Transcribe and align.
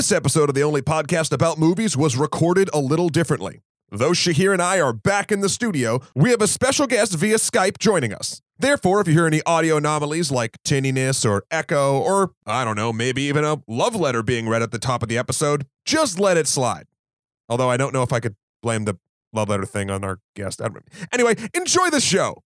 This 0.00 0.12
episode 0.12 0.48
of 0.48 0.54
the 0.54 0.62
only 0.62 0.80
podcast 0.80 1.30
about 1.30 1.58
movies 1.58 1.94
was 1.94 2.16
recorded 2.16 2.70
a 2.72 2.80
little 2.80 3.10
differently. 3.10 3.60
Though 3.90 4.12
Shahir 4.12 4.50
and 4.50 4.62
I 4.62 4.80
are 4.80 4.94
back 4.94 5.30
in 5.30 5.40
the 5.40 5.48
studio, 5.50 6.00
we 6.14 6.30
have 6.30 6.40
a 6.40 6.46
special 6.46 6.86
guest 6.86 7.12
via 7.16 7.36
Skype 7.36 7.76
joining 7.76 8.14
us. 8.14 8.40
Therefore, 8.58 9.02
if 9.02 9.08
you 9.08 9.12
hear 9.12 9.26
any 9.26 9.42
audio 9.44 9.76
anomalies 9.76 10.30
like 10.30 10.56
tinniness 10.66 11.28
or 11.28 11.44
echo, 11.50 11.98
or 11.98 12.30
I 12.46 12.64
don't 12.64 12.76
know, 12.76 12.94
maybe 12.94 13.20
even 13.24 13.44
a 13.44 13.62
love 13.68 13.94
letter 13.94 14.22
being 14.22 14.48
read 14.48 14.62
at 14.62 14.70
the 14.70 14.78
top 14.78 15.02
of 15.02 15.10
the 15.10 15.18
episode, 15.18 15.66
just 15.84 16.18
let 16.18 16.38
it 16.38 16.46
slide. 16.46 16.86
Although 17.50 17.68
I 17.68 17.76
don't 17.76 17.92
know 17.92 18.02
if 18.02 18.10
I 18.10 18.20
could 18.20 18.36
blame 18.62 18.86
the 18.86 18.98
love 19.34 19.50
letter 19.50 19.66
thing 19.66 19.90
on 19.90 20.02
our 20.02 20.20
guest. 20.34 20.62
Anyway, 21.12 21.34
enjoy 21.52 21.90
the 21.90 22.00
show. 22.00 22.42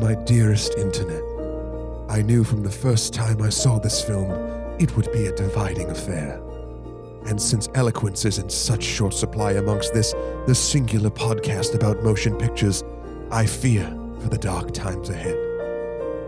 My 0.00 0.14
dearest 0.14 0.78
internet, 0.78 1.24
I 2.08 2.22
knew 2.22 2.44
from 2.44 2.62
the 2.62 2.70
first 2.70 3.12
time 3.12 3.42
I 3.42 3.48
saw 3.48 3.80
this 3.80 4.00
film 4.00 4.30
it 4.78 4.96
would 4.96 5.10
be 5.10 5.26
a 5.26 5.34
dividing 5.34 5.90
affair. 5.90 6.40
And 7.26 7.42
since 7.42 7.68
eloquence 7.74 8.24
is 8.24 8.38
in 8.38 8.48
such 8.48 8.84
short 8.84 9.12
supply 9.12 9.52
amongst 9.54 9.92
this, 9.92 10.14
the 10.46 10.54
singular 10.54 11.10
podcast 11.10 11.74
about 11.74 12.04
motion 12.04 12.36
pictures, 12.36 12.84
I 13.32 13.44
fear 13.44 13.88
for 14.20 14.28
the 14.28 14.38
dark 14.38 14.72
times 14.72 15.10
ahead. 15.10 15.36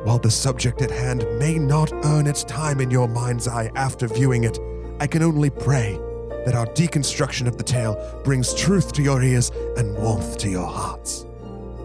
While 0.03 0.19
the 0.19 0.33
subject 0.33 0.83
at 0.83 0.91
hand 0.91 1.25
may 1.39 1.57
not 1.57 1.93
earn 2.05 2.27
its 2.27 2.43
time 2.43 2.81
in 2.81 2.91
your 2.91 3.07
mind's 3.07 3.47
eye 3.47 3.71
after 3.77 4.09
viewing 4.09 4.43
it, 4.43 4.59
I 4.99 5.07
can 5.07 5.23
only 5.23 5.49
pray 5.49 5.97
that 6.45 6.57
our 6.57 6.67
deconstruction 6.67 7.47
of 7.47 7.57
the 7.57 7.63
tale 7.63 8.21
brings 8.25 8.53
truth 8.53 8.93
to 8.95 9.03
your 9.03 9.23
ears 9.23 9.53
and 9.77 9.97
warmth 9.97 10.39
to 10.39 10.51
your 10.51 10.67
hearts. 10.67 11.25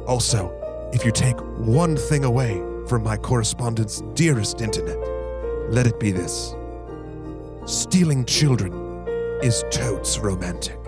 Also, 0.07 0.64
if 0.93 1.05
you 1.05 1.11
take 1.11 1.37
one 1.57 1.97
thing 1.97 2.23
away 2.23 2.61
from 2.87 3.03
my 3.03 3.17
correspondent's 3.17 4.01
dearest 4.13 4.61
internet, 4.61 4.97
let 5.69 5.87
it 5.87 5.99
be 5.99 6.11
this 6.11 6.55
stealing 7.65 8.23
children 8.25 8.73
is 9.41 9.63
totes 9.71 10.19
romantic. 10.19 10.84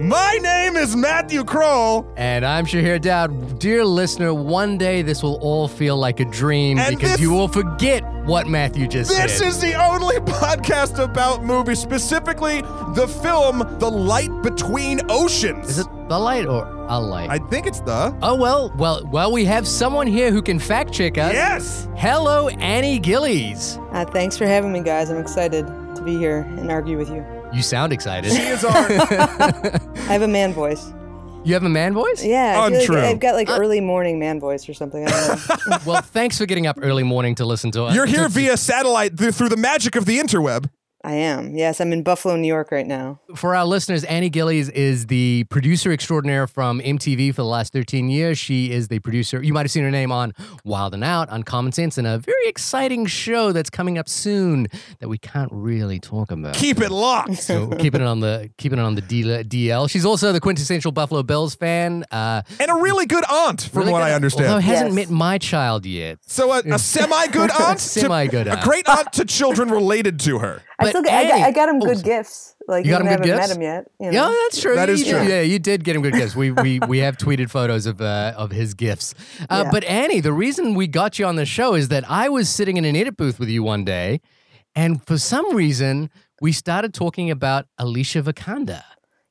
My 0.00 0.38
name 0.42 0.76
is 0.76 0.96
Matthew 0.96 1.44
Kroll. 1.44 2.10
And 2.16 2.44
I'm 2.46 2.64
Shahir 2.64 3.00
Dowd. 3.00 3.58
Dear 3.58 3.84
listener, 3.84 4.32
one 4.32 4.78
day 4.78 5.02
this 5.02 5.22
will 5.22 5.36
all 5.42 5.68
feel 5.68 5.96
like 5.96 6.18
a 6.18 6.24
dream 6.24 6.78
And 6.78 6.96
because 6.96 7.12
this- 7.12 7.20
you 7.20 7.30
will 7.30 7.46
forget 7.48 8.02
what 8.24 8.46
Matthew 8.48 8.88
just 8.88 9.10
This 9.10 9.18
said. 9.18 9.28
This 9.28 9.40
is 9.56 9.60
the 9.60 9.74
only 9.74 10.16
podcast 10.20 10.98
about 10.98 11.44
movies, 11.44 11.78
specifically 11.78 12.62
the 12.94 13.06
film 13.22 13.58
The 13.78 13.90
Light 13.90 14.30
Between 14.42 15.00
Oceans. 15.10 15.68
Is 15.68 15.78
it 15.80 15.86
the 16.08 16.18
light 16.18 16.46
or 16.46 16.64
a 16.88 16.98
light? 16.98 17.28
I 17.30 17.38
think 17.38 17.66
it's 17.66 17.80
the. 17.80 18.16
oh 18.22 18.34
well, 18.34 18.72
well, 18.78 19.06
well. 19.12 19.30
We 19.30 19.44
have 19.44 19.68
someone 19.68 20.06
here 20.06 20.30
who 20.32 20.40
can 20.42 20.58
fact 20.58 20.92
check 20.92 21.18
us. 21.18 21.32
Yes! 21.34 21.88
Hello, 21.96 22.48
Annie 22.48 22.98
Gillies. 22.98 23.78
Uh, 23.92 24.04
thanks 24.06 24.38
for 24.38 24.46
having 24.46 24.72
me, 24.72 24.80
guys. 24.82 25.10
I'm 25.10 25.18
excited 25.20 25.66
to 25.96 26.02
be 26.02 26.16
here 26.16 26.38
and 26.58 26.70
argue 26.70 26.96
with 26.96 27.10
you. 27.10 27.24
You 27.52 27.62
sound 27.62 27.92
excited. 27.92 28.32
She 28.32 28.42
is 28.42 28.64
our. 28.64 28.72
I 28.90 30.12
have 30.12 30.22
a 30.22 30.28
man 30.28 30.52
voice. 30.54 30.92
you 31.44 31.52
have 31.54 31.64
a 31.64 31.68
man 31.68 31.92
voice? 31.92 32.24
Yeah, 32.24 32.58
I 32.60 32.66
Untrue. 32.68 32.96
Like 32.96 33.04
I've 33.04 33.20
got 33.20 33.34
like 33.34 33.48
Uh, 33.50 33.58
early 33.58 33.80
morning 33.80 34.18
man 34.18 34.40
voice 34.40 34.68
or 34.68 34.74
something. 34.74 35.06
I 35.06 35.10
don't 35.10 35.68
know. 35.68 35.78
well, 35.86 36.00
thanks 36.02 36.38
for 36.38 36.46
getting 36.46 36.66
up 36.66 36.78
early 36.80 37.02
morning 37.02 37.34
to 37.36 37.44
listen 37.44 37.70
to 37.72 37.84
us. 37.84 37.94
You're 37.94 38.06
here 38.06 38.28
via 38.28 38.56
satellite 38.56 39.18
th- 39.18 39.34
through 39.34 39.50
the 39.50 39.56
magic 39.58 39.96
of 39.96 40.06
the 40.06 40.18
interweb. 40.18 40.70
I 41.04 41.14
am. 41.14 41.56
Yes, 41.56 41.80
I'm 41.80 41.92
in 41.92 42.02
Buffalo, 42.04 42.36
New 42.36 42.46
York 42.46 42.70
right 42.70 42.86
now. 42.86 43.18
For 43.34 43.56
our 43.56 43.64
listeners, 43.64 44.04
Annie 44.04 44.30
Gillies 44.30 44.68
is 44.68 45.06
the 45.08 45.44
producer 45.50 45.90
extraordinaire 45.92 46.46
from 46.46 46.80
MTV 46.80 47.30
for 47.34 47.42
the 47.42 47.46
last 47.48 47.72
13 47.72 48.08
years. 48.08 48.38
She 48.38 48.70
is 48.70 48.86
the 48.86 49.00
producer. 49.00 49.42
You 49.42 49.52
might 49.52 49.62
have 49.66 49.72
seen 49.72 49.82
her 49.82 49.90
name 49.90 50.12
on 50.12 50.32
Wild 50.64 50.94
and 50.94 51.02
Out, 51.02 51.28
on 51.30 51.42
Common 51.42 51.72
Sense, 51.72 51.98
and 51.98 52.06
a 52.06 52.18
very 52.18 52.46
exciting 52.46 53.06
show 53.06 53.50
that's 53.50 53.68
coming 53.70 53.98
up 53.98 54.08
soon 54.08 54.68
that 55.00 55.08
we 55.08 55.18
can't 55.18 55.50
really 55.52 55.98
talk 55.98 56.30
about. 56.30 56.54
Keep 56.54 56.80
it 56.80 56.90
locked. 56.92 57.34
so 57.38 57.66
keeping 57.68 58.00
it 58.00 58.06
on 58.06 58.20
the 58.20 58.50
keeping 58.56 58.78
it 58.78 58.82
on 58.82 58.94
the 58.94 59.02
DL. 59.02 59.44
DL. 59.44 59.90
She's 59.90 60.04
also 60.04 60.32
the 60.32 60.40
quintessential 60.40 60.92
Buffalo 60.92 61.24
Bills 61.24 61.56
fan. 61.56 62.04
Uh, 62.12 62.42
and 62.60 62.70
a 62.70 62.74
really 62.74 63.06
good 63.06 63.24
aunt, 63.28 63.62
from 63.62 63.80
really 63.80 63.92
what 63.92 63.98
good- 64.00 64.04
I 64.04 64.12
understand. 64.12 64.46
Although 64.48 64.60
hasn't 64.60 64.90
Yes. 64.94 65.08
met 65.08 65.10
my 65.10 65.38
child 65.38 65.84
yet. 65.84 66.18
so, 66.26 66.52
a, 66.52 66.58
a 66.60 66.78
semi 66.78 67.26
good 67.28 67.50
aunt? 67.60 67.80
Semi-good 67.80 68.46
A 68.46 68.60
great 68.62 68.88
aunt 68.88 69.12
to 69.14 69.24
children 69.24 69.68
related 69.68 70.20
to 70.20 70.38
her. 70.38 70.62
But 70.78 70.91
still 70.92 71.02
got, 71.02 71.12
I 71.12 71.28
got, 71.28 71.40
I 71.40 71.50
got 71.50 71.68
him 71.68 71.76
Oh, 71.82 71.86
good 71.86 71.98
so- 71.98 72.04
gifts. 72.04 72.54
Like 72.68 72.84
You 72.84 72.92
got 72.92 73.00
him 73.00 73.06
good 73.08 73.10
haven't 73.10 73.26
gifts? 73.26 73.48
met 73.48 73.56
him 73.56 73.62
yet. 73.62 73.84
You 73.98 74.12
Yeah, 74.12 74.32
that's 74.44 74.60
true. 74.62 74.74
That 74.76 74.88
is 74.88 75.02
true. 75.06 75.20
Yeah, 75.22 75.40
you 75.40 75.58
did 75.58 75.82
get 75.82 75.96
him 75.96 76.02
good 76.02 76.12
gifts. 76.14 76.36
We 76.36 76.52
we 76.52 76.78
we 76.88 76.98
have 76.98 77.16
tweeted 77.16 77.50
photos 77.50 77.86
of 77.86 78.00
uh, 78.00 78.34
of 78.36 78.52
his 78.52 78.74
gifts. 78.74 79.14
Uh, 79.50 79.62
Yeah. 79.64 79.70
But 79.72 79.82
Annie, 79.84 80.20
the 80.20 80.32
reason 80.32 80.74
we 80.74 80.86
got 80.86 81.18
you 81.18 81.26
on 81.26 81.34
the 81.36 81.44
show 81.46 81.74
is 81.74 81.88
that 81.88 82.08
I 82.08 82.28
was 82.28 82.48
sitting 82.48 82.76
in 82.76 82.84
an 82.84 82.94
edit 82.94 83.16
booth 83.16 83.40
with 83.40 83.48
you 83.48 83.62
one 83.64 83.84
day, 83.84 84.20
and 84.76 85.04
for 85.06 85.18
some 85.18 85.56
reason 85.56 86.08
we 86.40 86.52
started 86.52 86.94
talking 86.94 87.30
about 87.30 87.66
Alicia 87.78 88.22
Vikander. 88.22 88.82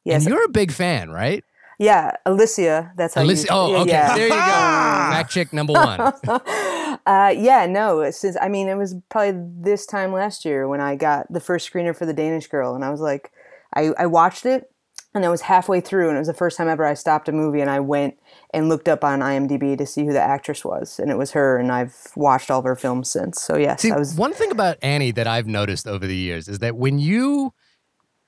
Yes. 0.04 0.26
And 0.26 0.34
you're 0.34 0.44
a 0.46 0.50
big 0.50 0.72
fan, 0.72 1.10
right? 1.12 1.44
Yeah, 1.80 2.12
Alicia. 2.26 2.92
That's 2.98 3.14
how 3.16 3.22
you 3.22 3.28
Alicia. 3.28 3.44
you. 3.44 3.50
Oh, 3.52 3.76
okay. 3.82 3.92
Yeah. 3.92 4.16
There 4.16 4.28
you 4.28 4.34
go. 4.34 4.36
Fact 5.16 5.32
check 5.32 5.52
number 5.54 5.74
one. 5.74 6.14
uh, 7.06 7.34
yeah, 7.36 7.66
no. 7.66 8.10
Since 8.12 8.38
I 8.42 8.48
mean, 8.48 8.68
it 8.68 8.76
was 8.76 8.96
probably 9.10 9.42
this 9.62 9.86
time 9.86 10.12
last 10.12 10.46
year 10.46 10.68
when 10.68 10.82
I 10.82 10.96
got 10.96 11.32
the 11.32 11.40
first 11.40 11.72
screener 11.72 11.96
for 11.96 12.06
the 12.06 12.14
Danish 12.14 12.48
Girl, 12.48 12.76
and 12.76 12.84
I 12.84 12.90
was 12.90 13.02
like, 13.02 13.32
I, 13.74 13.92
I 13.98 14.06
watched 14.06 14.46
it, 14.46 14.72
and 15.14 15.26
I 15.26 15.30
was 15.30 15.42
halfway 15.42 15.82
through, 15.82 16.08
and 16.10 16.16
it 16.18 16.20
was 16.20 16.28
the 16.28 16.34
first 16.34 16.58
time 16.58 16.68
ever 16.68 16.86
I 16.86 16.94
stopped 16.94 17.28
a 17.30 17.32
movie, 17.32 17.62
and 17.62 17.70
I 17.70 17.80
went 17.80 18.20
and 18.54 18.70
looked 18.70 18.88
up 18.88 19.04
on 19.04 19.20
IMDb 19.20 19.78
to 19.78 19.86
see 19.86 20.06
who 20.06 20.14
the 20.14 20.22
actress 20.22 20.64
was, 20.64 21.00
and 21.00 21.10
it 21.12 21.18
was 21.18 21.32
her, 21.32 21.58
and 21.58 21.72
I've 21.72 21.96
watched 22.16 22.52
all 22.52 22.60
of 22.60 22.66
her 22.66 22.76
films 22.76 23.10
since. 23.10 23.42
So 23.42 23.58
yes, 23.58 23.82
See, 23.82 23.92
I 23.92 23.98
was. 23.98 24.16
one 24.16 24.34
thing 24.34 24.52
about 24.52 24.78
Annie 24.82 25.12
that 25.12 25.28
I've 25.28 25.48
noticed 25.48 25.88
over 25.88 26.06
the 26.06 26.16
years 26.16 26.48
is 26.48 26.60
that 26.60 26.76
when 26.76 27.00
you 27.00 27.54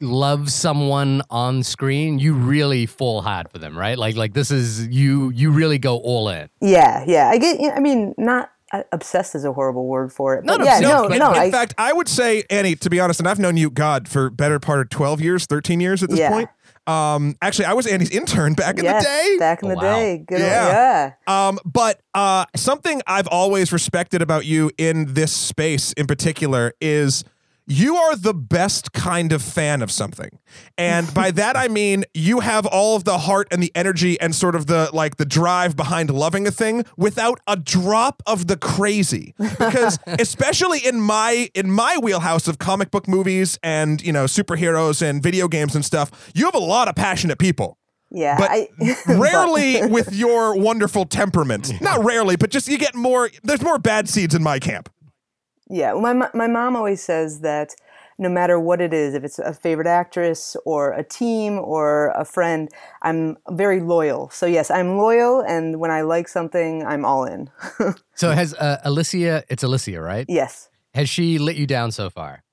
love 0.01 0.51
someone 0.51 1.22
on 1.29 1.63
screen, 1.63 2.19
you 2.19 2.34
really 2.34 2.85
fall 2.85 3.22
hard 3.22 3.50
for 3.50 3.57
them, 3.57 3.78
right? 3.78 3.97
Like 3.97 4.16
like 4.16 4.34
this 4.34 4.51
is 4.51 4.88
you 4.88 5.29
you 5.29 5.51
really 5.51 5.78
go 5.79 5.97
all 5.97 6.29
in. 6.29 6.50
Yeah, 6.61 7.03
yeah. 7.07 7.29
I 7.29 7.38
get. 7.38 7.59
I 7.75 7.79
mean, 7.79 8.13
not 8.17 8.51
obsessed 8.91 9.35
is 9.35 9.45
a 9.45 9.53
horrible 9.53 9.88
word 9.88 10.11
for 10.11 10.35
it. 10.35 10.44
Not 10.45 10.59
But 10.59 10.66
yeah, 10.66 10.78
obsessed, 10.79 10.94
no, 10.94 11.07
but- 11.07 11.11
in, 11.13 11.19
no. 11.19 11.31
in 11.34 11.39
I, 11.39 11.51
fact, 11.51 11.73
I 11.78 11.94
would 11.94 12.07
say, 12.07 12.44
Annie, 12.50 12.75
to 12.78 12.89
be 12.89 13.00
honest, 13.00 13.19
and 13.19 13.28
I've 13.29 13.39
known 13.39 13.57
you, 13.57 13.69
God, 13.69 14.07
for 14.07 14.29
better 14.29 14.59
part 14.59 14.79
of 14.81 14.89
12 14.89 15.22
years, 15.22 15.45
13 15.45 15.79
years 15.79 16.01
at 16.03 16.09
this 16.09 16.19
Yeah. 16.19 16.29
point. 16.31 16.50
Um, 16.85 17.38
actually, 17.41 17.66
I 17.66 17.73
was 17.73 17.88
Annie's 17.88 18.09
intern 18.09 18.56
back 18.56 18.78
in 18.78 18.84
yes, 18.84 19.03
the 19.03 19.09
day. 19.09 19.38
back 19.39 19.63
in 19.63 19.67
Oh, 19.67 19.69
the 19.72 19.75
wow. 19.78 19.81
day. 19.81 20.17
Good. 20.28 20.39
Yeah. 20.41 21.11
Yeah. 21.28 21.47
Um, 21.47 21.59
but 21.63 22.01
uh, 22.13 22.45
something 22.57 23.01
I've 23.07 23.28
always 23.28 23.72
respected 23.72 24.22
about 24.22 24.45
you 24.45 24.69
in 24.78 25.13
this 25.13 25.31
space 25.31 25.94
in 25.94 26.07
particular 26.07 26.73
is 26.81 27.23
you 27.66 27.96
are 27.96 28.16
the 28.16 28.34
best 28.34 28.94
kind 28.94 29.31
of 29.31 29.41
fan 29.41 29.81
of 29.81 29.91
something. 29.91 30.29
And 30.78 31.12
by 31.13 31.31
that 31.41 31.56
I 31.56 31.68
mean 31.68 32.03
you 32.13 32.41
have 32.41 32.66
all 32.66 32.96
of 32.96 33.03
the 33.03 33.18
heart 33.19 33.47
and 33.51 33.62
the 33.63 33.72
energy 33.75 34.19
and 34.19 34.35
sort 34.35 34.56
of 34.56 34.68
the 34.68 34.90
like 34.94 35.18
the 35.18 35.25
drive 35.25 35.75
behind 35.75 36.09
loving 36.09 36.46
a 36.47 36.52
thing 36.52 36.84
without 36.97 37.40
a 37.47 37.56
drop 37.56 38.22
of 38.25 38.47
the 38.47 38.57
crazy. 38.57 39.34
Because 39.38 40.00
especially 40.07 40.79
in 40.79 41.00
my 41.00 41.50
in 41.53 41.72
my 41.72 41.97
wheelhouse 42.02 42.47
of 42.47 42.57
comic 42.59 42.91
book 42.91 43.07
movies 43.07 43.57
and, 43.63 44.02
you 44.02 44.12
know, 44.12 44.25
superheroes 44.25 45.02
and 45.02 45.22
video 45.23 45.47
games 45.47 45.75
and 45.75 45.85
stuff, 45.85 46.31
you 46.34 46.46
have 46.46 46.56
a 46.56 46.59
lot 46.59 46.88
of 46.88 46.96
passionate 46.96 47.40
people 47.40 47.78
Yeah. 48.12 48.38
but 48.38 48.50
I, 48.52 48.68
rarely 49.07 49.85
with 49.88 50.13
your 50.13 50.56
wonderful 50.56 51.06
temperament. 51.06 51.81
Not 51.81 52.03
rarely, 52.03 52.35
but 52.35 52.50
just 52.50 52.68
you 52.68 52.78
get 52.78 52.94
more. 52.96 53.29
There's 53.44 53.62
more 53.62 53.79
bad 53.79 54.09
seeds 54.09 54.35
in 54.35 54.44
my 54.44 54.59
camp. 54.59 54.90
Yeah, 55.69 55.94
well, 55.94 56.13
my 56.13 56.29
my 56.34 56.47
mom 56.47 56.75
always 56.75 57.01
says 57.01 57.40
that 57.41 57.75
no 58.18 58.29
matter 58.29 58.59
what 58.59 58.81
it 58.81 58.94
is, 58.94 59.13
if 59.13 59.24
it's 59.24 59.40
a 59.40 59.53
favorite 59.53 59.88
actress 59.88 60.56
or 60.66 60.91
a 60.94 61.03
team 61.03 61.57
or 61.59 62.09
a 62.09 62.25
friend, 62.25 62.69
I'm 63.01 63.38
very 63.50 63.79
loyal. 63.79 64.29
So 64.29 64.46
yes, 64.46 64.69
I'm 64.69 64.97
loyal, 64.97 65.41
and 65.41 65.79
when 65.79 65.91
I 65.91 66.02
like 66.02 66.28
something, 66.28 66.85
I'm 66.85 67.05
all 67.05 67.26
in. 67.26 67.49
So 68.16 68.29
has 68.32 68.53
uh, 68.53 68.79
Alicia? 68.84 69.43
It's 69.49 69.64
Alicia, 69.64 69.99
right? 69.99 70.26
yes. 70.29 70.70
Has 70.93 71.09
she 71.09 71.40
let 71.40 71.55
you 71.55 71.66
down 71.66 71.91
so 71.91 72.11
far? 72.11 72.43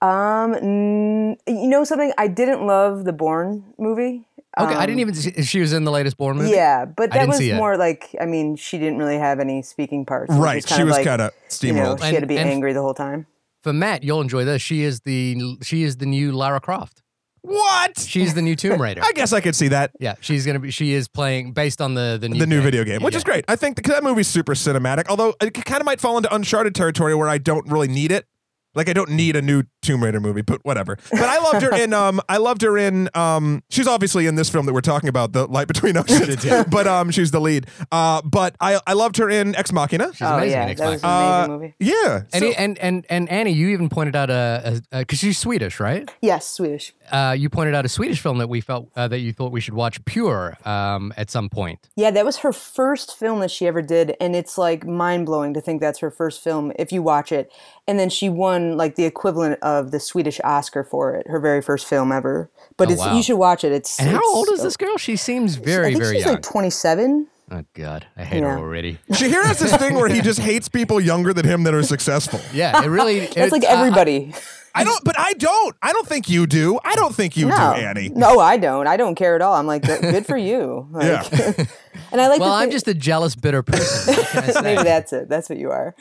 Um, 0.00 0.54
n- 0.54 1.36
you 1.46 1.68
know 1.68 1.84
something? 1.84 2.12
I 2.16 2.28
didn't 2.28 2.66
love 2.66 3.04
the 3.04 3.12
Bourne 3.12 3.74
movie. 3.78 4.27
Okay, 4.60 4.74
I 4.74 4.80
Um, 4.80 4.86
didn't 4.86 5.00
even. 5.00 5.14
See, 5.14 5.42
she 5.42 5.60
was 5.60 5.72
in 5.72 5.84
the 5.84 5.90
latest 5.90 6.16
Bourne 6.16 6.36
movie. 6.38 6.50
Yeah, 6.50 6.84
but 6.84 7.12
that 7.12 7.28
was 7.28 7.36
see 7.38 7.50
it. 7.50 7.56
more 7.56 7.76
like 7.76 8.14
I 8.20 8.26
mean, 8.26 8.56
she 8.56 8.78
didn't 8.78 8.98
really 8.98 9.18
have 9.18 9.40
any 9.40 9.62
speaking 9.62 10.04
parts. 10.04 10.32
It 10.34 10.38
Right. 10.38 10.56
just 10.56 10.68
kind 10.68 10.78
She 10.78 10.82
of 10.82 10.88
was 10.88 10.96
like, 10.96 11.06
kind 11.06 11.22
of 11.22 11.32
you 11.62 11.72
know, 11.72 11.94
steamrolled. 11.96 12.02
she 12.08 12.14
had 12.14 12.20
to 12.22 12.26
be 12.26 12.36
And- 12.36 12.44
and- 12.48 12.52
angry 12.54 12.72
the 12.72 12.82
whole 12.82 12.94
time. 12.94 13.26
For 13.62 13.72
Matt, 13.72 14.04
you'll 14.04 14.20
enjoy 14.20 14.44
this. 14.44 14.62
She 14.62 14.82
is 14.82 15.00
the 15.00 15.56
she 15.62 15.82
is 15.82 15.96
the 15.96 16.06
new 16.06 16.32
Lara 16.32 16.60
Croft. 16.60 17.02
what? 17.42 17.98
She's 17.98 18.34
the 18.34 18.42
new 18.42 18.54
Tomb 18.56 18.80
Raider. 18.82 19.00
I 19.04 19.12
guess 19.12 19.32
I 19.32 19.40
could 19.40 19.54
see 19.56 19.68
that. 19.68 19.92
yeah, 20.00 20.14
she's 20.20 20.44
gonna 20.44 20.58
be. 20.58 20.70
She 20.70 20.92
is 20.92 21.08
playing 21.08 21.52
based 21.52 21.80
on 21.80 21.94
the 21.94 22.18
the 22.20 22.28
new 22.28 22.38
The 22.40 22.46
new 22.46 22.56
game. 22.56 22.64
video 22.64 22.84
game, 22.84 23.02
which 23.02 23.14
Yeah. 23.14 23.18
is 23.18 23.24
great. 23.24 23.44
I 23.48 23.56
think 23.56 23.76
that 23.76 23.86
that 23.86 24.02
movie's 24.04 24.28
super 24.28 24.54
cinematic, 24.54 25.06
although 25.08 25.34
it 25.40 25.54
kind 25.64 25.80
of 25.80 25.86
might 25.86 26.00
fall 26.00 26.16
into 26.16 26.32
Uncharted 26.34 26.74
territory 26.74 27.14
where 27.14 27.28
I 27.28 27.38
don't 27.38 27.66
really 27.70 27.88
need 27.88 28.12
it. 28.12 28.26
Like 28.74 28.88
I 28.88 28.92
don't 28.92 29.10
need 29.10 29.34
a 29.36 29.42
new 29.42 29.64
Tomb 29.82 30.04
Raider 30.04 30.20
movie, 30.20 30.42
but 30.42 30.60
whatever. 30.64 30.98
But 31.10 31.22
I 31.22 31.38
loved 31.38 31.62
her 31.62 31.74
in 31.74 31.92
um 31.92 32.20
I 32.28 32.36
loved 32.36 32.62
her 32.62 32.76
in 32.78 33.08
um 33.14 33.62
she's 33.70 33.86
obviously 33.88 34.26
in 34.26 34.34
this 34.36 34.48
film 34.50 34.66
that 34.66 34.72
we're 34.72 34.80
talking 34.82 35.08
about, 35.08 35.32
The 35.32 35.46
Light 35.46 35.66
Between 35.68 35.96
Oceans. 35.96 36.44
but 36.70 36.86
um 36.86 37.10
she's 37.10 37.30
the 37.30 37.40
lead. 37.40 37.66
Uh 37.90 38.20
but 38.22 38.54
I 38.60 38.80
I 38.86 38.92
loved 38.92 39.16
her 39.16 39.28
in 39.30 39.54
Ex 39.56 39.72
Machina. 39.72 40.12
She's 40.12 40.26
oh 40.26 40.34
amazing 40.36 40.50
yeah, 40.52 40.62
in 40.64 40.68
Ex 40.70 40.80
that 40.80 40.90
was 40.90 41.02
an 41.02 41.08
Machina. 41.10 41.24
amazing 41.24 41.50
Uh, 41.50 41.58
movie. 41.58 41.74
Yeah. 41.80 42.22
And, 42.32 42.42
so- 42.44 42.52
and 42.58 42.78
and 42.78 43.06
and 43.08 43.28
Annie, 43.30 43.52
you 43.52 43.68
even 43.68 43.88
pointed 43.88 44.14
out 44.14 44.30
a 44.30 44.80
because 44.92 45.18
she's 45.18 45.38
Swedish, 45.38 45.80
right? 45.80 46.08
Yes, 46.20 46.48
Swedish. 46.48 46.92
Uh, 47.10 47.34
you 47.38 47.48
pointed 47.48 47.74
out 47.74 47.84
a 47.86 47.88
Swedish 47.88 48.20
film 48.20 48.36
that 48.38 48.48
we 48.48 48.60
felt 48.60 48.90
uh, 48.94 49.08
that 49.08 49.20
you 49.20 49.32
thought 49.32 49.50
we 49.50 49.60
should 49.62 49.72
watch, 49.72 50.04
Pure, 50.04 50.58
um, 50.66 51.10
at 51.16 51.30
some 51.30 51.48
point. 51.48 51.88
Yeah, 51.96 52.10
that 52.10 52.24
was 52.26 52.36
her 52.38 52.52
first 52.52 53.16
film 53.18 53.40
that 53.40 53.50
she 53.50 53.66
ever 53.66 53.80
did, 53.80 54.14
and 54.20 54.36
it's 54.36 54.58
like 54.58 54.86
mind 54.86 55.24
blowing 55.24 55.54
to 55.54 55.60
think 55.62 55.80
that's 55.80 56.00
her 56.00 56.10
first 56.10 56.44
film 56.44 56.70
if 56.78 56.92
you 56.92 57.02
watch 57.02 57.32
it. 57.32 57.50
And 57.86 57.98
then 57.98 58.10
she 58.10 58.28
won 58.28 58.57
like 58.76 58.96
the 58.96 59.04
equivalent 59.04 59.60
of 59.62 59.90
the 59.90 60.00
Swedish 60.00 60.40
Oscar 60.44 60.84
for 60.84 61.14
it, 61.14 61.26
her 61.28 61.38
very 61.40 61.62
first 61.62 61.86
film 61.86 62.12
ever. 62.12 62.50
But 62.76 62.88
Oh, 62.88 62.92
it's 62.92 63.00
wow. 63.00 63.16
you 63.16 63.22
should 63.22 63.36
watch 63.38 63.64
it. 63.64 63.72
It's 63.72 63.98
And 63.98 64.08
how 64.08 64.16
it's- 64.16 64.34
old 64.34 64.48
is 64.50 64.62
this 64.62 64.76
girl? 64.76 64.96
She 64.98 65.16
seems 65.16 65.56
very, 65.56 65.86
I 65.86 65.88
think 65.90 66.02
very 66.02 66.16
she's 66.16 66.24
young. 66.24 66.34
like 66.34 66.42
twenty 66.42 66.70
seven. 66.70 67.26
oh 67.50 67.64
God, 67.74 68.06
I 68.16 68.24
hate 68.24 68.42
her 68.42 68.48
Yeah. 68.50 68.58
already. 68.58 68.98
Shahir 69.12 69.42
has 69.44 69.58
this 69.58 69.74
thing 69.76 69.94
where 69.94 70.08
he 70.08 70.20
just 70.20 70.38
hates 70.50 70.68
people 70.68 71.00
younger 71.00 71.32
than 71.32 71.44
him 71.46 71.62
that 71.64 71.74
are 71.74 71.82
successful. 71.82 72.40
Yeah, 72.52 72.82
it 72.84 72.88
really. 72.88 73.20
That's 73.20 73.36
it- 73.36 73.52
like 73.52 73.64
I- 73.64 73.72
everybody. 73.80 74.34
I 74.74 74.84
don't, 74.84 75.02
but 75.02 75.18
I 75.18 75.32
don't. 75.32 75.74
I 75.82 75.92
don't 75.92 76.06
think 76.06 76.28
you 76.28 76.46
do. 76.46 76.78
I 76.84 76.94
don't 76.94 77.12
think 77.12 77.36
you 77.36 77.46
no, 77.48 77.56
do, 77.56 77.80
Annie. 77.80 78.10
no, 78.10 78.38
I 78.38 78.58
don't. 78.58 78.86
I 78.86 78.96
don't 78.96 79.16
care 79.16 79.34
at 79.34 79.42
all. 79.42 79.54
I'm 79.54 79.66
like, 79.66 79.82
good 79.82 80.00
good 80.02 80.24
for 80.26 80.36
you. 80.36 80.86
Like, 80.92 81.32
Yeah. 81.32 81.64
And 82.12 82.20
I 82.20 82.28
like. 82.28 82.40
well, 82.40 82.52
I'm 82.52 82.70
just 82.70 82.88
a 82.88 82.94
jealous, 82.94 83.34
bitter 83.34 83.62
person. 83.62 84.14
What 84.14 84.26
can 84.28 84.44
I 84.44 84.46
say? 84.52 84.62
maybe 84.62 84.82
that's 84.82 85.12
it. 85.12 85.28
That's 85.28 85.48
what 85.48 85.58
you 85.58 85.70
are. 85.70 85.94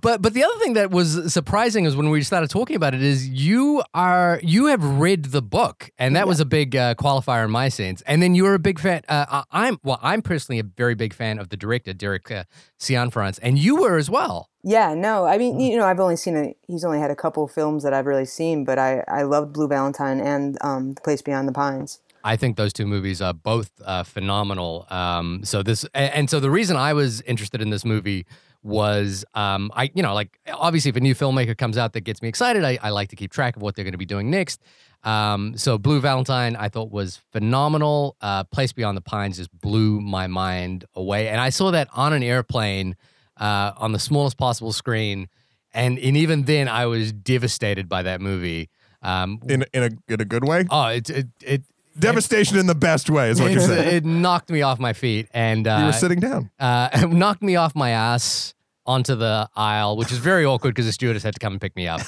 But 0.00 0.22
but 0.22 0.34
the 0.34 0.44
other 0.44 0.58
thing 0.58 0.74
that 0.74 0.90
was 0.90 1.32
surprising 1.32 1.84
is 1.84 1.96
when 1.96 2.10
we 2.10 2.22
started 2.22 2.50
talking 2.50 2.76
about 2.76 2.94
it 2.94 3.02
is 3.02 3.28
you 3.28 3.82
are 3.94 4.40
you 4.42 4.66
have 4.66 4.82
read 4.84 5.26
the 5.26 5.42
book 5.42 5.90
and 5.98 6.16
that 6.16 6.26
was 6.26 6.40
a 6.40 6.44
big 6.44 6.74
uh, 6.76 6.94
qualifier 6.94 7.44
in 7.44 7.50
my 7.50 7.68
sense. 7.68 8.02
And 8.02 8.22
then 8.22 8.34
you're 8.34 8.54
a 8.54 8.58
big 8.58 8.78
fan. 8.78 9.02
Uh, 9.08 9.26
I- 9.28 9.44
I'm 9.66 9.78
well, 9.82 9.98
I'm 10.02 10.22
personally 10.22 10.58
a 10.58 10.64
very 10.64 10.94
big 10.94 11.12
fan 11.14 11.38
of 11.38 11.48
the 11.50 11.56
director 11.56 11.92
Derek 11.92 12.30
uh, 12.30 12.44
Cianfrance, 12.80 13.38
and 13.42 13.58
you 13.58 13.76
were 13.76 13.96
as 13.96 14.08
well. 14.10 14.48
Yeah, 14.64 14.94
no, 14.94 15.24
I 15.26 15.36
Mm. 15.36 15.38
mean, 15.38 15.60
you 15.60 15.76
know, 15.76 15.84
I've 15.86 15.98
only 15.98 16.14
seen 16.16 16.36
a. 16.36 16.54
He's 16.68 16.84
only 16.84 17.00
had 17.00 17.10
a 17.10 17.16
couple 17.16 17.46
films 17.48 17.82
that 17.82 17.92
I've 17.92 18.06
really 18.06 18.24
seen, 18.24 18.64
but 18.64 18.78
I 18.78 19.02
I 19.08 19.22
loved 19.22 19.52
Blue 19.52 19.66
Valentine 19.68 20.20
and 20.20 20.56
um, 20.62 20.94
The 20.94 21.00
Place 21.00 21.20
Beyond 21.22 21.48
the 21.48 21.52
Pines. 21.52 21.98
I 22.24 22.36
think 22.36 22.56
those 22.56 22.72
two 22.72 22.86
movies 22.86 23.20
are 23.20 23.34
both 23.34 23.70
uh, 23.84 24.02
phenomenal. 24.04 24.86
Um, 24.90 25.44
so 25.44 25.62
this 25.62 25.84
and, 25.94 26.14
and 26.14 26.30
so 26.30 26.40
the 26.40 26.50
reason 26.50 26.76
I 26.76 26.92
was 26.92 27.20
interested 27.22 27.60
in 27.62 27.70
this 27.70 27.84
movie 27.84 28.26
was 28.64 29.24
um, 29.34 29.70
I 29.74 29.90
you 29.94 30.02
know 30.02 30.14
like 30.14 30.38
obviously 30.52 30.88
if 30.90 30.96
a 30.96 31.00
new 31.00 31.14
filmmaker 31.14 31.56
comes 31.58 31.76
out 31.76 31.92
that 31.94 32.02
gets 32.02 32.22
me 32.22 32.28
excited, 32.28 32.64
I, 32.64 32.78
I 32.82 32.90
like 32.90 33.08
to 33.08 33.16
keep 33.16 33.32
track 33.32 33.56
of 33.56 33.62
what 33.62 33.74
they're 33.74 33.84
going 33.84 33.92
to 33.92 33.98
be 33.98 34.04
doing 34.06 34.30
next. 34.30 34.60
Um, 35.04 35.56
so 35.56 35.78
Blue 35.78 36.00
Valentine 36.00 36.54
I 36.54 36.68
thought 36.68 36.92
was 36.92 37.16
phenomenal. 37.32 38.16
Uh, 38.20 38.44
Place 38.44 38.72
Beyond 38.72 38.96
the 38.96 39.00
Pines 39.02 39.36
just 39.36 39.50
blew 39.60 40.00
my 40.00 40.28
mind 40.28 40.84
away, 40.94 41.28
and 41.28 41.40
I 41.40 41.50
saw 41.50 41.72
that 41.72 41.88
on 41.92 42.12
an 42.12 42.22
airplane 42.22 42.96
uh, 43.36 43.72
on 43.76 43.90
the 43.92 43.98
smallest 43.98 44.36
possible 44.38 44.72
screen, 44.72 45.28
and 45.74 45.98
and 45.98 46.16
even 46.16 46.44
then 46.44 46.68
I 46.68 46.86
was 46.86 47.12
devastated 47.12 47.88
by 47.88 48.02
that 48.04 48.20
movie. 48.20 48.70
Um, 49.02 49.40
In 49.48 49.64
in 49.74 49.82
a 49.82 50.12
in 50.12 50.20
a 50.20 50.24
good 50.24 50.46
way. 50.46 50.66
oh, 50.70 50.86
it 50.86 51.10
it 51.10 51.26
it. 51.40 51.62
Devastation 51.98 52.58
in 52.58 52.66
the 52.66 52.74
best 52.74 53.10
way 53.10 53.30
is 53.30 53.40
what 53.40 53.52
you're 53.52 53.60
saying. 53.60 53.96
It 53.96 54.04
knocked 54.04 54.50
me 54.50 54.62
off 54.62 54.78
my 54.78 54.92
feet 54.92 55.28
and 55.32 55.66
uh, 55.66 55.76
you 55.80 55.86
were 55.86 55.92
sitting 55.92 56.20
down. 56.20 56.50
uh, 56.58 57.06
knocked 57.10 57.42
me 57.42 57.56
off 57.56 57.74
my 57.74 57.90
ass 57.90 58.54
onto 58.84 59.14
the 59.14 59.48
aisle, 59.54 59.96
which 59.96 60.10
is 60.10 60.18
very 60.18 60.44
awkward 60.44 60.70
because 60.70 60.86
the 60.86 60.92
stewardess 60.92 61.22
had 61.22 61.34
to 61.34 61.38
come 61.38 61.52
and 61.52 61.60
pick 61.60 61.76
me 61.76 61.86
up. 61.86 62.00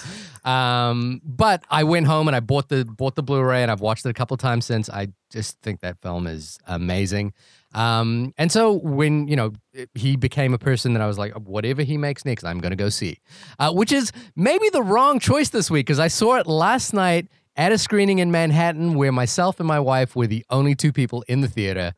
Um, 0.45 1.21
but 1.25 1.63
I 1.71 1.85
went 1.85 2.07
home 2.07 2.27
and 2.27 2.37
I 2.37 2.41
bought 2.41 2.69
the 2.69 2.85
bought 2.85 3.15
the 3.15 3.23
Blu-ray 3.23 3.63
and 3.63 3.71
I've 3.71 3.81
watched 3.81 4.05
it 4.05 4.09
a 4.09 4.15
couple 4.15 4.37
times 4.37 4.65
since. 4.67 4.91
I 4.91 5.09
just 5.31 5.61
think 5.63 5.81
that 5.81 6.01
film 6.01 6.27
is 6.27 6.59
amazing. 6.67 7.33
Um, 7.75 8.35
and 8.39 8.51
so 8.53 8.73
when 8.73 9.27
you 9.29 9.37
know 9.37 9.53
he 9.95 10.17
became 10.17 10.53
a 10.55 10.59
person 10.59 10.93
that 10.95 11.03
I 11.03 11.07
was 11.07 11.19
like, 11.19 11.33
whatever 11.35 11.83
he 11.83 11.97
makes 11.97 12.25
next, 12.25 12.45
I'm 12.45 12.59
gonna 12.59 12.77
go 12.77 12.89
see. 12.89 13.19
Uh, 13.59 13.73
which 13.73 13.93
is 13.93 14.11
maybe 14.37 14.69
the 14.71 14.83
wrong 14.83 15.19
choice 15.21 15.51
this 15.51 15.71
week 15.71 15.87
because 15.87 16.01
I 16.01 16.09
saw 16.09 16.37
it 16.37 16.47
last 16.47 16.93
night 16.93 17.29
at 17.57 17.73
a 17.73 17.79
screening 17.79 18.19
in 18.19 18.31
Manhattan 18.31 18.95
where 18.95 19.13
myself 19.13 19.61
and 19.61 19.67
my 19.67 19.81
wife 19.81 20.17
were 20.17 20.27
the 20.27 20.45
only 20.51 20.75
two 20.75 20.93
people 20.93 21.25
in 21.29 21.41
the 21.41 21.49
theater, 21.49 21.93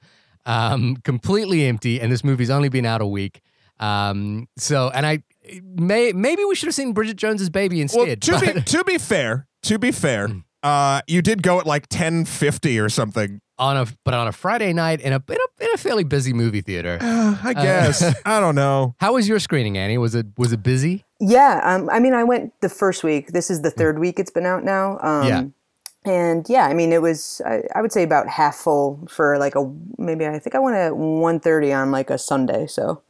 um, 0.44 0.96
completely 0.96 1.64
empty, 1.66 2.00
and 2.00 2.10
this 2.12 2.22
movie's 2.24 2.50
only 2.50 2.68
been 2.68 2.86
out 2.86 3.00
a 3.00 3.06
week. 3.06 3.40
Um, 3.80 4.48
so, 4.56 4.90
and 4.94 5.04
I 5.06 5.22
may 5.62 6.12
maybe 6.12 6.44
we 6.44 6.54
should 6.54 6.66
have 6.66 6.74
seen 6.74 6.92
Bridget 6.92 7.16
Jones's 7.16 7.50
Baby 7.50 7.76
Well, 7.94 8.04
instead. 8.06 8.22
to 8.22 8.54
be 8.54 8.62
to 8.62 8.84
be 8.84 8.98
fair, 8.98 9.46
to 9.62 9.78
be 9.78 9.90
fair, 9.92 10.28
Mm. 10.28 10.44
uh, 10.62 11.02
you 11.06 11.20
did 11.22 11.42
go 11.42 11.60
at 11.60 11.66
like 11.66 11.86
ten 11.88 12.24
fifty 12.24 12.78
or 12.78 12.88
something. 12.88 13.40
on 13.58 13.76
a 13.78 13.86
but 14.04 14.12
on 14.12 14.28
a 14.28 14.32
Friday 14.32 14.72
night 14.74 15.00
in 15.00 15.12
a 15.14 15.22
in 15.28 15.36
a, 15.36 15.55
a 15.76 15.82
fairly 15.88 16.04
busy 16.04 16.32
movie 16.32 16.60
theater. 16.62 16.98
Uh, 17.00 17.36
I 17.42 17.52
guess 17.54 18.02
I 18.24 18.40
don't 18.40 18.54
know. 18.54 18.94
How 18.98 19.14
was 19.14 19.28
your 19.28 19.38
screening, 19.38 19.76
Annie? 19.78 19.98
Was 19.98 20.14
it 20.14 20.26
was 20.36 20.52
it 20.52 20.62
busy? 20.62 21.04
Yeah, 21.20 21.60
um, 21.64 21.88
I 21.90 21.98
mean, 22.00 22.12
I 22.14 22.24
went 22.24 22.52
the 22.60 22.68
first 22.68 23.02
week. 23.04 23.28
This 23.32 23.50
is 23.50 23.62
the 23.62 23.70
third 23.70 23.98
week 23.98 24.18
it's 24.18 24.30
been 24.30 24.46
out 24.46 24.64
now. 24.64 24.98
Um, 25.00 25.26
Yeah. 25.28 25.42
And 26.04 26.46
yeah, 26.48 26.66
I 26.66 26.74
mean, 26.74 26.92
it 26.92 27.02
was 27.02 27.40
I, 27.44 27.62
I 27.74 27.82
would 27.82 27.90
say 27.92 28.02
about 28.04 28.28
half 28.28 28.54
full 28.54 29.06
for 29.08 29.38
like 29.38 29.54
a 29.56 29.68
maybe 29.98 30.24
I 30.26 30.38
think 30.38 30.54
I 30.54 30.60
went 30.60 30.76
at 30.76 30.92
1.30 30.92 31.76
on 31.82 31.90
like 31.90 32.10
a 32.10 32.18
Sunday. 32.18 32.66
So 32.68 33.02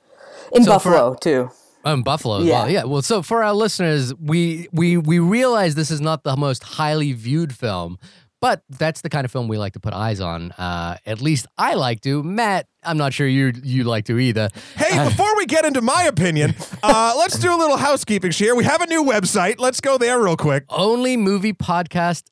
in 0.53 0.65
So 0.65 0.79
for- 0.79 0.91
Buffalo 0.91 1.15
too. 1.15 1.51
Um, 1.85 2.03
Buffalo 2.03 2.39
Yeah. 2.41 2.53
well. 2.63 2.71
Yeah. 2.71 2.85
Well, 2.85 3.03
so 3.03 3.23
for 3.23 3.45
our 3.45 3.53
listeners, 3.53 4.13
we 4.15 4.67
we 4.73 4.97
we 4.97 5.19
realize 5.21 5.75
this 5.77 5.91
is 5.91 6.01
not 6.01 6.25
the 6.25 6.37
most 6.37 6.63
highly 6.65 7.13
viewed 7.13 7.55
film, 7.55 7.99
but 8.41 8.63
that's 8.69 9.01
the 9.01 9.09
kind 9.09 9.25
of 9.25 9.31
film 9.31 9.49
we 9.49 9.59
like 9.59 9.73
to 9.75 9.81
put 9.81 9.93
eyes 9.93 10.21
on. 10.21 10.53
Uh, 10.53 10.97
at 11.07 11.21
least 11.21 11.47
I 11.57 11.75
like 11.75 12.01
to. 12.03 12.23
Matt, 12.23 12.67
I'm 12.83 12.99
not 12.99 13.13
sure 13.13 13.27
you 13.27 13.53
you 13.63 13.85
like 13.85 14.05
to 14.07 14.19
either. 14.19 14.49
Hey, 14.77 15.05
before 15.05 15.37
we 15.37 15.47
get 15.47 15.65
into 15.65 15.81
my 15.83 16.05
opinion, 16.05 16.55
uh, 16.83 17.15
let's 17.19 17.39
do 17.39 17.55
a 17.55 17.59
little 17.59 17.77
housekeeping 17.77 18.33
here. 18.33 18.55
We 18.55 18.65
have 18.65 18.81
a 18.81 18.87
new 18.87 19.05
website. 19.05 19.57
Let's 19.59 19.81
go 19.81 19.99
there 19.99 20.23
real 20.23 20.37
quick. 20.37 20.65
Only 20.69 21.17
movie 21.17 21.53
podcast. 21.53 22.25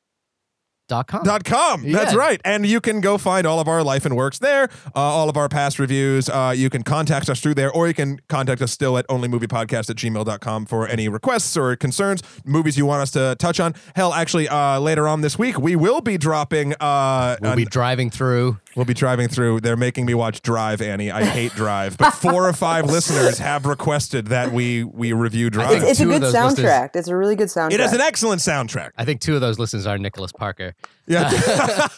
Dot 0.86 1.06
com. 1.06 1.22
Dot 1.24 1.44
com. 1.44 1.90
That's 1.90 2.14
right. 2.14 2.40
And 2.44 2.66
you 2.66 2.78
can 2.80 3.00
go 3.00 3.16
find 3.16 3.46
all 3.46 3.58
of 3.58 3.68
our 3.68 3.82
life 3.82 4.04
and 4.04 4.14
works 4.16 4.38
there, 4.38 4.64
uh, 4.94 4.98
all 5.00 5.30
of 5.30 5.36
our 5.36 5.48
past 5.48 5.78
reviews. 5.78 6.28
Uh, 6.28 6.52
you 6.54 6.68
can 6.68 6.82
contact 6.82 7.30
us 7.30 7.40
through 7.40 7.54
there, 7.54 7.72
or 7.72 7.88
you 7.88 7.94
can 7.94 8.20
contact 8.28 8.60
us 8.60 8.70
still 8.72 8.98
at 8.98 9.08
onlymoviepodcast 9.08 9.88
at 9.88 9.96
gmail.com 9.96 10.66
for 10.66 10.86
any 10.86 11.08
requests 11.08 11.56
or 11.56 11.74
concerns, 11.76 12.22
movies 12.44 12.76
you 12.76 12.84
want 12.84 13.00
us 13.00 13.10
to 13.12 13.34
touch 13.38 13.60
on. 13.60 13.74
Hell, 13.96 14.12
actually, 14.12 14.46
uh, 14.48 14.78
later 14.78 15.08
on 15.08 15.22
this 15.22 15.38
week, 15.38 15.58
we 15.58 15.74
will 15.74 16.02
be 16.02 16.18
dropping. 16.18 16.74
Uh, 16.78 17.36
We'll 17.40 17.52
an- 17.52 17.56
be 17.56 17.64
driving 17.64 18.10
through. 18.10 18.58
We'll 18.76 18.84
be 18.86 18.94
driving 18.94 19.28
through. 19.28 19.60
They're 19.60 19.76
making 19.76 20.06
me 20.06 20.14
watch 20.14 20.42
Drive, 20.42 20.82
Annie. 20.82 21.10
I 21.10 21.24
hate 21.24 21.52
Drive, 21.52 21.96
but 21.96 22.10
four 22.10 22.48
or 22.48 22.52
five 22.52 22.86
listeners 22.90 23.38
have 23.38 23.66
requested 23.66 24.26
that 24.28 24.52
we 24.52 24.82
we 24.84 25.12
review 25.12 25.50
Drive. 25.50 25.68
think 25.70 25.82
It's, 25.82 25.90
it's 25.92 26.00
a 26.00 26.02
two 26.04 26.08
of 26.10 26.14
good 26.16 26.22
those 26.22 26.34
listeners- 26.34 26.70
soundtrack. 26.70 26.90
It's 26.96 27.08
a 27.08 27.16
really 27.16 27.36
good 27.36 27.48
soundtrack. 27.48 27.72
it 27.72 27.80
has 27.80 27.92
an 27.92 28.00
excellent 28.00 28.40
soundtrack. 28.40 28.90
I 28.98 29.04
think 29.04 29.20
two 29.20 29.34
of 29.34 29.40
those 29.40 29.58
listeners 29.58 29.86
are 29.86 29.96
Nicholas 29.98 30.32
Parker. 30.32 30.74
Yeah, 31.06 31.30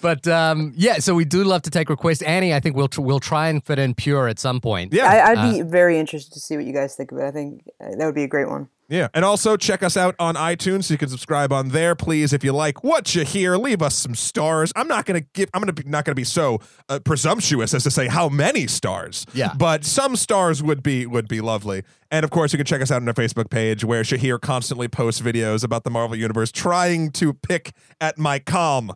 But 0.00 0.26
um, 0.28 0.72
yeah, 0.76 0.98
so 0.98 1.14
we 1.14 1.24
do 1.24 1.44
love 1.44 1.62
to 1.62 1.70
take 1.70 1.88
requests. 1.88 2.22
Annie, 2.22 2.54
I 2.54 2.60
think 2.60 2.76
we'll 2.76 2.88
tr- 2.88 3.00
we'll 3.00 3.20
try 3.20 3.48
and 3.48 3.64
fit 3.64 3.78
in 3.78 3.94
Pure 3.94 4.28
at 4.28 4.38
some 4.38 4.60
point. 4.60 4.92
yeah. 4.92 5.06
I, 5.06 5.32
I'd 5.32 5.52
be 5.52 5.62
very 5.62 5.98
interested 5.98 6.32
to 6.34 6.40
see 6.40 6.56
what 6.56 6.64
you 6.66 6.72
guys 6.72 6.94
think 6.94 7.12
of 7.12 7.18
it. 7.18 7.24
I 7.24 7.30
think 7.30 7.62
uh, 7.80 7.96
that 7.98 8.06
would 8.06 8.14
be 8.14 8.24
a 8.24 8.28
great 8.28 8.48
one. 8.48 8.68
Yeah, 8.92 9.08
and 9.14 9.24
also 9.24 9.56
check 9.56 9.82
us 9.82 9.96
out 9.96 10.14
on 10.18 10.34
iTunes. 10.34 10.84
So 10.84 10.94
you 10.94 10.98
can 10.98 11.08
subscribe 11.08 11.50
on 11.50 11.70
there, 11.70 11.94
please. 11.94 12.34
If 12.34 12.44
you 12.44 12.52
like 12.52 12.84
what 12.84 13.14
you 13.14 13.24
hear, 13.24 13.56
leave 13.56 13.80
us 13.80 13.94
some 13.94 14.14
stars. 14.14 14.70
I'm 14.76 14.86
not 14.86 15.06
gonna 15.06 15.22
give. 15.32 15.48
I'm 15.54 15.62
gonna 15.62 15.72
be, 15.72 15.84
not 15.84 16.04
gonna 16.04 16.14
be 16.14 16.24
so 16.24 16.60
uh, 16.90 16.98
presumptuous 16.98 17.72
as 17.72 17.84
to 17.84 17.90
say 17.90 18.06
how 18.06 18.28
many 18.28 18.66
stars. 18.66 19.24
Yeah. 19.32 19.54
but 19.56 19.86
some 19.86 20.14
stars 20.14 20.62
would 20.62 20.82
be 20.82 21.06
would 21.06 21.26
be 21.26 21.40
lovely. 21.40 21.84
And 22.10 22.22
of 22.24 22.30
course, 22.30 22.52
you 22.52 22.58
can 22.58 22.66
check 22.66 22.82
us 22.82 22.90
out 22.90 23.00
on 23.00 23.08
our 23.08 23.14
Facebook 23.14 23.48
page, 23.48 23.82
where 23.82 24.02
Shahir 24.02 24.38
constantly 24.38 24.88
posts 24.88 25.22
videos 25.22 25.64
about 25.64 25.84
the 25.84 25.90
Marvel 25.90 26.14
Universe, 26.14 26.52
trying 26.52 27.10
to 27.12 27.32
pick 27.32 27.72
at 27.98 28.18
my 28.18 28.38
calm. 28.38 28.92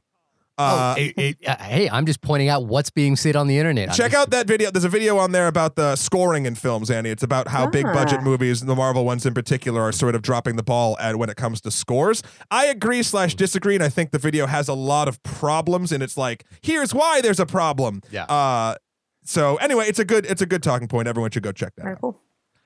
Uh, 0.58 0.94
Hey, 0.94 1.12
hey, 1.16 1.34
uh, 1.46 1.56
hey, 1.62 1.90
I'm 1.90 2.06
just 2.06 2.22
pointing 2.22 2.48
out 2.48 2.66
what's 2.66 2.88
being 2.90 3.14
said 3.16 3.36
on 3.36 3.46
the 3.46 3.58
internet. 3.58 3.88
Check 3.92 4.12
just- 4.12 4.14
out 4.14 4.30
that 4.30 4.46
video. 4.46 4.70
There's 4.70 4.84
a 4.84 4.88
video 4.88 5.18
on 5.18 5.32
there 5.32 5.48
about 5.48 5.76
the 5.76 5.96
scoring 5.96 6.46
in 6.46 6.54
films, 6.54 6.90
Annie. 6.90 7.10
It's 7.10 7.22
about 7.22 7.48
how 7.48 7.66
big 7.68 7.84
budget 7.84 8.20
Ah. 8.20 8.24
movies, 8.24 8.62
the 8.62 8.74
Marvel 8.74 9.04
ones 9.04 9.26
in 9.26 9.34
particular, 9.34 9.82
are 9.82 9.92
sort 9.92 10.14
of 10.14 10.22
dropping 10.22 10.56
the 10.56 10.62
ball 10.62 10.96
at 10.98 11.16
when 11.16 11.28
it 11.28 11.36
comes 11.36 11.60
to 11.62 11.70
scores. 11.70 12.22
I 12.50 12.66
agree 12.66 13.02
slash 13.02 13.34
disagree, 13.34 13.74
and 13.74 13.84
I 13.84 13.90
think 13.90 14.12
the 14.12 14.18
video 14.18 14.46
has 14.46 14.68
a 14.68 14.74
lot 14.74 15.08
of 15.08 15.22
problems. 15.22 15.92
And 15.92 16.02
it's 16.02 16.16
like, 16.16 16.44
here's 16.62 16.94
why 16.94 17.20
there's 17.20 17.40
a 17.40 17.46
problem. 17.46 18.00
Yeah. 18.10 18.24
Uh, 18.24 18.76
so 19.24 19.56
anyway, 19.56 19.86
it's 19.88 19.98
a 19.98 20.04
good 20.06 20.24
it's 20.24 20.40
a 20.40 20.46
good 20.46 20.62
talking 20.62 20.88
point. 20.88 21.06
Everyone 21.06 21.30
should 21.32 21.42
go 21.42 21.52
check 21.52 21.74
that 21.76 21.82
All 21.82 21.88
right, 21.88 21.96
out. 21.96 22.00
cool. 22.00 22.20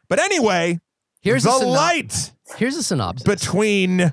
But 0.08 0.20
anyway, 0.20 0.78
Here's 1.22 1.42
the 1.42 1.50
a 1.50 1.52
synop- 1.60 1.74
light 1.76 2.32
Here's 2.56 2.76
a 2.76 2.82
synopsis. 2.82 3.24
between 3.24 4.12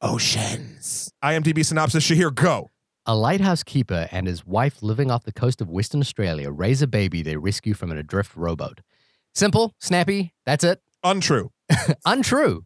oceans. 0.00 1.10
IMDb 1.24 1.64
synopsis. 1.64 2.04
Shahir, 2.08 2.34
go. 2.34 2.68
A 3.04 3.16
lighthouse 3.16 3.64
keeper 3.64 4.06
and 4.12 4.28
his 4.28 4.46
wife 4.46 4.80
living 4.80 5.10
off 5.10 5.24
the 5.24 5.32
coast 5.32 5.60
of 5.60 5.68
Western 5.68 6.00
Australia 6.00 6.52
raise 6.52 6.82
a 6.82 6.86
baby 6.86 7.20
they 7.20 7.36
rescue 7.36 7.74
from 7.74 7.90
an 7.90 7.98
adrift 7.98 8.36
rowboat. 8.36 8.80
Simple, 9.34 9.74
snappy, 9.80 10.34
that's 10.46 10.62
it. 10.62 10.78
Untrue. 11.02 11.50
Untrue. 12.06 12.64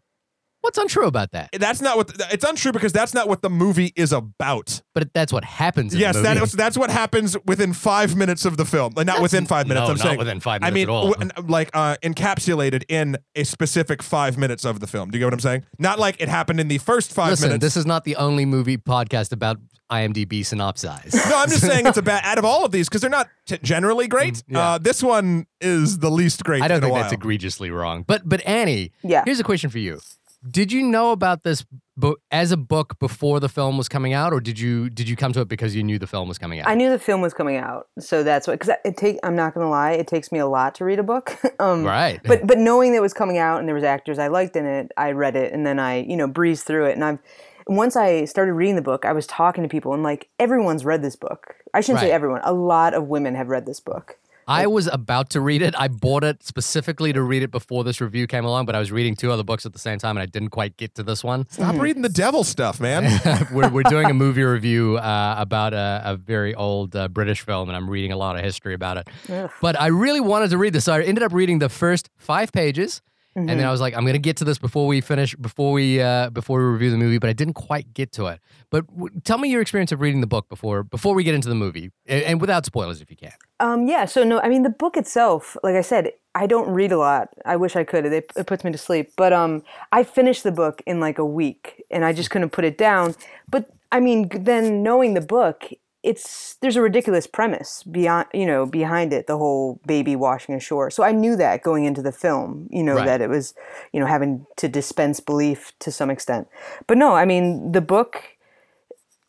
What's 0.67 0.79
untrue 0.79 1.07
about 1.07 1.31
that? 1.31 1.51
That's 1.53 1.81
not 1.81 1.97
what 1.97 2.11
it's 2.33 2.45
untrue 2.45 2.73
because 2.73 2.93
that's 2.93 3.15
not 3.15 3.29
what 3.29 3.41
the 3.41 3.49
movie 3.49 3.93
is 3.95 4.13
about. 4.13 4.83
But 4.97 5.15
that's 5.15 5.33
what 5.33 5.45
happens. 5.45 5.95
In 5.95 6.01
yes, 6.01 6.17
the 6.17 6.23
movie. 6.23 6.35
that 6.35 6.43
is, 6.43 6.53
that's 6.53 6.77
what 6.77 6.91
happens 6.91 7.37
within 7.47 7.73
five 7.73 8.17
minutes 8.17 8.45
of 8.45 8.57
the 8.57 8.65
film. 8.65 8.93
Like, 8.97 9.07
not 9.07 9.23
within 9.23 9.47
five 9.47 9.69
minutes. 9.69 9.83
no, 9.85 9.91
I'm 9.93 9.97
not 9.97 10.03
saying 10.05 10.19
within 10.19 10.41
five 10.41 10.63
minutes. 10.63 10.73
I 10.73 10.75
minutes 10.75 10.89
mean, 10.89 11.23
at 11.23 11.23
all. 11.23 11.31
w- 11.37 11.49
like 11.53 11.71
uh, 11.73 11.97
encapsulated 12.03 12.83
in 12.89 13.17
a 13.37 13.45
specific 13.45 14.03
five 14.03 14.37
minutes 14.37 14.65
of 14.65 14.81
the 14.81 14.89
film. 14.89 15.11
Do 15.11 15.19
you 15.19 15.21
get 15.21 15.27
what 15.27 15.35
I'm 15.35 15.41
saying? 15.41 15.65
Not 15.79 16.01
like 16.01 16.17
it 16.21 16.29
happened 16.29 16.59
in 16.59 16.67
the 16.67 16.79
first 16.79 17.13
five 17.13 17.31
Listen, 17.31 17.49
minutes. 17.51 17.63
this 17.63 17.77
is 17.77 17.87
not 17.87 18.03
the 18.03 18.17
only 18.17 18.45
movie 18.45 18.77
podcast 18.77 19.31
about 19.33 19.59
IMDb 19.93 20.45
synopsis. 20.45 21.15
no, 21.31 21.37
I'm 21.39 21.49
just 21.49 21.61
saying 21.65 21.87
it's 21.87 21.97
a 21.97 22.03
bad. 22.11 22.23
Out 22.25 22.39
of 22.39 22.45
all 22.45 22.65
of 22.65 22.73
these, 22.73 22.89
because 22.89 23.03
they're 23.03 23.09
not 23.09 23.29
t- 23.47 23.59
generally 23.63 24.09
great. 24.09 24.43
yeah. 24.49 24.59
Uh, 24.73 24.79
this 24.79 25.01
one 25.01 25.47
is 25.61 25.99
the 26.01 26.11
least 26.11 26.43
great. 26.43 26.61
I 26.63 26.67
don't 26.67 26.79
in 26.79 26.83
think 26.83 26.97
a 26.97 27.01
that's 27.03 27.13
egregiously 27.13 27.71
wrong. 27.71 28.03
But 28.05 28.29
but 28.29 28.45
Annie, 28.45 28.91
Yeah. 29.05 29.23
here's 29.25 29.39
a 29.39 29.45
question 29.45 29.71
for 29.71 29.79
you. 29.79 30.01
Did 30.49 30.71
you 30.71 30.83
know 30.83 31.13
about 31.13 31.43
this 31.43 31.65
book 31.97 32.21
as 32.31 32.53
a 32.53 32.57
book 32.57 32.99
before 32.99 33.41
the 33.41 33.49
film 33.49 33.79
was 33.79 33.89
coming 33.89 34.13
out, 34.13 34.33
or 34.33 34.41
did 34.41 34.59
you 34.59 34.91
did 34.91 35.09
you 35.09 35.17
come 35.17 35.33
to 35.33 35.41
it 35.41 35.49
because 35.49 35.75
you 35.75 35.83
knew 35.83 35.99
the 35.99 36.07
film 36.07 36.29
was 36.29 36.39
coming 36.39 36.61
out? 36.61 36.69
I 36.69 36.75
knew 36.75 36.91
the 36.91 36.99
film 36.99 37.21
was 37.21 37.35
coming 37.35 37.57
out, 37.57 37.89
so 37.99 38.23
that's 38.23 38.47
what. 38.47 38.59
Because 38.59 38.77
it 38.85 38.97
take. 38.97 39.19
I'm 39.23 39.35
not 39.35 39.55
gonna 39.55 39.71
lie, 39.71 39.93
it 39.93 40.07
takes 40.07 40.31
me 40.31 40.39
a 40.39 40.47
lot 40.47 40.75
to 40.77 40.85
read 40.85 40.99
a 40.99 41.03
book. 41.03 41.37
um, 41.59 41.85
right. 41.85 42.21
But 42.25 42.47
but 42.47 42.59
knowing 42.59 42.93
that 42.93 42.99
it 42.99 43.03
was 43.03 43.15
coming 43.15 43.39
out 43.39 43.59
and 43.59 43.69
there 43.69 43.75
was 43.75 43.85
actors 43.85 44.19
I 44.19 44.29
liked 44.29 44.57
in 44.57 44.67
it, 44.67 44.93
I 44.97 45.13
read 45.13 45.37
it 45.37 45.53
and 45.53 45.67
then 45.67 45.79
I 45.79 46.03
you 46.03 46.17
know 46.17 46.29
breezed 46.29 46.67
through 46.67 46.87
it. 46.87 46.93
And 46.93 47.05
I've 47.05 47.19
once 47.67 47.97
I 47.97 48.27
started 48.27 48.53
reading 48.53 48.77
the 48.77 48.83
book, 48.83 49.05
I 49.05 49.13
was 49.13 49.27
talking 49.27 49.63
to 49.63 49.69
people 49.69 49.93
and 49.93 50.03
like 50.03 50.29
everyone's 50.39 50.85
read 50.85 51.03
this 51.03 51.17
book. 51.17 51.57
I 51.75 51.81
shouldn't 51.81 52.01
say 52.01 52.13
everyone. 52.13 52.41
A 52.45 52.53
lot 52.53 52.95
of 52.95 53.09
women 53.09 53.35
have 53.35 53.49
read 53.49 53.67
this 53.67 53.81
book. 53.81 54.19
I 54.49 54.69
was 54.69 54.87
about 54.87 55.31
to 55.31 55.41
read 55.41 55.61
it. 55.61 55.75
I 55.77 55.89
bought 55.89 56.23
it 56.23 56.45
specifically 56.45 57.13
to 57.13 57.21
read 57.23 57.43
it 57.43 57.51
before 57.51 57.83
this 57.83 58.01
review 58.01 58.29
came 58.29 58.45
along, 58.45 58.67
but 58.67 58.77
I 58.77 58.79
was 58.79 58.93
reading 58.93 59.17
two 59.17 59.33
other 59.33 59.43
books 59.43 59.67
at 59.67 59.73
the 59.73 59.79
same 59.79 59.99
time 59.99 60.17
and 60.17 60.23
I 60.23 60.27
didn't 60.27 60.51
quite 60.51 60.77
get 60.77 60.95
to 60.97 61.03
this 61.03 61.25
one. 61.25 61.49
Stop 61.51 61.77
reading 61.81 62.03
the 62.03 62.09
devil 62.09 62.45
stuff, 62.45 62.81
man. 62.81 63.21
we're, 63.53 63.69
we're 63.69 63.83
doing 63.83 64.09
a 64.09 64.15
movie 64.15 64.45
review 64.45 64.99
uh, 64.99 65.35
about 65.37 65.75
a, 65.75 66.03
a 66.05 66.17
very 66.17 66.55
old 66.55 66.95
uh, 66.95 67.09
British 67.09 67.41
film, 67.41 67.69
and 67.69 67.77
I'm 67.77 67.91
reading 67.91 68.13
a 68.13 68.17
lot 68.17 68.37
of 68.37 68.45
history 68.45 68.75
about 68.75 68.99
it. 68.99 69.09
Ugh. 69.29 69.51
But 69.61 69.81
I 69.81 69.89
really 69.89 70.21
wanted 70.21 70.51
to 70.51 70.59
read 70.59 70.73
this. 70.73 70.85
So 70.85 70.93
I 70.93 71.03
ended 71.03 71.25
up 71.25 71.33
reading 71.33 71.59
the 71.59 71.69
first 71.69 72.11
five 72.17 72.53
pages, 72.53 73.03
and 73.37 73.47
Mm-hmm. 73.49 73.59
then 73.59 73.67
I 73.67 73.71
was 73.71 73.81
like, 73.83 73.95
I'm 73.95 74.03
going 74.05 74.15
to 74.15 74.19
get 74.19 74.37
to 74.39 74.45
this 74.45 74.59
before 74.59 74.87
we 74.87 75.01
finish, 75.03 75.37
before 75.37 75.73
we 75.73 76.01
uh, 76.01 76.31
before 76.31 76.59
we 76.59 76.65
review 76.65 76.91
the 76.91 76.97
movie. 76.97 77.19
But 77.19 77.31
I 77.31 77.35
didn't 77.35 77.55
quite 77.55 77.93
get 77.95 78.11
to 78.13 78.27
it. 78.27 78.41
But 78.71 78.87
w- 78.89 79.21
tell 79.25 79.37
me 79.39 79.51
your 79.51 79.61
experience 79.61 79.93
of 79.93 80.01
reading 80.01 80.23
the 80.23 80.27
book 80.27 80.49
before 80.49 80.83
before 80.83 81.15
we 81.15 81.23
get 81.23 81.35
into 81.35 81.49
the 81.49 81.55
movie, 81.55 81.91
and, 82.07 82.23
and 82.25 82.41
without 82.41 82.65
spoilers, 82.67 83.01
if 83.01 83.11
you 83.11 83.17
can. 83.17 83.33
Um, 83.61 83.87
yeah. 83.87 84.07
So 84.07 84.25
no, 84.25 84.41
I 84.41 84.49
mean 84.49 84.63
the 84.63 84.71
book 84.71 84.97
itself. 84.97 85.57
Like 85.63 85.75
I 85.77 85.83
said, 85.83 86.13
I 86.35 86.47
don't 86.47 86.69
read 86.71 86.93
a 86.93 86.99
lot. 86.99 87.29
I 87.45 87.57
wish 87.57 87.77
I 87.77 87.85
could. 87.85 88.07
It, 88.07 88.33
it 88.37 88.47
puts 88.47 88.65
me 88.65 88.73
to 88.73 88.79
sleep. 88.79 89.13
But 89.17 89.33
um, 89.33 89.63
I 89.93 90.03
finished 90.03 90.43
the 90.43 90.53
book 90.53 90.83
in 90.87 90.99
like 90.99 91.19
a 91.19 91.25
week, 91.27 91.83
and 91.91 92.05
I 92.05 92.13
just 92.15 92.31
couldn't 92.31 92.51
put 92.51 92.65
it 92.65 92.79
down. 92.79 93.15
But 93.51 93.69
I 93.93 94.01
mean, 94.01 94.29
then 94.33 94.83
knowing 94.83 95.15
the 95.15 95.21
book, 95.21 95.65
it's 96.07 96.55
there's 96.63 96.77
a 96.77 96.83
ridiculous 96.83 97.27
premise 97.27 97.83
beyond 97.83 98.29
you 98.33 98.47
know 98.47 98.65
behind 98.65 99.13
it. 99.13 99.27
The 99.27 99.37
whole 99.37 99.81
baby 99.87 100.15
washing 100.17 100.55
ashore. 100.55 100.91
So 100.91 101.03
I 101.03 101.13
knew 101.13 101.37
that 101.37 101.63
going 101.63 101.85
into 101.85 102.03
the 102.03 102.13
film. 102.13 102.69
You 102.71 102.83
know 102.85 102.97
Right. 102.97 103.07
that 103.07 103.21
it 103.21 103.29
was 103.29 103.55
you 103.93 104.01
know 104.01 104.07
having 104.07 104.47
to 104.57 104.69
dispense 104.69 105.21
belief 105.21 105.73
to 105.81 105.91
some 105.91 106.11
extent. 106.11 106.49
But 106.87 106.97
no, 106.99 107.15
I 107.15 107.25
mean 107.25 107.73
the 107.73 107.81
book 107.81 108.23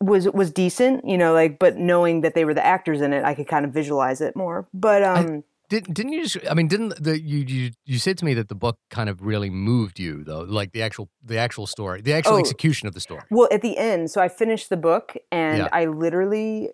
was 0.00 0.28
was 0.30 0.50
decent, 0.52 1.04
you 1.04 1.18
know, 1.18 1.32
like 1.34 1.58
but 1.58 1.76
knowing 1.76 2.20
that 2.22 2.34
they 2.34 2.44
were 2.44 2.54
the 2.54 2.64
actors 2.64 3.00
in 3.00 3.12
it, 3.12 3.24
I 3.24 3.34
could 3.34 3.48
kind 3.48 3.64
of 3.64 3.72
visualize 3.72 4.20
it 4.20 4.36
more. 4.36 4.68
But 4.72 5.02
um 5.02 5.44
Didn't 5.68 5.94
didn't 5.94 6.12
you 6.12 6.22
just? 6.26 6.38
I 6.50 6.54
mean, 6.54 6.66
didn't 6.68 7.02
the 7.02 7.20
you 7.20 7.38
you 7.38 7.70
you 7.84 7.98
said 7.98 8.16
to 8.18 8.24
me 8.24 8.34
that 8.34 8.48
the 8.48 8.54
book 8.54 8.78
kind 8.90 9.08
of 9.10 9.20
really 9.22 9.50
moved 9.50 9.98
you 9.98 10.24
though, 10.24 10.40
like 10.40 10.72
the 10.72 10.82
actual 10.82 11.08
the 11.22 11.36
actual 11.38 11.66
story, 11.66 12.00
the 12.00 12.14
actual 12.14 12.34
Oh. 12.34 12.38
execution 12.40 12.88
of 12.88 12.94
the 12.94 13.00
story. 13.00 13.22
well 13.30 13.48
at 13.52 13.60
the 13.62 13.76
end, 13.76 14.10
so 14.10 14.20
I 14.20 14.28
finished 14.28 14.70
the 14.70 14.76
book 14.78 15.16
and 15.30 15.58
Yeah. 15.58 15.68
I 15.72 15.84
literally 15.86 16.70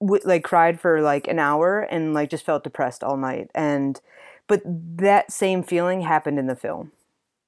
w- 0.00 0.22
like 0.24 0.42
cried 0.42 0.80
for 0.80 1.02
like 1.02 1.28
an 1.28 1.38
hour 1.38 1.80
and 1.80 2.14
like 2.14 2.30
just 2.30 2.44
felt 2.46 2.64
depressed 2.64 3.04
all 3.04 3.16
night 3.16 3.50
and 3.54 4.00
but 4.46 4.62
that 4.64 5.30
same 5.32 5.62
feeling 5.62 6.00
happened 6.02 6.38
in 6.38 6.46
the 6.46 6.56
film. 6.56 6.92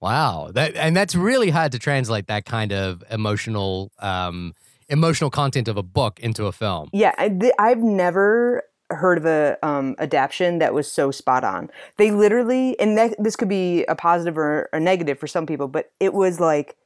Wow, 0.00 0.50
that 0.54 0.74
and 0.76 0.94
that's 0.94 1.14
really 1.14 1.48
hard 1.50 1.72
to 1.72 1.78
translate 1.78 2.26
that 2.26 2.44
kind 2.44 2.70
of 2.72 3.02
emotional 3.10 3.92
um, 3.98 4.52
emotional 4.90 5.30
content 5.30 5.68
of 5.68 5.76
a 5.78 5.82
book 5.82 6.20
into 6.20 6.44
a 6.46 6.52
film. 6.52 6.90
Yeah, 6.92 7.12
I, 7.18 7.30
th- 7.30 7.52
I've 7.58 7.78
never 7.82 8.62
heard 8.90 9.18
of 9.18 9.26
a 9.26 9.58
um, 9.62 9.96
adaptation 9.98 10.58
that 10.58 10.72
was 10.72 10.90
so 10.90 11.10
spot 11.10 11.44
on. 11.44 11.70
They 11.96 12.10
literally, 12.10 12.78
and 12.78 12.96
that, 12.96 13.14
this 13.18 13.36
could 13.36 13.48
be 13.48 13.84
a 13.86 13.94
positive 13.94 14.38
or 14.38 14.68
a 14.72 14.80
negative 14.80 15.18
for 15.18 15.26
some 15.26 15.46
people, 15.46 15.68
but 15.68 15.90
it 16.00 16.14
was 16.14 16.40
like 16.40 16.76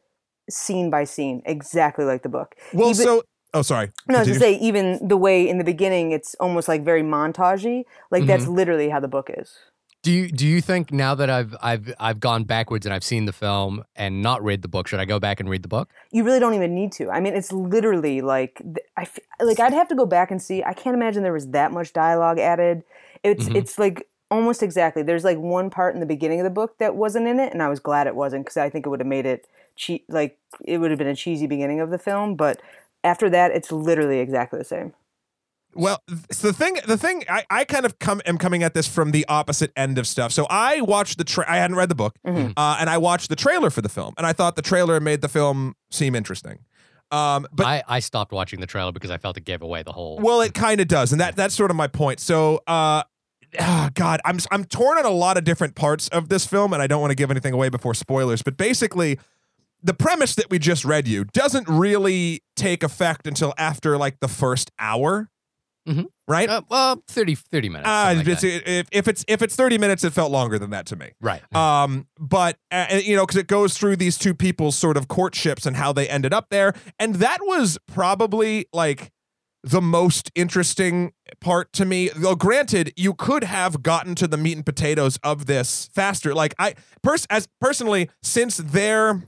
scene 0.49 0.90
by 0.90 1.04
scene, 1.04 1.42
exactly 1.45 2.04
like 2.04 2.23
the 2.23 2.28
book. 2.28 2.54
Well, 2.73 2.90
Even- 2.90 3.04
so 3.04 3.23
oh, 3.52 3.62
sorry. 3.62 3.90
No, 4.09 4.16
I 4.16 4.19
was 4.21 4.28
Continue. 4.28 4.54
to 4.54 4.61
say, 4.61 4.66
even 4.66 5.09
the 5.09 5.16
way 5.16 5.49
in 5.49 5.59
the 5.59 5.64
beginning, 5.64 6.12
it's 6.12 6.35
almost 6.40 6.69
like 6.69 6.85
very 6.85 7.02
montagey. 7.02 7.85
Like 8.11 8.26
that's 8.26 8.47
literally 8.47 8.88
how 8.88 9.00
the 9.00 9.09
book 9.09 9.30
is. 9.33 9.57
Do 10.02 10.11
you 10.12 10.30
do 10.30 10.47
you 10.47 10.62
think 10.62 10.92
now 10.92 11.14
that 11.14 11.28
I've 11.28 11.54
I've 11.61 11.92
I've 12.00 12.21
gone 12.21 12.45
backwards 12.45 12.87
and 12.87 12.95
I've 12.95 13.04
seen 13.04 13.26
the 13.26 13.35
film 13.35 13.85
and 13.95 14.23
not 14.23 14.42
read 14.42 14.62
the 14.62 14.69
book, 14.69 14.88
should 14.88 14.99
I 14.99 15.04
go 15.04 15.21
back 15.21 15.40
and 15.40 15.49
read 15.50 15.62
the 15.62 15.69
book? 15.69 15.90
You 16.11 16.25
really 16.25 16.40
don't 16.40 16.54
even 16.54 16.75
need 16.75 16.92
to. 16.92 17.11
I 17.11 17.21
mean, 17.21 17.35
it's 17.35 17.52
literally 17.52 18.23
like 18.23 18.62
I 18.97 19.02
f- 19.02 19.19
like 19.42 19.61
I'd 19.61 19.75
have 19.75 19.88
to 19.88 19.95
go 19.95 20.07
back 20.07 20.30
and 20.30 20.40
see. 20.40 20.64
I 20.64 20.73
can't 20.73 20.97
imagine 20.97 21.23
there 21.23 21.35
was 21.35 21.49
that 21.49 21.71
much 21.71 21.92
dialogue 21.92 22.38
added. 22.38 22.83
It's 23.23 23.47
Mhm. 23.47 23.57
it's 23.57 23.78
like 23.78 24.09
almost 24.30 24.62
exactly. 24.62 25.02
There's 25.02 25.25
like 25.25 25.37
one 25.37 25.69
part 25.69 25.92
in 25.95 26.00
the 26.00 26.07
beginning 26.07 26.40
of 26.40 26.45
the 26.45 26.50
book 26.50 26.78
that 26.78 26.97
wasn't 26.97 27.26
in 27.26 27.38
it, 27.38 27.52
and 27.52 27.62
I 27.62 27.69
was 27.69 27.78
glad 27.80 28.07
it 28.07 28.16
wasn't 28.16 28.47
because 28.47 28.57
I 28.57 28.71
think 28.71 28.87
it 28.87 28.88
would 28.88 29.00
have 29.00 29.07
made 29.07 29.26
it 29.26 29.47
che- 29.76 30.04
like 30.09 30.38
it 30.64 30.78
would 30.78 30.90
have 30.90 30.99
been 30.99 31.09
a 31.09 31.14
cheesy 31.16 31.47
beginning 31.47 31.78
of 31.80 31.90
the 31.90 31.99
film. 31.99 32.37
But 32.37 32.62
after 33.04 33.28
that, 33.28 33.50
it's 33.50 33.71
literally 33.71 34.21
exactly 34.21 34.59
the 34.59 34.64
same. 34.64 34.95
Well, 35.75 36.03
th- 36.09 36.41
the 36.41 36.53
thing, 36.53 36.79
the 36.87 36.97
thing, 36.99 37.25
I, 37.29 37.45
I 37.50 37.65
kind 37.65 37.87
of 37.87 37.99
come 37.99 38.21
am 38.27 38.39
coming 38.39 38.62
at 38.62 38.75
this 38.75 38.89
from 38.89 39.12
the 39.12 39.25
opposite 39.29 39.73
end 39.77 39.99
of 39.99 40.07
stuff. 40.07 40.33
So 40.33 40.47
I 40.50 40.81
watched 40.81 41.19
the, 41.19 41.25
tra- 41.25 41.45
I 41.49 41.57
hadn't 41.59 41.77
read 41.77 41.89
the 41.89 41.95
book, 41.95 42.17
Mhm. 42.27 42.55
uh, 42.57 42.77
and 42.81 42.91
I 42.91 42.99
watched 42.99 43.29
the 43.29 43.37
trailer 43.37 43.71
for 43.71 43.81
the 43.81 43.89
film, 43.89 44.15
and 44.19 44.27
I 44.27 44.33
thought 44.33 44.57
the 44.57 44.62
trailer 44.62 44.99
made 45.00 45.21
the 45.21 45.29
film 45.29 45.75
seem 45.91 46.15
interesting. 46.17 46.59
Um, 47.12 47.47
but 47.53 47.67
I, 47.67 47.83
I 47.89 48.00
stopped 48.00 48.33
watching 48.33 48.61
the 48.61 48.67
trailer 48.67 48.93
because 48.93 49.11
I 49.11 49.19
felt 49.19 49.37
it 49.37 49.45
gave 49.45 49.62
away 49.62 49.83
the 49.83 49.93
whole. 49.93 50.19
well, 50.19 50.41
it 50.41 50.55
kind 50.55 50.81
of 50.81 50.89
does, 50.89 51.12
and 51.12 51.21
that 51.21 51.35
that's 51.37 51.55
sort 51.55 51.71
of 51.71 51.77
my 51.77 51.87
point. 51.89 52.21
So, 52.21 52.57
uh, 52.69 53.03
ah, 53.59 53.91
God, 53.95 54.21
I'm 54.25 54.39
I'm 54.53 54.65
torn 54.65 54.97
on 54.99 55.05
a 55.05 55.11
lot 55.11 55.37
of 55.37 55.43
different 55.45 55.75
parts 55.75 56.07
of 56.09 56.29
this 56.29 56.47
film, 56.47 56.73
and 56.73 56.81
I 56.81 56.87
don't 56.87 57.00
want 57.00 57.11
to 57.11 57.17
give 57.17 57.31
anything 57.31 57.53
away 57.53 57.69
before 57.69 57.95
spoilers. 57.95 58.43
But 58.43 58.57
basically, 58.57 59.19
the 59.83 59.95
premise 59.95 60.37
that 60.37 60.50
we 60.50 60.59
just 60.61 60.85
read 60.85 61.09
you 61.09 61.25
doesn't 61.25 61.69
really 61.69 62.43
take 62.55 62.83
effect 62.85 63.27
until 63.27 63.55
after 63.59 63.99
like 63.99 64.21
the 64.21 64.29
first 64.29 64.71
hour, 64.79 65.31
Mhm. 65.89 66.07
right? 66.29 66.49
uh, 66.49 66.63
well, 66.69 67.03
30, 67.09 67.35
30 67.35 67.69
minutes. 67.69 67.89
Uh, 67.89 68.15
like 68.17 68.27
it's, 68.27 68.45
if, 68.45 68.89
if 68.93 69.09
it's 69.09 69.25
if 69.27 69.43
it's 69.43 69.57
30 69.57 69.79
minutes, 69.79 70.05
it 70.05 70.13
felt 70.13 70.31
longer 70.31 70.59
than 70.59 70.71
that 70.71 70.87
to 70.87 70.97
me. 70.97 71.13
right. 71.21 71.43
Um, 71.55 72.07
but 72.19 72.57
uh, 72.71 73.01
you 73.03 73.17
know, 73.17 73.25
because 73.25 73.37
it 73.39 73.47
goes 73.47 73.77
through 73.77 73.97
these 73.97 74.19
two 74.19 74.35
people's 74.35 74.77
sort 74.77 74.97
of 74.97 75.09
courtships 75.09 75.67
and 75.67 75.77
how 75.77 75.93
they 75.93 76.09
ended 76.09 76.33
up 76.35 76.47
there, 76.51 76.75
and 76.99 77.17
that 77.17 77.39
was 77.43 77.79
probably 77.87 78.67
like 78.73 79.11
the 79.63 79.81
most 79.83 80.31
interesting 80.35 81.13
part 81.41 81.73
to 81.75 81.85
me. 81.85 82.09
Though, 82.17 82.35
granted, 82.37 82.93
you 82.97 83.13
could 83.15 83.45
have 83.45 83.83
gotten 83.83 84.15
to 84.17 84.27
the 84.27 84.37
meat 84.39 84.57
and 84.57 84.65
potatoes 84.65 85.19
of 85.23 85.47
this 85.47 85.89
faster. 85.95 86.35
Like 86.35 86.55
I, 86.59 86.75
pers- 87.03 87.27
as 87.31 87.47
personally, 87.61 88.09
since 88.23 88.57
their 88.57 89.23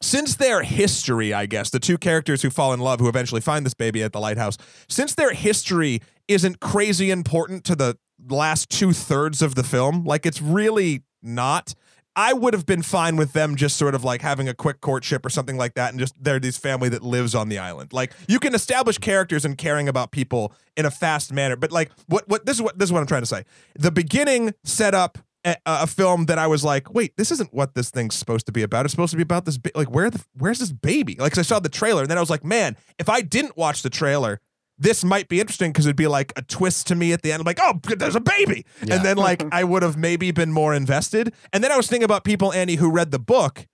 since 0.00 0.36
their 0.36 0.62
history, 0.62 1.32
I 1.32 1.46
guess, 1.46 1.70
the 1.70 1.80
two 1.80 1.98
characters 1.98 2.42
who 2.42 2.50
fall 2.50 2.72
in 2.72 2.80
love, 2.80 3.00
who 3.00 3.08
eventually 3.08 3.40
find 3.40 3.64
this 3.64 3.74
baby 3.74 4.02
at 4.02 4.12
the 4.12 4.20
lighthouse, 4.20 4.56
since 4.88 5.14
their 5.14 5.32
history 5.32 6.00
isn't 6.28 6.60
crazy 6.60 7.10
important 7.10 7.64
to 7.64 7.76
the 7.76 7.96
last 8.28 8.70
two 8.70 8.92
thirds 8.92 9.42
of 9.42 9.54
the 9.54 9.62
film, 9.62 10.04
like 10.04 10.26
it's 10.26 10.42
really 10.42 11.02
not. 11.22 11.74
I 12.18 12.32
would 12.32 12.54
have 12.54 12.64
been 12.64 12.80
fine 12.80 13.16
with 13.16 13.34
them 13.34 13.56
just 13.56 13.76
sort 13.76 13.94
of 13.94 14.02
like 14.02 14.22
having 14.22 14.48
a 14.48 14.54
quick 14.54 14.80
courtship 14.80 15.24
or 15.26 15.28
something 15.28 15.58
like 15.58 15.74
that, 15.74 15.90
and 15.90 16.00
just 16.00 16.14
they're 16.18 16.40
this 16.40 16.56
family 16.56 16.88
that 16.88 17.02
lives 17.02 17.34
on 17.34 17.50
the 17.50 17.58
island. 17.58 17.92
Like 17.92 18.12
you 18.26 18.38
can 18.38 18.54
establish 18.54 18.96
characters 18.96 19.44
and 19.44 19.56
caring 19.58 19.86
about 19.86 20.12
people 20.12 20.54
in 20.78 20.86
a 20.86 20.90
fast 20.90 21.30
manner, 21.30 21.56
but 21.56 21.72
like 21.72 21.90
what 22.06 22.26
what 22.26 22.46
this 22.46 22.56
is 22.56 22.62
what 22.62 22.78
this 22.78 22.88
is 22.88 22.92
what 22.92 23.00
I'm 23.00 23.06
trying 23.06 23.22
to 23.22 23.26
say. 23.26 23.44
The 23.78 23.90
beginning 23.90 24.54
set 24.64 24.94
up 24.94 25.18
a, 25.46 25.56
a 25.64 25.86
film 25.86 26.26
that 26.26 26.38
I 26.38 26.46
was 26.46 26.62
like, 26.64 26.92
wait, 26.92 27.16
this 27.16 27.30
isn't 27.30 27.54
what 27.54 27.74
this 27.74 27.90
thing's 27.90 28.14
supposed 28.14 28.44
to 28.46 28.52
be 28.52 28.62
about. 28.62 28.84
It's 28.84 28.92
supposed 28.92 29.12
to 29.12 29.16
be 29.16 29.22
about 29.22 29.44
this, 29.46 29.56
ba- 29.58 29.70
like, 29.74 29.90
where 29.90 30.10
the 30.10 30.22
where's 30.36 30.58
this 30.58 30.72
baby? 30.72 31.16
Like, 31.18 31.32
'cause 31.32 31.38
I 31.38 31.42
saw 31.42 31.58
the 31.60 31.68
trailer, 31.68 32.02
and 32.02 32.10
then 32.10 32.18
I 32.18 32.20
was 32.20 32.30
like, 32.30 32.44
man, 32.44 32.76
if 32.98 33.08
I 33.08 33.20
didn't 33.22 33.56
watch 33.56 33.82
the 33.82 33.90
trailer, 33.90 34.40
this 34.78 35.02
might 35.04 35.28
be 35.28 35.40
interesting 35.40 35.72
because 35.72 35.86
it'd 35.86 35.96
be 35.96 36.06
like 36.06 36.32
a 36.36 36.42
twist 36.42 36.86
to 36.88 36.94
me 36.94 37.12
at 37.12 37.22
the 37.22 37.32
end. 37.32 37.40
I'm 37.40 37.46
like, 37.46 37.60
oh, 37.62 37.80
there's 37.96 38.16
a 38.16 38.20
baby, 38.20 38.66
Yeah. 38.84 38.96
and 38.96 39.04
then 39.04 39.16
like 39.16 39.42
I 39.52 39.64
would 39.64 39.82
have 39.82 39.96
maybe 39.96 40.30
been 40.32 40.52
more 40.52 40.74
invested. 40.74 41.32
And 41.52 41.64
then 41.64 41.72
I 41.72 41.76
was 41.78 41.86
thinking 41.86 42.04
about 42.04 42.24
people, 42.24 42.52
Annie, 42.52 42.74
who 42.74 42.90
read 42.90 43.10
the 43.10 43.18
book, 43.18 43.66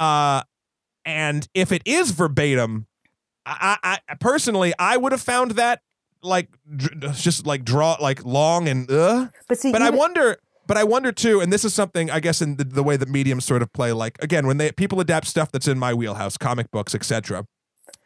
uh, 0.00 0.42
and 1.04 1.48
if 1.54 1.72
it 1.72 1.82
is 1.84 2.10
verbatim, 2.10 2.86
I, 3.46 3.76
I, 3.82 3.98
I 4.08 4.14
personally 4.16 4.72
I 4.78 4.96
would 4.96 5.12
have 5.12 5.22
found 5.22 5.52
that 5.52 5.80
like 6.22 6.48
dr- 6.76 7.14
just 7.16 7.46
like 7.46 7.64
draw 7.64 7.96
like 8.00 8.24
long 8.24 8.68
and 8.68 8.90
uh 8.90 9.28
But 9.48 9.58
see, 9.58 9.72
but 9.72 9.80
I 9.82 9.86
even- 9.88 9.98
wonder. 9.98 10.36
But 10.68 10.76
I 10.76 10.84
wonder 10.84 11.10
too, 11.10 11.40
and 11.40 11.52
this 11.52 11.64
is 11.64 11.74
something 11.74 12.10
I 12.10 12.20
guess 12.20 12.40
in 12.40 12.56
the, 12.58 12.64
the 12.64 12.84
way 12.84 12.96
that 12.96 13.08
mediums 13.08 13.44
sort 13.44 13.62
of 13.62 13.72
play. 13.72 13.90
Like 13.92 14.22
again, 14.22 14.46
when 14.46 14.58
they 14.58 14.70
people 14.70 15.00
adapt 15.00 15.26
stuff 15.26 15.50
that's 15.50 15.66
in 15.66 15.78
my 15.78 15.92
wheelhouse, 15.94 16.36
comic 16.36 16.70
books, 16.70 16.94
etc. 16.94 17.46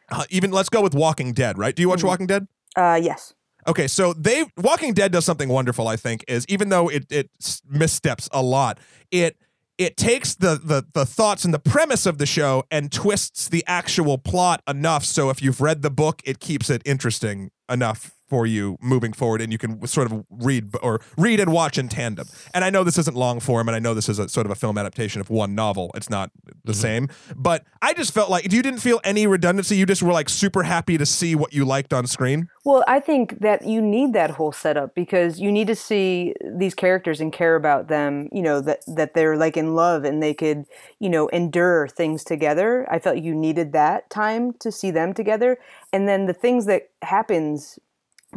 Uh, 0.09 0.23
even 0.29 0.49
let's 0.51 0.69
go 0.69 0.81
with 0.81 0.95
Walking 0.95 1.33
Dead, 1.33 1.57
right? 1.57 1.75
Do 1.75 1.81
you 1.81 1.89
watch 1.89 1.99
Mhm. 1.99 2.07
Walking 2.07 2.27
Dead? 2.27 2.47
Uh, 2.75 2.99
yes. 3.01 3.33
Okay, 3.67 3.87
so 3.87 4.13
they 4.13 4.45
Walking 4.57 4.93
Dead 4.93 5.11
does 5.11 5.25
something 5.25 5.49
wonderful. 5.49 5.87
I 5.87 5.97
think 5.97 6.23
is 6.27 6.45
even 6.49 6.69
though 6.69 6.87
it 6.89 7.05
it 7.11 7.29
missteps 7.69 8.29
a 8.31 8.41
lot, 8.41 8.79
it 9.11 9.37
it 9.77 9.97
takes 9.97 10.35
the 10.35 10.59
the 10.63 10.85
the 10.93 11.05
thoughts 11.05 11.43
and 11.43 11.53
the 11.53 11.59
premise 11.59 12.05
of 12.05 12.17
the 12.17 12.25
show 12.25 12.63
and 12.71 12.91
twists 12.91 13.49
the 13.49 13.63
actual 13.67 14.17
plot 14.17 14.61
enough 14.67 15.03
so 15.03 15.29
if 15.29 15.41
you've 15.41 15.59
read 15.59 15.81
the 15.81 15.91
book, 15.91 16.21
it 16.23 16.39
keeps 16.39 16.69
it 16.69 16.81
interesting 16.85 17.51
enough 17.69 18.13
for 18.33 18.47
you 18.47 18.79
moving 18.81 19.13
forward 19.13 19.41
and 19.41 19.51
you 19.51 19.59
can 19.59 19.85
sort 19.85 20.11
of 20.11 20.25
read 20.31 20.75
or 20.81 20.99
read 21.19 21.39
and 21.39 21.53
watch 21.53 21.77
in 21.77 21.87
tandem. 21.87 22.27
And 22.51 22.65
I 22.65 22.71
know 22.71 22.83
this 22.83 22.97
isn't 22.97 23.15
long 23.15 23.39
form 23.39 23.69
and 23.69 23.75
I 23.75 23.79
know 23.79 23.93
this 23.93 24.09
is 24.09 24.17
a 24.17 24.27
sort 24.27 24.47
of 24.47 24.51
a 24.51 24.55
film 24.55 24.75
adaptation 24.75 25.21
of 25.21 25.29
one 25.29 25.53
novel. 25.53 25.91
It's 25.93 26.09
not 26.09 26.31
the 26.65 26.71
mm-hmm. 26.71 26.81
same, 26.81 27.09
but 27.35 27.63
I 27.83 27.93
just 27.93 28.11
felt 28.11 28.31
like 28.31 28.51
you 28.51 28.63
didn't 28.63 28.79
feel 28.79 28.99
any 29.03 29.27
redundancy. 29.27 29.75
You 29.75 29.85
just 29.85 30.01
were 30.01 30.11
like 30.11 30.29
super 30.29 30.63
happy 30.63 30.97
to 30.97 31.05
see 31.05 31.35
what 31.35 31.53
you 31.53 31.63
liked 31.63 31.93
on 31.93 32.07
screen. 32.07 32.49
Well, 32.65 32.83
I 32.87 32.99
think 32.99 33.39
that 33.41 33.67
you 33.67 33.79
need 33.79 34.13
that 34.13 34.31
whole 34.31 34.51
setup 34.51 34.95
because 34.95 35.39
you 35.39 35.51
need 35.51 35.67
to 35.67 35.75
see 35.75 36.33
these 36.43 36.73
characters 36.73 37.21
and 37.21 37.31
care 37.31 37.55
about 37.55 37.87
them, 37.87 38.29
you 38.31 38.41
know, 38.41 38.61
that 38.61 38.79
that 38.87 39.13
they're 39.13 39.37
like 39.37 39.57
in 39.57 39.75
love 39.75 40.05
and 40.05 40.23
they 40.23 40.33
could, 40.33 40.65
you 40.97 41.09
know, 41.09 41.27
endure 41.27 41.87
things 41.87 42.23
together. 42.23 42.87
I 42.89 42.97
felt 42.97 43.17
you 43.17 43.35
needed 43.35 43.73
that 43.73 44.09
time 44.09 44.53
to 44.53 44.71
see 44.71 44.89
them 44.89 45.13
together. 45.13 45.59
And 45.91 46.07
then 46.07 46.25
the 46.25 46.33
things 46.33 46.65
that 46.65 46.89
happens 47.03 47.77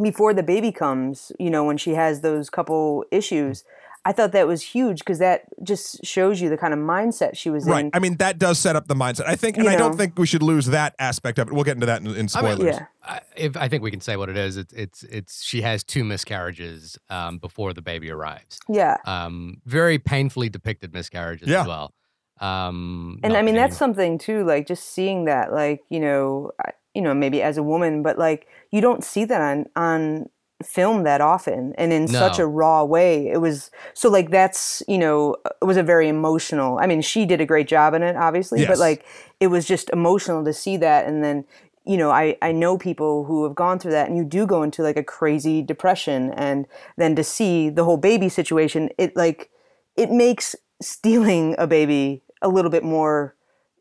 before 0.03 0.35
the 0.35 0.43
baby 0.43 0.73
comes, 0.73 1.33
you 1.39 1.51
know, 1.51 1.65
when 1.65 1.77
she 1.77 1.93
has 1.93 2.21
those 2.21 2.51
couple 2.51 3.05
issues, 3.11 3.65
I 4.05 4.13
thought 4.13 4.31
that 4.33 4.47
was 4.47 4.63
huge 4.63 5.01
because 5.01 5.19
that 5.19 5.43
just 5.65 6.05
shows 6.05 6.41
you 6.41 6.49
the 6.49 6.57
kind 6.57 6.73
of 6.73 6.79
mindset 6.79 7.37
she 7.37 7.51
was 7.51 7.67
Right. 7.67 7.87
in. 7.87 7.91
I 7.93 7.99
mean, 7.99 8.17
that 8.19 8.39
does 8.39 8.57
set 8.57 8.77
up 8.77 8.87
the 8.87 8.95
mindset. 8.95 9.27
I 9.27 9.35
think, 9.35 9.57
and 9.57 9.65
You 9.65 9.73
I 9.73 9.77
don't 9.77 9.97
think 9.97 10.17
we 10.17 10.27
should 10.29 10.45
lose 10.45 10.67
that 10.67 10.95
aspect 11.01 11.41
of 11.41 11.49
it. 11.49 11.53
We'll 11.53 11.65
get 11.65 11.75
into 11.75 11.87
that 11.87 12.03
in, 12.03 12.07
in 12.09 12.13
I 12.13 12.19
mean, 12.19 12.29
spoilers. 12.29 12.77
Yeah. 12.77 12.87
I, 13.03 13.21
if 13.37 13.57
I 13.57 13.67
think 13.69 13.83
we 13.83 13.91
can 13.91 14.01
say 14.01 14.17
what 14.17 14.29
it 14.29 14.37
is, 14.37 14.57
it's 14.57 14.73
it's 14.75 15.03
it's 15.05 15.43
she 15.43 15.63
has 15.63 15.83
two 15.83 16.05
miscarriages 16.05 16.97
um, 17.11 17.39
before 17.39 17.73
the 17.73 17.83
baby 17.83 18.09
arrives. 18.11 18.61
Yeah. 18.69 18.97
Um, 19.07 19.61
very 19.67 19.99
painfully 19.99 20.49
depicted 20.51 20.95
miscarriages 20.95 21.49
Yeah. 21.49 21.63
as 21.63 21.67
well. 21.67 21.93
Um, 22.41 23.19
and 23.25 23.37
I 23.37 23.43
mean 23.43 23.55
that 23.55 23.69
that's 23.69 23.77
something 23.77 24.19
too. 24.19 24.45
Like 24.45 24.67
just 24.67 24.93
seeing 24.93 25.25
that, 25.25 25.53
like 25.53 25.81
you 25.89 25.99
know, 26.01 26.53
I- 26.65 26.73
you 26.97 27.03
know, 27.03 27.15
maybe 27.15 27.43
as 27.43 27.57
a 27.59 27.63
woman, 27.73 28.03
but 28.03 28.17
like 28.19 28.47
you 28.75 28.81
don't 28.81 29.05
see 29.05 29.25
that 29.27 29.41
on 29.51 29.67
on 29.77 30.29
film 30.65 31.03
that 31.05 31.21
often 31.21 31.75
and 31.77 31.93
in 31.93 32.09
such 32.09 32.39
a 32.39 32.47
raw 32.47 32.83
way. 32.83 33.29
It 33.29 33.41
was 33.47 33.71
so 33.93 34.09
like 34.09 34.31
that's 34.31 34.83
you 34.89 34.97
know 35.05 35.37
it 35.63 35.67
was 35.67 35.77
a 35.77 35.83
very 35.83 36.09
emotional. 36.09 36.79
I 36.83 36.87
mean, 36.87 37.03
she 37.03 37.27
did 37.27 37.41
a 37.43 37.47
great 37.53 37.69
job 37.69 37.93
in 37.95 38.03
it, 38.03 38.17
obviously, 38.17 38.61
Yes. 38.61 38.69
but 38.69 38.79
like 38.79 39.05
it 39.39 39.49
was 39.49 39.67
just 39.67 39.91
emotional 39.91 40.45
to 40.45 40.53
see 40.53 40.77
that, 40.79 41.07
and 41.07 41.23
then. 41.23 41.45
You 41.89 41.97
know, 41.97 42.11
I, 42.11 42.37
I 42.43 42.51
know 42.51 42.77
people 42.77 43.27
who 43.27 43.45
have 43.45 43.55
gone 43.55 43.79
through 43.79 43.93
that, 43.93 44.09
and 44.09 44.17
you 44.17 44.25
do 44.25 44.45
go 44.45 44.65
into 44.65 44.83
like 44.83 44.97
a 44.97 45.05
crazy 45.05 45.63
depression, 45.63 46.33
and 46.33 46.67
then 46.97 47.15
to 47.15 47.23
see 47.23 47.71
the 47.71 47.85
whole 47.85 47.97
baby 47.97 48.29
situation, 48.29 48.91
it 48.99 49.15
like 49.15 49.51
it 49.95 50.11
makes 50.11 50.57
stealing 50.83 51.55
a 51.59 51.67
baby 51.69 52.23
a 52.43 52.49
little 52.49 52.73
bit 52.73 52.83
more 52.83 53.37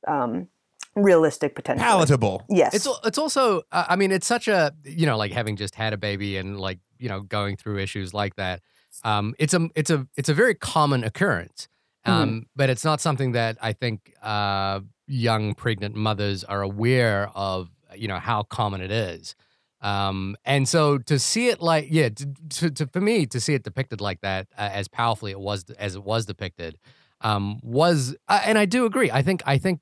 um, 0.08 0.48
realistic 0.96 1.56
potential 1.56 1.86
Palatable. 1.86 2.46
Yes. 2.50 2.74
It's 2.74 2.88
it's 3.04 3.18
also 3.18 3.64
uh, 3.72 3.86
I 3.90 3.96
mean 3.96 4.12
it's 4.12 4.28
such 4.28 4.48
a 4.48 4.74
you 4.84 5.06
know 5.06 5.18
like 5.18 5.32
having 5.32 5.56
just 5.56 5.76
had 5.76 5.94
a 5.94 5.98
baby 5.98 6.38
and 6.38 6.60
like 6.60 6.80
you 6.98 7.10
know 7.10 7.22
going 7.22 7.58
through 7.58 7.80
issues 7.80 8.14
like 8.14 8.36
that. 8.36 8.62
Um, 9.04 9.36
it's 9.38 9.54
a 9.54 9.70
it's 9.76 9.90
a 9.90 10.08
it's 10.16 10.30
a 10.30 10.34
very 10.34 10.56
common 10.56 11.04
occurrence, 11.04 11.68
um, 12.06 12.46
but 12.56 12.70
it's 12.70 12.86
not 12.86 13.02
something 13.02 13.34
that 13.34 13.58
I 13.62 13.74
think 13.74 14.14
uh, 14.22 14.80
young 15.08 15.54
pregnant 15.54 15.96
mothers 15.96 16.44
are 16.44 16.62
aware 16.62 17.30
of. 17.36 17.70
You 17.96 18.08
know 18.08 18.20
how 18.20 18.44
common 18.44 18.82
it 18.82 18.92
is. 18.92 19.36
Um, 19.82 20.36
and 20.46 20.68
so 20.68 20.98
to 20.98 21.20
see 21.20 21.50
it 21.50 21.62
like, 21.62 21.88
yeah, 21.92 22.10
to, 22.10 22.28
to, 22.50 22.72
to, 22.72 22.88
for 22.88 23.00
me 23.02 23.28
to 23.28 23.40
see 23.40 23.54
it 23.54 23.62
depicted 23.62 24.02
like 24.02 24.22
that, 24.22 24.48
uh, 24.58 24.70
as 24.74 24.88
powerfully 24.88 25.30
it 25.30 25.40
was 25.40 25.66
as 25.78 25.96
it 25.96 26.04
was 26.04 26.26
depicted, 26.26 26.80
um, 27.22 27.60
was, 27.62 28.16
uh, 28.28 28.42
and 28.46 28.58
I 28.58 28.66
do 28.66 28.86
agree. 28.86 29.12
I 29.12 29.22
think 29.22 29.44
I 29.46 29.60
think 29.60 29.82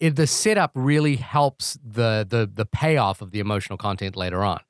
it, 0.00 0.16
the 0.16 0.26
setup 0.26 0.72
really 0.74 1.16
helps 1.16 1.78
the 1.84 2.26
the 2.28 2.50
the 2.52 2.66
payoff 2.66 3.22
of 3.22 3.30
the 3.30 3.40
emotional 3.40 3.78
content 3.78 4.16
later 4.16 4.42
on. 4.42 4.60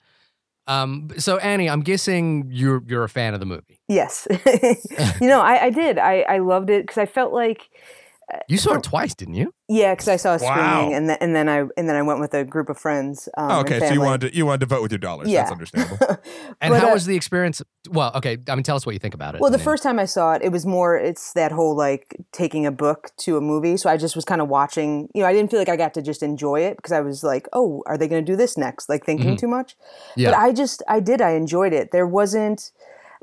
Um, 0.66 1.10
so 1.18 1.36
Annie, 1.38 1.68
I'm 1.68 1.82
guessing 1.82 2.48
you're 2.50 2.82
you're 2.86 3.04
a 3.04 3.08
fan 3.08 3.34
of 3.34 3.40
the 3.40 3.46
movie. 3.46 3.80
yes. 3.88 4.26
you 5.20 5.28
know, 5.28 5.40
I, 5.40 5.64
I 5.64 5.70
did. 5.70 5.98
I, 5.98 6.22
I 6.22 6.38
loved 6.38 6.70
it 6.70 6.84
because 6.84 6.98
I 6.98 7.06
felt 7.06 7.32
like 7.32 7.68
You 8.48 8.56
saw 8.58 8.74
it 8.74 8.82
twice, 8.82 9.14
didn't 9.14 9.34
you? 9.34 9.52
yeah, 9.68 9.92
because 9.94 10.08
I 10.08 10.16
saw 10.16 10.36
a 10.36 10.38
Wow. 10.38 10.54
screening 10.80 10.94
and 10.94 11.08
then 11.08 11.16
and 11.20 11.34
then 11.36 11.48
I 11.48 11.58
and 11.78 11.88
then 11.88 11.96
I 11.96 12.02
went 12.02 12.20
with 12.20 12.34
a 12.34 12.44
group 12.44 12.68
of 12.68 12.78
friends. 12.78 13.28
Um, 13.38 13.50
Oh, 13.50 13.60
okay, 13.60 13.78
so 13.80 13.92
you 13.92 14.00
wanted 14.00 14.30
to, 14.32 14.36
you 14.36 14.44
wanted 14.46 14.60
to 14.60 14.66
vote 14.66 14.82
with 14.82 14.92
your 14.92 14.98
dollars. 14.98 15.28
Yeah. 15.28 15.40
That's 15.42 15.52
understandable. 15.52 15.98
And 16.60 16.72
But, 16.72 16.80
how 16.80 16.90
uh, 16.90 16.94
was 16.94 17.06
the 17.06 17.16
experience? 17.16 17.60
Well, 17.90 18.12
okay, 18.14 18.38
I 18.48 18.54
mean, 18.54 18.62
tell 18.62 18.76
us 18.76 18.86
what 18.86 18.92
you 18.92 18.98
think 18.98 19.14
about 19.14 19.34
it. 19.34 19.40
Well, 19.40 19.50
the 19.50 19.56
then- 19.58 19.64
first 19.64 19.82
time 19.82 19.98
I 19.98 20.04
saw 20.06 20.32
it, 20.34 20.42
it 20.42 20.50
was 20.52 20.64
more 20.64 20.96
it's 20.96 21.32
that 21.34 21.52
whole 21.52 21.76
like 21.76 22.16
taking 22.32 22.64
a 22.66 22.72
book 22.72 23.10
to 23.18 23.36
a 23.36 23.40
movie. 23.40 23.76
So 23.76 23.88
I 23.90 23.96
just 23.96 24.14
was 24.16 24.24
kind 24.24 24.40
of 24.40 24.48
watching. 24.48 25.08
You 25.14 25.22
know, 25.22 25.28
I 25.28 25.32
didn't 25.32 25.50
feel 25.50 25.58
like 25.60 25.68
I 25.68 25.76
got 25.76 25.92
to 25.94 26.02
just 26.02 26.22
enjoy 26.22 26.60
it 26.60 26.76
because 26.76 26.92
I 26.92 27.00
was 27.00 27.22
like, 27.24 27.48
oh, 27.52 27.82
are 27.86 27.96
they 27.98 28.08
going 28.08 28.24
to 28.24 28.32
do 28.32 28.36
this 28.36 28.56
next? 28.56 28.88
Like 28.88 29.04
thinking 29.04 29.34
Mhm. 29.36 29.38
too 29.38 29.48
much. 29.48 29.76
Yeah. 30.16 30.30
But 30.30 30.38
I 30.38 30.52
just 30.52 30.82
I 30.88 31.00
did 31.00 31.20
I 31.20 31.30
enjoyed 31.32 31.72
it. 31.72 31.90
There 31.92 32.06
wasn't 32.06 32.70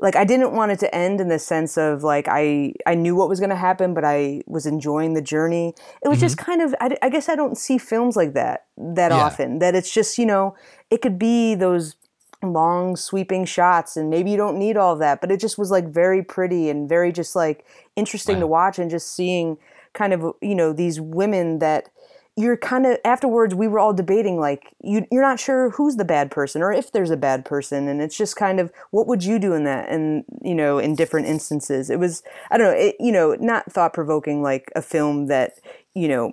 like 0.02 0.16
I 0.16 0.24
didn't 0.24 0.52
want 0.52 0.72
it 0.72 0.80
to 0.80 0.92
end 0.92 1.20
in 1.20 1.28
the 1.28 1.38
sense 1.38 1.78
of 1.78 2.02
like 2.02 2.26
I 2.28 2.74
I 2.86 2.94
knew 2.96 3.14
what 3.14 3.28
was 3.28 3.38
going 3.38 3.50
to 3.50 3.56
happen, 3.56 3.94
but 3.94 4.04
I 4.04 4.42
was 4.46 4.66
enjoying 4.66 5.14
the 5.14 5.22
journey. 5.22 5.74
It 6.04 6.08
was 6.08 6.18
just 6.20 6.36
mm-hmm. 6.36 6.50
kind 6.50 6.60
of 6.60 6.74
I, 6.80 6.96
I 7.00 7.08
guess 7.08 7.28
I 7.28 7.36
don't 7.36 7.56
see 7.56 7.78
films 7.78 8.16
like 8.16 8.34
that 8.34 8.66
that 8.76 9.12
Yeah. 9.12 9.18
often. 9.18 9.60
That 9.60 9.76
it's 9.76 9.94
just 9.94 10.18
you 10.18 10.26
know 10.26 10.56
it 10.90 11.00
could 11.00 11.18
be 11.18 11.54
those 11.54 11.94
long 12.42 12.96
sweeping 12.96 13.44
shots 13.44 13.96
and 13.96 14.10
maybe 14.10 14.28
you 14.32 14.36
don't 14.36 14.58
need 14.58 14.76
all 14.76 14.96
that 14.96 15.20
but 15.20 15.30
it 15.30 15.38
just 15.38 15.56
was 15.56 15.70
like 15.70 15.86
very 15.86 16.24
pretty 16.24 16.68
and 16.68 16.88
very 16.88 17.12
just 17.12 17.36
like 17.36 17.64
interesting 17.94 18.40
to 18.40 18.48
watch 18.48 18.80
and 18.80 18.90
just 18.90 19.14
seeing 19.14 19.56
kind 19.92 20.12
of 20.12 20.34
you 20.42 20.56
know 20.56 20.72
these 20.72 21.00
women 21.00 21.60
that 21.60 21.88
you're 22.36 22.56
kind 22.56 22.86
of 22.86 22.96
afterwards 23.04 23.54
we 23.54 23.68
were 23.68 23.78
all 23.78 23.92
debating 23.92 24.38
like 24.38 24.74
you 24.82 25.06
you're 25.10 25.22
not 25.22 25.38
sure 25.38 25.70
who's 25.70 25.96
the 25.96 26.04
bad 26.04 26.30
person 26.30 26.62
or 26.62 26.72
if 26.72 26.90
there's 26.92 27.10
a 27.10 27.16
bad 27.16 27.44
person 27.44 27.88
and 27.88 28.00
it's 28.00 28.16
just 28.16 28.36
kind 28.36 28.58
of 28.58 28.72
what 28.90 29.06
would 29.06 29.22
you 29.22 29.38
do 29.38 29.52
in 29.52 29.64
that 29.64 29.88
and 29.90 30.24
you 30.40 30.54
know 30.54 30.78
in 30.78 30.94
different 30.94 31.26
instances 31.26 31.90
it 31.90 31.98
was 31.98 32.22
i 32.50 32.56
don't 32.56 32.68
know 32.72 32.78
it, 32.78 32.96
you 32.98 33.12
know 33.12 33.36
not 33.38 33.70
thought 33.70 33.92
provoking 33.92 34.42
like 34.42 34.72
a 34.74 34.80
film 34.82 35.26
that 35.26 35.58
you 35.94 36.08
know 36.08 36.32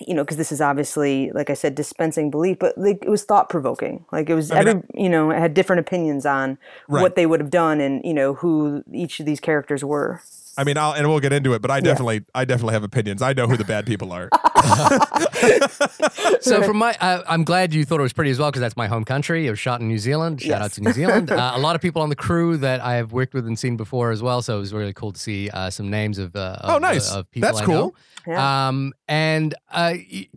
you 0.00 0.14
know, 0.14 0.22
because 0.22 0.36
this 0.36 0.52
is 0.52 0.60
obviously, 0.60 1.30
like 1.32 1.48
I 1.48 1.54
said, 1.54 1.74
dispensing 1.74 2.30
belief, 2.30 2.58
but 2.58 2.76
like 2.76 2.98
it 3.02 3.08
was 3.08 3.24
thought 3.24 3.48
provoking. 3.48 4.04
Like 4.12 4.28
it 4.28 4.34
was, 4.34 4.50
I 4.50 4.58
mean, 4.58 4.68
every, 4.68 4.82
you 4.94 5.08
know, 5.08 5.30
had 5.30 5.54
different 5.54 5.80
opinions 5.80 6.26
on 6.26 6.58
Right. 6.88 7.00
what 7.00 7.16
they 7.16 7.24
would 7.24 7.40
have 7.40 7.50
done 7.50 7.80
and 7.80 8.04
you 8.04 8.12
know 8.12 8.34
who 8.34 8.84
each 8.92 9.20
of 9.20 9.26
these 9.26 9.40
characters 9.40 9.82
were. 9.82 10.20
I 10.58 10.64
mean, 10.64 10.76
I'll, 10.78 10.92
and 10.92 11.08
we'll 11.08 11.20
get 11.20 11.32
into 11.32 11.52
it, 11.54 11.62
but 11.62 11.70
I 11.70 11.80
definitely, 11.80 12.24
I 12.34 12.44
definitely 12.44 12.74
have 12.74 12.84
opinions. 12.84 13.22
I 13.22 13.32
know 13.34 13.46
who 13.46 13.56
the 13.56 13.64
bad 13.64 13.86
people 13.86 14.12
are. 14.12 14.28
so 16.40 16.62
from 16.62 16.76
my, 16.78 16.96
uh, 17.00 17.22
I'm 17.28 17.44
glad 17.44 17.74
you 17.74 17.84
thought 17.84 18.00
it 18.00 18.04
was 18.04 18.12
pretty 18.12 18.30
as 18.30 18.38
well 18.38 18.50
because 18.50 18.60
that's 18.60 18.76
my 18.76 18.86
home 18.86 19.04
country. 19.04 19.46
It 19.46 19.50
was 19.50 19.58
shot 19.58 19.80
in 19.80 19.88
New 19.88 19.98
Zealand. 19.98 20.40
Shout 20.40 20.62
out 20.62 20.72
to 20.72 20.80
New 20.80 20.92
Zealand. 20.92 21.30
Uh, 21.36 21.52
a 21.54 21.58
lot 21.58 21.76
of 21.76 21.82
people 21.82 22.00
on 22.00 22.08
the 22.08 22.16
crew 22.16 22.56
that 22.56 22.80
I 22.80 22.94
have 22.94 23.12
worked 23.12 23.34
with 23.34 23.46
and 23.46 23.58
seen 23.58 23.76
before 23.76 24.10
as 24.10 24.22
well. 24.22 24.40
So 24.40 24.56
it 24.56 24.60
was 24.60 24.72
really 24.72 24.94
cool 24.94 25.12
to 25.12 25.20
see 25.20 25.50
uh, 25.50 25.68
some 25.68 25.90
names 25.90 26.18
of, 26.18 26.34
uh, 26.34 26.56
of 26.60 26.76
Oh, 26.76 26.78
nice. 26.78 27.14
uh, 27.14 27.18
of 27.20 27.30
people 27.30 27.46
That's 27.48 27.60
I 27.60 27.64
cool. 27.64 27.74
know. 27.74 27.94
Yeah. 28.26 28.68
Um, 28.68 28.92
and 29.06 29.54
uh, 29.70 29.94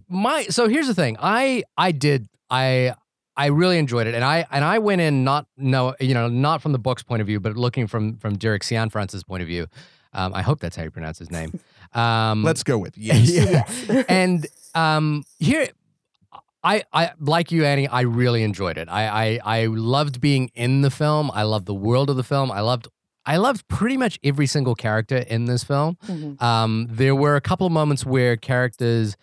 my 0.09 0.43
so 0.49 0.67
here's 0.67 0.87
the 0.87 0.93
thing. 0.93 1.15
I 1.21 1.63
I 1.77 1.91
did 1.93 2.27
I 2.49 2.95
I 3.37 3.47
really 3.47 3.77
enjoyed 3.77 4.07
it, 4.07 4.15
and 4.15 4.23
I 4.25 4.45
and 4.51 4.65
I 4.65 4.79
went 4.79 4.99
in 5.01 5.23
not 5.23 5.47
no 5.57 5.95
you 6.01 6.13
know 6.13 6.27
not 6.27 6.61
from 6.61 6.73
the 6.73 6.79
book's 6.79 7.03
point 7.03 7.21
of 7.21 7.27
view, 7.27 7.39
but 7.39 7.55
looking 7.55 7.87
from 7.87 8.17
from 8.17 8.37
Derek 8.37 8.63
Cianfrance's 8.63 9.23
point 9.23 9.41
of 9.41 9.47
view. 9.47 9.67
Um, 10.13 10.33
I 10.33 10.41
hope 10.41 10.59
that's 10.59 10.75
how 10.75 10.83
you 10.83 10.91
pronounce 10.91 11.19
his 11.19 11.29
name. 11.31 11.59
Um, 11.93 12.43
Let's 12.43 12.63
go 12.63 12.77
with 12.77 12.97
yes. 12.97 13.29
yeah. 13.29 14.03
and 14.09 14.45
um, 14.75 15.23
here, 15.39 15.67
I, 16.63 16.83
I 16.91 17.11
like 17.19 17.51
you, 17.51 17.63
Annie. 17.63 17.87
I 17.87 18.01
really 18.01 18.43
enjoyed 18.43 18.77
it. 18.77 18.89
I, 18.89 19.39
I, 19.45 19.61
I 19.61 19.65
loved 19.67 20.19
being 20.19 20.51
in 20.55 20.81
the 20.81 20.91
film. 20.91 21.31
I 21.33 21.43
loved 21.43 21.65
the 21.67 21.73
world 21.73 22.09
of 22.09 22.17
the 22.17 22.23
film. 22.23 22.51
I 22.51 22.61
loved, 22.61 22.87
I 23.25 23.37
loved 23.37 23.67
pretty 23.67 23.97
much 23.97 24.19
every 24.23 24.47
single 24.47 24.75
character 24.75 25.17
in 25.17 25.45
this 25.45 25.63
film. 25.63 25.97
Mhm. 26.07 26.41
Um, 26.41 26.87
there 26.89 27.15
were 27.15 27.35
a 27.35 27.41
couple 27.41 27.65
of 27.67 27.71
moments 27.73 28.05
where 28.05 28.35
characters 28.35 29.15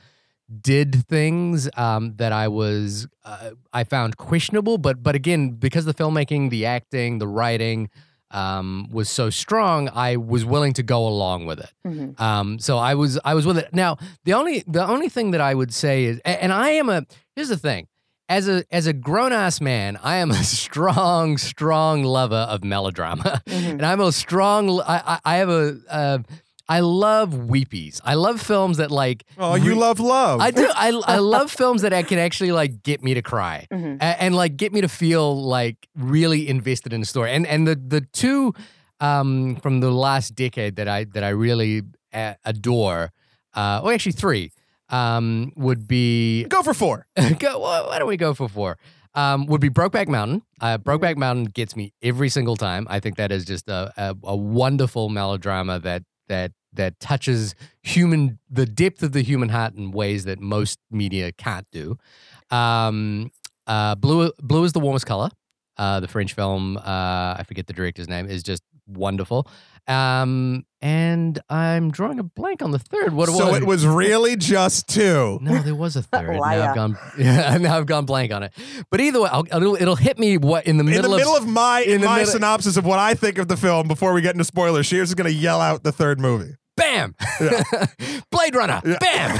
did 0.63 1.07
things 1.09 1.69
um, 1.77 2.15
that 2.17 2.33
I 2.33 2.49
was, 2.49 3.09
uh, 3.25 3.51
I 3.73 3.85
found 3.85 4.17
questionable. 4.17 4.79
But, 4.79 5.03
but 5.03 5.15
again, 5.15 5.51
because 5.51 5.85
the 5.85 5.95
filmmaking, 5.95 6.51
the 6.51 6.65
acting, 6.67 7.19
the 7.19 7.27
writing. 7.29 7.91
Um, 8.33 8.89
was 8.91 9.09
so 9.09 9.31
strong, 9.31 9.89
I 9.89 10.17
was 10.17 10.45
willing 10.45 10.73
to 10.75 10.83
go 10.83 11.07
along 11.07 11.47
with 11.47 11.61
it. 11.61 11.71
Mhm. 11.87 12.21
Um, 12.21 12.59
so 12.59 12.77
I 12.77 12.95
was 12.95 13.19
I 13.25 13.35
was 13.35 13.47
with 13.47 13.57
it. 13.59 13.69
Now 13.73 13.99
the 14.25 14.35
only 14.35 14.65
the 14.67 14.85
only 14.87 15.09
thing 15.09 15.31
that 15.31 15.41
I 15.41 15.55
would 15.55 15.73
say 15.73 16.05
is, 16.05 16.19
and 16.25 16.53
I 16.53 16.71
am 16.71 16.89
a 16.89 17.07
here's 17.37 17.49
the 17.51 17.57
thing, 17.57 17.87
as 18.29 18.49
a 18.49 18.65
as 18.73 18.89
a 18.89 18.93
grown 18.93 19.33
ass 19.33 19.61
man, 19.61 19.97
I 20.03 20.17
am 20.17 20.33
a 20.33 20.43
strong, 20.43 21.39
strong 21.39 22.03
lover 22.03 22.35
of 22.51 22.65
melodrama, 22.65 23.43
and 23.47 23.87
I'm 23.87 24.01
a 24.01 24.11
strong. 24.11 24.81
I 24.81 25.03
I, 25.07 25.21
I 25.25 25.37
have 25.37 25.49
a. 25.49 25.77
Uh, 25.89 26.19
I 26.69 26.81
love 26.81 27.31
weepies. 27.31 28.01
I 28.05 28.15
love 28.15 28.41
films 28.41 28.79
that 28.79 28.91
like. 28.91 29.25
Oh, 29.39 29.55
you 29.55 29.71
re- 29.71 29.77
love 29.77 30.01
love. 30.01 30.41
I 30.41 30.51
do. 30.51 30.69
I, 30.75 30.89
I 31.07 31.19
love 31.35 31.51
films 31.53 31.83
that 31.83 31.93
I 31.93 32.03
can 32.03 32.19
actually 32.19 32.51
like 32.53 32.83
get 32.83 33.03
me 33.03 33.15
to 33.15 33.23
cry 33.23 33.67
Mhm. 33.73 33.99
a- 34.01 34.23
and, 34.23 34.35
like 34.35 34.57
get 34.57 34.73
me 34.73 34.81
to 34.81 34.89
feel 34.89 35.41
like 35.43 35.77
really 35.95 36.49
invested 36.49 36.93
in 36.93 37.01
the 37.01 37.07
story. 37.07 37.31
And 37.33 37.47
and 37.47 37.67
the 37.69 37.77
the 37.77 38.01
two 38.13 38.53
um, 39.01 39.57
from 39.63 39.81
the 39.81 39.91
last 39.91 40.35
decade 40.35 40.77
that 40.77 40.89
I 40.89 41.05
that 41.15 41.23
I 41.23 41.29
really 41.31 41.83
uh, 42.13 42.35
adore, 42.45 43.13
uh, 43.55 43.81
well, 43.85 43.93
actually 43.95 44.13
three, 44.13 44.51
um, 44.89 45.53
would 45.57 45.87
be 45.87 46.45
Go 46.45 46.63
for 46.63 46.75
four. 46.75 47.07
go, 47.39 47.59
why 47.61 47.83
why 47.87 47.99
don't 47.99 48.09
we 48.09 48.17
go 48.17 48.35
for 48.35 48.49
four? 48.49 48.79
Um, 49.15 49.47
would 49.47 49.61
be 49.63 49.71
Brokeback 49.71 50.09
Mountain. 50.09 50.43
Uh, 50.61 50.77
Brokeback 50.79 51.17
Mountain 51.17 51.45
gets 51.47 51.75
me 51.75 51.93
every 52.03 52.29
single 52.29 52.57
time. 52.57 52.87
I 52.91 53.01
think 53.01 53.17
that 53.17 53.33
is 53.33 53.45
just 53.47 53.67
a, 53.69 53.91
a, 53.97 54.15
a 54.25 54.37
wonderful 54.37 55.09
melodrama 55.09 55.79
that 55.81 56.03
that 56.29 56.53
that 56.73 57.01
touches 57.01 57.55
human 57.83 58.39
the 58.51 58.67
depth 58.67 59.03
of 59.03 59.13
the 59.13 59.23
human 59.23 59.49
heart 59.49 59.75
in 59.75 59.91
ways 59.93 60.25
that 60.25 60.41
most 60.41 60.79
media 60.91 61.33
can't 61.33 61.67
do. 61.73 61.97
Um, 62.51 63.31
uh, 63.67 63.95
blue 63.95 64.31
blue 64.41 64.65
is 64.65 64.73
the 64.73 64.81
warmest 64.81 65.07
color. 65.07 65.31
Uh, 65.77 66.01
the 66.01 66.09
French 66.09 66.33
film, 66.33 66.79
uh, 66.79 66.81
I 67.39 67.45
forget 67.47 67.67
the 67.67 67.75
director's 67.75 68.09
name, 68.09 68.27
is 68.27 68.43
just 68.43 68.63
wonderful. 68.87 69.47
Um, 69.89 70.65
and 70.83 71.39
I'm 71.49 71.91
drawing 71.91 72.19
a 72.19 72.23
blank 72.25 72.61
on 72.63 72.71
the 72.73 72.79
third. 72.79 73.13
What 73.13 73.29
so 73.29 73.49
was 73.51 73.57
it 73.59 73.65
was 73.67 73.87
really 73.87 74.37
just 74.37 74.89
two. 74.89 75.39
no, 75.41 75.61
there 75.63 75.75
was 75.75 75.97
a 75.97 76.03
third. 76.03 76.35
now 76.37 76.43
I've 76.43 76.75
gone, 76.75 76.99
yeah, 77.19 77.57
now 77.59 77.77
I've 77.79 77.87
gone 77.87 78.05
blank 78.05 78.33
on 78.33 78.43
it. 78.43 78.53
But 78.91 79.01
either 79.01 79.21
way, 79.23 79.29
I'll, 79.31 79.45
it'll, 79.47 79.77
it'll 79.77 79.97
hit 79.97 80.19
me 80.19 80.39
what 80.39 80.67
in 80.67 80.77
the 80.77 80.83
In 80.85 80.91
middle 80.91 81.11
the 81.13 81.17
middle 81.19 81.37
of, 81.37 81.47
my 81.47 81.81
in 81.81 82.01
the 82.01 82.07
my 82.07 82.19
middle- 82.19 82.33
synopsis 82.33 82.77
of 82.77 82.85
what 82.85 82.99
I 82.99 83.15
think 83.15 83.39
of 83.39 83.49
the 83.49 83.57
film 83.57 83.89
before 83.89 84.13
we 84.13 84.21
get 84.23 84.35
into 84.35 84.45
spoilers, 84.45 84.87
Shahir's 84.89 85.09
is 85.09 85.15
going 85.15 85.31
to 85.31 85.37
yell 85.37 85.61
out 85.61 85.83
the 85.83 85.93
third 85.93 86.19
movie. 86.21 86.55
bam, 86.77 87.15
Blade 88.31 88.55
Runner, 88.55 88.83
bam. 89.01 89.39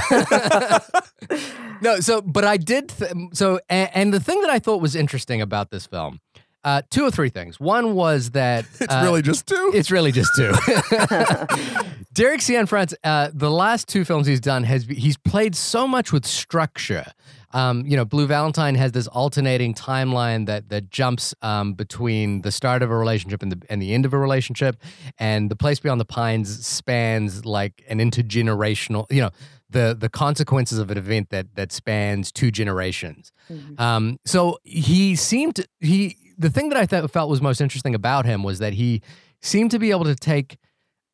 no, 1.81 1.99
so 1.99 2.21
but 2.21 2.43
I 2.45 2.57
did. 2.57 2.89
Th- 2.89 3.11
so 3.33 3.59
and, 3.69 3.89
and 3.93 4.13
the 4.13 4.19
thing 4.19 4.41
that 4.41 4.49
I 4.49 4.59
thought 4.59 4.81
was 4.81 4.95
interesting 4.95 5.41
about 5.41 5.69
this 5.69 5.85
film, 5.85 6.19
uh, 6.67 6.81
two 6.89 7.05
or 7.05 7.11
three 7.11 7.29
things. 7.29 7.61
One 7.61 7.95
was 7.95 8.31
that 8.31 8.65
It's 8.81 8.93
uh, 8.93 9.01
really 9.05 9.21
just 9.21 9.47
two. 9.47 9.71
It's 9.73 9.89
really 9.89 10.11
just 10.11 10.35
two. 10.35 10.51
Derek 12.13 12.41
Cianfrance, 12.41 12.93
uh, 13.05 13.29
the 13.33 13.49
last 13.49 13.87
two 13.87 14.03
films 14.03 14.27
he's 14.27 14.41
done 14.41 14.63
has 14.63 14.83
he's 14.83 15.15
played 15.15 15.55
so 15.55 15.87
much 15.87 16.11
with 16.11 16.25
structure. 16.25 17.05
Um, 17.53 17.85
you 17.85 17.95
know, 17.95 18.03
Blue 18.03 18.27
Valentine 18.27 18.75
has 18.75 18.91
this 18.91 19.07
alternating 19.07 19.75
timeline 19.75 20.45
that 20.47 20.67
that 20.67 20.89
jumps 20.89 21.33
um, 21.41 21.73
between 21.73 22.41
the 22.41 22.51
start 22.51 22.83
of 22.83 22.91
a 22.91 22.97
relationship 22.97 23.41
and 23.41 23.53
the 23.53 23.61
and 23.69 23.81
the 23.81 23.93
end 23.93 24.05
of 24.05 24.13
a 24.13 24.17
relationship, 24.17 24.75
and 25.17 25.49
The 25.49 25.55
Place 25.55 25.79
Beyond 25.79 26.01
the 26.01 26.05
Pines 26.05 26.67
spans 26.67 27.45
like 27.45 27.81
an 27.87 27.99
intergenerational. 27.99 29.09
You 29.09 29.21
know, 29.21 29.29
the 29.69 29.95
the 29.97 30.09
consequences 30.09 30.79
of 30.79 30.91
an 30.91 30.97
event 30.97 31.29
that 31.29 31.55
that 31.55 31.71
spans 31.71 32.29
two 32.33 32.51
generations. 32.51 33.31
Um, 33.77 34.19
so 34.25 34.57
he 34.65 35.15
seemed 35.15 35.55
to, 35.55 35.65
he 35.79 36.26
the 36.37 36.49
thing 36.49 36.69
that 36.69 36.77
I 36.77 36.85
thought 36.85 37.09
felt 37.11 37.29
was 37.29 37.41
most 37.41 37.61
interesting 37.61 37.95
about 37.95 38.25
him 38.25 38.43
was 38.43 38.59
that 38.59 38.73
he 38.73 39.01
seemed 39.41 39.71
to 39.71 39.79
be 39.79 39.91
able 39.91 40.05
to 40.05 40.15
take 40.15 40.57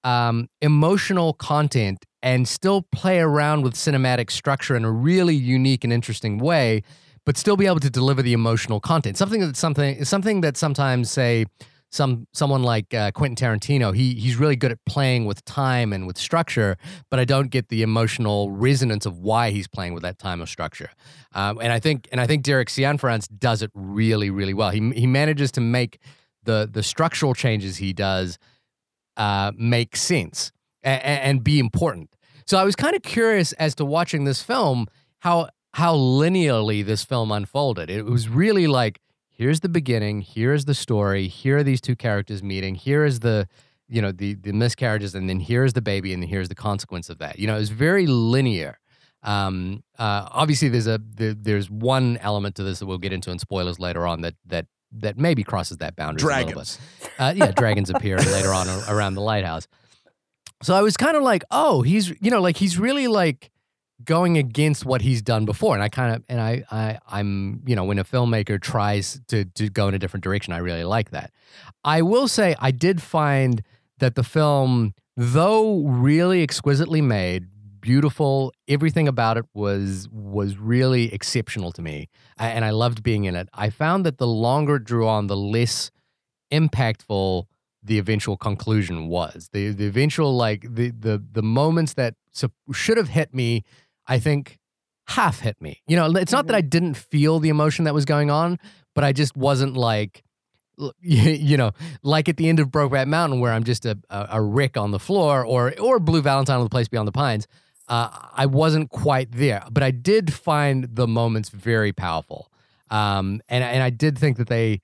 um, 0.04 0.50
emotional 0.62 1.34
content 1.34 2.06
and 2.22 2.48
still 2.48 2.82
play 2.92 3.20
around 3.20 3.64
with 3.64 3.74
cinematic 3.74 4.32
structure 4.32 4.76
in 4.76 4.86
a 4.86 4.92
really 4.92 5.36
unique 5.36 5.84
and 5.84 5.92
interesting 5.92 6.38
way, 6.38 6.84
but 7.26 7.38
still 7.38 7.58
be 7.58 7.66
able 7.66 7.80
to 7.80 7.90
deliver 7.90 8.22
the 8.22 8.34
emotional 8.34 8.80
content. 8.80 9.18
Something 9.18 9.42
that 9.42 9.56
something 9.56 10.04
something 10.06 10.42
that 10.42 10.58
sometimes 10.58 11.10
say 11.10 11.46
some 11.94 12.28
someone 12.34 12.64
like 12.64 12.94
uh, 12.94 13.12
Quentin 13.12 13.36
Tarantino, 13.36 13.96
he 13.96 14.16
he's 14.16 14.36
really 14.36 14.56
good 14.56 14.72
at 14.72 14.84
playing 14.86 15.26
with 15.26 15.46
time 15.46 15.94
and 15.94 16.08
with 16.08 16.18
structure, 16.18 16.76
but 17.12 17.20
I 17.20 17.26
don't 17.26 17.50
get 17.52 17.70
the 17.70 17.84
emotional 17.84 18.50
resonance 18.50 19.06
of 19.06 19.20
why 19.20 19.52
he's 19.52 19.68
playing 19.68 19.94
with 19.94 20.02
that 20.04 20.18
time 20.18 20.42
or 20.42 20.48
structure. 20.48 20.90
Um, 21.34 21.60
and 21.62 21.72
I 21.72 21.80
think 21.80 22.10
and 22.12 22.20
I 22.20 22.26
think 22.26 22.44
Derek 22.44 22.70
Cianfrance 22.70 23.28
does 23.38 23.62
it 23.62 23.70
really 23.76 24.32
really 24.32 24.56
well. 24.56 24.72
He 24.72 24.92
he 24.92 25.06
manages 25.06 25.52
to 25.54 25.62
make 25.62 26.00
the 26.44 26.68
the 26.72 26.82
structural 26.82 27.36
changes 27.36 27.78
he 27.78 27.94
does 27.94 28.40
uh, 29.16 29.52
make 29.56 29.96
sense 29.96 30.52
and, 30.82 31.02
and 31.04 31.44
be 31.44 31.60
important. 31.60 32.16
So 32.48 32.58
I 32.58 32.64
was 32.64 32.76
kind 32.76 32.96
of 32.96 33.04
curious 33.04 33.54
as 33.54 33.76
to 33.76 33.86
watching 33.86 34.24
this 34.24 34.42
film 34.42 34.88
how 35.20 35.50
how 35.76 35.96
linearly 35.96 36.84
this 36.84 37.04
film 37.04 37.32
unfolded. 37.32 37.92
It 37.92 38.06
was 38.06 38.30
really 38.30 38.66
like 38.66 39.00
here's 39.34 39.60
the 39.60 39.70
beginning, 39.70 40.22
here's 40.22 40.66
the 40.66 40.74
story, 40.74 41.28
here 41.28 41.58
are 41.58 41.64
these 41.64 41.82
two 41.82 41.96
characters 41.96 42.42
meeting, 42.42 42.76
here 42.76 43.04
is 43.04 43.20
the 43.20 43.48
you 43.90 44.02
know 44.02 44.12
the 44.12 44.36
the 44.36 44.54
miscarriages, 44.54 45.14
and 45.14 45.30
then 45.30 45.40
here's 45.40 45.74
the 45.74 45.82
baby, 45.82 46.14
and 46.14 46.24
then 46.24 46.30
here's 46.30 46.50
the 46.50 46.56
consequence 46.56 47.10
of 47.10 47.20
that. 47.20 47.38
You 47.38 47.48
know, 47.48 47.58
it's 47.58 47.70
very 47.70 48.08
linear. 48.08 48.80
Um, 49.24 49.84
uh, 50.00 50.28
obviously, 50.32 50.70
there's 50.70 50.88
a 50.88 51.00
there, 51.16 51.34
there's 51.34 51.70
one 51.70 52.18
element 52.18 52.56
to 52.56 52.64
this 52.64 52.80
that 52.80 52.86
we'll 52.86 52.98
get 52.98 53.14
into 53.14 53.32
in 53.32 53.40
spoilers 53.40 53.80
later 53.80 54.08
on 54.08 54.22
that 54.22 54.36
that 54.46 54.68
that 54.94 55.18
maybe 55.18 55.44
crosses 55.44 55.78
that 55.78 55.96
boundary. 55.96 56.32
A 56.32 56.38
little 56.38 56.48
bit. 56.48 56.54
Dragons. 56.54 56.80
Uh, 57.20 57.34
yeah, 57.36 57.52
dragons 57.52 57.90
appear 57.90 58.18
later 58.38 58.54
on 58.54 58.68
around 58.90 59.16
the 59.16 59.22
lighthouse. 59.22 59.68
So 60.62 60.74
I 60.74 60.82
was 60.82 60.96
kind 60.96 61.18
of 61.18 61.24
like, 61.24 61.44
oh, 61.52 61.82
he's 61.82 62.10
you 62.22 62.32
know 62.32 62.42
like 62.42 62.58
he's 62.58 62.80
really 62.80 63.08
like 63.08 63.52
going 64.06 64.38
against 64.38 64.86
what 64.86 65.02
he's 65.02 65.22
done 65.22 65.46
before, 65.46 65.74
and 65.74 65.84
I 65.84 65.90
kind 65.90 66.16
of 66.16 66.24
and 66.30 66.42
I 66.42 66.64
I 66.72 67.00
I'm 67.08 67.62
you 67.66 67.76
know 67.76 67.84
when 67.84 68.00
a 68.00 68.04
filmmaker 68.04 68.62
tries 68.62 69.20
to 69.28 69.46
to 69.46 69.70
go 69.70 69.88
in 69.88 69.94
a 69.94 70.00
different 70.00 70.24
direction, 70.24 70.54
I 70.54 70.58
really 70.58 70.84
like 70.84 71.12
that. 71.12 71.32
I 71.84 72.02
will 72.02 72.28
say 72.28 72.56
I 72.60 72.72
did 72.72 73.02
find 73.02 73.64
that 74.00 74.16
the 74.16 74.24
film, 74.24 74.94
though 75.16 75.82
really 75.82 76.44
exquisitely 76.44 77.02
made, 77.02 77.48
beautiful, 77.80 78.54
everything 78.68 79.08
about 79.08 79.38
it 79.38 79.46
was 79.54 80.08
was 80.12 80.58
really 80.58 81.14
exceptional 81.14 81.72
to 81.74 81.82
me, 81.82 82.10
and 82.38 82.66
I 82.66 82.72
loved 82.72 83.04
being 83.04 83.26
in 83.26 83.36
it. 83.36 83.50
I 83.54 83.70
found 83.70 84.06
that 84.06 84.18
the 84.18 84.28
longer 84.28 84.78
it 84.78 84.86
drew 84.86 85.08
on, 85.08 85.28
the 85.28 85.38
less 85.38 85.92
impactful 86.52 87.46
the 87.84 88.00
eventual 88.00 88.38
conclusion 88.38 89.08
was. 89.08 89.50
The 89.52 89.72
the 89.72 89.86
eventual 89.86 90.36
like 90.36 90.62
the 90.74 90.92
the 90.92 91.22
the 91.32 91.44
moments 91.44 91.94
that 91.94 92.16
should 92.72 92.98
have 92.98 93.10
hit 93.10 93.34
me, 93.34 93.64
I 94.08 94.20
think 94.20 94.60
half 95.08 95.40
hit 95.40 95.62
me. 95.62 95.82
You 95.88 95.96
know, 95.96 96.06
it's 96.16 96.32
not 96.32 96.48
that 96.48 96.56
I 96.56 96.62
didn't 96.62 96.96
feel 96.96 97.40
the 97.40 97.50
emotion 97.50 97.86
that 97.86 97.94
was 97.94 98.06
going 98.06 98.32
on, 98.32 98.60
but 98.96 99.04
I 99.04 99.12
just 99.12 99.36
wasn't 99.36 99.76
like 99.76 100.24
you 101.02 101.58
know, 101.58 101.72
like 102.02 102.28
at 102.30 102.38
the 102.38 102.50
end 102.50 102.60
of 102.60 102.70
Brokeback 102.70 103.08
Mountain 103.08 103.40
where 103.40 103.54
I'm 103.54 103.64
just 103.64 103.86
a, 103.86 103.98
a, 104.10 104.28
a 104.34 104.42
wreck 104.42 104.78
on 104.78 104.92
the 104.92 105.00
floor 105.00 105.46
or 105.46 105.78
or 105.80 106.00
Blue 106.00 106.22
Valentine 106.22 106.58
on 106.58 106.64
the 106.64 106.70
Place 106.70 106.88
Beyond 106.88 107.08
the 107.08 107.12
Pines. 107.14 107.48
Uh, 107.88 108.10
I 108.34 108.46
wasn't 108.46 108.90
quite 108.90 109.32
there, 109.34 109.64
but 109.70 109.84
I 109.84 109.92
did 109.92 110.34
find 110.34 110.88
the 110.96 111.06
moments 111.06 111.50
very 111.50 111.92
powerful. 111.92 112.50
Um, 112.90 113.42
and 113.50 113.64
and 113.64 113.84
I 113.84 113.90
did 113.90 114.18
think 114.18 114.38
that 114.38 114.48
they 114.48 114.82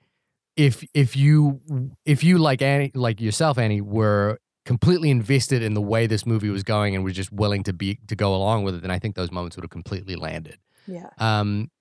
if 0.56 0.86
if 0.94 1.16
you 1.16 1.62
if 2.06 2.24
you 2.24 2.38
like 2.38 2.62
Annie 2.62 2.92
like 2.94 3.22
yourself 3.22 3.58
Annie 3.58 3.82
were 3.82 4.40
completely 4.70 5.10
invested 5.10 5.64
in 5.64 5.74
the 5.74 5.82
way 5.82 6.06
this 6.06 6.28
movie 6.28 6.52
was 6.52 6.62
going 6.62 6.94
and 6.94 7.04
were 7.04 7.10
just 7.10 7.32
willing 7.32 7.64
to 7.64 7.74
be 7.74 7.98
to 8.06 8.16
go 8.16 8.36
along 8.36 8.64
with 8.64 8.76
it 8.76 8.84
then 8.84 8.92
I 8.92 9.00
think 9.00 9.16
those 9.16 9.32
moments 9.32 9.58
would 9.58 9.64
have 9.64 9.72
completely 9.72 10.16
landed. 10.16 10.60
Yeah. 10.86 11.10
Um 11.18 11.72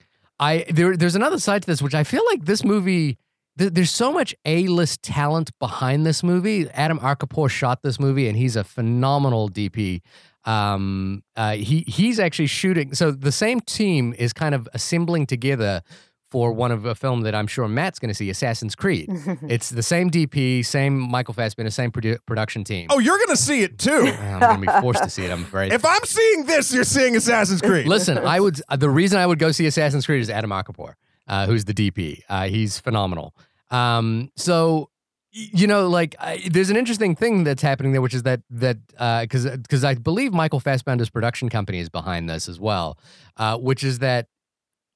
I 0.40 0.64
there 0.70 0.96
there's 0.96 1.14
another 1.14 1.38
side 1.38 1.60
to 1.64 1.66
this 1.66 1.82
which 1.82 1.94
I 1.94 2.02
feel 2.02 2.24
like 2.30 2.46
this 2.46 2.64
movie 2.64 3.18
th- 3.58 3.74
there's 3.74 3.90
so 3.90 4.10
much 4.10 4.34
A-list 4.46 5.02
talent 5.02 5.50
behind 5.58 6.06
this 6.06 6.22
movie. 6.22 6.66
Adam 6.70 6.98
Arkapaw 7.00 7.50
shot 7.50 7.82
this 7.82 8.00
movie 8.00 8.26
and 8.26 8.38
he's 8.38 8.56
a 8.56 8.64
phenomenal 8.64 9.50
DP. 9.50 10.00
Um 10.46 11.22
uh 11.36 11.56
he 11.56 11.84
he's 11.86 12.18
actually 12.18 12.46
shooting 12.46 12.94
so 12.94 13.10
the 13.10 13.32
same 13.44 13.60
team 13.60 14.14
is 14.16 14.32
kind 14.32 14.54
of 14.54 14.66
assembling 14.72 15.26
together 15.26 15.82
for 16.30 16.52
one 16.52 16.70
of 16.70 16.84
a 16.84 16.94
film 16.94 17.22
that 17.22 17.34
I'm 17.34 17.46
sure 17.46 17.66
Matt's 17.68 17.98
going 17.98 18.10
to 18.10 18.14
see, 18.14 18.28
Assassin's 18.30 18.74
Creed. 18.74 19.08
it's 19.48 19.70
the 19.70 19.82
same 19.82 20.10
DP, 20.10 20.64
same 20.64 20.98
Michael 20.98 21.32
Fassbender, 21.34 21.70
same 21.70 21.90
produ- 21.90 22.18
production 22.26 22.64
team. 22.64 22.86
Oh, 22.90 22.98
you're 22.98 23.16
going 23.16 23.28
to 23.30 23.36
see 23.36 23.62
it 23.62 23.78
too. 23.78 24.12
I'm 24.20 24.40
going 24.40 24.60
to 24.60 24.72
be 24.72 24.80
forced 24.80 25.02
to 25.02 25.10
see 25.10 25.24
it. 25.24 25.30
I'm 25.30 25.42
afraid. 25.44 25.72
if 25.72 25.84
I'm 25.84 26.04
seeing 26.04 26.44
this, 26.46 26.72
you're 26.72 26.84
seeing 26.84 27.16
Assassin's 27.16 27.62
Creed. 27.62 27.86
Listen, 27.88 28.18
I 28.18 28.40
would. 28.40 28.60
uh, 28.68 28.76
The 28.76 28.90
reason 28.90 29.18
I 29.18 29.26
would 29.26 29.38
go 29.38 29.52
see 29.52 29.66
Assassin's 29.66 30.04
Creed 30.06 30.20
is 30.20 30.28
Adam 30.30 30.50
Arkapaw, 30.50 30.92
uh, 31.26 31.46
who's 31.46 31.64
the 31.64 31.74
DP. 31.74 32.22
Uh, 32.28 32.48
he's 32.48 32.78
phenomenal. 32.78 33.34
Um, 33.70 34.30
so 34.36 34.90
you 35.30 35.66
know, 35.66 35.88
like 35.88 36.16
I, 36.18 36.42
there's 36.50 36.70
an 36.70 36.76
interesting 36.76 37.14
thing 37.14 37.44
that's 37.44 37.60
happening 37.62 37.92
there, 37.92 38.00
which 38.00 38.14
is 38.14 38.22
that 38.24 38.40
that 38.50 38.78
because 39.22 39.44
because 39.58 39.84
I 39.84 39.94
believe 39.94 40.32
Michael 40.32 40.58
Fassbender's 40.58 41.10
production 41.10 41.48
company 41.50 41.78
is 41.78 41.88
behind 41.90 42.28
this 42.30 42.48
as 42.48 42.58
well, 42.58 42.98
uh, 43.36 43.56
which 43.58 43.84
is 43.84 43.98
that 44.00 44.26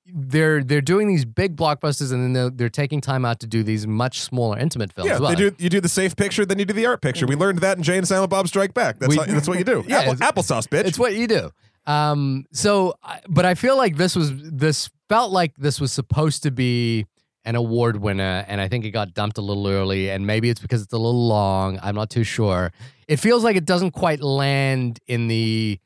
they're 0.07 0.65
they're 0.65 0.81
doing 0.81 1.09
these 1.09 1.25
big 1.25 1.57
blockbusters 1.57 2.13
and 2.13 2.23
then 2.23 2.33
they're, 2.33 2.51
they're 2.51 2.69
taking 2.69 3.01
time 3.01 3.25
out 3.25 3.41
to 3.41 3.47
do 3.47 3.63
these 3.63 3.87
much 3.87 4.21
smaller 4.21 4.59
intimate 4.59 4.93
films. 4.93 5.09
Yeah, 5.09 5.19
well. 5.19 5.31
they 5.31 5.37
do. 5.37 5.55
You 5.59 5.69
do 5.69 5.81
the 5.81 5.89
safe 5.89 6.17
picture, 6.17 6.45
then 6.45 6.59
you 6.59 6.65
do 6.65 6.75
the 6.75 6.87
art 6.87 7.01
picture. 7.03 7.27
We 7.27 7.37
learned 7.37 7.59
that 7.59 7.77
in 7.77 7.83
Jay 7.83 7.99
and 7.99 8.07
Silent 8.07 8.31
Bob 8.31 8.49
Strike 8.49 8.75
Back. 8.75 8.99
That's 8.99 9.11
We- 9.11 9.17
how, 9.17 9.25
that's 9.27 9.49
what 9.49 9.59
you 9.59 9.65
do. 9.65 9.85
Yeah, 9.89 10.01
Apple, 10.01 10.43
applesauce, 10.43 10.67
bitch. 10.69 10.85
It's 10.87 10.99
what 10.99 11.15
you 11.15 11.27
do. 11.27 11.51
Um, 11.87 12.47
so, 12.53 12.95
but 13.29 13.45
I 13.45 13.55
feel 13.55 13.77
like 13.77 13.97
this 13.97 14.15
was 14.17 14.33
this 14.35 14.89
felt 15.09 15.33
like 15.33 15.55
this 15.57 15.81
was 15.81 15.93
supposed 15.93 16.45
to 16.45 16.51
be 16.51 17.07
an 17.45 17.57
award 17.57 17.97
winner, 17.97 18.45
and 18.47 18.61
I 18.61 18.69
think 18.69 18.85
it 18.85 18.91
got 18.93 19.15
dumped 19.15 19.37
a 19.39 19.43
little 19.43 19.67
early, 19.67 20.11
and 20.11 20.27
maybe 20.27 20.49
it's 20.49 20.61
because 20.61 20.83
it's 20.83 20.93
a 20.93 20.99
little 20.99 21.27
long. 21.27 21.79
I'm 21.83 21.95
not 21.97 22.09
too 22.09 22.23
sure. 22.25 22.73
It 23.09 23.17
feels 23.17 23.43
like 23.45 23.57
it 23.57 23.65
doesn't 23.65 23.91
quite 23.91 24.21
land 24.23 25.01
in 25.07 25.27
the 25.29 25.81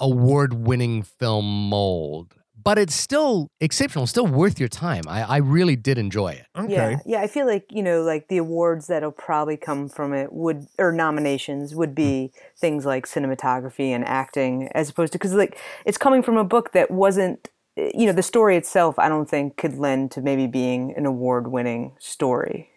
award 0.00 0.52
winning 0.52 1.02
film 1.02 1.68
mold, 1.68 2.34
but 2.66 2.78
it's 2.78 2.96
still 2.96 3.48
exceptional, 3.60 4.08
still 4.08 4.26
worth 4.26 4.58
your 4.58 4.68
time. 4.68 5.04
I, 5.06 5.22
I 5.22 5.36
really 5.36 5.76
did 5.76 5.98
enjoy 5.98 6.32
it. 6.32 6.46
Okay. 6.58 6.72
Yeah, 6.72 6.98
yeah. 7.06 7.20
I 7.20 7.28
feel 7.28 7.46
like 7.46 7.66
you 7.70 7.80
know, 7.80 8.02
like 8.02 8.26
the 8.26 8.38
awards 8.38 8.88
that'll 8.88 9.12
probably 9.12 9.56
come 9.56 9.88
from 9.88 10.12
it 10.12 10.32
would, 10.32 10.66
or 10.76 10.90
nominations 10.90 11.76
would 11.76 11.94
be 11.94 12.32
things 12.58 12.84
like 12.84 13.06
cinematography 13.06 13.90
and 13.90 14.04
acting, 14.04 14.68
as 14.74 14.90
opposed 14.90 15.12
to 15.12 15.18
because 15.18 15.32
like 15.32 15.56
it's 15.84 15.96
coming 15.96 16.24
from 16.24 16.36
a 16.36 16.42
book 16.42 16.72
that 16.72 16.90
wasn't, 16.90 17.50
eh, 17.76 17.92
you 17.94 18.04
know, 18.04 18.12
the 18.12 18.20
story 18.20 18.56
itself. 18.56 18.98
I 18.98 19.08
don't 19.08 19.30
think 19.30 19.56
could 19.56 19.78
lend 19.78 20.10
to 20.10 20.20
maybe 20.20 20.48
being 20.48 20.92
an 20.96 21.06
award-winning 21.06 21.92
story. 22.00 22.70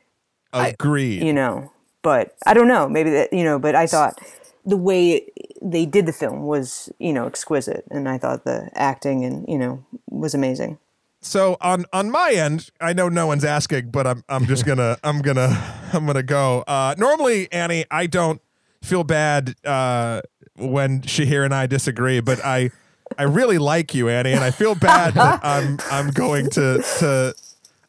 Agreed. 0.53 1.23
You 1.23 1.33
know, 1.33 1.71
but 2.03 2.35
I 2.45 2.53
don't 2.53 2.67
know. 2.67 2.87
Maybe 2.87 3.09
that 3.09 3.33
you 3.33 3.43
know. 3.43 3.57
But 3.57 3.73
I 3.73 3.87
thought 3.87 4.21
the 4.67 4.77
way 4.77 5.25
they 5.61 5.85
did 5.85 6.05
the 6.05 6.13
film 6.13 6.43
was, 6.43 6.91
you 6.99 7.13
know, 7.13 7.25
exquisite, 7.25 7.85
and 7.91 8.07
I 8.07 8.17
thought 8.17 8.45
the 8.45 8.69
acting 8.73 9.25
and 9.25 9.47
you 9.47 9.57
know 9.57 9.83
was 10.09 10.33
amazing. 10.33 10.79
So 11.21 11.57
on 11.59 11.85
on 11.91 12.09
my 12.09 12.31
end, 12.31 12.69
I 12.79 12.93
know 12.93 13.09
no 13.09 13.27
one's 13.27 13.43
asking, 13.43 13.91
but 13.91 14.07
I'm 14.07 14.23
I'm 14.29 14.45
just 14.45 14.65
gonna 14.65 14.97
I'm 15.03 15.21
gonna 15.21 15.49
I'm 15.93 16.05
gonna 16.05 16.23
go. 16.23 16.63
Uh, 16.67 16.95
normally, 16.97 17.51
Annie, 17.51 17.85
I 17.91 18.07
don't 18.07 18.41
feel 18.81 19.03
bad 19.03 19.55
uh, 19.65 20.21
when 20.55 21.01
Shahir 21.01 21.43
and 21.43 21.53
I 21.53 21.67
disagree, 21.67 22.21
but 22.21 22.43
I 22.43 22.71
I 23.17 23.23
really 23.23 23.57
like 23.57 23.93
you, 23.93 24.07
Annie, 24.09 24.33
and 24.33 24.43
I 24.43 24.51
feel 24.51 24.75
bad 24.75 25.15
that 25.15 25.41
I'm 25.43 25.77
I'm 25.91 26.09
going 26.11 26.49
to 26.51 26.83
to 26.99 27.35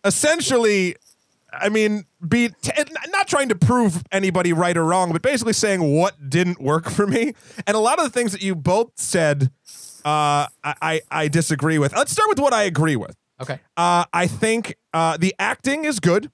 essentially. 0.04 0.96
I 1.52 1.68
mean, 1.68 2.04
be 2.26 2.50
t- 2.62 2.72
not 3.08 3.28
trying 3.28 3.48
to 3.48 3.54
prove 3.54 4.02
anybody 4.12 4.52
right 4.52 4.76
or 4.76 4.84
wrong, 4.84 5.12
but 5.12 5.22
basically 5.22 5.52
saying 5.52 5.82
what 5.82 6.30
didn't 6.30 6.60
work 6.60 6.88
for 6.90 7.06
me. 7.06 7.34
And 7.66 7.76
a 7.76 7.80
lot 7.80 7.98
of 7.98 8.04
the 8.04 8.10
things 8.10 8.32
that 8.32 8.42
you 8.42 8.54
both 8.54 8.92
said, 8.96 9.50
uh, 10.04 10.46
I, 10.64 10.74
I 10.82 11.00
I 11.10 11.28
disagree 11.28 11.78
with. 11.78 11.94
Let's 11.94 12.12
start 12.12 12.28
with 12.28 12.38
what 12.38 12.52
I 12.52 12.64
agree 12.64 12.96
with. 12.96 13.16
Okay. 13.40 13.58
Uh, 13.76 14.04
I 14.12 14.26
think 14.26 14.76
uh, 14.92 15.16
the 15.16 15.34
acting 15.38 15.84
is 15.84 16.00
good. 16.00 16.30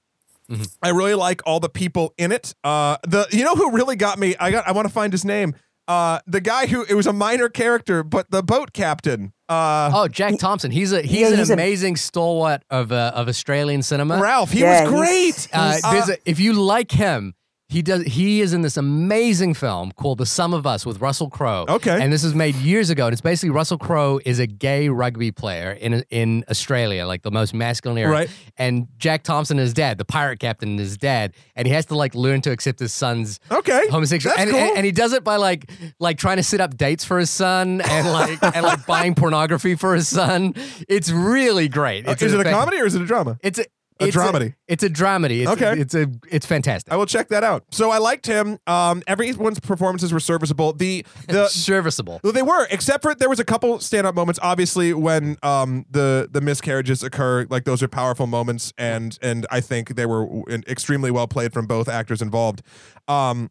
I 0.81 0.89
really 0.89 1.13
like 1.13 1.41
all 1.45 1.59
the 1.59 1.67
people 1.69 2.13
in 2.17 2.31
it. 2.31 2.55
Uh, 2.63 2.95
the 3.03 3.27
you 3.31 3.43
know 3.43 3.55
who 3.55 3.71
really 3.71 3.97
got 3.97 4.17
me? 4.17 4.35
I 4.39 4.51
got. 4.51 4.65
I 4.65 4.71
want 4.71 4.87
to 4.87 4.93
find 4.93 5.11
his 5.11 5.25
name. 5.25 5.53
Uh, 5.89 6.19
the 6.25 6.39
guy 6.39 6.67
who 6.67 6.85
it 6.87 6.93
was 6.93 7.05
a 7.07 7.13
minor 7.13 7.49
character, 7.49 8.03
but 8.03 8.31
the 8.31 8.41
boat 8.41 8.71
captain. 8.73 9.33
Uh, 9.49 9.89
Oh, 9.93 10.07
Jack 10.07 10.37
Thompson. 10.39 10.71
He's 10.71 10.91
a 10.91 11.01
he's 11.01 11.19
Yeah, 11.19 11.27
an 11.29 11.37
he's 11.37 11.49
a- 11.49 11.53
amazing 11.53 11.95
stalwart 11.95 12.63
of 12.69 12.91
uh, 12.91 13.11
of 13.15 13.27
Australian 13.29 13.81
cinema. 13.81 14.19
Ralph. 14.21 14.51
He 14.51 14.59
Yeah, 14.59 14.83
was 14.89 14.91
he's- 14.91 15.47
great. 15.47 15.47
Uh, 15.53 15.57
Uh, 15.83 15.89
a, 16.09 16.17
if 16.29 16.39
you 16.39 16.53
like 16.53 16.91
him, 16.91 17.33
he 17.69 17.81
does. 17.81 18.03
He 18.03 18.39
is 18.41 18.53
in 18.53 18.61
this 18.61 18.77
amazing 18.77 19.53
film 19.53 19.91
called 19.91 20.19
The 20.19 20.25
Sum 20.25 20.53
of 20.53 20.65
Us 20.65 20.85
with 20.85 21.01
Russell 21.01 21.29
Crowe. 21.29 21.65
Okay. 21.67 22.01
and 22.01 22.13
this 22.13 22.23
was 22.23 22.33
made 22.33 22.55
years 22.55 22.89
ago. 22.89 23.05
And 23.07 23.13
it's 23.13 23.21
basically 23.21 23.49
Russell 23.49 23.77
Crowe 23.77 24.19
is 24.23 24.39
a 24.39 24.47
gay 24.47 24.87
rugby 24.89 25.31
player 25.31 25.71
in 25.71 26.03
in 26.09 26.45
Australia, 26.49 27.05
like 27.05 27.23
the 27.23 27.31
most 27.31 27.53
masculine 27.53 27.97
area. 27.97 28.11
Right. 28.11 28.29
And 28.57 28.87
Jack 28.97 29.23
Thompson 29.23 29.59
is 29.59 29.73
dad, 29.73 29.97
the 29.97 30.05
pirate 30.05 30.39
captain 30.39 30.79
is 30.79 30.97
dad, 30.97 31.33
and 31.55 31.67
he 31.67 31.73
has 31.73 31.85
to 31.87 31.95
like 31.95 32.15
learn 32.15 32.41
to 32.41 32.51
accept 32.51 32.79
his 32.79 32.93
son's 32.93 33.39
okay. 33.51 33.87
homosexual 33.89 34.33
That's 34.35 34.43
and, 34.49 34.51
cool. 34.51 34.59
and, 34.69 34.77
and 34.77 34.85
he 34.85 34.91
does 34.93 35.11
it 35.13 35.23
by 35.25 35.35
like 35.35 35.69
like 35.99 36.17
trying 36.17 36.37
to 36.37 36.43
set 36.43 36.61
up 36.61 36.77
dates 36.77 37.03
for 37.03 37.19
his 37.19 37.29
son 37.29 37.81
and 37.81 38.07
like 38.11 38.41
and 38.55 38.63
like 38.65 38.85
buying 38.85 39.13
pornography 39.13 39.75
for 39.75 39.93
his 39.93 40.07
son 40.07 40.53
it's 40.87 41.11
really 41.11 41.67
great 41.67 42.07
Uh, 42.07 42.11
it's 42.11 42.21
is 42.21 42.33
it 42.33 42.39
a 42.39 42.49
comedy 42.49 42.77
or 42.77 42.85
is 42.85 42.95
it 42.95 43.01
a 43.01 43.05
drama? 43.05 43.37
it's 43.43 43.59
a 43.59 43.65
A 43.99 44.05
it's 44.07 44.15
dramedy. 44.15 44.53
it's 44.67 44.83
a 44.83 44.89
dramedy 44.89 45.41
it's, 45.41 45.51
Okay. 45.51 45.79
it's 45.79 45.93
a 45.95 46.07
it's 46.29 46.45
fantastic 46.45 46.91
I 46.93 46.95
will 46.97 47.05
check 47.05 47.29
that 47.29 47.43
out. 47.43 47.65
So 47.71 47.89
I 47.91 47.97
liked 47.97 48.25
him. 48.27 48.59
Um, 48.67 49.01
everyone's 49.07 49.59
performances 49.59 50.13
were 50.13 50.19
serviceable. 50.19 50.73
The 50.73 51.05
the 51.27 51.47
serviceable 51.47 52.19
Well, 52.23 52.33
they 52.33 52.41
were, 52.41 52.67
except 52.69 53.01
for 53.03 53.13
there 53.15 53.29
was 53.29 53.39
a 53.39 53.45
couple 53.45 53.79
stand-up 53.79 54.15
moments. 54.15 54.39
Obviously, 54.43 54.93
when 54.93 55.37
um 55.43 55.85
the 55.89 56.27
the 56.31 56.41
miscarriages 56.41 57.03
occur, 57.03 57.45
like 57.49 57.63
those 57.65 57.81
are 57.83 57.87
powerful 57.87 58.27
moments, 58.27 58.73
and 58.77 59.17
and 59.21 59.45
I 59.51 59.61
think 59.61 59.95
they 59.95 60.05
were 60.05 60.27
extremely 60.67 61.11
well 61.11 61.27
played 61.27 61.53
from 61.53 61.65
both 61.67 61.87
actors 61.89 62.21
involved. 62.21 62.61
Um, 63.07 63.49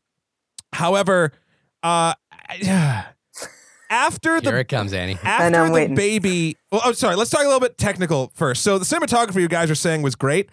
however, 0.72 1.32
uh, 1.82 2.14
after 3.90 4.40
the 4.40 4.50
here 4.50 4.58
it 4.58 4.68
comes 4.68 4.92
Annie. 4.92 5.18
after 5.22 5.50
know, 5.50 5.62
I'm 5.62 5.68
the 5.68 5.74
waiting. 5.74 5.94
baby 5.96 6.56
well, 6.70 6.82
oh 6.84 6.92
sorry 6.92 7.16
let's 7.16 7.30
talk 7.30 7.42
a 7.42 7.44
little 7.44 7.60
bit 7.60 7.78
technical 7.78 8.30
first. 8.34 8.62
So 8.62 8.78
the 8.78 8.84
cinematography 8.84 9.40
you 9.40 9.48
guys 9.48 9.70
are 9.70 9.76
saying 9.76 10.02
was 10.02 10.14
great. 10.14 10.50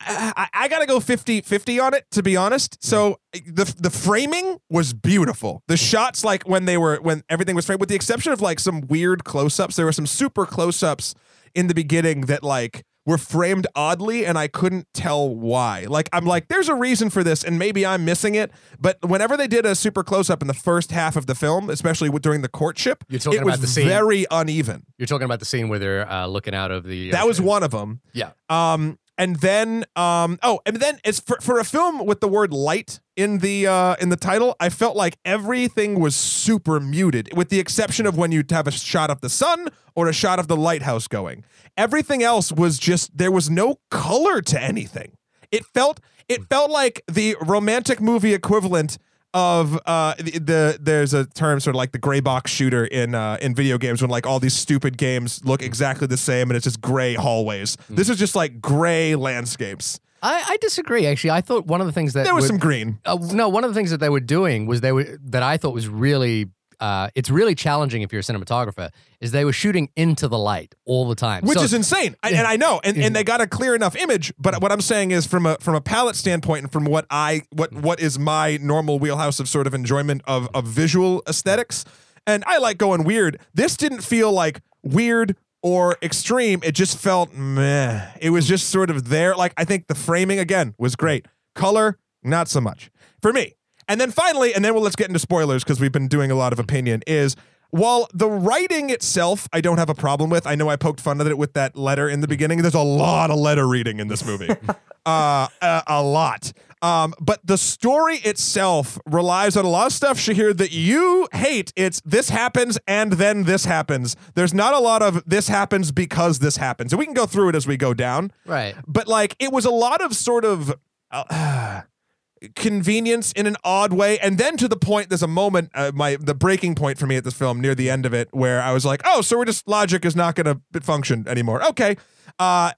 I, 0.00 0.32
I, 0.36 0.48
I 0.64 0.68
gotta 0.68 0.86
go 0.86 1.00
50 1.00 1.40
50 1.40 1.80
on 1.80 1.94
it 1.94 2.04
to 2.12 2.22
be 2.22 2.36
honest. 2.36 2.82
So 2.84 3.18
mm. 3.34 3.56
the 3.56 3.74
the 3.78 3.90
framing 3.90 4.58
was 4.70 4.92
beautiful. 4.92 5.62
The 5.68 5.74
mm. 5.74 5.90
shots 5.90 6.24
like 6.24 6.48
when 6.48 6.64
they 6.64 6.76
were 6.76 6.98
when 6.98 7.22
everything 7.28 7.56
was 7.56 7.66
framed 7.66 7.80
with 7.80 7.88
the 7.88 7.94
exception 7.94 8.32
of 8.32 8.40
like 8.40 8.58
some 8.58 8.82
weird 8.82 9.24
close-ups. 9.24 9.76
There 9.76 9.86
were 9.86 9.92
some 9.92 10.06
super 10.06 10.46
close-ups 10.46 11.14
in 11.54 11.68
the 11.68 11.74
beginning 11.74 12.22
that 12.22 12.42
like 12.42 12.84
were 13.06 13.18
framed 13.18 13.66
oddly 13.74 14.24
and 14.24 14.38
I 14.38 14.48
couldn't 14.48 14.86
tell 14.94 15.28
why. 15.34 15.84
Like 15.88 16.08
I'm 16.12 16.24
like 16.24 16.48
there's 16.48 16.68
a 16.68 16.74
reason 16.74 17.10
for 17.10 17.22
this 17.22 17.44
and 17.44 17.58
maybe 17.58 17.84
I'm 17.84 18.04
missing 18.04 18.34
it, 18.34 18.50
but 18.80 18.98
whenever 19.06 19.36
they 19.36 19.46
did 19.46 19.66
a 19.66 19.74
super 19.74 20.02
close 20.02 20.30
up 20.30 20.40
in 20.42 20.48
the 20.48 20.54
first 20.54 20.90
half 20.90 21.14
of 21.16 21.26
the 21.26 21.34
film, 21.34 21.68
especially 21.70 22.08
with, 22.08 22.22
during 22.22 22.40
the 22.42 22.48
courtship, 22.48 23.04
You're 23.08 23.20
talking 23.20 23.40
it 23.40 23.44
was 23.44 23.54
about 23.56 23.60
the 23.60 23.66
scene- 23.66 23.88
very 23.88 24.24
uneven. 24.30 24.86
you're 24.98 25.06
talking 25.06 25.24
about 25.26 25.40
the 25.40 25.44
scene 25.44 25.68
where 25.68 25.78
they're 25.78 26.10
uh, 26.10 26.26
looking 26.26 26.54
out 26.54 26.70
of 26.70 26.84
the 26.84 27.10
That 27.10 27.26
was 27.26 27.38
ocean. 27.38 27.46
one 27.46 27.62
of 27.62 27.70
them. 27.72 28.00
yeah 28.14 28.30
Um, 28.48 28.98
and 29.18 29.36
then 29.36 29.84
um, 29.94 30.38
oh, 30.42 30.60
and 30.66 30.76
then 30.78 30.98
it's 31.04 31.20
for, 31.20 31.36
for 31.40 31.58
a 31.60 31.64
film 31.64 32.04
with 32.06 32.20
the 32.20 32.28
word 32.28 32.52
light 32.52 33.00
in 33.16 33.38
the 33.38 33.66
uh, 33.66 33.96
in 34.00 34.08
the 34.08 34.16
title. 34.16 34.56
I 34.60 34.68
felt 34.68 34.96
like 34.96 35.16
everything 35.24 36.00
was 36.00 36.16
super 36.16 36.80
muted, 36.80 37.30
with 37.36 37.48
the 37.48 37.60
exception 37.60 38.06
of 38.06 38.16
when 38.16 38.32
you'd 38.32 38.50
have 38.50 38.66
a 38.66 38.72
shot 38.72 39.10
of 39.10 39.20
the 39.20 39.28
sun 39.28 39.68
or 39.94 40.08
a 40.08 40.12
shot 40.12 40.38
of 40.38 40.48
the 40.48 40.56
lighthouse 40.56 41.08
going. 41.08 41.44
Everything 41.76 42.22
else 42.22 42.52
was 42.52 42.78
just 42.78 43.16
there 43.16 43.30
was 43.32 43.50
no 43.50 43.78
color 43.90 44.40
to 44.42 44.62
anything. 44.62 45.16
It 45.50 45.64
felt 45.64 46.00
it 46.28 46.44
felt 46.48 46.70
like 46.70 47.02
the 47.06 47.36
romantic 47.40 48.00
movie 48.00 48.34
equivalent 48.34 48.98
of 49.32 49.80
uh 49.86 50.14
the, 50.18 50.38
the 50.38 50.78
there's 50.80 51.12
a 51.12 51.26
term 51.26 51.58
sort 51.58 51.74
of 51.74 51.78
like 51.78 51.90
the 51.90 51.98
gray 51.98 52.20
box 52.20 52.52
shooter 52.52 52.84
in 52.84 53.16
uh 53.16 53.36
in 53.42 53.52
video 53.52 53.76
games 53.78 54.00
when 54.00 54.08
like 54.08 54.26
all 54.26 54.38
these 54.38 54.54
stupid 54.54 54.96
games 54.96 55.44
look 55.44 55.60
exactly 55.60 56.06
the 56.06 56.16
same 56.16 56.50
and 56.50 56.56
it's 56.56 56.64
just 56.64 56.80
gray 56.80 57.14
hallways. 57.14 57.76
This 57.90 58.08
is 58.08 58.16
just 58.16 58.36
like 58.36 58.60
gray 58.60 59.16
landscapes. 59.16 59.98
I, 60.24 60.42
I 60.50 60.56
disagree 60.60 61.06
actually 61.06 61.30
I 61.30 61.40
thought 61.42 61.66
one 61.66 61.80
of 61.80 61.86
the 61.86 61.92
things 61.92 62.14
that 62.14 62.24
There 62.24 62.34
was 62.34 62.42
would- 62.44 62.48
some 62.48 62.58
green. 62.58 62.98
uh, 63.04 63.16
no, 63.32 63.48
one 63.48 63.62
of 63.64 63.70
the 63.70 63.74
things 63.74 63.90
that 63.90 63.98
they 64.00 64.08
were 64.08 64.20
doing 64.20 64.66
was 64.66 64.80
they 64.80 64.92
were 64.92 65.04
that 65.26 65.42
I 65.42 65.56
thought 65.58 65.74
was 65.74 65.86
really 65.88 66.46
uh, 66.80 67.08
it's 67.14 67.30
really 67.30 67.54
challenging 67.54 68.02
if 68.02 68.12
you're 68.12 68.20
a 68.20 68.22
cinematographer 68.24 68.90
is 69.20 69.30
they 69.30 69.44
were 69.44 69.52
shooting 69.52 69.88
into 69.96 70.26
the 70.26 70.36
light 70.36 70.74
all 70.84 71.08
the 71.08 71.14
time, 71.14 71.44
Which 71.44 71.56
So- 71.58 71.64
is 71.64 71.72
insane, 71.72 72.16
I, 72.22 72.30
and 72.30 72.46
I 72.48 72.56
know, 72.56 72.80
and, 72.82 72.98
and 72.98 73.14
they 73.14 73.22
got 73.22 73.40
a 73.40 73.46
clear 73.46 73.74
enough 73.76 73.94
image. 73.94 74.32
But 74.38 74.60
what 74.60 74.72
I'm 74.72 74.80
saying 74.80 75.12
is, 75.12 75.24
from 75.24 75.46
a 75.46 75.56
from 75.60 75.76
a 75.76 75.80
palette 75.80 76.16
standpoint, 76.16 76.64
and 76.64 76.72
from 76.72 76.84
what 76.84 77.06
I 77.10 77.42
what 77.52 77.72
what 77.72 78.00
is 78.00 78.18
my 78.18 78.58
normal 78.60 78.98
wheelhouse 78.98 79.38
of 79.38 79.48
sort 79.48 79.66
of 79.68 79.72
enjoyment 79.72 80.22
of 80.26 80.48
of 80.52 80.66
visual 80.66 81.22
aesthetics, 81.28 81.84
and 82.26 82.42
I 82.46 82.58
like 82.58 82.76
going 82.76 83.04
weird. 83.04 83.38
This 83.54 83.76
didn't 83.76 84.00
feel 84.02 84.32
like 84.32 84.60
weird 84.82 85.36
or 85.64 85.96
extreme. 86.02 86.60
It 86.62 86.72
just 86.72 86.98
felt 86.98 87.32
meh. 87.32 88.12
It 88.20 88.30
was 88.30 88.46
just 88.46 88.68
sort 88.68 88.90
of 88.90 89.08
there. 89.08 89.34
Like 89.34 89.54
I 89.56 89.64
think 89.64 89.88
the 89.88 89.94
framing 89.94 90.38
again 90.38 90.74
was 90.78 90.94
great. 90.94 91.26
Color, 91.54 91.98
not 92.22 92.48
so 92.48 92.60
much 92.60 92.90
for 93.22 93.32
me. 93.32 93.54
And 93.88 94.00
then 94.00 94.10
finally, 94.10 94.54
and 94.54 94.64
then 94.64 94.74
we'll 94.74 94.82
let's 94.82 94.94
get 94.94 95.08
into 95.08 95.18
spoilers 95.18 95.64
because 95.64 95.80
we've 95.80 95.92
been 95.92 96.06
doing 96.06 96.30
a 96.30 96.34
lot 96.34 96.52
of 96.52 96.58
opinion. 96.58 97.02
Is 97.06 97.34
while 97.70 98.08
the 98.12 98.28
writing 98.28 98.90
itself, 98.90 99.48
I 99.52 99.62
don't 99.62 99.78
have 99.78 99.88
a 99.88 99.94
problem 99.94 100.28
with. 100.28 100.46
I 100.46 100.54
know 100.54 100.68
I 100.68 100.76
poked 100.76 101.00
fun 101.00 101.20
at 101.20 101.26
it 101.26 101.38
with 101.38 101.54
that 101.54 101.76
letter 101.76 102.08
in 102.10 102.20
the 102.20 102.28
beginning. 102.28 102.60
There's 102.60 102.74
a 102.74 102.80
lot 102.80 103.30
of 103.30 103.38
letter 103.38 103.66
reading 103.66 104.00
in 104.00 104.08
this 104.08 104.24
movie, 104.24 104.50
uh, 105.06 105.48
a, 105.62 105.82
a 105.86 106.02
lot. 106.02 106.52
Um, 106.84 107.14
but 107.18 107.40
the 107.42 107.56
story 107.56 108.16
itself 108.18 108.98
relies 109.06 109.56
on 109.56 109.64
a 109.64 109.68
lot 109.68 109.86
of 109.86 109.92
stuff, 109.94 110.18
Shahir, 110.18 110.54
that 110.56 110.70
you 110.70 111.28
hate. 111.32 111.72
It's 111.76 112.02
this 112.04 112.28
happens 112.28 112.78
and 112.86 113.14
then 113.14 113.44
this 113.44 113.64
happens. 113.64 114.16
There's 114.34 114.52
not 114.52 114.74
a 114.74 114.78
lot 114.78 115.00
of 115.00 115.22
this 115.26 115.48
happens 115.48 115.92
because 115.92 116.40
this 116.40 116.58
happens. 116.58 116.92
And 116.92 116.98
we 116.98 117.06
can 117.06 117.14
go 117.14 117.24
through 117.24 117.48
it 117.48 117.54
as 117.54 117.66
we 117.66 117.78
go 117.78 117.94
down 117.94 118.32
right. 118.44 118.74
but 118.86 119.08
like 119.08 119.34
it 119.38 119.52
was 119.52 119.64
a 119.64 119.70
lot 119.70 120.00
of 120.02 120.14
sort 120.14 120.44
of 120.44 120.74
uh, 121.10 121.82
convenience 122.54 123.32
in 123.32 123.46
an 123.46 123.56
odd 123.64 123.92
way 123.92 124.18
and 124.18 124.36
then 124.36 124.56
to 124.58 124.68
the 124.68 124.76
point 124.76 125.08
there's 125.08 125.22
a 125.22 125.26
moment 125.26 125.70
uh, 125.74 125.90
my 125.94 126.16
the 126.16 126.34
breaking 126.34 126.74
point 126.74 126.98
for 126.98 127.06
me 127.06 127.16
at 127.16 127.24
this 127.24 127.32
film 127.32 127.58
near 127.58 127.74
the 127.74 127.88
end 127.88 128.04
of 128.04 128.12
it 128.12 128.28
where 128.32 128.60
i 128.60 128.70
was 128.70 128.84
like 128.84 129.00
oh 129.06 129.22
so 129.22 129.38
we're 129.38 129.46
just 129.46 129.66
logic 129.66 130.04
is 130.04 130.14
not 130.14 130.34
going 130.34 130.60
to 130.72 130.80
function 130.80 131.26
anymore 131.26 131.64
okay 131.64 131.96
uh 132.38 132.70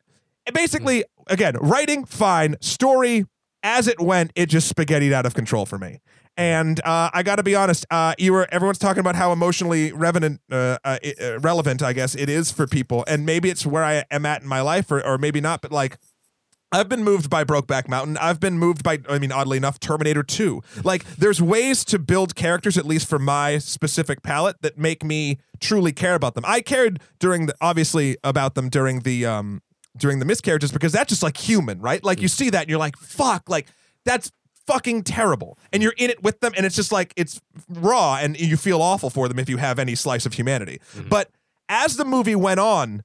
basically 0.54 1.02
again 1.26 1.56
writing 1.60 2.04
fine 2.04 2.54
story 2.60 3.24
as 3.66 3.88
it 3.88 4.00
went, 4.00 4.30
it 4.36 4.46
just 4.46 4.72
spaghettied 4.72 5.12
out 5.12 5.26
of 5.26 5.34
control 5.34 5.66
for 5.66 5.76
me. 5.76 5.98
And 6.36 6.80
uh, 6.84 7.10
I 7.12 7.22
got 7.22 7.36
to 7.36 7.42
be 7.42 7.56
honest, 7.56 7.84
uh, 7.90 8.14
you 8.16 8.32
were 8.32 8.46
everyone's 8.52 8.78
talking 8.78 9.00
about 9.00 9.16
how 9.16 9.32
emotionally 9.32 9.90
revenant, 9.92 10.40
uh, 10.52 10.78
uh, 10.84 10.98
uh, 11.20 11.40
relevant, 11.40 11.82
I 11.82 11.92
guess 11.92 12.14
it 12.14 12.28
is 12.28 12.52
for 12.52 12.66
people, 12.66 13.04
and 13.08 13.26
maybe 13.26 13.50
it's 13.50 13.66
where 13.66 13.82
I 13.82 14.04
am 14.10 14.24
at 14.24 14.42
in 14.42 14.48
my 14.48 14.60
life, 14.60 14.90
or, 14.92 15.04
or 15.04 15.18
maybe 15.18 15.40
not. 15.40 15.62
But 15.62 15.72
like, 15.72 15.98
I've 16.70 16.88
been 16.88 17.02
moved 17.02 17.30
by 17.30 17.42
Brokeback 17.42 17.88
Mountain. 17.88 18.18
I've 18.18 18.38
been 18.38 18.58
moved 18.58 18.82
by, 18.82 18.98
I 19.08 19.18
mean, 19.18 19.32
oddly 19.32 19.56
enough, 19.56 19.80
Terminator 19.80 20.22
2. 20.22 20.62
Like, 20.84 21.04
there's 21.16 21.40
ways 21.40 21.84
to 21.86 21.98
build 21.98 22.34
characters, 22.34 22.76
at 22.76 22.84
least 22.84 23.08
for 23.08 23.18
my 23.18 23.58
specific 23.58 24.22
palette, 24.22 24.60
that 24.62 24.76
make 24.76 25.04
me 25.04 25.38
truly 25.60 25.92
care 25.92 26.14
about 26.14 26.34
them. 26.34 26.44
I 26.46 26.60
cared 26.60 27.00
during 27.18 27.46
the, 27.46 27.54
obviously, 27.60 28.16
about 28.22 28.56
them 28.56 28.68
during 28.68 29.00
the, 29.00 29.26
um, 29.26 29.62
during 29.96 30.18
the 30.18 30.24
miscarriages 30.24 30.72
because 30.72 30.92
that's 30.92 31.08
just 31.08 31.22
like 31.22 31.36
human, 31.36 31.80
right? 31.80 32.02
Like, 32.02 32.20
you 32.20 32.28
mm. 32.28 32.36
see 32.36 32.50
that 32.50 32.62
and 32.62 32.70
you're 32.70 32.78
like, 32.78 32.96
fuck, 32.96 33.48
like, 33.48 33.66
that's 34.04 34.30
fucking 34.66 35.02
terrible. 35.04 35.58
And 35.72 35.82
you're 35.82 35.94
in 35.96 36.10
it 36.10 36.22
with 36.22 36.40
them 36.40 36.52
and 36.56 36.66
it's 36.66 36.76
just 36.76 36.92
like, 36.92 37.12
it's 37.16 37.40
raw 37.68 38.16
and 38.16 38.38
you 38.38 38.56
feel 38.56 38.82
awful 38.82 39.10
for 39.10 39.28
them 39.28 39.38
if 39.38 39.48
you 39.48 39.56
have 39.56 39.78
any 39.78 39.94
slice 39.94 40.26
of 40.26 40.34
humanity. 40.34 40.80
Mm-hmm. 40.94 41.08
But 41.08 41.30
as 41.68 41.96
the 41.96 42.04
movie 42.04 42.36
went 42.36 42.60
on, 42.60 43.02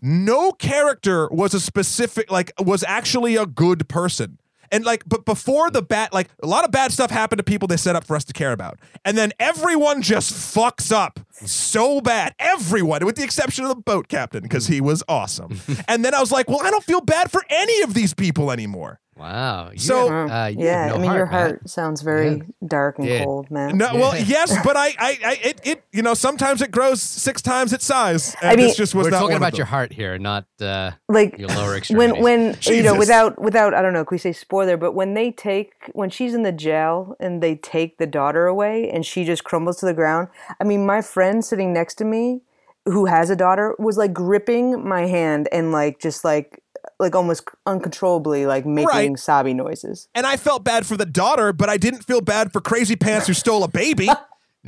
no 0.00 0.50
character 0.52 1.28
was 1.30 1.54
a 1.54 1.60
specific 1.60 2.30
like 2.30 2.52
was 2.58 2.82
actually 2.82 3.36
a 3.36 3.46
good 3.46 3.88
person 3.88 4.38
and 4.72 4.84
like 4.84 5.04
but 5.06 5.24
before 5.24 5.70
the 5.70 5.82
bat, 5.82 6.12
like 6.12 6.28
a 6.42 6.46
lot 6.46 6.64
of 6.64 6.72
bad 6.72 6.90
stuff 6.90 7.10
happened 7.10 7.38
to 7.38 7.44
people 7.44 7.68
they 7.68 7.76
set 7.76 7.94
up 7.94 8.04
for 8.04 8.16
us 8.16 8.24
to 8.24 8.32
care 8.32 8.52
about. 8.52 8.80
And 9.04 9.16
then 9.16 9.32
everyone 9.38 10.02
just 10.02 10.32
fucks 10.32 10.90
up 10.90 11.20
so 11.30 12.00
bad. 12.00 12.34
Everyone 12.40 13.04
with 13.04 13.16
the 13.16 13.22
exception 13.22 13.64
of 13.64 13.68
the 13.68 13.76
boat 13.76 14.08
captain 14.08 14.42
because 14.42 14.66
he 14.66 14.80
was 14.80 15.04
awesome. 15.08 15.60
And 15.88 16.04
then 16.04 16.14
i 16.14 16.20
was 16.20 16.32
like 16.32 16.48
well 16.48 16.62
i 16.62 16.70
don't 16.70 16.84
feel 16.84 17.00
bad 17.02 17.30
for 17.30 17.42
any 17.50 17.82
of 17.82 17.92
these 17.92 18.14
people 18.14 18.50
anymore 18.50 18.98
Wow. 19.22 19.70
You 19.72 19.78
So- 19.78 20.08
have, 20.08 20.30
uh, 20.30 20.46
you 20.50 20.64
yeah, 20.66 20.82
have 20.82 20.88
no 20.90 20.94
I 20.94 20.98
mean, 20.98 21.06
heart, 21.06 21.16
your 21.18 21.26
Matt. 21.26 21.32
heart 21.34 21.70
sounds 21.70 22.02
very 22.02 22.42
dark 22.66 22.98
and 22.98 23.06
Yeah. 23.08 23.24
cold, 23.24 23.50
man. 23.50 23.78
no 23.78 23.94
well 23.94 24.16
yes 24.18 24.50
but 24.64 24.76
i 24.76 24.88
i, 24.98 25.10
I 25.24 25.38
it, 25.50 25.60
it 25.64 25.84
you 25.92 26.02
know 26.02 26.14
sometimes 26.14 26.60
it 26.60 26.70
grows 26.72 27.00
six 27.00 27.40
times 27.40 27.72
its 27.72 27.84
size 27.84 28.34
and 28.42 28.50
I 28.52 28.56
mean- 28.56 28.66
this 28.66 28.76
just 28.76 28.94
was 28.94 29.04
We're 29.06 29.10
not 29.10 29.20
talking 29.20 29.36
about 29.36 29.56
your 29.56 29.66
heart 29.66 29.92
here, 29.92 30.18
not 30.18 30.44
uh, 30.60 30.90
like 31.08 31.38
your 31.38 31.48
lower 31.48 31.68
when 31.70 31.76
extremities. 31.78 32.22
when 32.22 32.56
you 32.76 32.82
know 32.82 32.96
without 32.98 33.40
without 33.40 33.74
I 33.74 33.80
don't 33.82 33.92
know, 33.92 34.04
can 34.04 34.14
we 34.16 34.18
say 34.18 34.32
spoiler? 34.32 34.76
But 34.76 34.92
when 34.92 35.14
they 35.14 35.30
take 35.30 35.72
when 35.92 36.10
she's 36.10 36.34
in 36.34 36.42
the 36.42 36.52
jail 36.52 37.14
and 37.20 37.42
they 37.42 37.54
take 37.56 37.98
the 37.98 38.06
daughter 38.06 38.46
away 38.46 38.90
and 38.92 39.04
she 39.06 39.24
just 39.24 39.44
crumbles 39.44 39.76
to 39.80 39.86
the 39.86 39.94
ground. 39.94 40.28
I 40.60 40.64
mean, 40.64 40.84
my 40.86 41.00
friend 41.00 41.44
sitting 41.44 41.72
next 41.72 41.94
to 41.96 42.04
me 42.04 42.42
who 42.86 43.06
has 43.06 43.30
a 43.30 43.36
daughter 43.36 43.74
was 43.78 43.96
like 43.96 44.12
gripping 44.12 44.86
my 44.86 45.06
hand 45.06 45.48
and 45.52 45.70
like 45.70 46.00
just 46.00 46.24
like 46.24 46.61
like 47.02 47.14
almost 47.14 47.44
uncontrollably 47.66 48.46
like 48.46 48.64
making 48.64 48.86
Right. 48.88 49.18
sobby 49.18 49.52
noises. 49.52 50.08
and 50.14 50.24
i 50.26 50.36
felt 50.38 50.64
bad 50.64 50.86
for 50.86 50.96
the 50.96 51.04
daughter 51.04 51.52
but 51.52 51.68
i 51.68 51.76
didn't 51.76 52.04
feel 52.04 52.22
bad 52.22 52.52
for 52.52 52.60
crazy 52.62 52.96
pants 52.96 53.26
who 53.26 53.34
stole 53.34 53.62
a 53.64 53.68
baby 53.68 54.08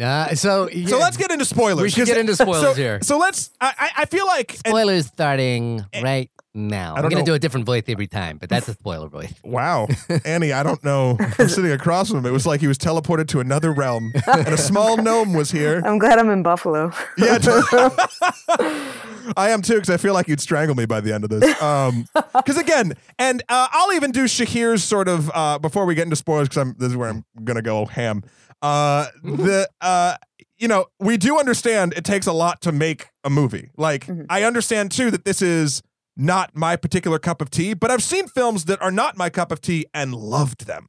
Uh, 0.00 0.34
so, 0.34 0.68
yeah, 0.70 0.88
So 0.88 0.98
let's 0.98 1.16
get 1.16 1.30
into 1.30 1.44
spoilers. 1.44 1.80
We 1.84 1.88
should 1.88 2.06
get 2.06 2.16
into 2.18 2.34
spoilers 2.34 2.62
so, 2.62 2.74
here. 2.74 2.98
So 3.00 3.16
let's. 3.16 3.50
I, 3.60 3.72
I 3.78 3.90
I 3.98 4.04
feel 4.06 4.26
like. 4.26 4.50
and- 4.64 4.72
spoilers 4.72 5.06
starting 5.06 5.86
right 6.02 6.28
now. 6.54 6.94
I'm 6.94 7.08
gonna 7.08 7.24
do 7.24 7.34
a 7.34 7.38
different 7.38 7.66
voice 7.66 7.84
every 7.88 8.06
time, 8.06 8.38
but 8.38 8.48
that's 8.48 8.68
a 8.68 8.74
spoiler 8.74 9.08
voice. 9.08 9.34
wow, 9.44 9.88
Annie, 10.24 10.52
I 10.52 10.62
don't 10.62 10.82
know. 10.84 11.16
I'm 11.38 11.48
sitting 11.48 11.72
across 11.72 12.08
from 12.08 12.18
him. 12.18 12.26
It 12.26 12.32
was 12.32 12.46
like 12.46 12.60
he 12.60 12.66
was 12.66 12.78
teleported 12.78 13.28
to 13.28 13.40
another 13.40 13.72
realm, 13.72 14.12
and 14.26 14.48
a 14.48 14.56
small 14.56 14.96
gnome 15.02 15.34
was 15.34 15.50
here. 15.50 15.82
I'm 15.84 15.98
glad 15.98 16.18
I'm 16.18 16.30
in 16.30 16.42
Buffalo. 16.42 16.92
Yeah, 17.18 17.38
I 19.36 19.50
am 19.50 19.62
too, 19.62 19.74
because 19.74 19.90
I 19.90 19.96
feel 19.96 20.14
like 20.14 20.28
you'd 20.28 20.40
strangle 20.40 20.76
me 20.76 20.86
by 20.86 21.00
the 21.00 21.12
end 21.12 21.24
of 21.24 21.30
this. 21.30 21.60
Um, 21.62 22.06
because 22.34 22.56
again, 22.56 22.94
and 23.18 23.42
uh, 23.48 23.68
I'll 23.72 23.92
even 23.92 24.12
do 24.12 24.24
Shahir's 24.24 24.84
sort 24.84 25.08
of 25.08 25.30
uh 25.34 25.58
before 25.58 25.86
we 25.86 25.94
get 25.94 26.04
into 26.04 26.16
spoilers, 26.16 26.48
because 26.48 26.62
I'm 26.62 26.74
this 26.78 26.90
is 26.90 26.96
where 26.96 27.08
I'm 27.08 27.24
gonna 27.42 27.62
go 27.62 27.86
ham. 27.86 28.22
Uh, 28.62 29.06
the 29.22 29.68
uh, 29.80 30.16
you 30.58 30.68
know, 30.68 30.86
we 31.00 31.16
do 31.16 31.38
understand 31.38 31.94
it 31.96 32.04
takes 32.04 32.26
a 32.26 32.32
lot 32.32 32.62
to 32.62 32.72
make 32.72 33.08
a 33.24 33.30
movie. 33.30 33.70
Like, 33.76 34.08
I 34.30 34.44
understand 34.44 34.92
too 34.92 35.10
that 35.10 35.24
this 35.24 35.42
is 35.42 35.82
not 36.16 36.54
my 36.54 36.76
particular 36.76 37.18
cup 37.18 37.42
of 37.42 37.50
tea, 37.50 37.74
but 37.74 37.90
I've 37.90 38.02
seen 38.02 38.28
films 38.28 38.66
that 38.66 38.80
are 38.80 38.90
not 38.90 39.16
my 39.16 39.30
cup 39.30 39.50
of 39.50 39.60
tea 39.60 39.86
and 39.92 40.14
loved 40.14 40.66
them. 40.66 40.88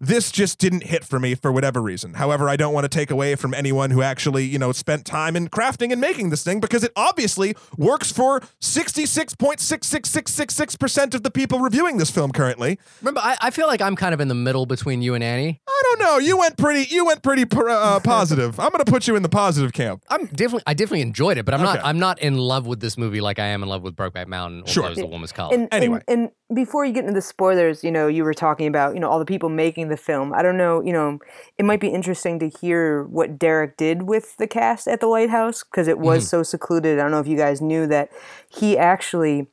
This 0.00 0.30
just 0.30 0.60
didn't 0.60 0.84
hit 0.84 1.04
for 1.04 1.18
me 1.18 1.34
for 1.34 1.50
whatever 1.50 1.82
reason. 1.82 2.14
However, 2.14 2.48
I 2.48 2.54
don't 2.54 2.72
want 2.72 2.84
to 2.84 2.88
take 2.88 3.10
away 3.10 3.34
from 3.34 3.52
anyone 3.52 3.90
who 3.90 4.00
actually, 4.00 4.44
you 4.44 4.60
know, 4.60 4.70
spent 4.70 5.04
time 5.04 5.34
in 5.34 5.48
crafting 5.48 5.90
and 5.90 6.00
making 6.00 6.30
this 6.30 6.44
thing 6.44 6.60
because 6.60 6.84
it 6.84 6.92
obviously 6.94 7.56
works 7.76 8.12
for 8.12 8.38
66.66666% 8.60 11.14
of 11.14 11.22
the 11.22 11.30
people 11.30 11.60
reviewing 11.60 11.96
this 11.96 12.10
film 12.10 12.32
currently. 12.32 12.78
Remember, 13.00 13.20
I, 13.20 13.36
I 13.40 13.50
feel 13.50 13.66
like 13.66 13.80
I'm 13.80 13.96
kind 13.96 14.14
of 14.14 14.20
in 14.20 14.28
the 14.28 14.34
middle 14.34 14.66
between 14.66 15.02
you 15.02 15.14
and 15.14 15.24
Annie. 15.24 15.60
I 15.66 15.82
don't 15.84 16.00
know. 16.00 16.18
You 16.18 16.38
went 16.38 16.56
pretty 16.56 16.94
you 16.94 17.04
went 17.04 17.22
pretty 17.22 17.44
pr- 17.44 17.68
uh, 17.68 18.00
positive. 18.04 18.60
I'm 18.60 18.70
going 18.70 18.84
to 18.84 18.90
put 18.90 19.08
you 19.08 19.16
in 19.16 19.22
the 19.22 19.28
positive 19.28 19.72
camp. 19.72 20.04
I'm 20.08 20.26
definitely, 20.26 20.62
I 20.66 20.74
definitely 20.74 21.02
enjoyed 21.02 21.38
it, 21.38 21.44
but 21.44 21.54
I'm 21.54 21.62
not, 21.62 21.80
I'm 21.84 21.98
not 21.98 22.18
in 22.20 22.36
love 22.36 22.66
with 22.66 22.80
this 22.80 22.96
movie 22.96 23.20
like 23.20 23.38
I 23.38 23.46
am 23.46 23.62
in 23.62 23.68
love 23.68 23.82
with 23.82 23.96
Brokeback 23.96 24.26
Mountain 24.28 24.64
Sure. 24.66 24.84
Blue 24.84 24.92
Is 24.92 24.98
the 24.98 25.06
Warmest 25.06 25.34
Color. 25.34 25.54
And, 25.54 25.68
Anyway. 25.72 26.00
and, 26.08 26.30
and 26.48 26.56
before 26.56 26.84
you 26.84 26.92
get 26.92 27.04
into 27.04 27.14
the 27.14 27.22
spoilers, 27.22 27.82
you 27.82 27.90
know, 27.90 28.06
you 28.08 28.24
were 28.24 28.34
talking 28.34 28.66
about, 28.66 28.94
you 28.94 29.00
know, 29.00 29.08
all 29.08 29.18
the 29.18 29.24
people 29.24 29.48
making 29.48 29.88
the 29.88 29.96
film. 29.96 30.32
I 30.32 30.42
don't 30.42 30.56
know, 30.56 30.82
you 30.82 30.92
know, 30.92 31.18
it 31.58 31.64
might 31.64 31.80
be 31.80 31.88
interesting 31.88 32.38
to 32.40 32.48
hear 32.48 33.04
what 33.04 33.38
Derek 33.38 33.76
did 33.76 34.02
with 34.02 34.36
the 34.36 34.46
cast 34.46 34.86
at 34.88 35.00
the 35.00 35.06
Lighthouse 35.06 35.64
because 35.64 35.88
it 35.88 35.98
was 35.98 36.24
mm-hmm. 36.24 36.28
so 36.28 36.42
secluded. 36.42 36.98
I 36.98 37.02
don't 37.02 37.10
know 37.10 37.20
if 37.20 37.26
you 37.26 37.36
guys 37.36 37.60
knew 37.60 37.86
that 37.88 38.10
he 38.48 38.76
actually 38.78 39.48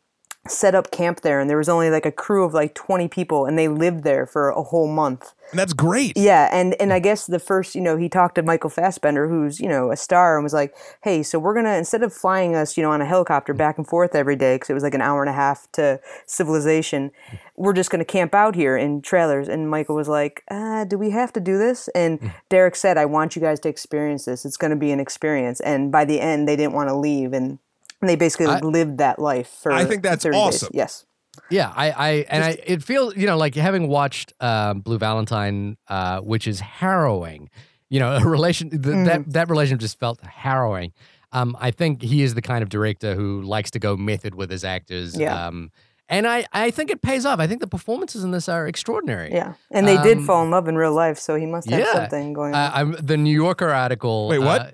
set 0.47 0.75
up 0.75 0.91
camp 0.91 1.21
there 1.21 1.39
and 1.39 1.49
there 1.49 1.57
was 1.57 1.69
only 1.69 1.89
like 1.89 2.05
a 2.05 2.11
crew 2.11 2.43
of 2.43 2.53
like 2.53 2.75
20 2.75 3.07
people 3.07 3.45
and 3.45 3.57
they 3.57 3.69
lived 3.69 4.03
there 4.03 4.25
for 4.25 4.49
a 4.49 4.61
whole 4.61 4.87
month. 4.87 5.33
And 5.51 5.59
that's 5.59 5.73
great. 5.73 6.17
Yeah, 6.17 6.49
and 6.51 6.73
and 6.81 6.91
I 6.91 6.99
mm. 6.99 7.03
guess 7.03 7.27
the 7.27 7.37
first, 7.37 7.75
you 7.75 7.81
know, 7.81 7.95
he 7.95 8.09
talked 8.09 8.35
to 8.35 8.43
Michael 8.43 8.71
Fassbender, 8.71 9.29
who's 9.29 9.59
you 9.59 9.69
know 9.69 9.91
a 9.91 9.95
star, 9.95 10.35
and 10.35 10.43
was 10.43 10.53
like, 10.53 10.73
"Hey, 11.03 11.21
so 11.21 11.37
we're 11.37 11.53
gonna 11.53 11.75
instead 11.75 12.01
of 12.01 12.11
flying 12.11 12.55
us, 12.55 12.75
you 12.75 12.81
know, 12.81 12.89
on 12.89 13.01
a 13.01 13.05
helicopter 13.05 13.53
mm. 13.53 13.57
back 13.57 13.77
and 13.77 13.87
forth 13.87 14.15
every 14.15 14.35
day 14.35 14.55
because 14.55 14.71
it 14.71 14.73
was 14.73 14.81
like 14.81 14.95
an 14.95 15.01
hour 15.01 15.21
and 15.21 15.29
a 15.29 15.33
half 15.33 15.71
to 15.73 15.99
civilization, 16.25 17.11
we're 17.55 17.73
just 17.73 17.91
gonna 17.91 18.05
camp 18.05 18.33
out 18.33 18.55
here 18.55 18.75
in 18.75 19.01
trailers." 19.03 19.47
And 19.47 19.69
Michael 19.69 19.95
was 19.95 20.07
like, 20.07 20.43
uh, 20.49 20.85
"Do 20.85 20.97
we 20.97 21.11
have 21.11 21.31
to 21.33 21.39
do 21.39 21.59
this?" 21.59 21.87
And 21.89 22.19
mm. 22.19 22.33
Derek 22.49 22.75
said, 22.75 22.97
"I 22.97 23.05
want 23.05 23.35
you 23.35 23.41
guys 23.41 23.59
to 23.59 23.69
experience 23.69 24.25
this. 24.25 24.45
It's 24.45 24.57
gonna 24.57 24.75
be 24.75 24.91
an 24.91 24.99
experience." 24.99 25.59
And 25.59 25.91
by 25.91 26.03
the 26.03 26.19
end, 26.19 26.47
they 26.47 26.55
didn't 26.55 26.73
want 26.73 26.89
to 26.89 26.95
leave, 26.95 27.31
and 27.31 27.59
they 28.07 28.15
basically 28.15 28.47
I- 28.47 28.59
lived 28.59 28.97
that 28.99 29.19
life 29.19 29.47
for. 29.61 29.71
I 29.71 29.85
think 29.85 30.03
that's 30.03 30.23
30 30.23 30.35
days. 30.35 30.41
awesome. 30.41 30.69
Yes. 30.73 31.05
Yeah, 31.49 31.73
I, 31.75 31.91
I 31.91 32.09
and 32.29 32.43
I 32.43 32.57
it 32.65 32.83
feels 32.83 33.17
you 33.17 33.25
know 33.25 33.37
like 33.37 33.55
having 33.55 33.87
watched 33.87 34.33
um, 34.39 34.81
Blue 34.81 34.97
Valentine, 34.99 35.77
uh, 35.87 36.19
which 36.21 36.47
is 36.47 36.59
harrowing. 36.59 37.49
You 37.89 37.99
know, 37.99 38.15
a 38.21 38.25
relation 38.25 38.69
the, 38.69 38.77
Mm. 38.91 39.05
that 39.05 39.33
that 39.33 39.49
relationship 39.49 39.81
just 39.81 39.99
felt 39.99 40.21
harrowing. 40.23 40.93
Um, 41.31 41.57
I 41.59 41.71
think 41.71 42.03
he 42.03 42.21
is 42.21 42.35
the 42.35 42.41
kind 42.43 42.61
of 42.61 42.69
director 42.69 43.15
who 43.15 43.41
likes 43.41 43.71
to 43.71 43.79
go 43.79 43.97
method 43.97 44.35
with 44.35 44.51
his 44.51 44.63
actors. 44.63 45.17
Yeah. 45.19 45.47
Um, 45.47 45.71
and 46.09 46.27
I, 46.27 46.45
I 46.51 46.71
think 46.71 46.89
it 46.91 47.01
pays 47.01 47.25
off. 47.25 47.39
I 47.39 47.47
think 47.47 47.61
the 47.61 47.67
performances 47.67 48.23
in 48.23 48.31
this 48.31 48.47
are 48.49 48.67
extraordinary. 48.67 49.31
Yeah, 49.31 49.53
and 49.71 49.87
they 49.87 49.97
did 50.01 50.17
Um, 50.19 50.25
fall 50.25 50.43
in 50.43 50.51
love 50.51 50.67
in 50.67 50.75
real 50.77 50.93
life, 50.93 51.17
so 51.17 51.35
he 51.35 51.45
must 51.45 51.69
have 51.69 51.79
yeah. 51.79 51.93
something 51.93 52.33
going 52.33 52.53
on. 52.53 52.59
Uh, 52.59 52.71
I'm, 52.73 52.91
the 52.93 53.17
New 53.17 53.33
Yorker 53.33 53.69
article. 53.69 54.27
Wait, 54.27 54.39
what? 54.39 54.61
Uh, 54.61 54.71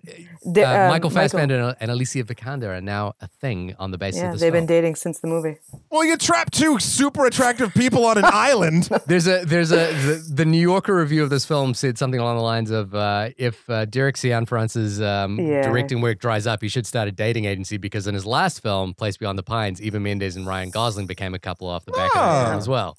Di- 0.53 0.63
uh, 0.63 0.83
um, 0.83 0.89
Michael 0.89 1.09
Fassbender 1.09 1.59
and, 1.59 1.75
and 1.81 1.91
Alicia 1.91 2.23
Vikander 2.23 2.77
are 2.77 2.81
now 2.81 3.13
a 3.19 3.27
thing 3.27 3.75
on 3.77 3.91
the 3.91 3.97
basis 3.97 4.21
Yeah, 4.21 4.27
of 4.27 4.33
this 4.33 4.41
Yeah, 4.41 4.45
they've 4.47 4.53
film. 4.53 4.65
been 4.65 4.75
dating 4.75 4.95
since 4.95 5.19
the 5.19 5.27
movie. 5.27 5.57
Well, 5.91 6.05
you 6.05 6.15
trapped 6.15 6.53
two 6.53 6.79
super 6.79 7.25
attractive 7.25 7.73
people 7.73 8.05
on 8.05 8.17
an 8.17 8.23
island. 8.49 8.87
There's 9.05 9.27
a 9.27 9.43
there's 9.45 9.71
a 9.71 9.91
the, 9.93 10.31
the 10.35 10.45
New 10.45 10.61
Yorker 10.61 10.95
review 10.95 11.23
of 11.23 11.29
this 11.29 11.45
film 11.45 11.73
said 11.73 11.97
something 11.97 12.19
along 12.21 12.37
the 12.37 12.43
lines 12.43 12.71
of 12.71 12.95
uh, 12.95 13.29
if 13.37 13.69
uh, 13.69 13.83
Derek 13.85 14.15
Cianfrance's 14.15 15.01
um, 15.01 15.37
Yeah. 15.39 15.61
directing 15.63 15.99
work 16.01 16.19
dries 16.19 16.47
up, 16.47 16.61
he 16.61 16.69
should 16.69 16.87
start 16.87 17.07
a 17.07 17.11
dating 17.11 17.43
agency 17.45 17.77
because 17.77 18.07
in 18.07 18.13
his 18.13 18.25
last 18.25 18.61
film, 18.61 18.93
Place 18.93 19.17
Beyond 19.17 19.37
the 19.37 19.43
Pines, 19.43 19.81
Eva 19.81 19.99
Mendes 19.99 20.35
and 20.37 20.47
Ryan 20.47 20.69
Gosling 20.69 21.05
became 21.05 21.28
a 21.33 21.39
couple 21.39 21.67
off 21.67 21.85
the 21.85 21.91
back 21.91 22.11
of 22.15 22.21
Ah. 22.21 22.53
it 22.53 22.57
as 22.57 22.67
well, 22.67 22.97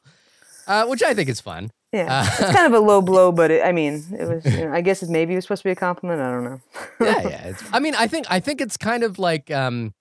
uh, 0.66 0.86
which 0.86 1.02
I 1.02 1.14
think 1.14 1.28
is 1.28 1.40
fun. 1.40 1.70
Yeah, 1.92 2.20
Uh, 2.22 2.26
it's 2.44 2.52
kind 2.56 2.72
of 2.72 2.80
a 2.80 2.84
low 2.84 3.02
blow, 3.10 3.32
but 3.32 3.50
it, 3.50 3.64
I 3.64 3.72
mean, 3.72 4.04
it 4.16 4.28
was. 4.28 4.44
You 4.44 4.66
know, 4.68 4.72
I 4.72 4.80
guess 4.80 5.02
it 5.02 5.08
maybe 5.10 5.32
it 5.32 5.36
was 5.36 5.44
supposed 5.44 5.62
to 5.62 5.68
be 5.68 5.72
a 5.72 5.76
compliment. 5.76 6.20
I 6.20 6.30
don't 6.30 6.44
know. 6.44 6.60
yeah, 7.00 7.28
yeah. 7.28 7.46
It's, 7.48 7.62
I 7.72 7.80
mean, 7.80 7.94
I 7.96 8.06
think 8.06 8.26
I 8.30 8.38
think 8.40 8.60
it's 8.60 8.76
kind 8.76 9.02
of 9.02 9.18
like 9.18 9.50
um, 9.50 9.92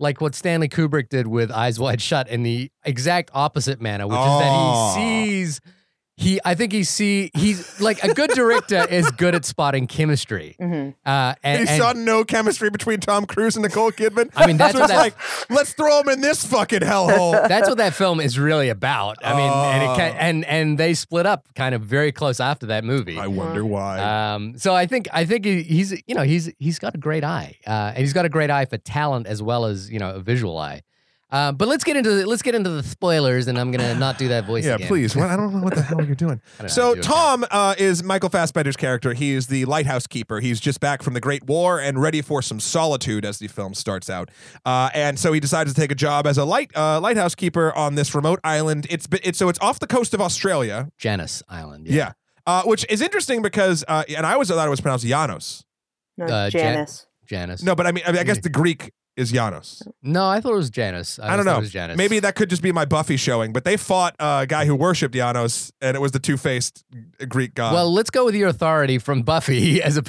like 0.00 0.20
what 0.20 0.34
Stanley 0.34 0.68
Kubrick 0.68 1.08
did 1.08 1.28
with 1.28 1.50
Eyes 1.52 1.78
Wide 1.78 2.00
Shut 2.02 2.28
in 2.28 2.42
the 2.42 2.70
exact 2.84 3.30
opposite 3.34 3.80
manner, 3.80 4.06
which 4.08 4.16
Aw. 4.16 4.88
is 4.90 4.94
that 4.94 5.00
he 5.00 5.44
sees. 5.44 5.60
He, 6.20 6.40
I 6.44 6.56
think 6.56 6.72
he 6.72 6.82
see 6.82 7.30
he's 7.34 7.80
like 7.80 8.02
a 8.02 8.12
good 8.12 8.30
director 8.30 8.84
is 8.90 9.08
good 9.12 9.36
at 9.36 9.44
spotting 9.44 9.86
chemistry. 9.86 10.56
Mm-hmm. 10.68 10.90
Uh, 11.08 11.34
and, 11.44 11.60
you 11.62 11.66
and- 11.68 11.80
saw 11.80 11.92
no 11.92 12.24
chemistry 12.24 12.68
between 12.68 12.98
Tom 13.00 13.24
Cruise 13.24 13.54
and 13.56 13.62
Nicole 13.62 13.92
Kidman. 13.92 14.30
I 14.36 14.46
mean, 14.46 14.56
that's 14.56 14.72
so 14.74 14.80
what 14.80 14.90
it's 14.90 14.92
that- 14.92 14.98
like. 14.98 15.50
Let's 15.50 15.72
throw 15.72 16.00
him 16.00 16.08
in 16.08 16.20
this 16.20 16.44
fucking 16.44 16.80
hellhole. 16.80 17.32
that's 17.48 17.68
what 17.68 17.78
that 17.78 17.94
film 17.94 18.18
is 18.20 18.38
really 18.38 18.68
about. 18.68 19.16
I 19.24 19.34
mean, 19.34 19.50
and 19.50 19.82
it 19.82 19.88
Oh. 19.88 20.16
and 20.18 20.44
and 20.44 20.76
they 20.78 20.92
split 20.94 21.24
up 21.26 21.46
kind 21.54 21.74
of 21.74 21.82
very 21.82 22.12
close 22.12 22.40
after 22.40 22.66
that 22.66 22.84
movie. 22.84 23.16
I 23.18 23.28
wonder 23.28 23.64
why. 23.64 24.00
Um, 24.34 24.58
so 24.58 24.74
I 24.74 24.86
think 24.86 25.08
I 25.12 25.24
think 25.24 25.44
he, 25.44 25.62
he's 25.62 25.92
you 26.06 26.14
know 26.14 26.22
he's 26.22 26.50
he's 26.58 26.78
got 26.78 26.94
a 26.94 26.98
great 26.98 27.24
eye, 27.24 27.56
uh, 27.66 27.92
and 27.94 27.98
he's 27.98 28.12
got 28.12 28.24
a 28.24 28.28
great 28.28 28.50
eye 28.50 28.64
for 28.66 28.76
talent 28.78 29.26
as 29.28 29.40
well 29.42 29.64
as 29.64 29.90
you 29.90 29.98
know 30.00 30.10
a 30.10 30.20
visual 30.20 30.58
eye. 30.58 30.82
Uh, 31.30 31.52
but 31.52 31.68
let's 31.68 31.84
get 31.84 31.94
into 31.96 32.10
the, 32.14 32.26
let's 32.26 32.40
get 32.40 32.54
into 32.54 32.70
the 32.70 32.82
spoilers, 32.82 33.48
and 33.48 33.58
I'm 33.58 33.70
gonna 33.70 33.94
not 33.98 34.16
do 34.18 34.28
that 34.28 34.46
voice 34.46 34.64
Yeah, 34.64 34.76
again. 34.76 34.88
please. 34.88 35.14
What, 35.14 35.28
I 35.28 35.36
don't 35.36 35.52
know 35.54 35.60
what 35.62 35.74
the 35.74 35.82
hell 35.82 36.02
you're 36.04 36.14
doing. 36.14 36.40
I 36.58 36.62
don't 36.62 36.68
know, 36.68 36.68
So 36.68 36.94
do. 36.94 37.02
Tom 37.02 37.44
uh, 37.50 37.74
is 37.76 38.02
Michael 38.02 38.30
Fassbender's 38.30 38.76
character. 38.76 39.12
He 39.12 39.32
is 39.32 39.46
the 39.48 39.64
lighthouse 39.66 40.06
keeper. 40.06 40.40
He's 40.40 40.58
just 40.60 40.80
back 40.80 41.02
from 41.02 41.14
the 41.14 41.20
Great 41.20 41.44
War 41.44 41.78
and 41.80 42.00
ready 42.00 42.22
for 42.22 42.40
some 42.40 42.60
solitude 42.60 43.24
as 43.26 43.38
the 43.38 43.48
film 43.48 43.74
starts 43.74 44.08
out. 44.08 44.30
Uh, 44.64 44.88
and 44.94 45.18
so 45.18 45.32
he 45.32 45.40
decides 45.40 45.72
to 45.72 45.78
take 45.78 45.92
a 45.92 45.94
job 45.94 46.26
as 46.26 46.38
a 46.38 46.44
light 46.44 46.70
uh, 46.74 46.98
lighthouse 47.00 47.34
keeper 47.34 47.74
on 47.74 47.94
this 47.94 48.14
remote 48.14 48.40
island. 48.42 48.86
It's 48.88 49.06
it's 49.22 49.38
so 49.38 49.48
it's 49.50 49.58
off 49.60 49.78
the 49.80 49.86
coast 49.86 50.14
of 50.14 50.20
Australia. 50.20 50.88
Janus 50.98 51.42
Island. 51.48 51.86
Yeah. 51.88 52.12
Uh, 52.46 52.62
which 52.62 52.86
is 52.88 53.02
interesting 53.02 53.42
because, 53.42 53.84
uh, 53.88 54.04
and 54.16 54.24
I 54.24 54.32
always 54.32 54.48
thought 54.48 54.66
it 54.66 54.70
was 54.70 54.80
pronounced 54.80 55.04
Janos. 55.04 55.64
No, 56.16 56.24
Uh, 56.24 56.48
Jan- 56.48 56.74
Janice. 56.76 57.06
Janus. 57.26 57.62
No, 57.62 57.74
but 57.74 57.86
I 57.86 57.92
mean, 57.92 58.04
I, 58.06 58.12
mean, 58.12 58.20
I 58.20 58.24
guess 58.24 58.38
the 58.40 58.48
Greek 58.48 58.90
is 59.18 59.32
Janos. 59.32 59.82
no, 60.02 60.28
I 60.28 60.40
thought 60.40 60.52
it 60.52 60.56
was 60.56 60.70
Janus. 60.70 61.18
I, 61.18 61.36
don't 61.36 61.44
know. 61.44 61.56
It 61.56 61.60
was 61.60 61.70
Janus. 61.72 61.96
Maybe 61.96 62.20
that 62.20 62.34
could 62.36 62.48
just 62.48 62.62
be 62.62 62.70
my 62.72 62.84
Buffy 62.84 63.16
showing. 63.16 63.52
But 63.52 63.64
they 63.64 63.76
fought 63.76 64.14
a 64.20 64.46
guy 64.48 64.64
who 64.64 64.74
worshipped 64.76 65.14
Janos, 65.14 65.72
and 65.80 65.96
it 65.96 66.00
was 66.00 66.12
the 66.12 66.18
two-faced 66.20 66.84
Greek 67.28 67.54
god. 67.54 67.74
Well, 67.74 67.92
let's 67.92 68.10
go 68.10 68.24
with 68.24 68.34
your 68.34 68.48
authority 68.48 68.98
from 68.98 69.22
Buffy 69.22 69.82
as 69.88 69.98
a. 69.98 70.02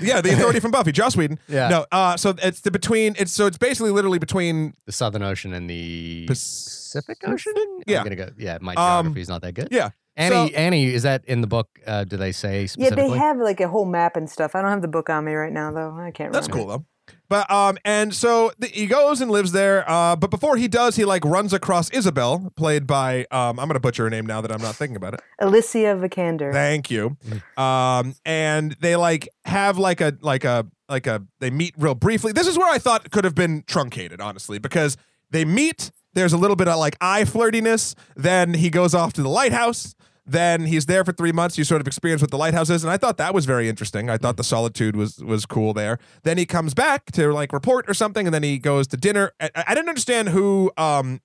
yeah, 0.00 0.20
the 0.20 0.32
authority 0.32 0.60
from 0.60 0.70
Buffy, 0.70 0.92
Joss 0.92 1.16
Whedon. 1.16 1.38
Yeah. 1.48 1.68
No, 1.68 1.86
uh, 1.92 2.16
so 2.16 2.34
it's 2.42 2.60
the 2.60 2.70
between. 2.70 3.14
It's 3.18 3.32
so 3.32 3.46
it's 3.46 3.58
basically 3.58 3.90
literally 3.90 4.18
between. 4.18 4.74
the 4.86 4.92
Southern 4.92 5.22
Ocean 5.22 5.52
and 5.52 5.68
the 5.68 6.24
Pacific 6.26 7.18
Ocean. 7.26 7.52
Yeah. 7.86 7.98
I'm 7.98 8.04
gonna 8.04 8.16
go. 8.16 8.28
Yeah, 8.38 8.58
my 8.60 8.74
Um, 8.74 9.06
geography's 9.06 9.28
not 9.28 9.42
that 9.42 9.52
good. 9.54 9.68
Yeah. 9.70 9.90
Annie, 10.16 10.50
So- 10.50 10.54
Annie, 10.54 10.86
is 10.94 11.02
that 11.04 11.24
in 11.26 11.40
the 11.40 11.46
book? 11.46 11.68
Uh, 11.86 12.04
do 12.04 12.16
they 12.16 12.32
say 12.32 12.68
Yeah, 12.76 12.90
they 12.90 13.08
have 13.10 13.38
like 13.38 13.60
a 13.60 13.68
whole 13.68 13.86
map 13.86 14.16
and 14.16 14.28
stuff. 14.30 14.54
I 14.54 14.60
don't 14.60 14.70
have 14.70 14.82
the 14.82 14.88
book 14.88 15.08
on 15.10 15.24
me 15.24 15.32
right 15.34 15.52
now, 15.52 15.72
though. 15.72 15.90
I 15.96 16.10
can't. 16.10 16.28
Remember. 16.30 16.32
That's 16.34 16.48
remember. 16.48 16.68
cool 16.72 16.78
though. 16.78 16.84
But 17.32 17.50
um, 17.50 17.78
and 17.86 18.12
so 18.12 18.52
the, 18.58 18.66
he 18.66 18.84
goes 18.84 19.22
and 19.22 19.30
lives 19.30 19.52
there. 19.52 19.90
Uh, 19.90 20.16
but 20.16 20.28
before 20.28 20.58
he 20.58 20.68
does, 20.68 20.96
he 20.96 21.06
like 21.06 21.24
runs 21.24 21.54
across 21.54 21.88
Isabel, 21.88 22.52
played 22.56 22.86
by 22.86 23.20
um, 23.30 23.58
I'm 23.58 23.68
gonna 23.68 23.80
butcher 23.80 24.04
her 24.04 24.10
name 24.10 24.26
now 24.26 24.42
that 24.42 24.52
I'm 24.52 24.60
not 24.60 24.74
thinking 24.74 24.96
about 24.96 25.14
it. 25.14 25.22
Alicia 25.38 25.98
Vikander. 25.98 26.52
Thank 26.52 26.90
you. 26.90 27.16
Um, 27.56 28.16
and 28.26 28.76
they 28.80 28.96
like 28.96 29.30
have 29.46 29.78
like 29.78 30.02
a 30.02 30.14
like 30.20 30.44
a 30.44 30.66
like 30.90 31.06
a 31.06 31.22
they 31.40 31.48
meet 31.48 31.72
real 31.78 31.94
briefly. 31.94 32.32
This 32.32 32.46
is 32.46 32.58
where 32.58 32.70
I 32.70 32.76
thought 32.76 33.10
could 33.10 33.24
have 33.24 33.34
been 33.34 33.64
truncated, 33.66 34.20
honestly, 34.20 34.58
because 34.58 34.98
they 35.30 35.46
meet. 35.46 35.90
There's 36.12 36.34
a 36.34 36.36
little 36.36 36.56
bit 36.56 36.68
of 36.68 36.78
like 36.78 36.98
eye 37.00 37.22
flirtiness. 37.22 37.94
Then 38.14 38.52
he 38.52 38.68
goes 38.68 38.94
off 38.94 39.14
to 39.14 39.22
the 39.22 39.30
lighthouse. 39.30 39.94
Then 40.24 40.66
he's 40.66 40.86
there 40.86 41.04
for 41.04 41.12
three 41.12 41.32
months. 41.32 41.58
You 41.58 41.64
sort 41.64 41.80
of 41.80 41.86
experience 41.86 42.22
what 42.22 42.30
the 42.30 42.38
lighthouse 42.38 42.70
is, 42.70 42.84
and 42.84 42.92
I 42.92 42.96
thought 42.96 43.16
that 43.16 43.34
was 43.34 43.44
very 43.44 43.68
interesting. 43.68 44.08
I 44.08 44.18
thought 44.18 44.36
the 44.36 44.44
solitude 44.44 44.94
was 44.94 45.18
was 45.18 45.46
cool 45.46 45.72
there. 45.72 45.98
Then 46.22 46.38
he 46.38 46.46
comes 46.46 46.74
back 46.74 47.06
to 47.12 47.32
like 47.32 47.52
report 47.52 47.90
or 47.90 47.94
something, 47.94 48.26
and 48.26 48.32
then 48.32 48.44
he 48.44 48.58
goes 48.58 48.86
to 48.88 48.96
dinner. 48.96 49.32
I, 49.40 49.50
I 49.54 49.74
didn't 49.74 49.88
understand 49.88 50.28
who 50.28 50.70
um 50.76 51.20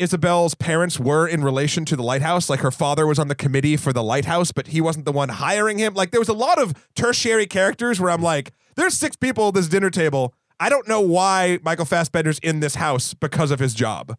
Isabel's 0.00 0.54
parents 0.56 0.98
were 0.98 1.28
in 1.28 1.44
relation 1.44 1.84
to 1.84 1.94
the 1.94 2.02
lighthouse. 2.02 2.50
Like 2.50 2.60
her 2.60 2.72
father 2.72 3.06
was 3.06 3.20
on 3.20 3.28
the 3.28 3.36
committee 3.36 3.76
for 3.76 3.92
the 3.92 4.02
lighthouse, 4.02 4.50
but 4.50 4.68
he 4.68 4.80
wasn't 4.80 5.04
the 5.04 5.12
one 5.12 5.28
hiring 5.28 5.78
him. 5.78 5.94
Like 5.94 6.10
there 6.10 6.20
was 6.20 6.28
a 6.28 6.34
lot 6.34 6.60
of 6.60 6.74
tertiary 6.96 7.46
characters 7.46 8.00
where 8.00 8.10
I'm 8.10 8.22
like, 8.22 8.52
there's 8.74 8.94
six 8.94 9.14
people 9.14 9.48
at 9.48 9.54
this 9.54 9.68
dinner 9.68 9.90
table. 9.90 10.34
I 10.58 10.68
don't 10.68 10.88
know 10.88 11.00
why 11.00 11.60
Michael 11.62 11.84
Fassbender's 11.84 12.40
in 12.40 12.58
this 12.60 12.74
house 12.74 13.14
because 13.14 13.52
of 13.52 13.60
his 13.60 13.74
job. 13.74 14.16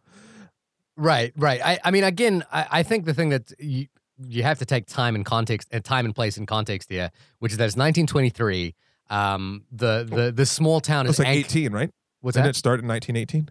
Right, 0.96 1.32
right. 1.36 1.60
I, 1.62 1.78
I 1.84 1.90
mean, 1.90 2.04
again, 2.04 2.44
I, 2.52 2.66
I 2.70 2.82
think 2.82 3.04
the 3.04 3.14
thing 3.14 3.30
that 3.30 3.52
you, 3.58 3.88
you 4.18 4.42
have 4.42 4.58
to 4.58 4.64
take 4.64 4.86
time 4.86 5.14
and 5.14 5.24
context, 5.24 5.68
and 5.70 5.84
time 5.84 6.04
and 6.04 6.14
place 6.14 6.36
in 6.36 6.46
context 6.46 6.90
here, 6.90 7.10
which 7.38 7.52
is 7.52 7.58
that 7.58 7.64
it's 7.64 7.76
1923. 7.76 8.74
Um, 9.10 9.64
the 9.70 10.06
the 10.08 10.32
the 10.32 10.46
small 10.46 10.80
town 10.80 11.06
was 11.06 11.16
is 11.16 11.18
like 11.20 11.28
Anch- 11.28 11.46
18, 11.56 11.72
right? 11.72 11.90
What's 12.20 12.36
Didn't 12.36 12.46
that? 12.46 12.50
it 12.50 12.56
start 12.56 12.80
in 12.80 12.88
1918? 12.88 13.50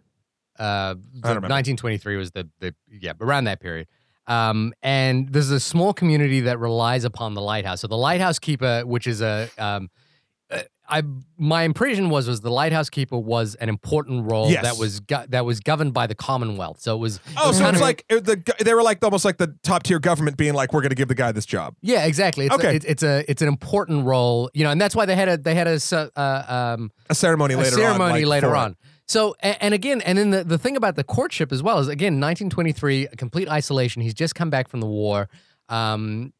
Uh, 0.57 0.93
the 0.95 1.01
remember. 1.23 1.47
1923 1.47 2.17
was 2.17 2.31
the 2.31 2.49
the 2.59 2.73
yeah 2.89 3.13
around 3.21 3.45
that 3.45 3.59
period. 3.59 3.87
Um, 4.25 4.73
and 4.81 5.29
there's 5.29 5.51
a 5.51 5.59
small 5.59 5.93
community 5.93 6.41
that 6.41 6.57
relies 6.57 7.03
upon 7.03 7.33
the 7.33 7.41
lighthouse. 7.41 7.81
So 7.81 7.87
the 7.87 7.97
lighthouse 7.97 8.39
keeper, 8.39 8.83
which 8.85 9.05
is 9.05 9.21
a 9.21 9.49
um, 9.57 9.85
uh, 9.85 9.87
I 10.99 11.03
my 11.37 11.63
impression 11.63 12.09
was 12.09 12.27
was 12.27 12.41
the 12.41 12.51
lighthouse 12.51 12.89
keeper 12.89 13.17
was 13.17 13.55
an 13.55 13.67
important 13.69 14.29
role 14.31 14.49
Yes. 14.51 14.63
that 14.63 14.77
was 14.77 14.99
go- 14.99 15.25
that 15.29 15.43
was 15.45 15.59
governed 15.59 15.93
by 15.93 16.07
the 16.07 16.15
Commonwealth. 16.15 16.79
So 16.81 16.95
it 16.95 16.99
was 16.99 17.15
it 17.17 17.21
Oh, 17.37 17.47
was 17.49 17.57
so 17.57 17.67
it's 17.67 17.77
of- 17.77 17.81
like 17.81 18.05
it- 18.09 18.25
the 18.25 18.41
they 18.63 18.73
were 18.73 18.83
like 18.83 19.03
almost 19.03 19.25
like 19.25 19.37
the 19.37 19.55
top 19.63 19.83
tier 19.83 19.99
government 19.99 20.37
being 20.37 20.53
like, 20.53 20.71
we're 20.73 20.81
going 20.81 20.89
to 20.91 20.95
give 20.95 21.07
the 21.07 21.15
guy 21.15 21.31
this 21.31 21.45
job. 21.45 21.75
Yeah, 21.81 22.05
exactly. 22.05 22.45
It's 22.45 22.55
Okay. 22.55 22.67
A, 22.67 22.71
it's, 22.73 22.85
it's 22.85 23.03
a 23.03 23.25
it's 23.31 23.41
an 23.41 23.47
important 23.47 24.05
role, 24.05 24.49
you 24.53 24.63
know, 24.63 24.71
and 24.71 24.79
that's 24.79 24.95
why 24.95 25.05
they 25.05 25.15
had 25.15 25.27
a 25.29 25.37
they 25.37 25.55
had 25.55 25.67
a 25.67 25.79
uh, 26.15 26.73
um 26.75 26.91
A 27.09 27.15
ceremony 27.15 27.55
a 27.55 27.57
later 27.57 27.75
on. 27.75 27.79
ceremony 27.81 28.13
like, 28.25 28.25
later 28.43 28.49
for 28.49 28.55
on. 28.55 28.75
So 29.07 29.35
and, 29.41 29.57
and 29.59 29.73
again, 29.73 29.99
and 30.01 30.17
then 30.17 30.29
the 30.29 30.43
the 30.43 30.57
thing 30.57 30.77
about 30.77 30.95
the 30.95 31.03
courtship 31.03 31.51
as 31.51 31.61
well 31.63 31.79
is 31.79 31.87
again 31.87 32.13
1923, 32.21 33.07
complete 33.17 33.49
isolation. 33.49 34.01
He's 34.01 34.13
just 34.13 34.35
come 34.35 34.49
back 34.49 34.67
from 34.69 34.79
the 34.79 34.87
war. 34.87 35.27
Um, 35.69 36.33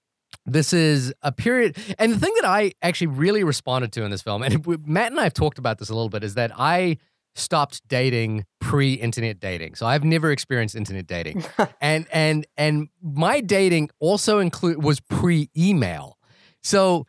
this 0.46 0.74
is 0.74 1.14
a 1.22 1.32
period, 1.32 1.78
and 1.98 2.14
the 2.14 2.20
thing 2.20 2.34
that 2.42 2.46
I 2.46 2.74
actually 2.82 3.08
really 3.08 3.44
responded 3.44 3.92
to 3.94 4.04
in 4.04 4.12
this 4.12 4.22
film, 4.22 4.44
and 4.44 4.66
Matt 4.86 5.12
and 5.12 5.20
I 5.20 5.24
have 5.24 5.34
talked 5.34 5.58
about 5.58 5.78
this 5.78 5.90
a 5.90 5.94
little 5.94 6.10
bit, 6.10 6.24
is 6.24 6.36
that 6.36 6.52
I 6.58 6.98
stopped 7.36 7.82
dating 7.88 8.46
pre-internet 8.60 9.40
dating. 9.40 9.76
So 9.76 9.86
I've 9.86 10.04
never 10.04 10.32
experienced 10.32 10.76
internet 10.76 11.08
dating, 11.08 11.46
and 11.82 12.08
and 12.12 12.46
and 12.58 12.90
my 13.02 13.42
dating 13.42 13.90
also 14.00 14.40
include 14.40 14.84
was 14.84 15.00
pre-email. 15.00 16.18
So 16.62 17.06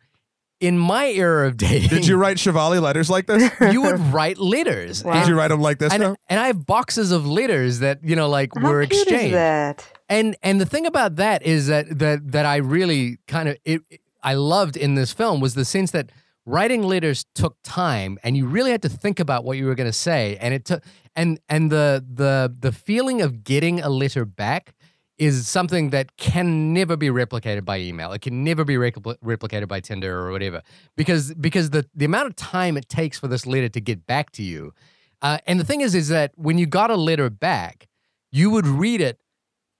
in 0.65 0.77
my 0.77 1.07
era 1.07 1.47
of 1.47 1.57
dating, 1.57 1.89
Did 1.89 2.07
you 2.07 2.17
write 2.17 2.39
Chevalier 2.39 2.81
letters 2.81 3.09
like 3.09 3.27
this? 3.27 3.51
you 3.73 3.81
would 3.81 3.99
write 3.99 4.37
letters. 4.37 5.03
Wow. 5.03 5.13
Did 5.13 5.27
you 5.27 5.35
write 5.35 5.49
them 5.49 5.61
like 5.61 5.79
this? 5.79 5.93
and, 5.93 6.01
though? 6.01 6.15
and 6.29 6.39
I 6.39 6.47
have 6.47 6.65
boxes 6.65 7.11
of 7.11 7.25
letters 7.25 7.79
that, 7.79 7.99
you 8.03 8.15
know, 8.15 8.29
like 8.29 8.51
How 8.55 8.67
were 8.69 8.85
cute 8.85 9.03
exchanged. 9.03 9.25
is 9.25 9.31
that? 9.33 9.87
And 10.07 10.35
and 10.43 10.61
the 10.61 10.65
thing 10.65 10.85
about 10.85 11.15
that 11.15 11.43
is 11.43 11.67
that 11.67 11.99
that 11.99 12.31
that 12.31 12.45
I 12.45 12.57
really 12.57 13.17
kind 13.27 13.49
of 13.49 13.57
it 13.65 13.81
I 14.21 14.35
loved 14.35 14.77
in 14.77 14.95
this 14.95 15.13
film 15.13 15.39
was 15.39 15.55
the 15.55 15.65
sense 15.65 15.91
that 15.91 16.11
writing 16.45 16.83
letters 16.83 17.25
took 17.33 17.57
time 17.63 18.19
and 18.23 18.37
you 18.37 18.45
really 18.45 18.69
had 18.69 18.83
to 18.83 18.89
think 18.89 19.19
about 19.19 19.43
what 19.43 19.57
you 19.57 19.65
were 19.65 19.73
going 19.73 19.89
to 19.89 19.93
say 19.93 20.37
and 20.39 20.53
it 20.53 20.65
took 20.65 20.83
and 21.15 21.39
and 21.49 21.71
the 21.71 22.05
the 22.13 22.53
the 22.59 22.71
feeling 22.71 23.23
of 23.23 23.43
getting 23.43 23.81
a 23.81 23.89
letter 23.89 24.25
back 24.25 24.74
is 25.17 25.47
something 25.47 25.91
that 25.91 26.17
can 26.17 26.73
never 26.73 26.97
be 26.97 27.07
replicated 27.07 27.63
by 27.63 27.79
email. 27.79 28.11
It 28.11 28.21
can 28.21 28.43
never 28.43 28.65
be 28.65 28.75
repli- 28.75 29.17
replicated 29.23 29.67
by 29.67 29.79
Tinder 29.79 30.19
or 30.19 30.31
whatever 30.31 30.61
because 30.95 31.33
because 31.35 31.69
the 31.69 31.85
the 31.95 32.05
amount 32.05 32.27
of 32.27 32.35
time 32.35 32.77
it 32.77 32.89
takes 32.89 33.17
for 33.17 33.27
this 33.27 33.45
letter 33.45 33.69
to 33.69 33.81
get 33.81 34.05
back 34.05 34.31
to 34.31 34.43
you. 34.43 34.73
Uh, 35.21 35.37
and 35.47 35.59
the 35.59 35.63
thing 35.63 35.81
is 35.81 35.95
is 35.95 36.09
that 36.09 36.31
when 36.35 36.57
you 36.57 36.65
got 36.65 36.89
a 36.91 36.95
letter 36.95 37.29
back, 37.29 37.87
you 38.31 38.49
would 38.49 38.67
read 38.67 39.01
it 39.01 39.19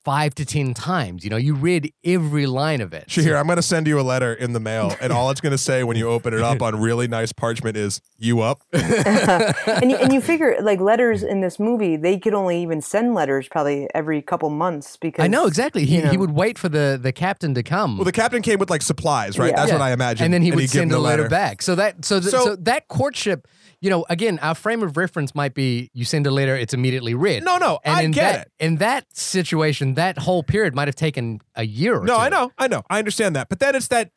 five 0.06 0.34
to 0.36 0.46
ten 0.46 0.74
times. 0.74 1.24
You 1.24 1.30
know, 1.32 1.36
you 1.38 1.56
read 1.56 1.92
every 2.06 2.46
line 2.46 2.80
of 2.80 2.94
it. 2.94 3.08
Shahir, 3.08 3.38
I'm 3.38 3.48
going 3.48 3.56
to 3.58 3.62
send 3.62 3.88
you 3.88 4.00
a 4.00 4.04
letter 4.04 4.34
in 4.34 4.54
the 4.54 4.60
mail, 4.60 4.96
and 5.02 5.12
all 5.12 5.32
it's 5.32 5.42
going 5.42 5.52
to 5.52 5.58
say 5.58 5.84
when 5.84 5.98
you 5.98 6.08
open 6.08 6.34
it 6.34 6.42
up 6.42 6.62
on 6.62 6.80
really 6.80 7.08
nice 7.08 7.34
parchment 7.34 7.76
is 7.76 8.00
"You 8.18 8.42
up?" 8.42 8.62
and 8.74 9.90
you, 9.92 9.98
and 9.98 10.14
you 10.14 10.22
figure 10.22 10.56
like 10.62 10.80
letters 10.80 11.24
in 11.24 11.42
this 11.42 11.60
movie, 11.60 11.96
they 11.98 12.18
could 12.20 12.34
only 12.34 12.62
even 12.62 12.82
send 12.82 13.14
letters 13.14 13.48
probably 13.48 13.88
every 13.94 14.22
couple 14.22 14.50
months 14.50 14.98
because 14.98 15.24
I 15.24 15.28
know 15.28 15.48
exactly. 15.48 15.86
He, 15.86 15.98
you 15.98 16.04
know. 16.04 16.12
he 16.12 16.18
would 16.18 16.32
wait 16.32 16.58
for 16.58 16.70
the, 16.70 17.00
the 17.02 17.12
captain 17.12 17.54
to 17.56 17.64
come. 17.64 17.98
Well, 17.98 18.06
the 18.06 18.12
captain 18.12 18.42
came 18.42 18.60
with 18.60 18.70
like 18.70 18.82
supplies, 18.82 19.38
right? 19.40 19.50
Yeah. 19.50 19.56
That's 19.56 19.70
Yeah. 19.70 19.76
what 19.80 19.82
I 19.84 19.92
imagine. 19.92 20.26
and 20.26 20.34
then 20.34 20.42
he 20.42 20.52
would 20.52 20.60
he'd 20.62 20.70
send 20.70 20.92
a 20.92 20.96
the 20.96 21.00
letter. 21.02 21.28
back. 21.30 21.62
So 21.62 21.76
that 21.76 22.06
so, 22.06 22.20
th- 22.20 22.32
So- 22.32 22.46
so 22.46 22.56
that 22.58 22.88
courtship, 22.88 23.48
you 23.86 23.92
know, 23.92 24.04
again, 24.10 24.40
our 24.42 24.56
frame 24.56 24.82
of 24.82 24.98
reference 24.98 25.36
might 25.36 25.54
be 25.54 25.92
you 25.94 26.06
send 26.06 26.26
a 26.26 26.32
letter, 26.32 26.56
it's 26.56 26.74
immediately 26.74 27.14
read. 27.14 27.44
No, 27.44 27.58
no, 27.60 27.78
and 27.84 27.96
I 27.96 28.02
in 28.02 28.12
get 28.12 28.34
that, 28.34 28.48
it. 28.48 28.66
In 28.66 28.76
that 28.78 29.06
situation, 29.16 29.94
that 29.94 30.18
whole 30.18 30.42
period 30.42 30.74
might 30.74 30.88
have 30.88 30.96
taken 30.96 31.40
a 31.54 31.66
year 31.68 31.96
or 32.02 32.06
No, 32.06 32.16
two. 32.16 32.22
I 32.22 32.30
know, 32.30 32.52
I 32.58 32.68
know, 32.68 32.82
I 32.90 32.98
understand 32.98 33.36
that. 33.36 33.48
But 33.48 33.60
then 33.60 33.76
it's 33.76 33.88
that. 33.90 34.10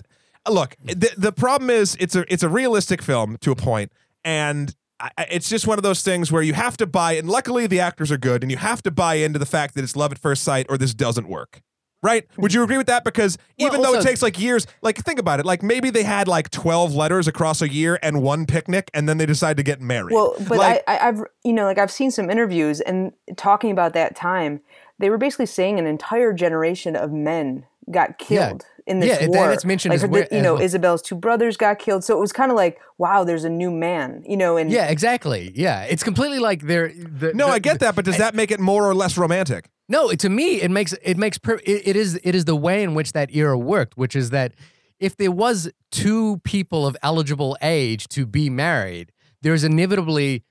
Look, 0.49 0.75
the 0.83 1.11
the 1.19 1.33
problem 1.33 1.69
is 1.69 1.97
it's 2.01 2.17
a 2.17 2.25
it's 2.33 2.43
a 2.43 2.49
realistic 2.49 3.03
film 3.03 3.37
to 3.43 3.51
a 3.51 3.57
point, 3.57 3.93
and 4.25 4.75
I- 4.99 5.27
it's 5.31 5.51
just 5.51 5.67
one 5.67 5.79
of 5.79 5.83
those 5.83 6.01
things 6.03 6.33
where 6.33 6.43
you 6.43 6.55
have 6.55 6.79
to 6.79 6.87
buy. 6.87 7.13
And 7.13 7.29
luckily, 7.29 7.67
the 7.67 7.81
actors 7.81 8.11
are 8.11 8.17
good, 8.17 8.43
and 8.43 8.51
you 8.51 8.57
have 8.57 8.83
to 8.85 8.91
buy 8.91 9.15
into 9.17 9.39
the 9.39 9.47
fact 9.47 9.75
that 9.75 9.85
it's 9.85 9.97
love 9.97 10.13
at 10.13 10.19
first 10.19 10.43
sight, 10.45 10.65
or 10.71 10.79
this 10.79 10.95
doesn't 10.95 11.29
work. 11.29 11.61
Right? 12.01 12.27
Would 12.37 12.55
you 12.55 12.63
agree 12.63 12.77
with 12.77 12.87
that? 12.87 13.05
Because 13.05 13.39
Well, 13.59 13.69
even 13.69 13.83
though 13.83 13.95
it 13.95 14.03
takes 14.03 14.23
like 14.23 14.39
years, 14.39 14.67
like 14.83 14.99
think 14.99 15.19
about 15.19 15.41
it, 15.41 15.47
like 15.47 15.63
maybe 15.63 15.91
they 15.91 16.05
had 16.05 16.29
like 16.29 16.51
twelve 16.51 16.95
letters 16.95 17.27
across 17.27 17.61
a 17.61 17.69
year 17.69 17.99
and 18.03 18.23
one 18.23 18.47
picnic, 18.47 18.91
and 18.95 19.09
then 19.09 19.19
they 19.19 19.27
decide 19.27 19.57
to 19.57 19.65
get 19.65 19.81
married. 19.81 20.15
Well, 20.15 20.35
but 20.49 20.59
like, 20.59 20.85
I, 20.87 20.97
I, 20.97 21.09
I've 21.09 21.23
you 21.45 21.53
know 21.53 21.65
like 21.65 21.79
I've 21.79 21.91
seen 21.91 22.11
some 22.11 22.31
interviews 22.31 22.81
and 22.81 23.13
talking 23.37 23.73
about 23.73 23.95
that 23.95 24.15
time, 24.15 24.61
they 24.99 25.11
were 25.11 25.19
basically 25.19 25.47
saying 25.47 25.79
an 25.79 25.87
entire 25.87 26.33
generation 26.33 26.95
of 26.95 27.13
men 27.13 27.65
got 27.91 28.11
Yeah. 28.29 28.49
killed 28.49 28.65
in 28.87 29.01
this 29.01 29.09
Yeah, 29.11 29.25
and 29.25 29.35
war. 29.35 29.53
it's 29.53 29.65
mentioned 29.65 29.91
like 29.91 29.97
as 29.97 30.03
the- 30.03 30.09
where- 30.09 30.29
you 30.31 30.41
know 30.43 30.55
as 30.55 30.59
well. 30.59 30.65
Isabel's 30.65 31.03
two 31.03 31.15
brothers 31.17 31.57
got 31.57 31.79
killed, 31.79 32.05
so 32.05 32.17
it 32.17 32.21
was 32.21 32.33
kind 32.33 32.51
of 32.51 32.57
like 32.57 32.79
wow, 32.99 33.23
there's 33.25 33.45
a 33.45 33.51
new 33.51 33.71
man, 33.71 34.23
you 34.27 34.37
know, 34.37 34.57
and 34.57 34.71
Yeah, 34.71 34.87
exactly. 34.87 35.53
Yeah, 35.55 35.83
it's 35.83 36.03
completely 36.03 36.39
like 36.41 36.63
they're. 36.63 36.89
The, 36.93 37.33
no, 37.35 37.47
the- 37.47 37.53
I 37.53 37.59
get 37.61 37.79
that, 37.81 37.95
but 37.95 38.05
does 38.05 38.19
that 38.19 38.35
make 38.35 38.51
it 38.51 38.59
more 38.61 38.89
or 38.89 38.95
less 38.95 39.17
romantic? 39.17 39.69
No, 39.89 40.11
to 40.13 40.29
me, 40.29 40.61
it 40.61 40.71
makes 40.71 40.93
it 41.03 41.17
makes 41.17 41.39
per- 41.39 41.61
it, 41.65 41.89
it 41.89 41.97
is 41.97 42.19
it 42.25 42.35
is 42.35 42.45
the 42.45 42.57
way 42.57 42.83
in 42.83 42.95
which 42.95 43.13
that 43.13 43.35
era 43.35 43.57
worked, 43.59 43.97
which 43.97 44.15
is 44.17 44.31
that 44.31 44.53
if 45.01 45.17
there 45.17 45.31
was 45.31 45.71
two 45.93 46.39
people 46.45 46.87
of 46.87 46.97
eligible 47.03 47.57
age 47.63 48.09
to 48.09 48.27
be 48.27 48.51
married, 48.51 49.13
there's 49.43 49.63
inevitably 49.65 50.45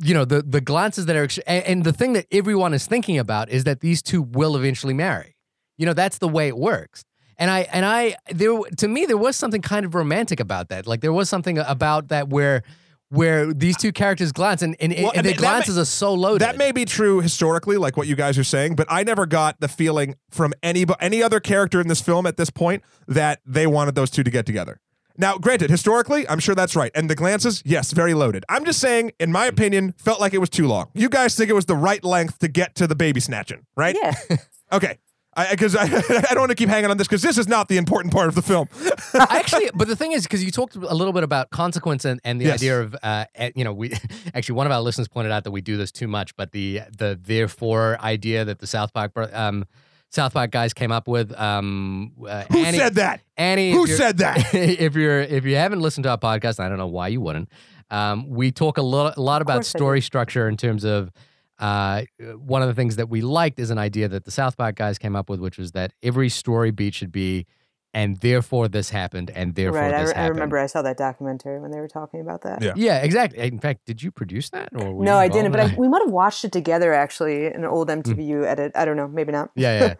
you 0.00 0.14
know 0.14 0.24
the 0.24 0.40
the 0.42 0.60
glances 0.60 1.06
that 1.06 1.16
are 1.16 1.28
and, 1.48 1.64
and 1.66 1.84
the 1.84 1.92
thing 1.92 2.12
that 2.12 2.26
everyone 2.30 2.72
is 2.72 2.86
thinking 2.86 3.18
about 3.18 3.50
is 3.50 3.64
that 3.64 3.80
these 3.80 4.00
two 4.02 4.22
will 4.22 4.56
eventually 4.56 4.94
marry. 4.94 5.34
You 5.78 5.86
know, 5.86 5.94
that's 5.94 6.18
the 6.18 6.28
way 6.28 6.48
it 6.48 6.56
works. 6.58 7.04
And 7.38 7.50
I 7.50 7.60
and 7.72 7.86
I 7.86 8.16
there 8.30 8.58
to 8.78 8.88
me 8.88 9.06
there 9.06 9.16
was 9.16 9.36
something 9.36 9.62
kind 9.62 9.86
of 9.86 9.94
romantic 9.94 10.40
about 10.40 10.68
that. 10.68 10.86
Like 10.86 11.00
there 11.00 11.12
was 11.12 11.28
something 11.28 11.56
about 11.58 12.08
that 12.08 12.28
where 12.28 12.62
where 13.10 13.54
these 13.54 13.76
two 13.76 13.92
characters 13.92 14.32
glance 14.32 14.60
and 14.60 14.76
and, 14.80 14.92
Well, 14.92 15.12
and 15.12 15.20
I 15.20 15.22
their 15.22 15.30
mean, 15.30 15.36
that 15.36 15.38
glances 15.38 15.78
are 15.78 15.84
so 15.84 16.12
loaded. 16.12 16.40
That 16.40 16.58
may 16.58 16.72
be 16.72 16.84
true 16.84 17.20
historically, 17.20 17.76
like 17.76 17.96
what 17.96 18.06
you 18.08 18.16
guys 18.16 18.36
are 18.38 18.44
saying, 18.44 18.74
but 18.74 18.86
I 18.90 19.04
never 19.04 19.24
got 19.24 19.60
the 19.60 19.68
feeling 19.68 20.16
from 20.30 20.52
any 20.62 20.84
any 21.00 21.22
other 21.22 21.40
character 21.40 21.80
in 21.80 21.86
this 21.88 22.00
film 22.02 22.26
at 22.26 22.36
this 22.36 22.50
point 22.50 22.82
that 23.06 23.40
they 23.46 23.66
wanted 23.66 23.94
those 23.94 24.10
two 24.10 24.24
to 24.24 24.30
get 24.30 24.44
together. 24.44 24.80
Now, 25.20 25.36
granted, 25.36 25.68
historically, 25.70 26.28
I'm 26.28 26.38
sure 26.38 26.54
that's 26.54 26.76
right. 26.76 26.92
And 26.94 27.10
the 27.10 27.16
glances, 27.16 27.60
yes, 27.64 27.90
very 27.90 28.14
loaded. 28.14 28.44
I'm 28.48 28.64
just 28.64 28.78
saying, 28.78 29.10
in 29.18 29.32
my 29.32 29.46
opinion, 29.46 29.94
felt 29.98 30.20
like 30.20 30.32
it 30.32 30.38
was 30.38 30.48
too 30.48 30.68
long. 30.68 30.90
You 30.94 31.08
guys 31.08 31.34
think 31.34 31.50
it 31.50 31.54
was 31.54 31.64
the 31.64 31.74
right 31.74 32.04
length 32.04 32.38
to 32.38 32.46
get 32.48 32.76
to 32.76 32.86
the 32.86 32.94
baby 32.94 33.18
snatching, 33.20 33.64
right? 33.76 33.96
Yeah. 34.00 34.14
Okay. 34.70 34.98
Because 35.50 35.76
I, 35.76 35.84
I, 35.84 35.86
don't 36.30 36.40
want 36.40 36.50
to 36.50 36.56
keep 36.56 36.68
hanging 36.68 36.90
on 36.90 36.96
this 36.96 37.06
because 37.06 37.22
this 37.22 37.38
is 37.38 37.48
not 37.48 37.68
the 37.68 37.76
important 37.76 38.12
part 38.12 38.28
of 38.28 38.34
the 38.34 38.42
film. 38.42 38.68
Actually, 39.14 39.70
but 39.74 39.88
the 39.88 39.96
thing 39.96 40.12
is, 40.12 40.24
because 40.24 40.42
you 40.42 40.50
talked 40.50 40.74
a 40.76 40.94
little 40.94 41.12
bit 41.12 41.22
about 41.22 41.50
consequence 41.50 42.04
and, 42.04 42.20
and 42.24 42.40
the 42.40 42.46
Yes. 42.46 42.54
idea 42.54 42.80
of, 42.80 42.96
uh, 43.02 43.24
eh, 43.34 43.50
you 43.54 43.64
know, 43.64 43.72
we 43.72 43.92
actually 44.34 44.54
one 44.56 44.66
of 44.66 44.72
our 44.72 44.80
listeners 44.80 45.08
pointed 45.08 45.32
out 45.32 45.44
that 45.44 45.50
we 45.50 45.60
do 45.60 45.76
this 45.76 45.92
too 45.92 46.08
much, 46.08 46.34
but 46.36 46.52
the 46.52 46.80
the 46.96 47.18
therefore 47.22 47.98
idea 48.00 48.44
that 48.44 48.58
the 48.58 48.66
South 48.66 48.92
Park 48.92 49.12
um, 49.32 49.64
South 50.10 50.32
Park 50.32 50.50
guys 50.50 50.72
came 50.72 50.90
up 50.90 51.06
with. 51.06 51.38
Um, 51.38 52.12
uh, 52.26 52.44
Who 52.50 52.58
Annie, 52.64 52.78
said 52.78 52.94
that? 52.94 53.20
Annie, 53.36 53.72
Who 53.72 53.86
said 53.86 54.18
that? 54.18 54.38
if 54.54 54.94
you're 54.94 55.20
if 55.20 55.44
you 55.44 55.56
haven't 55.56 55.80
listened 55.80 56.04
to 56.04 56.10
our 56.10 56.18
podcast, 56.18 56.58
I 56.60 56.68
don't 56.68 56.78
know 56.78 56.86
why 56.86 57.08
you 57.08 57.20
wouldn't. 57.20 57.48
Um, 57.90 58.28
we 58.28 58.50
talk 58.50 58.78
a 58.78 58.82
lot 58.82 59.16
a 59.16 59.22
lot 59.22 59.42
about 59.42 59.64
story 59.64 60.00
structure 60.00 60.48
in 60.48 60.56
terms 60.56 60.84
of. 60.84 61.10
Uh, 61.58 62.02
one 62.36 62.62
of 62.62 62.68
the 62.68 62.74
things 62.74 62.96
that 62.96 63.08
we 63.08 63.20
liked 63.20 63.58
is 63.58 63.70
an 63.70 63.78
idea 63.78 64.08
that 64.08 64.24
the 64.24 64.30
South 64.30 64.56
Park 64.56 64.76
guys 64.76 64.98
came 64.98 65.16
up 65.16 65.28
with, 65.28 65.40
which 65.40 65.58
was 65.58 65.72
that 65.72 65.92
every 66.02 66.28
story 66.28 66.70
beat 66.70 66.94
should 66.94 67.10
be, 67.10 67.46
and 67.92 68.18
therefore 68.18 68.68
this 68.68 68.90
happened, 68.90 69.30
and 69.34 69.54
therefore 69.56 69.80
right. 69.80 69.94
I, 69.94 70.00
this 70.02 70.10
re- 70.10 70.22
I 70.22 70.26
remember 70.28 70.58
I 70.58 70.66
saw 70.66 70.82
that 70.82 70.96
documentary 70.96 71.58
when 71.58 71.72
they 71.72 71.78
were 71.80 71.88
talking 71.88 72.20
about 72.20 72.42
that. 72.42 72.62
Yeah. 72.62 72.74
Yeah, 72.76 72.98
exactly. 72.98 73.40
In 73.40 73.58
fact, 73.58 73.86
did 73.86 74.02
you 74.02 74.12
produce 74.12 74.50
that? 74.50 74.68
Or 74.72 74.92
were 74.92 75.04
No, 75.04 75.14
you 75.14 75.18
I 75.18 75.28
didn't, 75.28 75.50
but 75.50 75.60
I, 75.60 75.74
we 75.76 75.88
might 75.88 76.02
have 76.02 76.12
watched 76.12 76.44
it 76.44 76.52
together 76.52 76.92
actually 76.92 77.46
in 77.46 77.56
an 77.56 77.64
old. 77.64 77.88
MTVU 77.88 78.44
edit. 78.44 78.72
I 78.74 78.84
don't 78.84 78.96
know, 78.96 79.08
maybe 79.08 79.32
not. 79.32 79.50
yeah, 79.56 79.96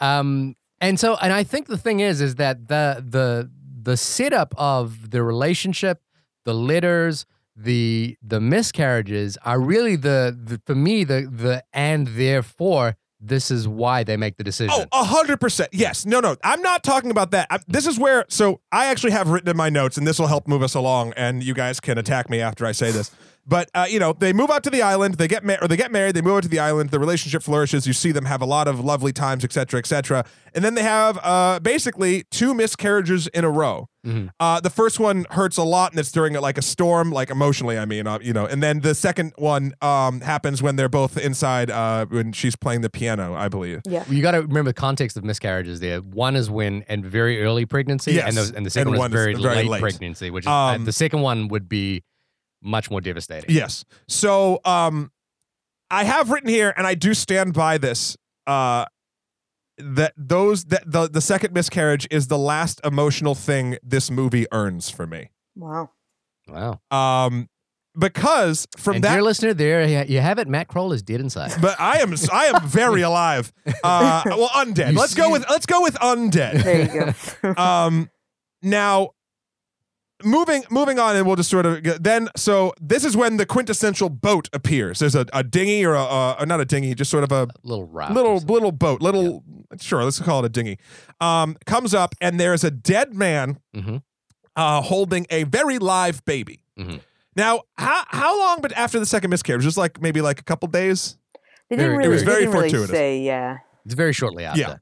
yeah. 0.00 0.18
um, 0.18 0.54
and 0.80 0.98
so, 0.98 1.16
and 1.20 1.32
I 1.32 1.44
think 1.44 1.66
the 1.66 1.76
thing 1.76 2.00
is, 2.00 2.20
is 2.20 2.36
that 2.36 2.68
the 2.68 3.04
the 3.06 3.50
the 3.82 3.96
setup 3.96 4.54
of 4.56 5.10
the 5.10 5.22
relationship, 5.22 6.00
the 6.44 6.54
letters, 6.54 7.26
the 7.56 8.16
the 8.22 8.40
miscarriages 8.40 9.36
are 9.44 9.60
really 9.60 9.96
the, 9.96 10.36
the 10.42 10.60
for 10.66 10.74
me 10.74 11.04
the 11.04 11.28
the 11.30 11.62
and 11.72 12.08
therefore 12.08 12.96
this 13.24 13.50
is 13.50 13.68
why 13.68 14.02
they 14.02 14.16
make 14.16 14.36
the 14.36 14.42
oh, 14.42 14.44
decision. 14.44 14.88
Oh, 14.90 15.00
a 15.00 15.04
hundred 15.04 15.40
percent. 15.40 15.70
Yes. 15.72 16.04
No, 16.04 16.20
no. 16.20 16.36
I'm 16.42 16.60
not 16.60 16.82
talking 16.82 17.10
about 17.10 17.30
that. 17.30 17.46
i 17.50 17.60
this 17.68 17.86
is 17.86 17.98
where. 17.98 18.24
So 18.28 18.60
I 18.72 18.86
actually 18.86 19.12
have 19.12 19.28
written 19.28 19.48
in 19.48 19.56
my 19.56 19.70
notes, 19.70 19.96
and 19.96 20.06
this 20.06 20.18
will 20.18 20.26
help 20.26 20.48
move 20.48 20.62
us 20.62 20.74
along. 20.74 21.12
And 21.16 21.42
you 21.42 21.54
guys 21.54 21.78
can 21.78 21.98
attack 21.98 22.28
me 22.28 22.40
after 22.40 22.66
I 22.66 22.72
say 22.72 22.90
this. 22.90 23.12
But 23.44 23.70
uh, 23.74 23.86
you 23.88 23.98
know, 23.98 24.12
they 24.12 24.32
move 24.32 24.50
out 24.50 24.62
to 24.64 24.70
the 24.70 24.82
island. 24.82 25.14
They 25.16 25.26
get 25.26 25.44
married, 25.44 25.64
or 25.64 25.68
they 25.68 25.76
get 25.76 25.90
married. 25.90 26.14
They 26.14 26.22
move 26.22 26.36
out 26.36 26.42
to 26.44 26.48
the 26.48 26.60
island. 26.60 26.90
The 26.90 27.00
relationship 27.00 27.42
flourishes. 27.42 27.86
You 27.86 27.92
see 27.92 28.12
them 28.12 28.26
have 28.26 28.40
a 28.40 28.46
lot 28.46 28.68
of 28.68 28.78
lovely 28.84 29.12
times, 29.12 29.44
etc., 29.44 29.78
etc. 29.80 30.24
And 30.54 30.64
then 30.64 30.74
they 30.74 30.82
have 30.82 31.18
uh, 31.22 31.58
basically 31.60 32.22
two 32.30 32.54
miscarriages 32.54 33.26
in 33.28 33.44
a 33.44 33.50
row. 33.50 33.88
Mhm. 34.06 34.30
Uh, 34.40 34.60
the 34.60 34.70
first 34.70 34.98
one 35.00 35.26
hurts 35.30 35.56
a 35.56 35.62
lot, 35.64 35.92
and 35.92 35.98
it's 35.98 36.12
during 36.12 36.34
like 36.34 36.56
a 36.58 36.62
storm, 36.62 37.10
like 37.10 37.30
emotionally. 37.30 37.78
I 37.78 37.84
mean, 37.84 38.06
uh, 38.06 38.18
you 38.22 38.32
know. 38.32 38.46
And 38.46 38.62
then 38.62 38.80
the 38.80 38.94
second 38.94 39.32
one 39.38 39.74
um, 39.80 40.20
happens 40.20 40.62
when 40.62 40.76
they're 40.76 40.88
both 40.88 41.16
inside 41.16 41.70
uh, 41.70 42.06
when 42.06 42.32
she's 42.32 42.54
playing 42.56 42.80
the 42.82 42.90
piano, 42.90 43.34
I 43.34 43.48
believe. 43.48 43.80
Yeah. 43.88 44.04
You 44.08 44.22
got 44.22 44.32
to 44.32 44.42
remember 44.42 44.70
the 44.70 44.74
context 44.74 45.16
of 45.16 45.24
miscarriages. 45.24 45.80
There, 45.80 45.98
one 46.00 46.36
is 46.36 46.48
when 46.50 46.84
and 46.88 47.04
very 47.04 47.42
early 47.42 47.64
pregnancy, 47.66 48.12
Yes, 48.12 48.28
and, 48.28 48.36
those, 48.36 48.50
and 48.52 48.64
the 48.66 48.70
second 48.70 48.88
and 48.88 48.98
one 48.98 49.10
one 49.12 49.18
is 49.20 49.36
is 49.38 49.42
very, 49.42 49.54
very 49.54 49.64
late, 49.64 49.70
late. 49.70 49.80
pregnancy. 49.80 50.30
Which 50.30 50.44
is, 50.44 50.48
uh, 50.48 50.52
Um, 50.52 50.84
the 50.84 50.92
second 50.92 51.20
one 51.22 51.48
would 51.48 51.68
be 51.68 52.02
much 52.62 52.90
more 52.90 53.00
devastating. 53.00 53.50
Yes. 53.54 53.84
So 54.08 54.60
um 54.64 55.10
I 55.90 56.04
have 56.04 56.30
written 56.30 56.48
here 56.48 56.72
and 56.76 56.86
I 56.86 56.94
do 56.94 57.12
stand 57.14 57.52
by 57.54 57.78
this 57.78 58.16
uh 58.46 58.86
that 59.78 60.12
those 60.16 60.64
that 60.66 60.84
the 60.86 61.08
the 61.08 61.20
second 61.20 61.52
miscarriage 61.54 62.06
is 62.10 62.28
the 62.28 62.38
last 62.38 62.80
emotional 62.84 63.34
thing 63.34 63.76
this 63.82 64.10
movie 64.10 64.46
earns 64.52 64.90
for 64.90 65.06
me. 65.06 65.30
Wow. 65.56 65.90
Wow. 66.48 66.80
Um 66.90 67.48
because 67.98 68.66
from 68.78 68.96
and 68.96 69.04
that 69.04 69.12
dear 69.14 69.22
listener, 69.22 69.52
there 69.52 69.86
you 69.86 70.04
you 70.14 70.20
have 70.20 70.38
it. 70.38 70.48
Matt 70.48 70.68
Kroll 70.68 70.92
is 70.92 71.02
dead 71.02 71.20
inside. 71.20 71.52
but 71.60 71.78
I 71.78 71.98
am 71.98 72.14
I 72.32 72.46
am 72.46 72.66
very 72.66 73.02
alive. 73.10 73.52
Uh 73.84 74.22
well 74.26 74.48
undead. 74.50 74.92
You 74.92 74.98
let's 74.98 75.14
go 75.14 75.30
with 75.30 75.44
let's 75.50 75.66
go 75.66 75.82
with 75.82 75.94
undead. 75.96 76.62
There 76.62 76.82
you 76.82 77.54
go. 77.54 77.62
um 77.62 78.08
now 78.62 79.10
moving 80.24 80.64
moving 80.70 80.98
on 80.98 81.16
and 81.16 81.26
we'll 81.26 81.36
just 81.36 81.50
sort 81.50 81.66
of 81.66 81.82
get, 81.82 82.02
then 82.02 82.28
so 82.36 82.72
this 82.80 83.04
is 83.04 83.16
when 83.16 83.36
the 83.36 83.46
quintessential 83.46 84.08
boat 84.08 84.48
appears 84.52 84.98
there's 84.98 85.14
a, 85.14 85.26
a 85.32 85.42
dinghy 85.42 85.84
or 85.84 85.94
a, 85.94 86.36
a 86.40 86.46
not 86.46 86.60
a 86.60 86.64
dinghy 86.64 86.94
just 86.94 87.10
sort 87.10 87.24
of 87.24 87.32
a 87.32 87.48
little 87.62 87.86
raft. 87.86 88.12
little 88.14 88.38
little 88.38 88.72
boat 88.72 89.00
little 89.02 89.42
sure 89.80 90.04
let's 90.04 90.20
call 90.20 90.40
it 90.40 90.46
a 90.46 90.48
dinghy 90.48 90.78
um 91.20 91.56
comes 91.66 91.94
up 91.94 92.14
and 92.20 92.38
there's 92.40 92.64
a 92.64 92.70
dead 92.70 93.14
man 93.14 93.58
Mhm. 93.74 94.02
uh 94.56 94.80
holding 94.82 95.26
a 95.30 95.44
very 95.44 95.78
live 95.78 96.24
baby 96.24 96.62
Mhm. 96.78 97.00
now 97.36 97.62
how 97.76 98.04
how 98.08 98.38
long 98.38 98.60
but 98.60 98.72
after 98.72 98.98
the 98.98 99.06
second 99.06 99.30
miscarriage 99.30 99.62
just 99.62 99.76
like 99.78 100.00
maybe 100.00 100.20
like 100.20 100.40
a 100.40 100.44
couple 100.44 100.68
days 100.68 101.16
They 101.70 101.76
didn't 101.76 101.92
it 101.92 101.96
really, 101.96 102.08
was 102.10 102.20
they 102.22 102.26
very 102.26 102.40
didn't 102.42 102.54
really 102.54 102.68
fortuitous. 102.70 102.90
say, 102.96 103.18
yeah. 103.20 103.58
It's 103.86 103.94
very 103.94 104.12
shortly 104.12 104.44
after. 104.44 104.60
Yeah. 104.60 104.76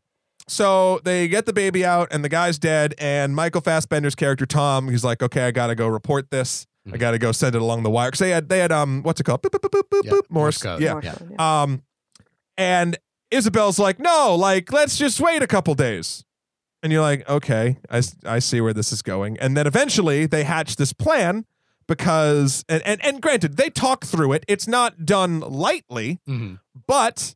So 0.50 1.00
they 1.04 1.28
get 1.28 1.46
the 1.46 1.52
baby 1.52 1.84
out, 1.84 2.08
and 2.10 2.24
the 2.24 2.28
guy's 2.28 2.58
dead. 2.58 2.94
And 2.98 3.36
Michael 3.36 3.60
Fassbender's 3.60 4.16
character 4.16 4.46
Tom, 4.46 4.88
he's 4.88 5.04
like, 5.04 5.22
"Okay, 5.22 5.46
I 5.46 5.50
gotta 5.52 5.74
go 5.76 5.86
report 5.86 6.30
this. 6.30 6.66
I 6.86 6.90
Mhm. 6.96 6.98
gotta 6.98 7.18
go 7.18 7.30
send 7.30 7.54
it 7.54 7.62
along 7.62 7.84
the 7.84 7.90
wire." 7.90 8.08
Because 8.08 8.18
they 8.18 8.30
had 8.30 8.48
they 8.48 8.58
had 8.58 8.72
um, 8.72 9.02
what's 9.04 9.20
it 9.20 9.24
called? 9.24 9.42
Boop, 9.42 9.50
boop, 9.50 9.60
boop, 9.60 9.70
boop, 9.70 9.88
boop, 9.88 10.04
Yeah, 10.04 10.10
boop, 10.12 10.22
Morse 10.28 10.30
Morse. 10.30 10.58
code. 10.62 10.82
Yeah. 10.82 10.92
More 10.94 11.02
Yeah. 11.04 11.14
yeah. 11.30 11.62
Um, 11.62 11.82
and 12.58 12.96
Isabel's 13.30 13.78
like, 13.78 14.00
"No, 14.00 14.34
like 14.34 14.72
let's 14.72 14.98
just 14.98 15.20
wait 15.20 15.40
a 15.40 15.46
couple 15.46 15.74
days." 15.76 16.24
And 16.82 16.92
you're 16.92 17.02
like, 17.02 17.28
"Okay, 17.28 17.76
I 17.88 17.98
s- 17.98 18.16
I 18.24 18.38
see 18.40 18.60
where 18.60 18.72
this 18.72 18.90
is 18.92 19.02
going." 19.02 19.38
And 19.38 19.56
then 19.56 19.66
eventually 19.68 20.26
they 20.26 20.42
hatch 20.44 20.76
this 20.76 20.92
plan 20.92 21.44
because 21.86 22.64
and 22.68 22.82
and, 22.84 23.04
and 23.04 23.20
granted 23.22 23.56
they 23.56 23.70
talk 23.70 24.04
through 24.04 24.32
it. 24.32 24.44
It's 24.48 24.66
not 24.66 25.04
done 25.06 25.40
lightly 25.40 26.18
Mhm. 26.28 26.58
but 26.88 27.34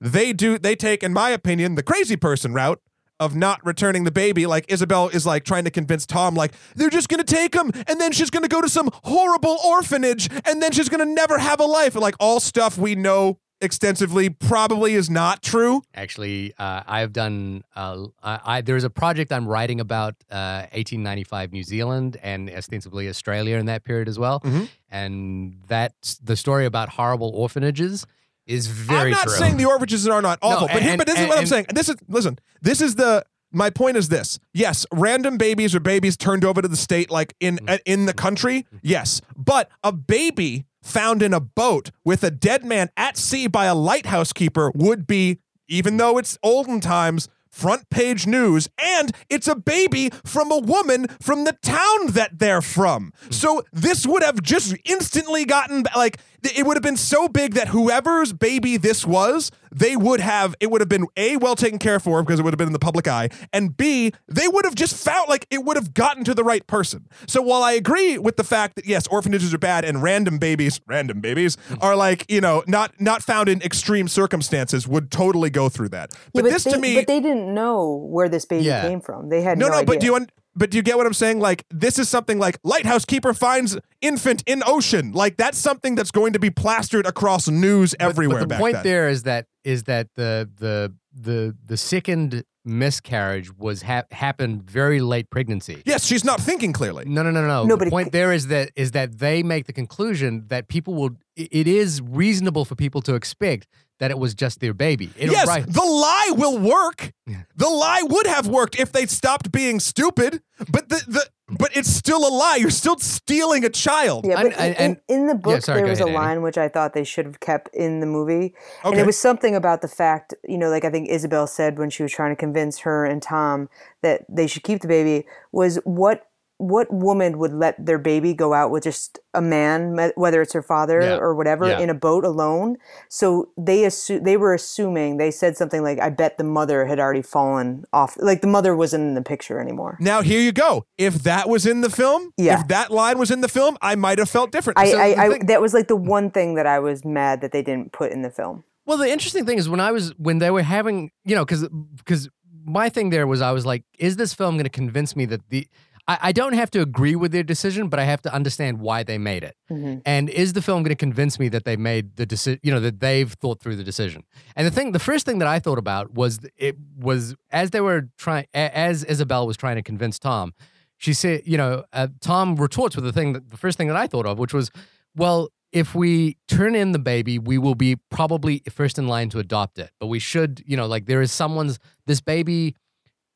they 0.00 0.32
do 0.32 0.58
they 0.58 0.74
take 0.76 1.02
in 1.02 1.12
my 1.12 1.30
opinion 1.30 1.74
the 1.74 1.82
crazy 1.82 2.16
person 2.16 2.52
route 2.52 2.80
of 3.20 3.34
not 3.34 3.64
returning 3.66 4.04
the 4.04 4.10
baby 4.12 4.46
like 4.46 4.64
isabel 4.68 5.08
is 5.08 5.26
like 5.26 5.44
trying 5.44 5.64
to 5.64 5.70
convince 5.70 6.06
tom 6.06 6.34
like 6.34 6.52
they're 6.76 6.90
just 6.90 7.08
gonna 7.08 7.24
take 7.24 7.54
him 7.54 7.70
and 7.88 8.00
then 8.00 8.12
she's 8.12 8.30
gonna 8.30 8.48
go 8.48 8.60
to 8.60 8.68
some 8.68 8.88
horrible 9.04 9.56
orphanage 9.64 10.28
and 10.44 10.62
then 10.62 10.70
she's 10.72 10.88
gonna 10.88 11.04
never 11.04 11.38
have 11.38 11.58
a 11.60 11.64
life 11.64 11.94
And 11.94 12.02
like 12.02 12.14
all 12.20 12.38
stuff 12.40 12.78
we 12.78 12.94
know 12.94 13.38
extensively 13.60 14.30
probably 14.30 14.94
is 14.94 15.10
not 15.10 15.42
true 15.42 15.82
Actually, 15.92 16.54
uh, 16.60 16.82
I've 16.86 17.12
done. 17.12 17.64
Uh, 17.74 18.06
I, 18.22 18.40
I 18.44 18.60
there's 18.60 18.84
a 18.84 18.90
project 18.90 19.32
I'm 19.32 19.48
writing 19.48 19.80
about 19.80 20.14
uh, 20.30 20.70
1895 20.70 21.52
New 21.52 21.64
Zealand 21.64 22.16
and 22.22 22.48
ostensibly 22.48 23.08
Australia 23.08 23.56
in 23.56 23.66
that 23.66 23.82
period 23.82 24.08
as 24.08 24.16
well. 24.16 24.38
Mhm. 24.40 24.68
And 24.92 25.56
that's 25.66 26.18
the 26.18 26.36
story 26.36 26.66
about 26.66 26.90
horrible 26.90 27.32
orphanages 27.34 28.06
is 28.48 28.66
very 28.66 28.98
i'm 29.06 29.10
not 29.10 29.24
true. 29.24 29.32
saying 29.36 29.56
the 29.56 29.64
orphanages 29.66 30.08
are 30.08 30.20
not 30.22 30.38
awful 30.42 30.66
but, 30.66 30.82
here, 30.82 30.96
but 30.96 31.06
this 31.06 31.14
is 31.16 31.20
and- 31.20 31.28
what 31.28 31.38
i'm 31.38 31.46
saying. 31.46 31.66
This 31.72 31.88
is 31.88 31.96
listen 32.08 32.38
this 32.62 32.80
is 32.80 32.96
the 32.96 33.24
my 33.50 33.70
point 33.70 33.96
is 33.96 34.08
this. 34.10 34.38
Yes 34.52 34.84
random 34.92 35.38
babies 35.38 35.74
or 35.74 35.80
babies 35.80 36.16
turned 36.16 36.44
over 36.44 36.60
to 36.60 36.68
the 36.68 36.76
state 36.76 37.10
like 37.10 37.34
in 37.40 37.56
Mm-hmm. 37.56 37.68
uh, 37.68 37.78
in 37.86 38.06
the 38.06 38.12
country 38.12 38.66
yes. 38.82 39.20
But 39.36 39.70
a 39.82 39.92
baby 39.92 40.66
found 40.82 41.22
in 41.22 41.32
a 41.32 41.40
boat 41.40 41.90
with 42.04 42.22
a 42.24 42.30
dead 42.30 42.64
man 42.64 42.90
at 42.96 43.16
sea 43.16 43.46
by 43.46 43.66
a 43.66 43.74
lighthouse 43.74 44.32
keeper 44.32 44.70
would 44.74 45.06
be 45.06 45.38
even 45.68 45.96
though 45.96 46.18
it's 46.18 46.36
olden 46.42 46.80
times 46.80 47.28
front 47.50 47.88
page 47.90 48.26
news 48.26 48.68
and 48.80 49.12
it's 49.30 49.48
a 49.48 49.56
baby 49.56 50.10
from 50.24 50.52
a 50.52 50.58
woman 50.58 51.06
from 51.20 51.44
the 51.44 51.52
town 51.62 52.08
that 52.08 52.38
they're 52.38 52.60
from. 52.62 53.12
So 53.30 53.64
this 53.72 54.06
would 54.06 54.22
have 54.22 54.42
just 54.42 54.76
instantly 54.84 55.44
gotten 55.46 55.84
like 55.96 56.18
it 56.42 56.66
would 56.66 56.76
have 56.76 56.82
been 56.82 56.96
so 56.96 57.28
big 57.28 57.54
that 57.54 57.68
whoever's 57.68 58.32
baby 58.32 58.76
this 58.76 59.06
was 59.06 59.50
they 59.72 59.96
would 59.96 60.20
have 60.20 60.54
it 60.60 60.70
would 60.70 60.80
have 60.80 60.88
been 60.88 61.06
a 61.16 61.36
well 61.36 61.56
taken 61.56 61.78
care 61.78 62.00
for 62.00 62.22
because 62.22 62.40
it 62.40 62.42
would 62.42 62.52
have 62.52 62.58
been 62.58 62.68
in 62.68 62.72
the 62.72 62.78
public 62.78 63.06
eye 63.06 63.28
and 63.52 63.76
b 63.76 64.12
they 64.26 64.48
would 64.48 64.64
have 64.64 64.74
just 64.74 64.94
found 64.96 65.28
like 65.28 65.46
it 65.50 65.64
would 65.64 65.76
have 65.76 65.94
gotten 65.94 66.24
to 66.24 66.34
the 66.34 66.44
right 66.44 66.66
person 66.66 67.06
so 67.26 67.42
while 67.42 67.62
i 67.62 67.72
agree 67.72 68.18
with 68.18 68.36
the 68.36 68.44
fact 68.44 68.76
that 68.76 68.86
yes 68.86 69.06
orphanages 69.08 69.52
are 69.52 69.58
bad 69.58 69.84
and 69.84 70.02
random 70.02 70.38
babies 70.38 70.80
random 70.86 71.20
babies 71.20 71.56
hmm. 71.68 71.74
are 71.80 71.96
like 71.96 72.24
you 72.30 72.40
know 72.40 72.62
not 72.66 72.98
not 73.00 73.22
found 73.22 73.48
in 73.48 73.60
extreme 73.62 74.08
circumstances 74.08 74.86
would 74.88 75.10
totally 75.10 75.50
go 75.50 75.68
through 75.68 75.88
that 75.88 76.10
but, 76.32 76.44
Yeah, 76.44 76.50
this 76.50 76.64
they, 76.64 76.70
to 76.72 76.78
me 76.78 76.94
but 76.94 77.06
they 77.06 77.20
didn't 77.20 77.52
know 77.52 78.06
where 78.08 78.28
this 78.28 78.44
baby 78.44 78.64
Yeah. 78.64 78.82
came 78.82 79.00
from. 79.00 79.28
They 79.28 79.42
had 79.42 79.58
no, 79.58 79.68
no, 79.68 79.78
no, 79.78 79.84
but 79.84 80.00
do 80.00 80.06
you 80.06 80.14
un- 80.14 80.28
but 80.58 80.70
do 80.70 80.76
you 80.76 80.82
get 80.82 80.96
what 80.96 81.06
I'm 81.06 81.14
saying? 81.14 81.38
Like 81.38 81.64
this 81.70 81.98
is 81.98 82.08
something 82.08 82.38
like 82.38 82.58
lighthouse 82.64 83.04
keeper 83.04 83.32
finds 83.32 83.78
infant 84.00 84.42
in 84.46 84.62
ocean. 84.66 85.12
Like 85.12 85.36
that's 85.36 85.56
something 85.58 85.94
that's 85.94 86.10
going 86.10 86.32
to 86.32 86.38
be 86.38 86.50
plastered 86.50 87.06
across 87.06 87.48
news 87.48 87.94
everywhere. 88.00 88.40
But, 88.40 88.40
the 88.40 88.46
back 88.48 88.58
point 88.58 88.74
then. 88.74 88.84
there 88.84 89.08
is 89.08 89.22
that 89.22 89.46
is 89.64 89.84
that 89.84 90.08
the 90.16 90.50
the 90.56 90.92
the 91.14 91.56
the 91.64 91.76
second 91.76 92.44
miscarriage 92.64 93.56
was 93.56 93.82
ha- 93.82 94.04
happened 94.10 94.62
very 94.70 95.00
late 95.00 95.30
pregnancy. 95.30 95.82
Yes, 95.86 96.04
she's 96.04 96.24
not 96.24 96.40
thinking 96.40 96.72
clearly. 96.72 97.04
No, 97.06 97.22
no, 97.22 97.30
no, 97.30 97.46
no. 97.46 97.64
No, 97.64 97.76
but 97.76 97.86
the 97.86 97.90
point 97.90 98.08
c- 98.08 98.10
there 98.10 98.32
is 98.32 98.48
that 98.48 98.70
is 98.76 98.90
that 98.92 99.18
they 99.18 99.42
make 99.42 99.66
the 99.66 99.72
conclusion 99.72 100.44
that 100.48 100.68
people 100.68 100.94
will. 100.94 101.10
It 101.36 101.68
is 101.68 102.02
reasonable 102.02 102.64
for 102.64 102.74
people 102.74 103.00
to 103.02 103.14
expect 103.14 103.68
that 103.98 104.10
it 104.10 104.18
was 104.18 104.34
just 104.34 104.60
their 104.60 104.74
baby. 104.74 105.10
It, 105.16 105.30
yes, 105.30 105.46
right. 105.48 105.66
the 105.66 105.82
lie 105.82 106.30
will 106.36 106.58
work. 106.58 107.12
Yeah. 107.26 107.42
The 107.56 107.68
lie 107.68 108.02
would 108.04 108.26
have 108.26 108.46
worked 108.46 108.78
if 108.78 108.92
they 108.92 109.06
stopped 109.06 109.50
being 109.52 109.80
stupid. 109.80 110.40
But 110.70 110.88
the, 110.88 111.04
the 111.06 111.26
but 111.50 111.74
it's 111.76 111.88
still 111.88 112.26
a 112.26 112.32
lie. 112.32 112.56
You're 112.60 112.68
still 112.70 112.98
stealing 112.98 113.64
a 113.64 113.70
child. 113.70 114.26
Yeah, 114.26 114.40
And- 114.40 114.50
but 114.50 114.58
and- 114.60 114.74
in, 114.76 114.82
and- 114.82 115.00
in 115.08 115.26
the 115.26 115.34
book, 115.34 115.62
sorry, 115.62 115.80
there 115.80 115.88
was 115.90 115.98
ahead, 115.98 116.14
a 116.14 116.16
Annie. 116.16 116.26
line 116.26 116.42
which 116.42 116.58
I 116.58 116.68
thought 116.68 116.92
they 116.92 117.04
should 117.04 117.24
have 117.26 117.40
kept 117.40 117.74
in 117.74 118.00
the 118.00 118.06
movie. 118.06 118.54
And 118.84 118.94
it 118.98 119.06
was 119.06 119.18
something 119.18 119.54
about 119.56 119.80
the 119.82 119.88
fact, 119.88 120.34
you 120.46 120.58
know, 120.58 120.68
like 120.68 120.84
I 120.84 120.90
think 120.90 121.08
Isabel 121.08 121.46
said 121.46 121.78
when 121.78 121.90
she 121.90 122.02
was 122.02 122.12
trying 122.12 122.32
to 122.32 122.36
convince 122.38 122.78
her 122.80 123.04
and 123.04 123.22
Tom 123.22 123.68
that 124.02 124.24
they 124.28 124.46
should 124.46 124.62
keep 124.62 124.82
the 124.82 124.88
baby, 124.88 125.26
was 125.52 125.76
what 125.84 126.24
what 126.58 126.92
woman 126.92 127.38
would 127.38 127.52
let 127.52 127.74
their 127.84 127.98
baby 127.98 128.34
go 128.34 128.52
out 128.52 128.70
with 128.70 128.82
just 128.82 129.18
a 129.32 129.40
man, 129.40 130.10
whether 130.16 130.42
it's 130.42 130.52
her 130.52 130.62
father 130.62 131.00
Yeah. 131.00 131.16
or 131.18 131.34
whatever, 131.34 131.68
Yeah. 131.68 131.78
in 131.78 131.88
a 131.88 131.94
boat 131.94 132.24
alone? 132.24 132.76
So 133.08 133.48
they 133.56 133.82
assu- 133.82 134.22
they 134.22 134.36
were 134.36 134.52
assuming 134.54 135.16
they 135.16 135.30
said 135.30 135.56
something 135.56 135.82
like, 135.82 136.00
"I 136.00 136.10
bet 136.10 136.36
the 136.36 136.44
mother 136.44 136.86
had 136.86 136.98
already 136.98 137.22
fallen 137.22 137.84
off, 137.92 138.16
like 138.20 138.40
the 138.40 138.48
mother 138.48 138.74
wasn't 138.76 139.04
in 139.04 139.14
the 139.14 139.22
picture 139.22 139.60
anymore." 139.60 139.96
Now 140.00 140.20
here 140.22 140.40
you 140.40 140.52
go. 140.52 140.84
If 140.98 141.22
that 141.22 141.48
was 141.48 141.64
in 141.64 141.80
the 141.80 141.90
film, 141.90 142.32
Yeah. 142.36 142.60
if 142.60 142.68
that 142.68 142.90
line 142.90 143.18
was 143.18 143.30
in 143.30 143.40
the 143.40 143.48
film, 143.48 143.76
I 143.80 143.94
might 143.94 144.18
have 144.18 144.28
felt 144.28 144.50
different. 144.50 144.78
I, 144.78 144.90
So 144.90 144.98
I, 144.98 145.14
the 145.14 145.20
I 145.20 145.38
that 145.46 145.62
was 145.62 145.72
like 145.74 145.86
the 145.88 145.96
one 145.96 146.30
thing 146.30 146.54
that 146.54 146.66
I 146.66 146.78
was 146.80 147.04
mad 147.04 147.40
that 147.40 147.52
they 147.52 147.62
didn't 147.62 147.92
put 147.92 148.10
in 148.12 148.22
the 148.22 148.30
film. 148.30 148.64
Well, 148.84 148.98
the 148.98 149.08
interesting 149.10 149.46
thing 149.46 149.58
is 149.58 149.68
when 149.68 149.80
I 149.80 149.92
was 149.92 150.12
when 150.18 150.38
they 150.38 150.50
were 150.50 150.62
having, 150.62 151.10
you 151.24 151.36
know, 151.36 151.44
because 151.44 151.68
because 151.98 152.28
my 152.64 152.88
thing 152.90 153.10
there 153.10 153.26
was 153.26 153.40
I 153.40 153.52
was 153.52 153.64
like, 153.64 153.84
is 153.98 154.16
this 154.16 154.34
film 154.34 154.56
going 154.56 154.64
to 154.64 154.70
convince 154.70 155.14
me 155.16 155.24
that 155.26 155.40
the 155.48 155.66
I, 156.08 156.18
I 156.22 156.32
don't 156.32 156.54
have 156.54 156.70
to 156.72 156.80
agree 156.80 157.14
with 157.14 157.30
their 157.32 157.42
decision, 157.44 157.88
but 157.88 158.00
I 158.00 158.04
have 158.04 158.22
to 158.22 158.34
understand 158.34 158.80
why 158.80 159.02
they 159.02 159.18
made 159.18 159.44
it. 159.44 159.54
Mhm. 159.70 160.02
And 160.06 160.28
is 160.30 160.54
the 160.54 160.62
film 160.62 160.82
going 160.82 160.90
to 160.90 160.96
convince 160.96 161.38
me 161.38 161.48
that 161.50 161.64
they 161.64 161.76
made 161.76 162.16
the 162.16 162.26
decision, 162.26 162.58
you 162.62 162.72
know, 162.72 162.80
that 162.80 162.98
they've 163.00 163.30
thought 163.34 163.60
through 163.60 163.76
the 163.76 163.84
decision? 163.84 164.24
And 164.56 164.66
the 164.66 164.70
thing, 164.70 164.92
the 164.92 164.98
first 164.98 165.26
thing 165.26 165.38
that 165.38 165.48
I 165.48 165.58
thought 165.60 165.78
about 165.78 166.14
was 166.14 166.40
it 166.56 166.76
was 166.96 167.36
as 167.50 167.70
they 167.70 167.80
were 167.80 168.08
trying, 168.16 168.46
as 168.54 169.04
Isabel 169.04 169.46
was 169.46 169.56
trying 169.56 169.76
to 169.76 169.82
convince 169.82 170.18
Tom, 170.18 170.54
she 170.96 171.12
said, 171.12 171.42
you 171.44 171.56
know, 171.56 171.84
uh, 171.92 172.08
Tom 172.20 172.56
retorts 172.56 172.96
with 172.96 173.04
the 173.04 173.12
thing 173.12 173.32
that 173.34 173.50
the 173.50 173.56
first 173.56 173.78
thing 173.78 173.86
that 173.88 173.96
I 173.96 174.06
thought 174.08 174.26
of, 174.26 174.38
which 174.38 174.52
was, 174.54 174.70
well, 175.14 175.50
if 175.70 175.94
we 175.94 176.38
turn 176.48 176.74
in 176.74 176.92
the 176.92 176.98
baby, 176.98 177.38
we 177.38 177.58
will 177.58 177.74
be 177.74 177.96
probably 178.10 178.62
first 178.70 178.98
in 178.98 179.06
line 179.06 179.28
to 179.28 179.38
adopt 179.38 179.78
it. 179.78 179.90
But 180.00 180.06
we 180.06 180.18
should, 180.18 180.62
you 180.66 180.76
know, 180.76 180.86
like 180.86 181.04
there 181.06 181.20
is 181.20 181.30
someone's, 181.30 181.78
this 182.06 182.20
baby 182.22 182.74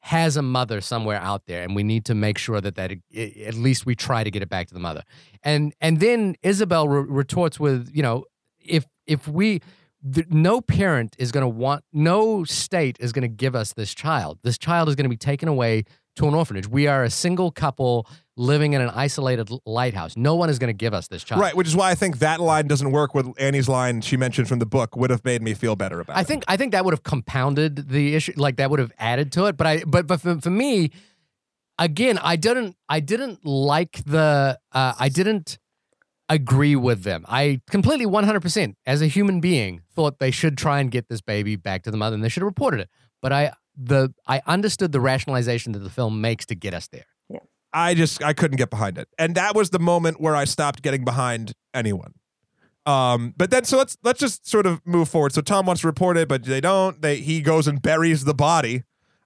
has 0.03 0.37
a 0.37 0.43
mother 0.43 0.81
somewhere 0.81 1.19
out 1.19 1.47
there 1.47 1.63
and 1.63 1.77
we 1.77 1.85
need 1.85 2.05
to 2.05 2.15
make 2.15 2.37
sure 2.37 2.61
that 2.61 2.75
that 2.75 2.91
at 2.91 3.55
least 3.55 3.87
we 3.87 3.95
try 3.95 4.25
to 4.25 4.31
get 4.31 4.43
it 4.43 4.49
back 4.49 4.67
to 4.67 4.75
the 4.75 4.81
mother. 4.81 5.03
And 5.43 5.73
and 5.81 6.01
then 6.01 6.35
isabel 6.43 6.89
re- 6.89 7.07
retorts 7.09 7.61
with 7.61 7.89
you 7.95 8.03
know 8.03 8.25
if 8.59 8.85
if 9.07 9.29
we 9.29 9.61
th- 10.13 10.27
no 10.29 10.61
parent 10.61 11.15
is 11.19 11.31
going 11.31 11.43
to 11.43 11.49
want 11.49 11.85
no 11.93 12.43
state 12.43 12.97
is 12.99 13.13
going 13.13 13.23
to 13.23 13.29
give 13.29 13.55
us 13.55 13.75
this 13.75 13.95
child. 13.95 14.41
This 14.43 14.59
child 14.59 14.89
is 14.89 14.97
going 14.97 15.05
to 15.05 15.11
be 15.11 15.17
taken 15.17 15.49
away 15.49 15.85
to 16.17 16.27
an 16.27 16.35
orphanage. 16.35 16.67
We 16.67 16.89
are 16.89 17.05
a 17.05 17.11
single 17.11 17.53
couple 17.53 18.09
living 18.37 18.73
in 18.73 18.81
an 18.81 18.89
isolated 18.91 19.51
lighthouse 19.67 20.17
no 20.17 20.35
one 20.35 20.49
is 20.49 20.59
going 20.59 20.69
to 20.69 20.73
give 20.73 20.95
us 20.95 21.09
this 21.09 21.23
child 21.23 21.41
right, 21.41 21.55
which 21.55 21.67
is 21.67 21.77
why 21.77 21.91
I 21.91 21.95
think 21.95 22.19
that 22.21 22.41
line 22.41 22.67
doesn't 22.67 22.91
work 22.91 23.15
with 23.15 23.29
Annie's 23.39 23.69
line 23.69 24.01
she 24.01 24.17
mentioned 24.17 24.49
from 24.49 24.59
the 24.59 24.67
book 24.67 24.97
would 24.97 25.11
have 25.11 25.25
made 25.25 25.43
me 25.43 25.53
feel 25.55 25.77
better 25.77 26.01
about 26.01 26.17
I 26.17 26.23
it. 26.23 26.27
think 26.27 26.45
I 26.49 26.57
think 26.57 26.73
that 26.73 26.85
would 26.85 26.95
have 26.95 27.03
compounded 27.03 27.89
the 27.91 28.15
issue, 28.15 28.33
like 28.37 28.57
that 28.57 28.71
would 28.71 28.81
have 28.81 28.93
added 28.99 29.33
to 29.33 29.47
it. 29.47 29.57
But 29.57 29.67
I 29.67 29.85
but 29.85 30.07
but 30.07 30.21
for, 30.21 30.41
for 30.41 30.51
me, 30.51 30.91
again, 31.79 32.19
I 32.23 32.37
didn't 32.37 32.77
I 32.89 33.01
didn't 33.01 33.45
like 33.45 34.03
the 34.05 34.59
uh, 34.73 34.95
I 34.99 35.09
didn't 35.09 35.59
agree 36.29 36.77
with 36.77 37.03
them. 37.03 37.27
I 37.29 37.61
completely 37.69 38.07
one 38.07 38.25
hundred 38.25 38.41
percent 38.41 38.77
as 38.87 39.03
a 39.03 39.07
human 39.07 39.41
being 39.41 39.83
thought 39.95 40.19
they 40.19 40.31
should 40.31 40.57
try 40.57 40.81
and 40.81 40.91
get 40.91 41.09
this 41.09 41.21
baby 41.21 41.57
back 41.57 41.83
to 41.83 41.91
the 41.91 41.99
mother 41.99 42.15
and 42.15 42.25
they 42.25 42.31
should 42.31 42.41
have 42.41 42.47
reported 42.47 42.81
it. 42.81 42.89
But 43.21 43.33
I 43.33 43.53
the 43.77 44.15
I 44.27 44.41
understood 44.47 44.93
the 44.93 45.01
rationalization 45.01 45.73
that 45.73 45.81
the 45.81 45.91
film 45.91 46.21
makes 46.21 46.47
to 46.47 46.55
get 46.55 46.73
us 46.73 46.89
there. 46.89 47.05
I 47.73 47.95
just 47.95 48.23
I 48.23 48.33
couldn't 48.33 48.57
get 48.57 48.71
behind 48.71 48.99
it. 48.99 49.09
And 49.19 49.35
that 49.35 49.55
was 49.55 49.71
the 49.71 49.79
moment 49.79 50.21
where 50.21 50.37
I 50.37 50.45
stopped 50.45 50.83
getting 50.83 51.05
behind 51.05 51.53
anyone. 51.75 52.15
Um, 52.85 53.35
but 53.37 53.51
then 53.51 53.65
so 53.65 53.79
let's 53.79 53.97
let's 54.03 54.19
just 54.21 54.47
sort 54.47 54.67
of 54.67 54.85
move 54.87 55.09
forward. 55.09 55.33
So 55.33 55.41
Tom 55.41 55.67
wants 55.67 55.83
to 55.83 55.87
report 55.87 56.17
it, 56.17 56.29
but 56.29 56.45
they 56.45 56.61
don't. 56.61 57.01
They 57.01 57.17
he 57.17 57.41
goes 57.41 57.67
and 57.69 57.81
buries 57.81 58.25
the 58.25 58.35
body. 58.35 58.85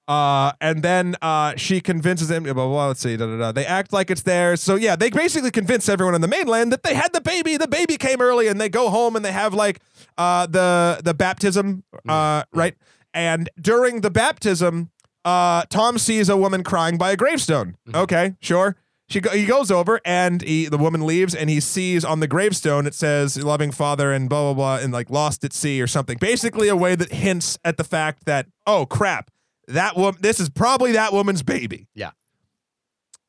Uh, 0.08 0.52
and 0.60 0.84
then 0.84 1.16
uh, 1.20 1.54
she 1.56 1.80
convinces 1.80 2.30
him. 2.30 2.44
Blah, 2.44 2.52
blah, 2.52 2.68
blah, 2.68 2.86
let's 2.88 3.00
see. 3.00 3.16
Da, 3.16 3.26
da, 3.26 3.38
da. 3.38 3.52
They 3.52 3.66
act 3.66 3.92
like 3.92 4.08
it's 4.10 4.22
theirs. 4.22 4.62
So 4.62 4.76
yeah, 4.76 4.94
they 4.94 5.10
basically 5.10 5.50
convince 5.50 5.88
everyone 5.88 6.14
on 6.14 6.20
the 6.20 6.28
mainland 6.28 6.72
that 6.72 6.84
they 6.84 6.94
had 6.94 7.12
the 7.12 7.20
baby. 7.20 7.56
The 7.56 7.66
baby 7.66 7.96
came 7.96 8.20
early, 8.20 8.46
and 8.46 8.60
they 8.60 8.68
go 8.68 8.88
home 8.88 9.16
and 9.16 9.24
they 9.24 9.32
have 9.32 9.52
like 9.52 9.80
uh, 10.16 10.46
the 10.46 11.00
the 11.02 11.14
baptism, 11.14 11.82
uh, 12.08 12.44
right? 12.52 12.76
And 13.12 13.48
during 13.60 14.02
the 14.02 14.10
baptism, 14.10 14.90
uh, 15.26 15.64
Tom 15.68 15.98
sees 15.98 16.28
a 16.28 16.36
woman 16.36 16.62
crying 16.62 16.96
by 16.96 17.10
a 17.10 17.16
gravestone. 17.16 17.76
Okay, 17.92 18.36
sure. 18.40 18.76
She 19.08 19.20
go, 19.20 19.30
he 19.30 19.44
goes 19.44 19.70
over 19.70 20.00
and 20.04 20.40
he, 20.42 20.66
the 20.66 20.78
woman 20.78 21.04
leaves 21.04 21.34
and 21.34 21.50
he 21.50 21.60
sees 21.60 22.04
on 22.04 22.20
the 22.20 22.26
gravestone 22.26 22.86
it 22.86 22.94
says 22.94 23.36
loving 23.42 23.70
father 23.70 24.12
and 24.12 24.28
blah 24.28 24.52
blah 24.52 24.54
blah 24.54 24.84
and 24.84 24.92
like 24.92 25.10
lost 25.10 25.44
at 25.44 25.52
sea 25.52 25.80
or 25.82 25.86
something. 25.86 26.18
Basically 26.18 26.68
a 26.68 26.76
way 26.76 26.94
that 26.96 27.12
hints 27.12 27.58
at 27.64 27.76
the 27.76 27.84
fact 27.84 28.24
that 28.24 28.46
oh 28.66 28.86
crap 28.86 29.30
that 29.68 29.96
woman 29.96 30.20
this 30.22 30.40
is 30.40 30.48
probably 30.48 30.92
that 30.92 31.12
woman's 31.12 31.42
baby. 31.42 31.86
Yeah. 31.94 32.12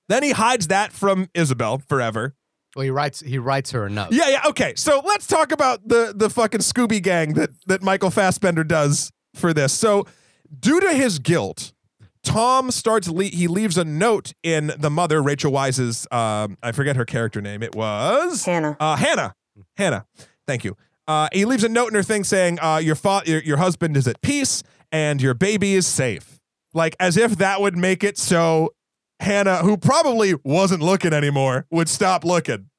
Then 0.07 0.23
he 0.23 0.31
hides 0.31 0.67
that 0.67 0.93
from 0.93 1.29
Isabel 1.33 1.79
forever. 1.79 2.35
Well, 2.75 2.83
he 2.83 2.89
writes 2.89 3.19
he 3.19 3.37
writes 3.37 3.71
her 3.71 3.85
a 3.85 3.89
note. 3.89 4.11
Yeah, 4.11 4.29
yeah, 4.29 4.41
okay. 4.49 4.73
So 4.75 5.01
let's 5.05 5.27
talk 5.27 5.51
about 5.51 5.87
the 5.87 6.11
the 6.15 6.29
fucking 6.29 6.61
Scooby 6.61 7.01
gang 7.01 7.33
that 7.33 7.51
that 7.67 7.83
Michael 7.83 8.11
Fassbender 8.11 8.63
does 8.63 9.11
for 9.35 9.53
this. 9.53 9.73
So, 9.73 10.05
due 10.59 10.79
to 10.81 10.93
his 10.93 11.19
guilt, 11.19 11.73
Tom 12.23 12.71
starts 12.71 13.07
le- 13.09 13.23
he 13.25 13.47
leaves 13.47 13.77
a 13.77 13.85
note 13.85 14.33
in 14.43 14.71
the 14.77 14.89
mother 14.89 15.21
Rachel 15.21 15.51
Weisz's 15.51 16.07
um 16.11 16.57
I 16.63 16.71
forget 16.71 16.95
her 16.95 17.05
character 17.05 17.41
name. 17.41 17.63
It 17.63 17.75
was 17.75 18.45
Hannah. 18.45 18.75
uh 18.79 18.95
Hannah. 18.95 19.33
Hannah. 19.77 20.05
Thank 20.45 20.63
you. 20.63 20.75
Uh 21.07 21.29
he 21.31 21.45
leaves 21.45 21.63
a 21.63 21.69
note 21.69 21.87
in 21.89 21.95
her 21.95 22.03
thing 22.03 22.23
saying 22.23 22.59
uh 22.61 22.77
your 22.77 22.95
fa- 22.95 23.23
your, 23.25 23.41
your 23.41 23.57
husband 23.57 23.95
is 23.97 24.07
at 24.07 24.21
peace 24.21 24.63
and 24.91 25.21
your 25.21 25.33
baby 25.33 25.73
is 25.75 25.85
safe. 25.87 26.39
Like 26.73 26.95
as 26.99 27.17
if 27.17 27.37
that 27.37 27.61
would 27.61 27.77
make 27.77 28.03
it 28.03 28.17
so 28.17 28.73
Hannah, 29.19 29.57
who 29.57 29.77
probably 29.77 30.35
wasn't 30.43 30.83
looking 30.83 31.11
anymore, 31.11 31.65
would 31.71 31.89
stop 31.89 32.23
looking. 32.23 32.69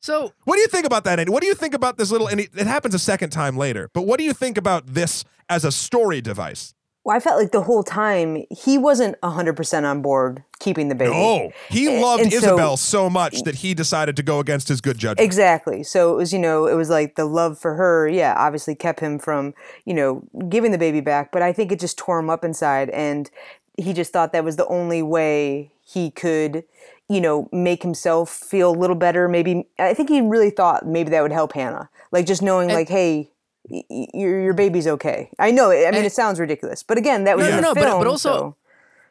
So 0.00 0.32
What 0.44 0.54
do 0.56 0.60
you 0.60 0.68
think 0.68 0.86
about 0.86 1.04
that, 1.04 1.18
Annie? 1.18 1.30
What 1.32 1.40
do 1.42 1.48
you 1.48 1.54
think 1.54 1.74
about 1.74 1.98
this 1.98 2.10
little? 2.10 2.28
And 2.28 2.40
it 2.40 2.50
it 2.56 2.66
happens 2.66 2.94
a 2.94 2.98
second 2.98 3.30
time 3.30 3.56
later. 3.56 3.90
But 3.92 4.02
what 4.02 4.18
do 4.18 4.24
you 4.24 4.32
think 4.32 4.56
about 4.56 4.86
this 4.86 5.24
as 5.48 5.64
a 5.64 5.72
story 5.72 6.20
device? 6.20 6.74
Well, 7.06 7.16
I 7.16 7.20
felt 7.20 7.38
like 7.40 7.52
the 7.52 7.62
whole 7.62 7.84
time 7.84 8.44
he 8.50 8.78
wasn't 8.78 9.14
100% 9.20 9.84
on 9.84 10.02
board 10.02 10.42
keeping 10.58 10.88
the 10.88 10.96
baby. 10.96 11.12
No, 11.12 11.52
he 11.68 11.86
A- 11.98 12.00
loved 12.02 12.24
and 12.24 12.32
Isabel 12.32 12.76
so 12.76 13.08
much 13.08 13.42
that 13.44 13.54
he 13.54 13.74
decided 13.74 14.16
to 14.16 14.24
go 14.24 14.40
against 14.40 14.66
his 14.66 14.80
good 14.80 14.98
judgment. 14.98 15.20
Exactly. 15.24 15.84
So 15.84 16.12
it 16.14 16.16
was, 16.16 16.32
you 16.32 16.40
know, 16.40 16.66
it 16.66 16.74
was 16.74 16.90
like 16.90 17.14
the 17.14 17.24
love 17.24 17.60
for 17.60 17.74
her, 17.76 18.08
yeah, 18.08 18.34
obviously 18.36 18.74
kept 18.74 18.98
him 18.98 19.20
from, 19.20 19.54
you 19.84 19.94
know, 19.94 20.24
giving 20.48 20.72
the 20.72 20.78
baby 20.78 21.00
back, 21.00 21.30
but 21.30 21.42
I 21.42 21.52
think 21.52 21.70
it 21.70 21.78
just 21.78 21.96
tore 21.96 22.18
him 22.18 22.28
up 22.28 22.44
inside 22.44 22.90
and 22.90 23.30
he 23.78 23.92
just 23.92 24.12
thought 24.12 24.32
that 24.32 24.42
was 24.42 24.56
the 24.56 24.66
only 24.66 25.00
way 25.02 25.70
he 25.84 26.10
could, 26.10 26.64
you 27.08 27.20
know, 27.20 27.48
make 27.52 27.84
himself 27.84 28.30
feel 28.30 28.70
a 28.70 28.76
little 28.76 28.96
better. 28.96 29.28
Maybe 29.28 29.68
I 29.78 29.94
think 29.94 30.08
he 30.08 30.20
really 30.20 30.50
thought 30.50 30.84
maybe 30.84 31.10
that 31.10 31.22
would 31.22 31.30
help 31.30 31.52
Hannah. 31.52 31.88
Like 32.10 32.26
just 32.26 32.42
knowing 32.42 32.68
And- 32.70 32.74
like, 32.76 32.88
hey, 32.88 33.16
y- 33.18 33.26
y- 33.28 33.30
your 33.68 34.40
your 34.40 34.54
baby's 34.54 34.86
okay. 34.86 35.30
I 35.38 35.50
know. 35.50 35.70
I 35.70 35.74
mean, 35.76 35.94
And- 35.94 36.06
it 36.06 36.12
sounds 36.12 36.38
ridiculous, 36.40 36.82
but 36.82 36.98
again, 36.98 37.24
that 37.24 37.36
was 37.36 37.48
No, 37.48 37.56
in 37.56 37.62
no, 37.62 37.74
the 37.74 37.74
no, 37.74 37.74
but- 37.74 37.88
film. 37.90 37.98
but 38.00 38.06
also- 38.08 38.30
so- 38.38 38.56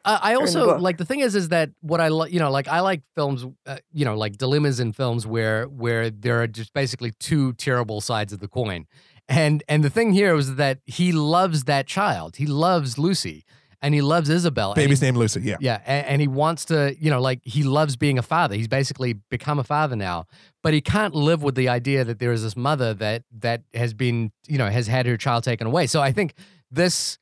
Uh, 0.04 0.20
I 0.22 0.34
also 0.36 0.78
like 0.78 0.98
the 0.98 1.04
thing 1.04 1.18
is 1.18 1.34
is 1.34 1.48
that 1.48 1.70
what 1.80 2.00
I 2.00 2.06
like 2.08 2.32
you 2.32 2.38
know 2.38 2.48
like 2.58 2.68
I 2.68 2.78
like 2.78 3.02
films 3.16 3.44
uh, 3.66 3.78
you 3.92 4.04
know 4.04 4.16
like 4.16 4.38
dilemmas 4.38 4.78
in 4.78 4.92
films 4.92 5.26
where 5.26 5.64
where 5.66 6.10
there 6.10 6.40
are 6.40 6.46
just 6.46 6.72
basically 6.72 7.10
two 7.18 7.54
terrible 7.54 8.00
sides 8.00 8.32
of 8.32 8.38
the 8.38 8.46
coin, 8.46 8.86
and 9.28 9.64
and 9.68 9.82
the 9.82 9.90
thing 9.90 10.12
here 10.12 10.36
was 10.36 10.54
that 10.62 10.78
he 10.86 11.10
loves 11.10 11.64
that 11.64 11.88
child 11.88 12.36
he 12.36 12.46
loves 12.46 12.98
Lucy 12.98 13.44
and 13.82 13.94
he 13.94 14.00
loves 14.00 14.28
Isabel 14.28 14.72
and 14.72 14.80
he- 14.80 14.86
Baby's 14.86 15.02
name 15.02 15.16
Lucy. 15.16 15.40
Yeah. 15.42 15.56
yeah, 15.60 15.80
and, 15.86 16.06
and 16.06 16.20
he 16.20 16.28
wants 16.28 16.64
to, 16.66 16.96
you 16.98 17.10
know, 17.10 17.20
like 17.20 17.40
he 17.42 17.62
loves 17.62 17.96
being 17.96 18.18
a 18.18 18.22
father. 18.22 18.54
He's 18.54 18.68
basically 18.68 19.14
become 19.30 19.58
a 19.58 19.64
father 19.64 19.96
now, 19.96 20.26
but 20.62 20.74
he 20.74 20.80
can't 20.80 21.14
live 21.14 21.42
with 21.42 21.54
the 21.54 21.68
idea 21.68 22.04
that 22.04 22.18
there 22.18 22.32
is 22.32 22.42
this 22.42 22.56
mother 22.56 22.94
that 22.94 23.24
that 23.38 23.62
has 23.74 23.94
been, 23.94 24.32
you 24.46 24.58
know, 24.58 24.68
has 24.68 24.86
had 24.86 25.06
her 25.06 25.16
child 25.16 25.44
taken 25.44 25.66
away. 25.66 25.86
So 25.86 26.00
I 26.02 26.12
think 26.12 26.34
this 26.70 27.18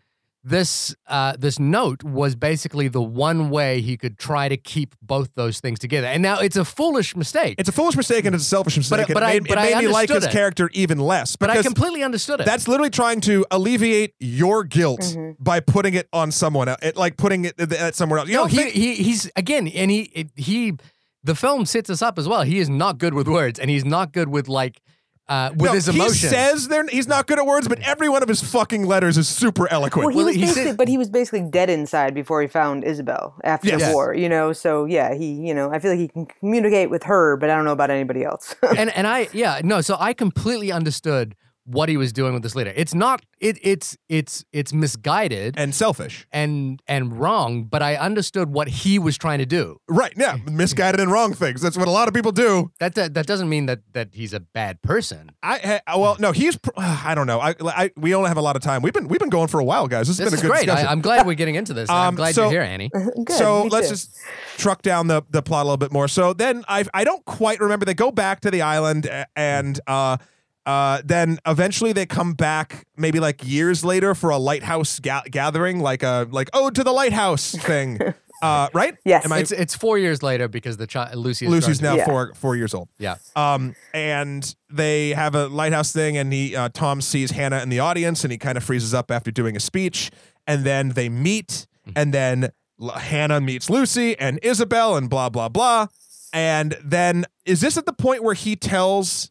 this 0.47 0.95
uh, 1.07 1.35
this 1.39 1.59
note 1.59 2.03
was 2.05 2.37
basically 2.37 2.87
the 2.89 3.01
one 3.03 3.49
way 3.49 3.81
he 3.81 3.97
could 3.97 4.19
try 4.19 4.49
to 4.49 4.57
keep 4.59 4.95
both 5.01 5.31
those 5.35 5.59
things 5.61 5.79
together. 5.79 6.07
And 6.07 6.23
now 6.23 6.39
it's 6.41 6.57
a 6.57 6.65
foolish 6.67 7.17
mistake. 7.17 7.55
It's 7.59 7.69
a 7.69 7.73
foolish 7.73 7.97
mistake 7.97 8.27
and 8.27 8.35
it's 8.35 8.45
a 8.45 8.49
selfish 8.49 8.77
mistake. 8.77 9.07
but 9.09 9.17
and 9.17 9.25
I- 9.25 9.33
it 9.33 9.43
made, 9.45 9.49
but 9.49 9.59
it 9.59 9.61
I 9.61 9.65
made 9.81 9.87
me 9.87 9.93
like 9.93 10.11
his 10.11 10.25
it. 10.27 10.31
character 10.31 10.69
even 10.75 10.99
less. 10.99 11.37
but 11.37 11.49
I 11.51 11.63
completely 11.63 12.03
understood 12.03 12.41
it. 12.41 12.47
That's 12.47 12.69
literally 12.69 12.91
trying 12.91 13.23
to 13.23 13.47
alleviate 13.51 14.15
your 14.21 14.65
guilt 14.65 15.01
Mm-hmm. 15.01 15.43
by 15.43 15.61
putting 15.61 15.95
it 15.95 16.09
on 16.13 16.31
someone 16.31 16.69
else, 16.69 16.79
it, 16.83 16.97
like 16.97 17.17
putting 17.17 17.47
it 17.47 17.59
at 17.73 17.95
somewhere 17.95 18.19
else. 18.19 18.29
You 18.29 18.35
no, 18.37 18.41
don't 18.43 18.51
he, 18.51 18.57
think- 18.59 18.75
he 18.75 18.95
he's 18.97 19.31
again, 19.37 19.67
and 19.69 19.91
he 19.91 20.03
it, 20.15 20.31
he 20.37 20.75
the 21.23 21.35
film 21.35 21.65
sets 21.65 21.89
us 21.89 22.03
up 22.03 22.19
as 22.19 22.29
well. 22.29 22.43
He 22.43 22.59
is 22.59 22.69
not 22.69 22.99
good 22.99 23.15
with 23.15 23.27
words, 23.27 23.59
and 23.59 23.71
he's 23.71 23.85
not 23.85 24.13
good 24.13 24.29
with 24.29 24.47
like 24.47 24.81
uh, 25.29 25.51
with 25.53 25.63
No, 25.71 25.73
his 25.73 25.89
emotion. 25.89 26.29
He 26.29 26.35
says 26.35 26.69
they're, 26.69 26.87
he's 26.89 27.09
not 27.09 27.27
good 27.27 27.39
at 27.39 27.47
words, 27.47 27.67
but 27.69 27.79
every 27.81 28.09
one 28.09 28.23
of 28.23 28.29
his 28.29 28.43
fucking 28.43 28.85
letters 28.87 29.17
is 29.17 29.27
super 29.29 29.67
eloquent. 29.73 30.15
Well, 30.15 30.17
he 30.19 30.25
was 30.25 30.35
he 30.35 30.41
basically, 30.43 30.65
said- 30.65 30.77
but 30.77 30.89
he 30.89 30.99
was 30.99 31.09
basically 31.09 31.43
dead 31.43 31.71
inside 31.71 32.15
before 32.15 32.43
he 32.43 32.49
found 32.49 32.85
Isabel 32.85 33.35
after 33.45 33.69
Yes. 33.69 33.87
the 33.87 33.93
war. 33.95 34.15
You 34.15 34.29
know, 34.29 34.53
so 34.53 34.85
yeah, 34.85 35.15
he, 35.15 35.33
you 35.33 35.55
know, 35.55 35.71
I 35.73 35.79
feel 35.79 35.93
like 35.93 36.01
he 36.01 36.09
can 36.09 36.27
communicate 36.27 36.91
with 36.91 37.05
her, 37.05 37.37
but 37.37 37.49
I 37.51 37.57
don't 37.57 37.65
know 37.65 37.73
about 37.73 37.91
anybody 37.91 38.23
else. 38.25 38.55
and 38.77 38.91
and 38.91 39.07
I 39.07 39.29
yeah 39.33 39.61
no, 39.65 39.81
so 39.81 39.97
I 39.99 40.13
completely 40.13 40.71
understood 40.71 41.35
what 41.67 41.89
he 41.89 41.97
was 41.97 42.13
doing 42.13 42.35
with 42.35 42.43
this 42.43 42.55
leader. 42.55 42.73
It's 42.77 42.95
not 42.95 43.23
it 43.41 43.59
it's 43.63 43.97
it's 44.09 44.45
it's 44.53 44.73
misguided 44.73 45.55
and 45.59 45.75
selfish. 45.75 46.27
and 46.33 46.81
and 46.87 47.19
wrong, 47.19 47.65
but 47.65 47.83
I 47.83 47.97
understood 47.97 48.51
what 48.51 48.69
he 48.69 48.99
was 48.99 49.17
trying 49.19 49.39
to 49.39 49.47
do. 49.47 49.79
Right, 49.89 50.13
yeah. 50.17 50.37
Misguided 50.51 51.01
and 51.01 51.11
wrong 51.11 51.33
things. 51.35 51.61
That's 51.61 51.77
what 51.77 51.89
a 51.89 51.91
lot 51.91 52.09
of 52.09 52.15
people 52.15 52.33
do. 52.33 52.71
That 52.81 52.95
that, 52.97 53.15
that 53.15 53.27
doesn't 53.27 53.49
mean 53.49 53.67
that 53.67 53.81
that 53.93 54.11
he's 54.13 54.33
a 54.35 54.41
bad 54.41 54.83
person. 54.83 55.31
I, 55.43 55.81
I 55.87 55.97
well, 55.97 56.17
no, 56.19 56.33
he's. 56.33 56.59
I 56.77 57.15
don't 57.15 57.27
know. 57.27 57.41
I, 57.41 57.55
I 57.63 57.91
we 57.97 58.15
only 58.15 58.29
have 58.29 58.37
a 58.37 58.43
lot 58.43 58.57
of 58.57 58.63
time. 58.63 58.83
We've 58.83 58.93
been 58.93 59.09
we've 59.09 59.21
been 59.21 59.31
going 59.31 59.49
for 59.49 59.59
a 59.61 59.65
while, 59.65 59.89
guys. 59.89 60.07
This 60.09 60.19
has 60.19 60.31
This 60.31 60.31
been 60.31 60.35
is 60.35 60.41
a 60.41 60.43
good 60.43 60.51
great. 60.51 60.63
I, 60.63 60.65
discussion. 60.67 60.89
I'm 60.89 61.01
glad 61.01 61.27
we're 61.27 61.35
getting 61.35 61.55
into 61.55 61.73
this. 61.75 61.89
I'm 61.91 62.09
Um, 62.09 62.15
glad 62.17 62.35
so- 62.35 62.43
you're 62.51 62.63
here, 62.63 62.63
Annie. 62.63 62.91
Good. 63.25 63.31
so 63.37 63.65
let's 63.65 63.89
too. 63.89 63.95
just 63.95 64.17
truck 64.59 64.83
down 64.83 65.07
the 65.07 65.23
the 65.31 65.43
plot 65.43 65.63
a 65.63 65.67
little 65.67 65.77
bit 65.79 65.93
more. 65.93 66.09
So 66.09 66.33
then 66.35 66.65
I 66.69 66.85
I 66.93 67.05
don't 67.05 67.25
quite 67.25 67.61
remember. 67.61 67.85
They 67.87 67.95
go 67.95 68.11
back 68.11 68.41
to 68.41 68.51
the 68.51 68.63
island 68.63 69.09
and 69.35 69.81
uh 69.87 70.19
uh 70.67 71.03
then 71.05 71.39
eventually 71.47 71.93
they 71.93 72.07
come 72.07 72.33
back 72.35 72.87
maybe 72.97 73.21
like 73.21 73.47
years 73.47 73.85
later 73.85 74.15
for 74.15 74.31
a 74.31 74.39
lighthouse 74.39 74.99
ga- 74.99 75.23
gathering 75.31 75.81
like 75.81 76.03
a 76.03 76.27
like 76.31 76.49
ode 76.55 76.75
to 76.75 76.85
the 76.85 76.93
lighthouse 76.93 77.55
thing. 77.55 77.99
uh 78.43 78.69
right? 78.73 78.97
Yes. 79.05 79.31
I, 79.31 79.39
It's 79.41 79.53
it's 79.53 79.75
four 79.77 79.99
years 79.99 80.23
later 80.23 80.49
because 80.49 80.77
the 80.77 80.87
child 80.87 81.15
Lucy 81.17 81.47
is 81.47 81.51
Lucy's 81.53 81.81
now 81.83 81.95
Yeah. 81.97 82.05
four 82.07 82.33
four 82.35 82.57
years 82.57 82.73
old. 82.75 82.89
Yeah. 82.99 83.17
Um, 83.37 83.75
and 83.93 84.55
they 84.71 85.11
have 85.11 85.35
a 85.35 85.47
lighthouse 85.49 85.93
thing, 85.93 86.17
and 86.17 86.33
he 86.33 86.57
uh, 86.57 86.69
Tom 86.73 87.01
sees 87.01 87.31
Hannah 87.31 87.61
in 87.63 87.69
the 87.69 87.81
audience, 87.81 88.25
and 88.25 88.33
he 88.33 88.39
kind 88.39 88.57
of 88.59 88.65
freezes 88.65 88.93
up 88.95 89.11
after 89.11 89.31
doing 89.31 89.57
a 89.57 89.61
speech, 89.61 90.11
and 90.47 90.65
then 90.65 90.91
they 90.91 91.09
meet, 91.09 91.67
and 91.95 92.13
then 92.13 92.51
L- 92.83 92.89
Hannah 92.91 93.41
meets 93.41 93.71
Lucy 93.71 94.19
and 94.19 94.41
Isabel, 94.43 94.97
and 94.97 95.09
blah 95.09 95.29
blah 95.29 95.49
blah, 95.49 95.87
and 96.33 96.77
then 96.83 97.27
is 97.47 97.61
this 97.61 97.77
at 97.77 97.87
the 97.87 97.93
point 97.93 98.25
where 98.25 98.35
he 98.35 98.57
tells 98.57 99.31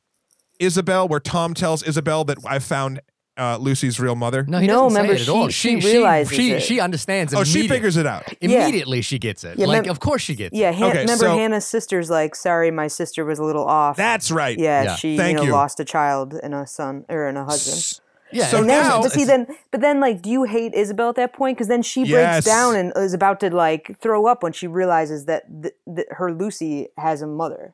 Isabel, 0.64 1.08
where 1.08 1.20
Tom 1.20 1.54
tells 1.54 1.84
Isabel 1.84 2.24
that 2.26 2.38
I 2.46 2.60
found 2.60 3.02
uh, 3.36 3.58
Lucy's 3.58 4.00
real 4.00 4.16
mother? 4.16 4.44
No, 4.48 4.60
he 4.60 4.68
No, 4.68 4.84
doesn't 4.84 4.96
remember, 4.98 5.18
say 5.18 5.24
it 5.24 5.28
at 5.28 5.34
all. 5.34 5.50
she- 5.50 5.82
she 5.82 5.88
realizes 5.94 6.36
she, 6.36 6.52
it. 6.52 6.62
she 6.62 6.80
understands. 6.80 7.34
Oh, 7.34 7.44
she 7.44 7.60
immediate- 7.62 7.74
figures 7.76 7.98
it 7.98 8.06
out. 8.06 8.24
Yeah. 8.42 8.62
Immediately, 8.62 9.02
she 9.02 9.18
gets 9.18 9.44
it. 9.44 9.58
Yeah, 9.58 9.66
like, 9.66 9.84
mem- 9.86 9.92
of 9.92 10.00
course, 10.00 10.22
she 10.22 10.36
gets. 10.36 10.56
Yeah, 10.56 10.70
it. 10.70 10.76
Han- 10.76 10.90
Okay, 10.92 11.00
remember 11.00 11.26
so- 11.26 11.36
Hannah's 11.36 11.66
sister's 11.66 12.10
like, 12.12 12.36
sorry, 12.36 12.70
my 12.70 12.88
sister 12.88 13.26
was 13.26 13.40
a 13.40 13.44
little 13.44 13.66
off. 13.66 13.98
That's 13.98 14.30
right. 14.30 14.58
yeah, 14.58 14.84
Yeah. 14.84 14.96
she 14.96 15.18
Thank 15.18 15.32
you 15.32 15.38
know 15.38 15.44
you. 15.44 15.52
lost 15.52 15.80
a 15.80 15.86
child 15.86 16.36
and 16.44 16.54
a 16.54 16.68
son 16.68 17.06
or 17.10 17.26
and 17.28 17.38
a 17.40 17.44
husband. 17.44 18.00
Yeah, 18.32 18.46
So 18.48 18.58
and 18.58 18.62
And 18.64 18.70
then, 18.70 18.84
now- 18.88 19.02
but 19.02 19.12
see, 19.12 19.26
then, 19.26 19.48
but 19.72 19.82
then, 19.82 20.00
like, 20.00 20.22
do 20.22 20.30
you 20.30 20.44
hate 20.44 20.74
Isabel 20.76 21.10
at 21.10 21.16
that 21.16 21.34
point? 21.34 21.56
Because 21.58 21.68
then 21.68 21.82
she 21.84 22.02
breaks 22.02 22.12
Yes. 22.12 22.46
down 22.46 22.76
and 22.76 22.92
is 22.96 23.14
about 23.14 23.40
to 23.42 23.50
like 23.56 23.98
throw 24.00 24.26
up 24.28 24.42
when 24.44 24.54
she 24.54 24.66
realizes 24.68 25.26
that 25.26 25.44
th- 25.62 25.74
th- 25.96 26.08
her 26.12 26.32
Lucy 26.32 26.88
has 26.98 27.22
a 27.22 27.28
mother. 27.28 27.74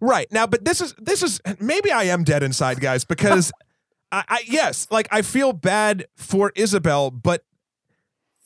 Right. 0.00 0.30
Now, 0.32 0.46
but 0.46 0.64
this 0.64 0.80
is 0.80 0.94
this 0.98 1.22
is 1.22 1.40
maybe 1.60 1.90
I 1.90 2.04
am 2.04 2.24
dead 2.24 2.42
inside, 2.42 2.80
guys, 2.80 3.04
because 3.04 3.52
I, 4.12 4.24
I 4.28 4.42
yes, 4.46 4.86
like 4.90 5.08
I 5.10 5.22
feel 5.22 5.52
bad 5.52 6.06
for 6.16 6.52
Isabel, 6.56 7.10
but 7.10 7.44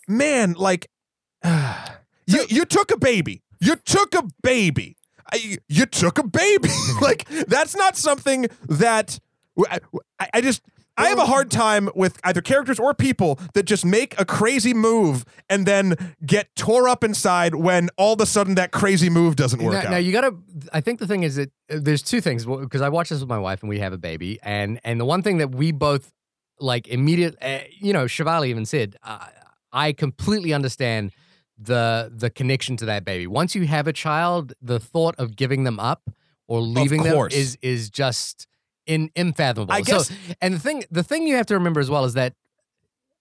man, 0.08 0.54
like 0.54 0.90
you 1.44 2.44
you 2.48 2.64
took 2.64 2.90
a 2.90 2.96
baby, 2.96 3.42
you 3.60 3.76
took 3.76 4.14
a 4.14 4.24
baby, 4.42 4.96
I, 5.32 5.58
you 5.68 5.86
took 5.86 6.18
a 6.18 6.26
baby, 6.26 6.70
like 7.00 7.28
that's 7.28 7.76
not 7.76 7.96
something 7.96 8.46
that 8.68 9.18
I, 9.70 9.80
I 10.34 10.40
just. 10.40 10.62
I 10.96 11.08
have 11.08 11.18
a 11.18 11.26
hard 11.26 11.50
time 11.50 11.88
with 11.94 12.18
either 12.24 12.40
characters 12.40 12.78
or 12.78 12.94
people 12.94 13.38
that 13.54 13.64
just 13.64 13.84
make 13.84 14.18
a 14.18 14.24
crazy 14.24 14.72
move 14.72 15.24
and 15.50 15.66
then 15.66 16.14
get 16.24 16.54
tore 16.54 16.88
up 16.88 17.02
inside 17.02 17.54
when 17.54 17.90
all 17.96 18.14
of 18.14 18.20
a 18.20 18.26
sudden 18.26 18.54
that 18.54 18.70
crazy 18.70 19.10
move 19.10 19.36
doesn't 19.36 19.62
work 19.62 19.74
now, 19.74 19.80
out. 19.80 19.90
now 19.90 19.96
you 19.96 20.12
gotta. 20.12 20.36
I 20.72 20.80
think 20.80 21.00
the 21.00 21.06
thing 21.06 21.22
is 21.22 21.36
that 21.36 21.50
uh, 21.70 21.78
there's 21.80 22.02
two 22.02 22.20
things 22.20 22.46
because 22.46 22.80
I 22.80 22.88
watch 22.88 23.08
this 23.08 23.20
with 23.20 23.28
my 23.28 23.38
wife 23.38 23.62
and 23.62 23.68
we 23.68 23.80
have 23.80 23.92
a 23.92 23.98
baby, 23.98 24.38
and 24.42 24.80
and 24.84 25.00
the 25.00 25.04
one 25.04 25.22
thing 25.22 25.38
that 25.38 25.54
we 25.54 25.72
both 25.72 26.12
like 26.60 26.86
immediate, 26.88 27.36
uh, 27.42 27.60
you 27.78 27.92
know, 27.92 28.04
Chevali 28.04 28.48
even 28.48 28.64
said, 28.64 28.96
uh, 29.02 29.26
I 29.72 29.92
completely 29.92 30.52
understand 30.52 31.12
the 31.58 32.12
the 32.14 32.30
connection 32.30 32.76
to 32.78 32.84
that 32.86 33.04
baby. 33.04 33.26
Once 33.26 33.54
you 33.54 33.66
have 33.66 33.86
a 33.86 33.92
child, 33.92 34.52
the 34.62 34.78
thought 34.78 35.14
of 35.18 35.36
giving 35.36 35.64
them 35.64 35.80
up 35.80 36.10
or 36.46 36.60
leaving 36.60 37.02
them 37.02 37.28
is 37.30 37.58
is 37.62 37.90
just 37.90 38.46
in 38.86 39.10
unfathomable. 39.16 39.72
I 39.72 39.80
guess- 39.80 40.08
so, 40.08 40.14
and 40.40 40.54
the 40.54 40.58
thing 40.58 40.84
the 40.90 41.02
thing 41.02 41.26
you 41.26 41.36
have 41.36 41.46
to 41.46 41.54
remember 41.54 41.80
as 41.80 41.90
well 41.90 42.04
is 42.04 42.14
that 42.14 42.34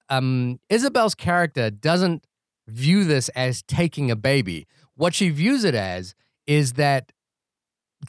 um, 0.10 0.60
Isabel's 0.70 1.16
character 1.16 1.70
doesn't 1.70 2.26
view 2.68 3.04
this 3.06 3.30
as 3.30 3.62
taking 3.64 4.12
a 4.12 4.16
baby. 4.16 4.68
What 4.96 5.14
she 5.14 5.30
views 5.30 5.64
it 5.64 5.76
as 5.76 6.14
is 6.46 6.74
that 6.74 7.12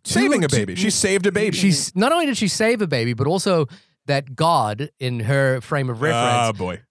saving 0.05 0.45
a 0.45 0.49
baby. 0.49 0.75
She 0.75 0.91
saved 0.91 1.27
a 1.27 1.33
baby. 1.33 1.57
She's 1.57 1.95
not 1.95 2.13
only 2.13 2.27
did 2.27 2.37
she 2.37 2.49
save 2.49 2.83
a 2.83 2.87
baby, 2.87 3.15
but 3.15 3.27
also 3.27 3.67
that 4.07 4.35
God, 4.37 4.91
in 4.99 5.21
her 5.21 5.61
frame 5.61 5.89
of 5.89 6.03
reference, 6.03 6.49
Oh 6.49 6.53
boy. 6.53 6.83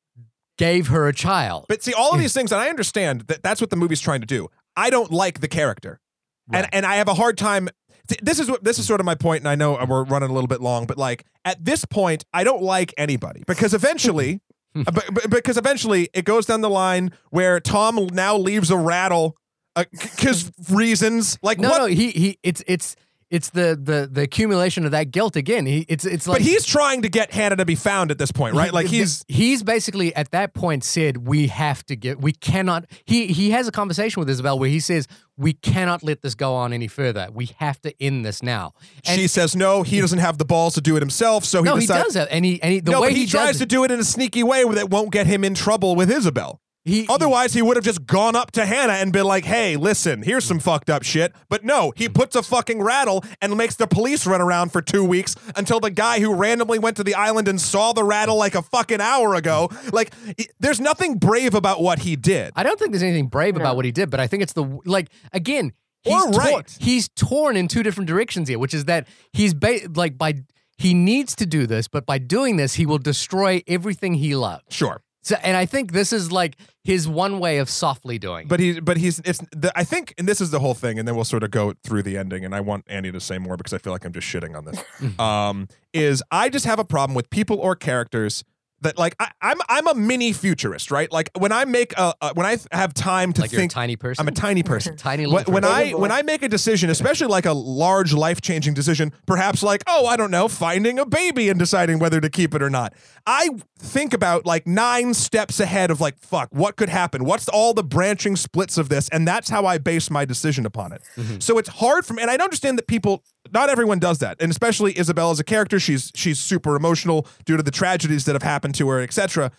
gave 0.57 0.87
her 0.87 1.07
a 1.07 1.13
child. 1.13 1.65
But 1.69 1.83
see, 1.83 1.93
all 1.93 2.13
of 2.13 2.19
these 2.19 2.33
things, 2.33 2.51
and 2.51 2.59
I 2.59 2.69
understand 2.69 3.21
that 3.27 3.43
that's 3.43 3.61
what 3.61 3.69
the 3.69 3.75
movie's 3.75 4.01
trying 4.01 4.21
to 4.21 4.27
do. 4.27 4.47
I 4.75 4.89
don't 4.89 5.11
like 5.11 5.39
the 5.41 5.47
character, 5.47 5.99
Right. 6.47 6.63
and 6.63 6.73
and 6.73 6.85
I 6.85 6.95
have 6.95 7.07
a 7.07 7.13
hard 7.13 7.37
time. 7.37 7.69
Th- 8.07 8.21
This 8.21 8.39
is 8.39 8.49
what 8.49 8.63
this 8.63 8.79
is 8.79 8.85
sort 8.85 8.99
of 8.99 9.05
my 9.05 9.15
point, 9.15 9.41
and 9.41 9.47
I 9.47 9.55
know 9.55 9.77
we're 9.87 10.03
running 10.03 10.29
a 10.29 10.33
little 10.33 10.47
bit 10.47 10.61
long, 10.61 10.85
but 10.85 10.97
like 10.97 11.25
at 11.45 11.63
this 11.63 11.85
point, 11.85 12.25
I 12.33 12.43
don't 12.43 12.61
like 12.63 12.93
anybody 12.97 13.43
because 13.47 13.73
eventually, 13.81 14.41
uh, 14.75 14.91
b- 14.91 15.01
b- 15.13 15.21
because 15.29 15.57
eventually 15.57 16.09
it 16.13 16.25
goes 16.25 16.45
down 16.45 16.61
the 16.61 16.69
line 16.69 17.11
where 17.29 17.59
Tom 17.59 18.07
now 18.13 18.37
leaves 18.37 18.69
a 18.71 18.77
rattle, 18.77 19.35
because 19.75 20.51
reasons 20.69 21.37
like 21.41 21.59
no, 21.59 21.69
what. 21.69 21.77
no, 21.79 21.85
he 21.87 22.11
he. 22.11 22.37
It's 22.43 22.63
it's 22.67 22.95
it's 23.33 23.49
the 23.49 23.75
the 23.81 24.07
the 24.09 24.21
accumulation 24.21 24.85
of 24.85 24.91
that 24.91 25.09
guilt 25.09 25.35
again. 25.35 25.65
He 25.65 25.87
it's 25.89 26.05
it's 26.05 26.27
like 26.27 26.37
but 26.37 26.41
he's 26.43 26.63
trying 26.65 27.01
to 27.01 27.09
get 27.09 27.33
Hannah 27.33 27.55
to 27.55 27.65
be 27.65 27.73
found 27.73 28.11
at 28.11 28.19
this 28.19 28.31
point, 28.31 28.53
right? 28.55 28.71
Like 28.71 28.85
he's 28.85 29.25
he's 29.27 29.63
basically 29.63 30.15
at 30.15 30.29
that 30.31 30.53
point 30.53 30.83
said 30.83 31.27
we 31.27 31.47
have 31.47 31.83
to 31.87 31.95
get 31.95 32.21
we 32.21 32.31
cannot 32.31 32.85
he 33.05 33.25
he 33.25 33.49
has 33.49 33.67
a 33.67 33.71
conversation 33.71 34.19
with 34.19 34.29
Isabel 34.29 34.59
where 34.59 34.69
he 34.69 34.79
says 34.79 35.07
we 35.35 35.53
cannot 35.53 36.03
let 36.03 36.21
this 36.21 36.35
go 36.35 36.53
on 36.53 36.73
any 36.73 36.87
further. 36.87 37.27
We 37.33 37.49
have 37.57 37.81
to 37.81 37.93
end 37.99 38.23
this 38.23 38.43
now. 38.43 38.73
And 39.07 39.19
she 39.19 39.27
says 39.27 39.55
no, 39.55 39.81
he 39.81 39.99
doesn't 39.99 40.19
have 40.19 40.37
the 40.37 40.45
balls 40.45 40.75
to 40.75 40.81
do 40.81 40.95
it 40.95 40.99
himself, 40.99 41.43
so 41.43 41.63
he 41.63 41.69
no, 41.69 41.75
he 41.75 41.87
decides. 41.87 42.03
does 42.03 42.13
have 42.13 42.27
and 42.29 42.45
he 42.45 42.61
and 42.61 42.71
he, 42.71 42.79
the 42.81 42.91
no, 42.91 43.01
way 43.01 43.07
but 43.07 43.15
he, 43.15 43.21
he, 43.21 43.27
tries 43.27 43.57
to 43.57 43.65
do 43.65 43.83
it 43.83 43.89
in 43.89 43.99
a 43.99 44.03
sneaky 44.03 44.43
way 44.43 44.63
that 44.63 44.91
won't 44.91 45.11
get 45.11 45.25
him 45.25 45.43
in 45.43 45.55
trouble 45.55 45.95
with 45.95 46.11
Isabel. 46.11 46.61
He, 46.85 47.05
Otherwise, 47.09 47.53
he 47.53 47.61
would 47.61 47.77
have 47.77 47.85
just 47.85 48.05
gone 48.05 48.35
up 48.35 48.51
to 48.51 48.65
Hannah 48.65 48.93
and 48.93 49.13
been 49.13 49.23
like, 49.25 49.45
"Hey, 49.45 49.77
listen, 49.77 50.21
here's 50.21 50.43
some 50.43 50.59
fucked 50.59 50.89
up 50.89 51.03
shit." 51.03 51.33
But 51.49 51.63
no, 51.63 51.93
he 51.95 52.09
puts 52.09 52.35
a 52.35 52.43
fucking 52.43 52.81
rattle 52.81 53.23
and 53.41 53.55
makes 53.55 53.75
the 53.75 53.87
police 53.87 54.25
run 54.27 54.41
around 54.41 54.71
for 54.73 54.81
two 54.81 55.03
weeks 55.05 55.35
until 55.55 55.79
the 55.79 55.89
guy 55.91 56.19
who 56.19 56.33
randomly 56.33 56.79
went 56.79 56.97
to 56.97 57.03
the 57.03 57.15
island 57.15 57.47
and 57.47 57.61
saw 57.61 57.93
the 57.93 58.03
rattle 58.03 58.35
like 58.37 58.55
a 58.55 58.61
fucking 58.61 58.99
hour 58.99 59.33
ago. 59.35 59.69
Like, 59.93 60.13
there's 60.59 60.81
nothing 60.81 61.17
brave 61.19 61.53
about 61.55 61.81
what 61.81 61.99
he 61.99 62.15
did. 62.15 62.51
I 62.55 62.63
don't 62.63 62.77
think 62.77 62.91
there's 62.91 63.03
anything 63.03 63.27
brave 63.27 63.55
No. 63.55 63.61
about 63.61 63.75
what 63.77 63.85
he 63.85 63.91
did, 63.91 64.09
but 64.09 64.19
I 64.19 64.27
think 64.27 64.43
it's 64.43 64.53
the 64.53 64.63
like 64.85 65.09
again. 65.31 65.73
He's 66.01 66.13
Or 66.25 66.31
tor- 66.33 66.41
right. 66.41 66.77
he's 66.81 67.07
torn 67.15 67.55
in 67.55 67.69
two 67.69 67.81
different 67.81 68.09
directions 68.09 68.49
here, 68.49 68.59
which 68.59 68.73
is 68.73 68.83
that 68.85 69.07
he's 69.31 69.53
ba- 69.53 69.87
like 69.95 70.17
by 70.17 70.33
he 70.77 70.93
needs 70.93 71.35
to 71.35 71.45
do 71.45 71.65
this, 71.67 71.87
but 71.87 72.05
by 72.05 72.17
doing 72.17 72.57
this, 72.57 72.73
he 72.73 72.85
will 72.85 72.97
destroy 72.97 73.61
everything 73.67 74.15
he 74.15 74.35
loves. 74.35 74.63
Sure, 74.69 75.01
So, 75.23 75.35
and 75.41 75.55
I 75.55 75.65
think 75.65 75.93
this 75.93 76.11
is 76.11 76.31
like 76.31 76.57
his 76.83 77.07
one 77.07 77.39
way 77.39 77.59
of 77.59 77.69
softly 77.69 78.19
doing. 78.19 78.43
it. 78.43 78.49
but 78.49 78.59
he, 78.59 78.79
but 78.79 78.97
he's, 78.97 79.19
it's. 79.19 79.39
The, 79.51 79.71
I 79.75 79.85
think, 79.85 80.13
and 80.17 80.27
this 80.27 80.41
is 80.41 80.51
the 80.51 80.59
whole 80.59 80.73
thing, 80.73 80.99
and 80.99 81.07
then 81.07 81.15
we'll 81.15 81.23
sort 81.23 81.43
of 81.43 81.51
go 81.51 81.73
through 81.83 82.03
the 82.03 82.17
ending. 82.17 82.43
And 82.43 82.53
I 82.53 82.59
want 82.59 82.83
Annie 82.87 83.11
to 83.11 83.21
say 83.21 83.37
more 83.37 83.55
because 83.55 83.73
I 83.73 83.77
feel 83.77 83.93
like 83.93 84.05
I'm 84.05 84.11
just 84.11 84.27
shitting 84.27 84.55
on 84.55 84.65
this. 84.65 84.83
um, 85.19 85.69
is 85.93 86.21
I 86.29 86.49
just 86.49 86.65
have 86.65 86.79
a 86.79 86.85
problem 86.85 87.15
with 87.15 87.29
people 87.29 87.57
or 87.57 87.75
characters 87.75 88.43
that 88.83 88.97
like 88.97 89.15
I, 89.19 89.31
I'm 89.41 89.57
I'm 89.67 89.87
a 89.87 89.95
mini 89.95 90.33
futurist, 90.33 90.91
right? 90.91 91.11
Like 91.11 91.29
when 91.37 91.51
I 91.51 91.65
make 91.65 91.93
a, 91.97 92.13
a 92.21 92.33
when 92.33 92.45
I 92.45 92.57
have 92.71 92.93
time 92.93 93.33
to 93.33 93.41
like 93.41 93.51
you're 93.51 93.59
a 93.59 93.63
think, 93.63 93.71
tiny 93.71 93.95
person. 93.95 94.21
I'm 94.21 94.27
a 94.27 94.35
tiny 94.35 94.63
person. 94.63 94.95
tiny 94.95 95.25
When, 95.25 95.35
little 95.35 95.53
when 95.53 95.63
person. 95.63 95.77
I 95.77 95.91
when. 95.93 96.11
I 96.13 96.21
make 96.21 96.43
a 96.43 96.49
decision, 96.49 96.89
especially 96.89 97.27
like 97.27 97.45
a 97.45 97.53
large 97.53 98.13
life 98.13 98.39
changing 98.41 98.75
decision, 98.75 99.11
perhaps 99.25 99.63
like 99.63 99.83
oh 99.87 100.05
I 100.05 100.15
don't 100.15 100.31
know, 100.31 100.47
finding 100.47 100.99
a 100.99 101.05
baby 101.05 101.49
and 101.49 101.57
deciding 101.57 101.99
whether 101.99 102.21
to 102.21 102.29
keep 102.29 102.53
it 102.53 102.61
or 102.61 102.69
not, 102.69 102.93
I 103.25 103.49
think 103.79 104.13
about 104.13 104.45
like 104.45 104.67
nine 104.67 105.13
steps 105.13 105.59
ahead 105.59 105.91
of 105.91 105.99
like 105.99 106.17
fuck 106.19 106.49
what 106.51 106.75
could 106.75 106.89
happen, 106.89 107.25
what's 107.25 107.49
all 107.49 107.73
the 107.73 107.83
branching 107.83 108.35
splits 108.35 108.77
of 108.77 108.89
this, 108.89 109.09
and 109.09 109.27
that's 109.27 109.49
how 109.49 109.65
I 109.65 109.77
base 109.77 110.09
my 110.09 110.25
decision 110.25 110.65
upon 110.65 110.91
it. 110.91 111.01
Mm-hmm. 111.15 111.39
So 111.39 111.57
it's 111.57 111.69
hard 111.69 112.05
for 112.05 112.13
me, 112.13 112.21
and 112.21 112.29
I 112.29 112.35
understand 112.35 112.77
that 112.77 112.87
people, 112.87 113.23
not 113.53 113.69
everyone 113.69 113.99
does 113.99 114.19
that, 114.19 114.37
and 114.41 114.49
especially 114.51 114.97
Isabel 114.97 115.31
as 115.31 115.39
a 115.39 115.43
character, 115.43 115.79
she's 115.79 116.11
she's 116.15 116.39
super 116.39 116.75
emotional 116.75 117.27
due 117.45 117.55
to 117.57 117.63
the 117.63 117.71
tragedies 117.71 118.25
that 118.25 118.33
have 118.33 118.43
happened 118.43 118.75
to 118.75 118.89
her, 118.89 119.01
etc. 119.01 119.51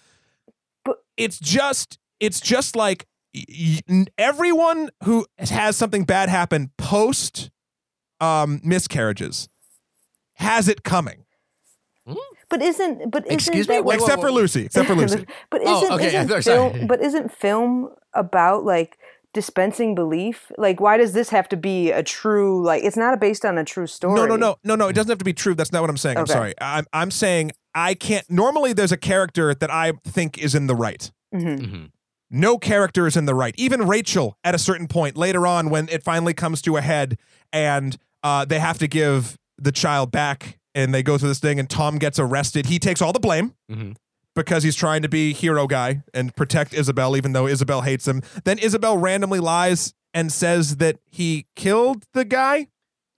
But- 0.85 0.99
it's 1.17 1.39
just 1.39 1.99
it's 2.21 2.41
just 2.41 2.75
like 2.77 3.07
y- 3.35 3.79
y- 3.89 4.05
everyone 4.19 4.91
who 5.05 5.27
has 5.39 5.77
something 5.77 6.05
bad 6.05 6.29
happen 6.29 6.71
post 6.79 7.51
um, 8.21 8.61
miscarriages 8.65 9.49
has 10.35 10.67
it 10.69 10.83
coming, 10.83 11.25
But 12.51 12.61
isn't 12.63 13.11
but 13.11 13.23
isn't 13.27 13.33
Excuse 13.35 13.69
me? 13.69 13.77
that 13.77 13.85
Wait, 13.85 14.01
what- 14.01 14.05
except 14.05 14.21
for 14.23 14.31
Lucy. 14.33 14.65
Except 14.67 14.87
for 14.89 14.95
Lucy. 15.03 15.25
but 15.51 15.61
Oh, 15.65 15.83
isn't, 15.83 15.93
okay, 15.95 16.17
isn't 16.25 16.43
film 16.43 16.87
but 16.89 17.01
isn't 17.03 17.33
film 17.33 17.91
about 18.13 18.65
like 18.65 18.99
dispensing 19.35 19.95
belief? 19.95 20.51
Like 20.57 20.81
why 20.81 20.97
does 20.97 21.13
this 21.13 21.29
have 21.29 21.49
to 21.51 21.57
be 21.57 21.91
a 21.91 22.03
true 22.03 22.65
like 22.65 22.83
it's 22.83 22.97
not 22.97 23.21
based 23.21 23.45
on 23.45 23.59
a 23.59 23.65
true 23.65 23.87
story. 23.87 24.15
No, 24.15 24.25
no, 24.25 24.37
no, 24.37 24.57
no, 24.65 24.75
no. 24.77 24.89
It 24.89 24.95
doesn't 24.95 25.11
have 25.11 25.19
to 25.19 25.25
be 25.25 25.35
true. 25.35 25.55
That's 25.55 25.73
not 25.73 25.83
what 25.83 25.91
I'm 25.91 25.97
saying. 25.99 26.17
I'm 26.17 26.27
sorry. 26.27 26.55
I'm 26.61 26.87
I'm 26.95 27.11
saying 27.11 27.53
I 27.75 27.95
can't. 27.95 28.29
Normally, 28.31 28.73
there's 28.73 28.93
a 28.93 28.97
character 28.97 29.55
that 29.55 29.71
I 29.71 29.93
think 30.05 30.39
is 30.39 30.55
in 30.55 30.67
the 30.69 30.75
right. 30.77 31.11
hmm 31.33 31.39
Mhm. 31.57 31.91
No 32.31 32.59
character 32.59 33.07
is 33.07 33.17
in 33.17 33.27
the 33.27 33.35
right. 33.35 33.55
Even 33.59 33.87
Rachel, 33.87 34.39
at 34.43 34.55
a 34.55 34.59
certain 34.59 34.89
point 34.89 35.17
later 35.17 35.47
on, 35.47 35.71
when 35.71 35.89
it 35.91 36.03
finally 36.03 36.35
comes 36.35 36.63
to 36.63 36.77
a 36.77 36.81
head, 36.81 37.19
and 37.53 37.97
uh, 38.23 38.45
they 38.45 38.59
have 38.59 38.79
to 38.79 38.89
give 38.89 39.37
the 39.59 39.71
child 39.71 40.11
back, 40.11 40.59
and 40.75 40.93
they 40.95 41.03
go 41.03 41.17
through 41.19 41.29
this 41.29 41.39
thing, 41.39 41.61
and 41.61 41.69
Tom 41.71 41.99
gets 41.99 42.19
arrested. 42.19 42.67
He 42.67 42.79
takes 42.81 43.01
all 43.03 43.13
the 43.13 43.21
blame 43.21 43.55
Mhm. 43.71 43.97
Because 44.35 44.63
he's 44.63 44.77
trying 44.77 45.03
to 45.03 45.09
be 45.09 45.33
hero 45.33 45.67
guy 45.67 46.03
and 46.13 46.35
protect 46.35 46.75
Isabel, 46.75 47.17
even 47.17 47.33
though 47.33 47.47
Isabel 47.47 47.83
hates 47.83 48.07
him. 48.09 48.23
Then 48.45 48.59
Isabel 48.59 48.97
randomly 48.99 49.41
lies 49.41 49.95
and 50.13 50.31
says 50.33 50.77
that 50.77 50.99
he 51.11 51.47
killed 51.57 52.05
the 52.15 52.25
guy. 52.25 52.69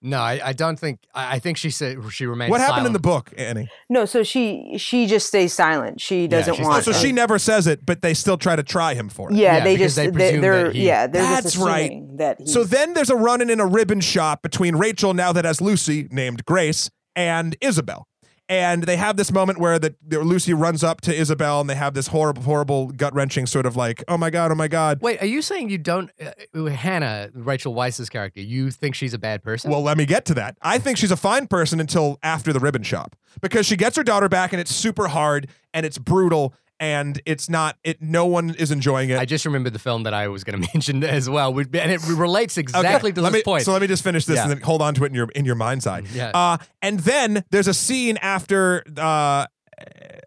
No, 0.02 0.18
I, 0.18 0.40
I 0.44 0.52
don't 0.52 0.78
think. 0.78 1.00
I, 1.14 1.36
I 1.36 1.38
think 1.38 1.56
she 1.56 1.70
said 1.70 1.96
she 2.10 2.26
remained. 2.26 2.50
What 2.50 2.60
happened 2.60 2.86
in 2.86 2.92
the 2.92 3.00
book, 3.00 3.32
Annie? 3.36 3.68
No, 3.88 4.04
so 4.04 4.22
she 4.22 4.74
she 4.76 5.06
just 5.06 5.26
stays 5.26 5.52
silent. 5.54 6.00
She 6.02 6.28
doesn't 6.28 6.54
she's 6.54 6.64
Oh, 6.66 6.68
want 6.68 6.84
so 6.84 6.92
she 6.92 7.12
never 7.12 7.38
says 7.38 7.66
it, 7.66 7.84
but 7.84 8.02
they 8.02 8.12
still 8.14 8.36
try 8.36 8.54
to 8.56 8.62
try 8.62 8.94
him 8.94 9.08
for 9.08 9.30
it. 9.32 9.36
yeah, 9.36 9.56
Yeah, 9.56 9.64
they 9.64 9.74
because 9.74 9.94
just 9.94 9.96
they 9.96 10.06
they 10.06 10.12
presume 10.12 10.44
are 10.44 10.64
that 10.64 10.74
he- 10.76 10.86
yeah, 10.86 11.06
they're 11.06 11.22
That's 11.22 11.42
just 11.54 11.56
right. 11.56 11.90
assuming 11.90 12.16
that 12.18 12.38
he 12.40 12.46
So 12.46 12.62
then 12.62 12.92
there's 12.94 13.10
a 13.10 13.16
run 13.16 13.40
in 13.40 13.48
in 13.50 13.58
a 13.58 13.66
ribbon 13.66 14.00
shop 14.00 14.42
between 14.42 14.76
Rachel, 14.76 15.14
now 15.14 15.32
that 15.32 15.44
has 15.46 15.60
Lucy, 15.62 16.06
named 16.12 16.44
Grace, 16.44 16.90
and 17.16 17.56
Isabel. 17.62 18.06
And 18.48 18.84
they 18.84 18.96
have 18.96 19.16
this 19.16 19.32
moment 19.32 19.58
where 19.58 19.78
the, 19.78 19.96
the 20.06 20.20
Lucy 20.20 20.54
runs 20.54 20.84
up 20.84 21.00
to 21.02 21.14
Isabel 21.14 21.60
and 21.60 21.68
they 21.68 21.74
have 21.74 21.94
this 21.94 22.08
horrible, 22.08 22.42
horrible, 22.42 22.88
gut 22.88 23.12
wrenching 23.12 23.46
sort 23.46 23.66
of 23.66 23.76
like, 23.76 24.04
oh 24.06 24.16
my 24.16 24.30
God, 24.30 24.52
oh 24.52 24.54
my 24.54 24.68
God. 24.68 25.00
Wait, 25.00 25.20
are 25.20 25.26
you 25.26 25.42
saying 25.42 25.68
you 25.68 25.78
don't? 25.78 26.10
Uh, 26.54 26.64
Hannah, 26.66 27.30
Rachel 27.34 27.74
Weisz's 27.74 28.08
character, 28.08 28.40
you 28.40 28.70
think 28.70 28.94
she's 28.94 29.14
a 29.14 29.18
bad 29.18 29.42
person? 29.42 29.70
Well, 29.70 29.82
let 29.82 29.98
me 29.98 30.06
get 30.06 30.24
to 30.26 30.34
that. 30.34 30.56
I 30.62 30.78
think 30.78 30.96
she's 30.96 31.10
a 31.10 31.16
fine 31.16 31.48
person 31.48 31.80
until 31.80 32.18
after 32.22 32.52
the 32.52 32.60
ribbon 32.60 32.84
shop 32.84 33.16
because 33.40 33.66
she 33.66 33.76
gets 33.76 33.96
her 33.96 34.04
daughter 34.04 34.28
back 34.28 34.52
and 34.52 34.60
it's 34.60 34.74
super 34.74 35.08
hard 35.08 35.48
and 35.74 35.84
it's 35.84 35.98
brutal 35.98 36.54
and 36.78 37.20
it's 37.26 37.48
not, 37.48 37.76
it. 37.84 38.02
no 38.02 38.26
one 38.26 38.50
is 38.58 38.70
enjoying 38.70 39.10
it. 39.10 39.18
I 39.18 39.24
just 39.24 39.44
remembered 39.46 39.72
the 39.72 39.78
film 39.78 40.02
that 40.02 40.12
I 40.14 40.28
was 40.28 40.44
going 40.44 40.60
to 40.62 40.68
mention 40.74 41.02
as 41.04 41.28
well, 41.28 41.52
We- 41.54 41.64
and 41.64 41.90
it 41.90 42.00
relates 42.08 42.54
Okay, 42.54 42.62
exactly 42.62 43.12
to 43.12 43.20
let 43.22 43.32
this 43.32 43.40
me, 43.40 43.42
point. 43.44 43.64
So 43.64 43.72
let 43.72 43.80
me 43.82 43.88
just 43.88 44.04
finish 44.04 44.24
this 44.26 44.36
Yeah. 44.36 44.42
and 44.42 44.50
then 44.52 44.60
hold 44.60 44.82
on 44.82 44.94
to 44.94 45.04
it 45.04 45.08
in 45.08 45.14
your 45.14 45.28
in 45.34 45.44
your 45.44 45.54
mind's 45.54 45.86
eye. 45.86 46.02
Yeah. 46.12 46.30
Uh, 46.34 46.58
and 46.82 47.00
then 47.00 47.44
there's 47.50 47.68
a 47.68 47.74
scene 47.74 48.16
after 48.18 48.82
uh, 48.96 49.46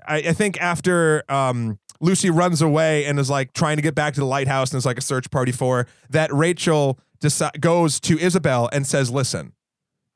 I, 0.07 0.17
I 0.29 0.33
think 0.33 0.59
after 0.61 1.23
um, 1.29 1.79
Lucy 2.01 2.29
runs 2.29 2.61
away 2.61 3.05
and 3.05 3.19
is 3.19 3.29
like 3.29 3.53
trying 3.53 3.75
to 3.75 3.81
get 3.81 3.93
back 3.95 4.13
to 4.15 4.19
the 4.19 4.25
lighthouse 4.25 4.69
and 4.69 4.73
there's 4.77 4.85
like 4.85 4.97
a 4.97 5.01
search 5.01 5.29
party 5.31 5.51
for 5.51 5.77
her, 5.79 5.87
that 6.09 6.33
Rachel 6.33 6.97
deci- 7.21 7.59
goes 7.59 7.99
to 8.01 8.17
Isabel 8.19 8.69
and 8.71 8.87
says, 8.87 9.11
"Listen, 9.11 9.53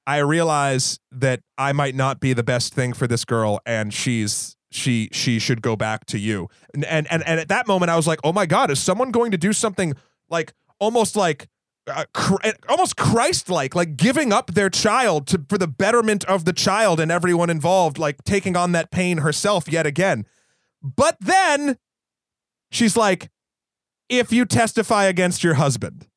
I 0.07 0.17
realize 0.17 0.99
that 1.11 1.41
I 1.57 1.73
might 1.73 1.95
not 1.95 2.19
be 2.19 2.33
the 2.33 2.43
best 2.43 2.73
thing 2.73 2.93
for 2.93 3.05
this 3.07 3.23
girl, 3.25 3.59
and 3.65 3.93
she's." 3.93 4.55
She 4.73 5.09
she 5.11 5.37
should 5.37 5.61
go 5.61 5.75
back 5.75 6.05
to 6.07 6.17
you, 6.17 6.49
and, 6.73 6.83
and 6.85 7.07
and 7.11 7.23
and 7.27 7.39
at 7.39 7.47
that 7.49 7.67
moment 7.67 7.91
I 7.91 7.95
was 7.95 8.07
like, 8.07 8.19
oh 8.23 8.33
my 8.33 8.47
god, 8.47 8.71
is 8.71 8.79
someone 8.79 9.11
going 9.11 9.29
to 9.29 9.37
do 9.37 9.53
something 9.53 9.93
like 10.29 10.53
almost 10.79 11.15
like 11.15 11.47
uh, 11.85 12.05
cr- 12.13 12.37
almost 12.67 12.97
Christ-like, 12.97 13.75
like 13.75 13.97
giving 13.97 14.33
up 14.33 14.53
their 14.53 14.71
child 14.71 15.27
to 15.27 15.45
for 15.47 15.59
the 15.59 15.67
betterment 15.67 16.25
of 16.25 16.45
the 16.45 16.53
child 16.53 16.99
and 16.99 17.11
everyone 17.11 17.51
involved, 17.51 17.99
like 17.99 18.23
taking 18.23 18.57
on 18.57 18.71
that 18.71 18.89
pain 18.89 19.19
herself 19.19 19.71
yet 19.71 19.85
again. 19.85 20.25
But 20.81 21.17
then 21.19 21.77
she's 22.71 22.97
like, 22.97 23.29
"If 24.09 24.31
you 24.31 24.43
testify 24.43 25.05
against 25.05 25.43
your 25.43 25.53
husband," 25.53 26.07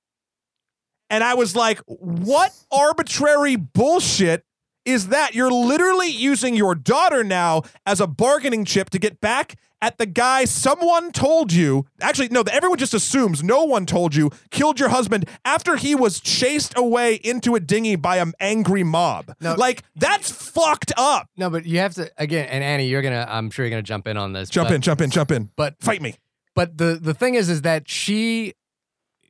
and 1.11 1.23
I 1.23 1.35
was 1.35 1.55
like, 1.55 1.81
"What 1.87 2.55
arbitrary 2.73 3.57
bullshit?" 3.57 4.47
Is 4.87 5.09
that 5.09 5.35
you're 5.35 5.53
literally 5.53 6.09
using 6.09 6.55
your 6.55 6.75
daughter 6.75 7.25
now 7.25 7.63
as 7.85 8.01
a 8.01 8.07
bargaining 8.07 8.65
chip 8.65 8.89
to 8.91 8.99
get 8.99 9.21
back 9.21 9.57
at 9.83 9.99
the 9.99 10.07
guy 10.07 10.45
someone 10.45 11.13
told 11.13 11.53
you, 11.53 11.87
actually, 12.01 12.29
no, 12.29 12.43
everyone 12.51 12.79
just 12.79 12.95
assumes 12.95 13.43
no 13.43 13.65
one 13.65 13.85
told 13.85 14.15
you, 14.15 14.31
killed 14.51 14.81
your 14.81 14.89
husband 14.89 15.29
after 15.45 15.77
he 15.77 15.95
was 15.95 16.21
chased 16.21 16.77
away 16.79 17.17
into 17.17 17.55
a 17.55 17.61
dinghy 17.61 17.97
by 17.97 18.17
an 18.17 18.33
angry 18.41 18.83
mob. 18.83 19.35
No. 19.41 19.55
Like, 19.55 19.83
that's 19.97 20.31
fucked 20.31 20.93
up. 20.97 21.29
no, 21.37 21.51
but 21.51 21.67
you 21.67 21.79
have 21.81 21.95
to 21.95 22.11
again. 22.17 22.49
And 22.49 22.65
Annie, 22.65 22.87
you're 22.87 23.03
gonna. 23.03 23.27
I'm 23.29 23.51
sure 23.51 23.65
you're 23.65 23.71
gonna 23.71 23.83
jump 23.83 24.07
in 24.07 24.17
on 24.17 24.33
this. 24.33 24.49
Jump 24.49 24.69
but, 24.69 24.77
in, 24.77 24.81
jump 24.81 25.01
in, 25.01 25.11
jump 25.11 25.31
in. 25.31 25.51
But 25.57 25.75
Fight 25.81 26.01
me. 26.01 26.15
But 26.55 26.79
the 26.79 26.99
the 27.01 27.13
thing 27.13 27.35
is, 27.35 27.51
is 27.51 27.63
that 27.63 27.89
she 27.89 28.55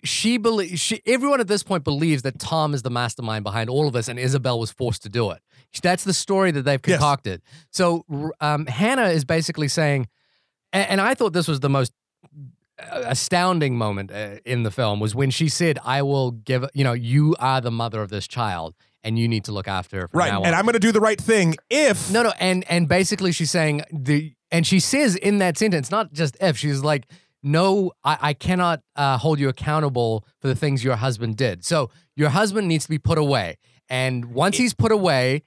she 0.09 0.36
believes 0.38 0.80
she 0.80 1.00
everyone 1.07 1.40
at 1.40 1.48
this 1.48 1.62
point 1.62 1.84
believes 1.84 2.22
that 2.22 2.38
Tom 2.38 2.74
is 2.74 2.82
the 2.82 2.90
mastermind 2.90 3.44
behind 3.44 3.68
all 3.70 3.86
of 3.86 3.92
this, 3.92 4.09
and 4.09 4.18
Isabel 4.18 4.59
was 4.59 4.70
forced 4.70 5.02
to 5.02 5.09
do 5.09 5.30
it. 5.30 5.40
That's 5.82 6.04
the 6.04 6.14
story 6.14 6.50
that 6.52 6.62
they've 6.62 6.80
Yes. 6.86 6.96
concocted. 6.98 7.42
So 7.70 8.04
um, 8.40 8.66
Hannah 8.66 9.09
is 9.09 9.24
basically 9.24 9.68
saying, 9.68 10.09
and, 10.72 10.88
and 10.90 11.00
I 11.00 11.14
thought 11.14 11.32
this 11.34 11.48
was 11.48 11.61
the 11.61 11.68
most 11.68 11.92
uh, 12.78 13.02
astounding 13.07 13.76
moment 13.76 14.11
uh, 14.11 14.36
in 14.44 14.62
the 14.62 14.70
film 14.70 15.00
was 15.00 15.14
when 15.14 15.30
she 15.30 15.48
said, 15.48 15.78
"I 15.84 16.02
will 16.02 16.30
give 16.30 16.64
you 16.74 16.84
know 16.84 16.92
you 16.92 17.34
are 17.38 17.61
the 17.61 17.70
mother 17.70 18.02
of 18.02 18.11
this 18.11 18.26
child, 18.26 18.74
and 19.02 19.18
you 19.18 19.28
need 19.28 19.44
to 19.44 19.52
look 19.52 19.68
after 19.68 20.00
her 20.02 20.09
from 20.09 20.18
Right. 20.18 20.30
now 20.32 20.40
on." 20.40 20.46
And 20.46 20.54
I'm 20.54 20.64
going 20.64 20.74
to 20.74 20.78
do 20.78 20.92
the 20.92 21.00
right 21.00 21.20
thing 21.20 21.54
if. 21.70 22.11
No, 22.11 22.22
no, 22.22 22.32
and 22.38 22.64
and 22.70 22.88
basically 22.88 23.32
she's 23.32 23.50
saying 23.50 23.82
the 23.92 24.34
and 24.50 24.66
she 24.66 24.78
says 24.78 25.16
in 25.16 25.38
that 25.38 25.59
sentence, 25.59 25.90
not 25.90 26.12
just 26.12 26.36
if, 26.40 26.57
she's 26.57 26.80
like, 26.80 27.07
no, 27.43 27.93
I, 28.05 28.18
I 28.20 28.32
cannot 28.34 28.82
uh, 28.97 29.18
hold 29.18 29.39
you 29.39 29.49
accountable 29.49 30.24
for 30.41 30.49
the 30.49 30.55
things 30.57 30.82
your 30.82 30.97
husband 30.97 31.37
did. 31.37 31.64
So 31.64 31.91
your 32.16 32.30
husband 32.30 32.68
needs 32.68 32.84
to 32.84 32.91
be 32.91 32.99
put 32.99 33.18
away, 33.18 33.59
and 33.89 34.26
once 34.26 34.57
he's 34.57 34.74
put 34.74 34.91
away, 34.93 35.43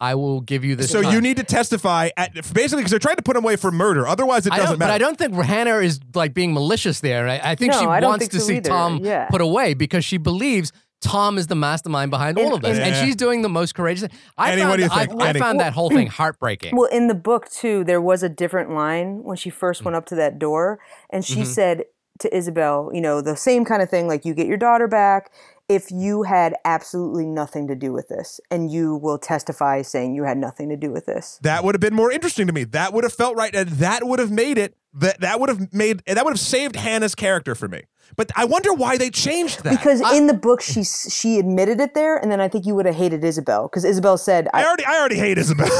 I 0.00 0.14
will 0.16 0.40
give 0.40 0.64
you 0.64 0.74
this. 0.76 0.90
So 0.90 1.00
you 1.00 1.20
need 1.20 1.36
to 1.36 1.44
testify 1.44 2.10
at 2.16 2.34
basically 2.34 2.78
because 2.78 2.90
they're 2.90 2.98
trying 2.98 3.16
to 3.16 3.22
put 3.22 3.36
him 3.36 3.44
away 3.44 3.56
for 3.56 3.70
murder. 3.70 4.06
Otherwise, 4.06 4.46
it 4.46 4.50
doesn't 4.50 4.64
don't, 4.66 4.78
matter. 4.78 4.90
but 4.90 4.94
I 4.94 4.98
don't 4.98 5.16
think 5.16 5.34
Hannah 5.34 5.78
is 5.78 6.00
like 6.14 6.34
being 6.34 6.52
malicious 6.52 7.00
there. 7.00 7.28
I, 7.28 7.40
I 7.42 7.54
think 7.54 7.72
No, 7.72 7.80
she 7.80 7.86
I 7.86 8.00
wants 8.00 8.18
think 8.24 8.32
to 8.32 8.40
so 8.40 8.46
see 8.46 8.56
either. 8.56 8.68
Tom 8.68 9.00
Yeah. 9.04 9.26
put 9.28 9.40
away 9.40 9.74
because 9.74 10.04
she 10.04 10.18
believes 10.18 10.72
Tom 11.04 11.38
is 11.38 11.46
the 11.46 11.54
mastermind 11.54 12.10
behind 12.10 12.38
all 12.38 12.54
of 12.54 12.62
this, 12.62 12.78
and 12.78 12.88
and- 12.94 12.96
she's 13.06 13.14
doing 13.16 13.42
the 13.42 13.48
most 13.48 13.74
courageous 13.74 14.08
thing. 14.08 14.18
I 14.38 14.50
Annie, 14.52 14.62
found, 14.62 14.70
what 14.70 14.76
do 14.78 14.82
you 14.84 14.88
I- 14.90 15.06
think? 15.06 15.22
I, 15.22 15.28
Annie? 15.28 15.38
found 15.38 15.60
that 15.60 15.72
whole 15.72 15.90
thing 15.90 16.06
heartbreaking. 16.06 16.74
Well, 16.76 16.88
in 16.90 17.06
the 17.08 17.14
book 17.14 17.48
too, 17.50 17.84
there 17.84 18.00
was 18.00 18.22
a 18.22 18.28
different 18.28 18.70
line 18.70 19.22
when 19.22 19.36
she 19.36 19.50
first 19.50 19.84
went 19.84 19.94
up 19.96 20.06
to 20.06 20.14
that 20.16 20.38
door, 20.38 20.80
and 21.10 21.24
she 21.24 21.42
Mhm. 21.42 21.46
said 21.46 21.84
to 22.20 22.36
Isabel, 22.36 22.90
you 22.94 23.00
know, 23.00 23.20
the 23.20 23.36
same 23.36 23.64
kind 23.64 23.82
of 23.82 23.90
thing, 23.90 24.06
like 24.06 24.24
you 24.24 24.34
get 24.34 24.46
your 24.46 24.56
daughter 24.56 24.86
back 24.86 25.30
if 25.74 25.90
you 25.90 26.22
had 26.22 26.54
absolutely 26.64 27.26
nothing 27.26 27.66
to 27.68 27.74
do 27.74 27.92
with 27.92 28.08
this, 28.08 28.40
and 28.50 28.70
you 28.70 28.96
will 28.96 29.18
testify 29.18 29.82
saying 29.82 30.14
you 30.14 30.24
had 30.24 30.38
nothing 30.38 30.68
to 30.68 30.76
do 30.76 30.92
with 30.92 31.06
this. 31.06 31.38
that 31.42 31.64
would 31.64 31.74
have 31.74 31.80
been 31.80 31.94
more 31.94 32.12
interesting 32.12 32.46
to 32.46 32.52
me. 32.52 32.64
That 32.64 32.92
would 32.92 33.04
have 33.04 33.12
felt 33.12 33.36
right, 33.36 33.54
and 33.54 33.68
that 33.70 34.06
would 34.06 34.20
have 34.20 34.30
made 34.30 34.58
it. 34.58 34.76
That 34.92 35.20
that 35.20 35.40
would 35.40 35.48
have 35.48 35.72
made 35.72 36.02
that 36.06 36.24
would 36.24 36.30
have 36.30 36.40
saved 36.40 36.76
Hannah's 36.76 37.16
character 37.16 37.56
for 37.56 37.66
me. 37.66 37.82
But 38.16 38.30
I 38.36 38.44
wonder 38.44 38.72
why 38.72 38.96
they 38.96 39.10
changed 39.10 39.64
that. 39.64 39.70
Because 39.70 40.00
in 40.12 40.28
the 40.28 40.34
book, 40.34 40.60
she 40.60 40.84
she 40.84 41.38
admitted 41.38 41.80
it 41.80 41.94
there, 41.94 42.16
and 42.16 42.30
then 42.30 42.40
I 42.40 42.46
think 42.48 42.64
you 42.64 42.76
would 42.76 42.86
have 42.86 42.94
hated 42.94 43.24
Isabel 43.24 43.64
because 43.64 43.84
Isabel 43.84 44.16
said, 44.16 44.48
I 44.54 44.62
I, 44.62 44.66
already 44.66 44.84
I 44.84 44.98
already 44.98 45.18
hate 45.18 45.36
Isabel. 45.38 45.66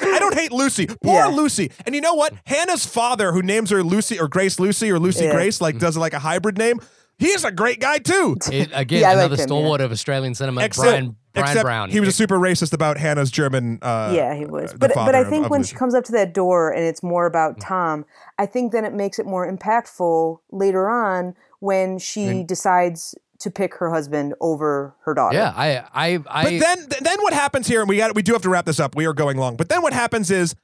I 0.00 0.18
don't 0.18 0.34
hate 0.34 0.52
Lucy. 0.52 0.86
Poor 0.86 1.14
Yeah. 1.14 1.26
Lucy. 1.28 1.70
And 1.86 1.94
you 1.94 2.00
know 2.00 2.14
what? 2.14 2.34
Hannah's 2.44 2.84
father, 2.84 3.32
who 3.32 3.42
names 3.42 3.70
her 3.70 3.82
Lucy 3.82 4.20
or 4.20 4.28
Grace 4.28 4.60
Lucy 4.60 4.90
or 4.90 4.98
Lucy 4.98 5.24
Yeah. 5.24 5.32
Grace, 5.32 5.60
like 5.60 5.76
mm. 5.76 5.80
does 5.80 5.96
like 5.96 6.12
a 6.12 6.18
hybrid 6.18 6.58
name. 6.58 6.80
He's 7.18 7.44
a 7.44 7.50
great 7.50 7.80
guy 7.80 7.98
too. 7.98 8.36
It, 8.52 8.70
again, 8.72 9.00
Yeah, 9.02 9.08
I 9.08 9.12
another 9.14 9.28
liked 9.30 9.40
him, 9.42 9.48
stalwart 9.48 9.80
of 9.80 9.90
Australian 9.92 10.34
cinema, 10.34 10.62
Excellent. 10.62 10.90
Bryan 10.90 11.16
Bryan 11.34 11.48
Except 11.50 11.64
Brown. 11.64 11.90
he 11.90 12.00
was 12.00 12.08
a 12.08 12.12
super 12.12 12.38
racist 12.38 12.72
about 12.72 12.96
Hannah's 12.98 13.30
German. 13.30 13.78
Uh, 13.82 14.12
yeah, 14.14 14.34
he 14.34 14.44
was. 14.44 14.72
But 14.72 14.92
but 14.94 15.14
I 15.14 15.22
think 15.24 15.44
of 15.46 15.50
when 15.50 15.60
Lucy. 15.60 15.70
she 15.70 15.76
comes 15.76 15.94
up 15.94 16.04
to 16.04 16.12
that 16.12 16.32
door 16.34 16.70
and 16.72 16.84
it's 16.84 17.02
more 17.02 17.24
Mm. 17.26 17.30
about 17.30 17.60
Tom, 17.60 18.04
I 18.38 18.46
think 18.46 18.72
then 18.72 18.84
it 18.84 18.92
makes 18.94 19.18
it 19.18 19.26
more 19.26 19.50
impactful 19.50 20.38
later 20.50 20.88
on 20.88 21.34
when 21.60 21.98
she 21.98 22.42
decides 22.42 23.14
to 23.40 23.50
pick 23.52 23.74
her 23.74 23.92
husband 23.92 24.34
over 24.40 24.96
her 25.04 25.14
daughter. 25.14 25.36
yeah, 25.36 25.52
I, 25.56 25.76
I, 25.94 26.18
I. 26.28 26.42
But 26.44 26.58
then, 26.58 26.86
then 27.02 27.18
what 27.20 27.32
happens 27.32 27.68
here? 27.68 27.80
And 27.80 27.88
we 27.88 27.96
got, 27.98 28.12
we 28.16 28.22
do 28.22 28.32
have 28.32 28.42
to 28.42 28.48
wrap 28.48 28.64
this 28.64 28.80
up. 28.80 28.96
We 28.96 29.06
are 29.06 29.12
going 29.12 29.36
long. 29.36 29.56
But 29.56 29.68
then 29.68 29.80
what 29.82 29.92
happens 29.92 30.28
is, 30.32 30.56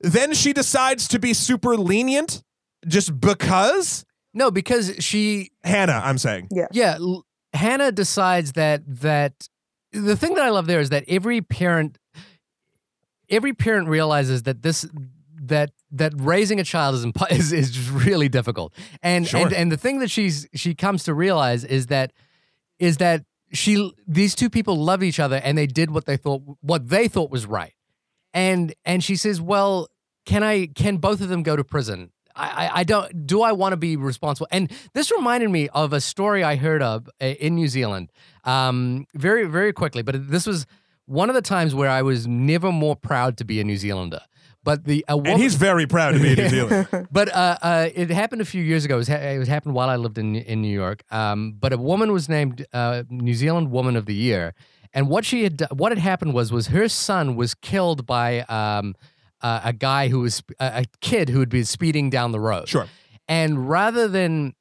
then 0.00 0.32
she 0.32 0.54
decides 0.54 1.08
to 1.08 1.18
be 1.18 1.34
super 1.34 1.76
lenient, 1.76 2.42
just 2.88 3.20
because 3.20 4.05
no, 4.36 4.50
because 4.50 4.94
she 5.00 5.50
Hannah. 5.64 6.00
I'm 6.04 6.18
saying. 6.18 6.48
Yeah, 6.72 6.96
L- 7.00 7.24
Hannah 7.52 7.90
decides 7.90 8.52
that 8.52 8.82
that 9.00 9.48
the 9.92 10.16
thing 10.16 10.34
that 10.34 10.44
I 10.44 10.50
love 10.50 10.66
there 10.66 10.80
is 10.80 10.90
that 10.90 11.04
every 11.08 11.40
parent 11.40 11.98
every 13.28 13.52
parent 13.54 13.88
realizes 13.88 14.42
that 14.44 14.62
this 14.62 14.86
that 15.42 15.70
that 15.90 16.12
raising 16.16 16.60
a 16.60 16.64
child 16.64 16.94
is 16.94 17.04
impo- 17.06 17.30
is, 17.40 17.52
is 17.52 17.90
really 17.90 18.28
difficult. 18.28 18.74
And 19.02 19.26
Sure. 19.26 19.40
and 19.40 19.52
and 19.52 19.72
the 19.72 19.76
thing 19.76 19.98
that 20.00 20.10
she's 20.10 20.46
she 20.54 20.74
comes 20.74 21.04
to 21.04 21.14
realize 21.14 21.64
is 21.64 21.86
that 21.86 22.12
is 22.78 22.98
that 22.98 23.24
she 23.52 23.92
these 24.06 24.34
two 24.34 24.50
people 24.50 24.76
love 24.76 25.02
each 25.02 25.18
other 25.20 25.36
and 25.42 25.56
they 25.56 25.66
did 25.66 25.90
what 25.90 26.04
they 26.06 26.16
thought 26.16 26.42
what 26.60 26.88
they 26.88 27.08
thought 27.08 27.30
was 27.30 27.46
right. 27.46 27.72
And 28.34 28.74
and 28.84 29.02
she 29.02 29.16
says, 29.16 29.40
"Well, 29.40 29.88
can 30.26 30.42
I 30.42 30.66
can 30.66 30.98
both 30.98 31.20
of 31.22 31.28
them 31.28 31.42
go 31.42 31.56
to 31.56 31.64
prison?" 31.64 32.10
I, 32.36 32.66
I- 32.66 32.70
I 32.80 32.84
don't. 32.84 33.26
Do 33.26 33.42
I 33.42 33.52
want 33.52 33.72
to 33.72 33.76
be 33.76 33.96
responsible? 33.96 34.48
And 34.50 34.70
this 34.92 35.10
reminded 35.10 35.50
me 35.50 35.68
of 35.70 35.92
a 35.92 36.00
story 36.00 36.44
I 36.44 36.56
heard 36.56 36.82
of 36.82 37.08
uh, 37.20 37.26
in 37.26 37.54
New 37.54 37.68
Zealand, 37.68 38.10
um, 38.44 39.06
very 39.14 39.46
very 39.46 39.72
quickly. 39.72 40.02
But 40.02 40.28
this 40.30 40.46
was 40.46 40.66
one 41.06 41.28
of 41.30 41.34
the 41.34 41.42
times 41.42 41.74
where 41.74 41.88
I 41.90 42.02
was 42.02 42.26
never 42.26 42.70
more 42.72 42.96
proud 42.96 43.36
to 43.38 43.44
be 43.44 43.60
a 43.60 43.64
New 43.64 43.76
Zealander. 43.76 44.20
But 44.64 44.84
the 44.84 45.04
a 45.08 45.16
woman, 45.16 45.32
And 45.34 45.40
he's 45.42 45.54
very 45.54 45.86
proud 45.86 46.14
to 46.14 46.20
be 46.20 46.30
in 46.32 46.38
New 46.38 46.48
Zealand. 46.48 46.88
but 47.12 47.28
uh, 47.32 47.56
uh, 47.62 47.88
it 47.94 48.10
happened 48.10 48.42
a 48.42 48.44
few 48.44 48.62
years 48.64 48.84
ago. 48.84 48.96
It, 48.96 48.98
was 48.98 49.08
ha- 49.08 49.14
it 49.34 49.38
was 49.38 49.46
happened 49.48 49.74
while 49.74 49.88
I 49.88 49.94
lived 49.96 50.18
in 50.18 50.34
in 50.34 50.60
New 50.60 50.72
York. 50.74 51.04
Um, 51.12 51.52
but 51.58 51.72
a 51.72 51.78
woman 51.78 52.12
was 52.12 52.28
named 52.28 52.66
uh, 52.72 53.04
New 53.08 53.34
Zealand 53.34 53.70
Woman 53.70 53.94
of 53.96 54.06
the 54.06 54.14
Year, 54.14 54.54
and 54.92 55.08
what 55.08 55.24
she 55.24 55.44
had 55.44 55.62
what 55.70 55.92
had 55.92 55.98
happened 56.00 56.34
was 56.34 56.50
was 56.50 56.66
her 56.68 56.88
son 56.88 57.36
was 57.36 57.54
killed 57.54 58.06
by 58.06 58.40
um, 58.48 58.94
uh, 59.46 59.60
a 59.70 59.72
guy 59.72 60.02
who 60.08 60.20
was 60.20 60.42
a, 60.58 60.84
kid 61.00 61.28
who 61.32 61.40
had 61.40 61.48
been 61.48 61.64
speeding 61.64 62.10
down 62.10 62.32
the 62.32 62.40
road. 62.40 62.68
Sure. 62.68 62.86
And 63.28 63.68
rather 63.68 64.08
than 64.08 64.54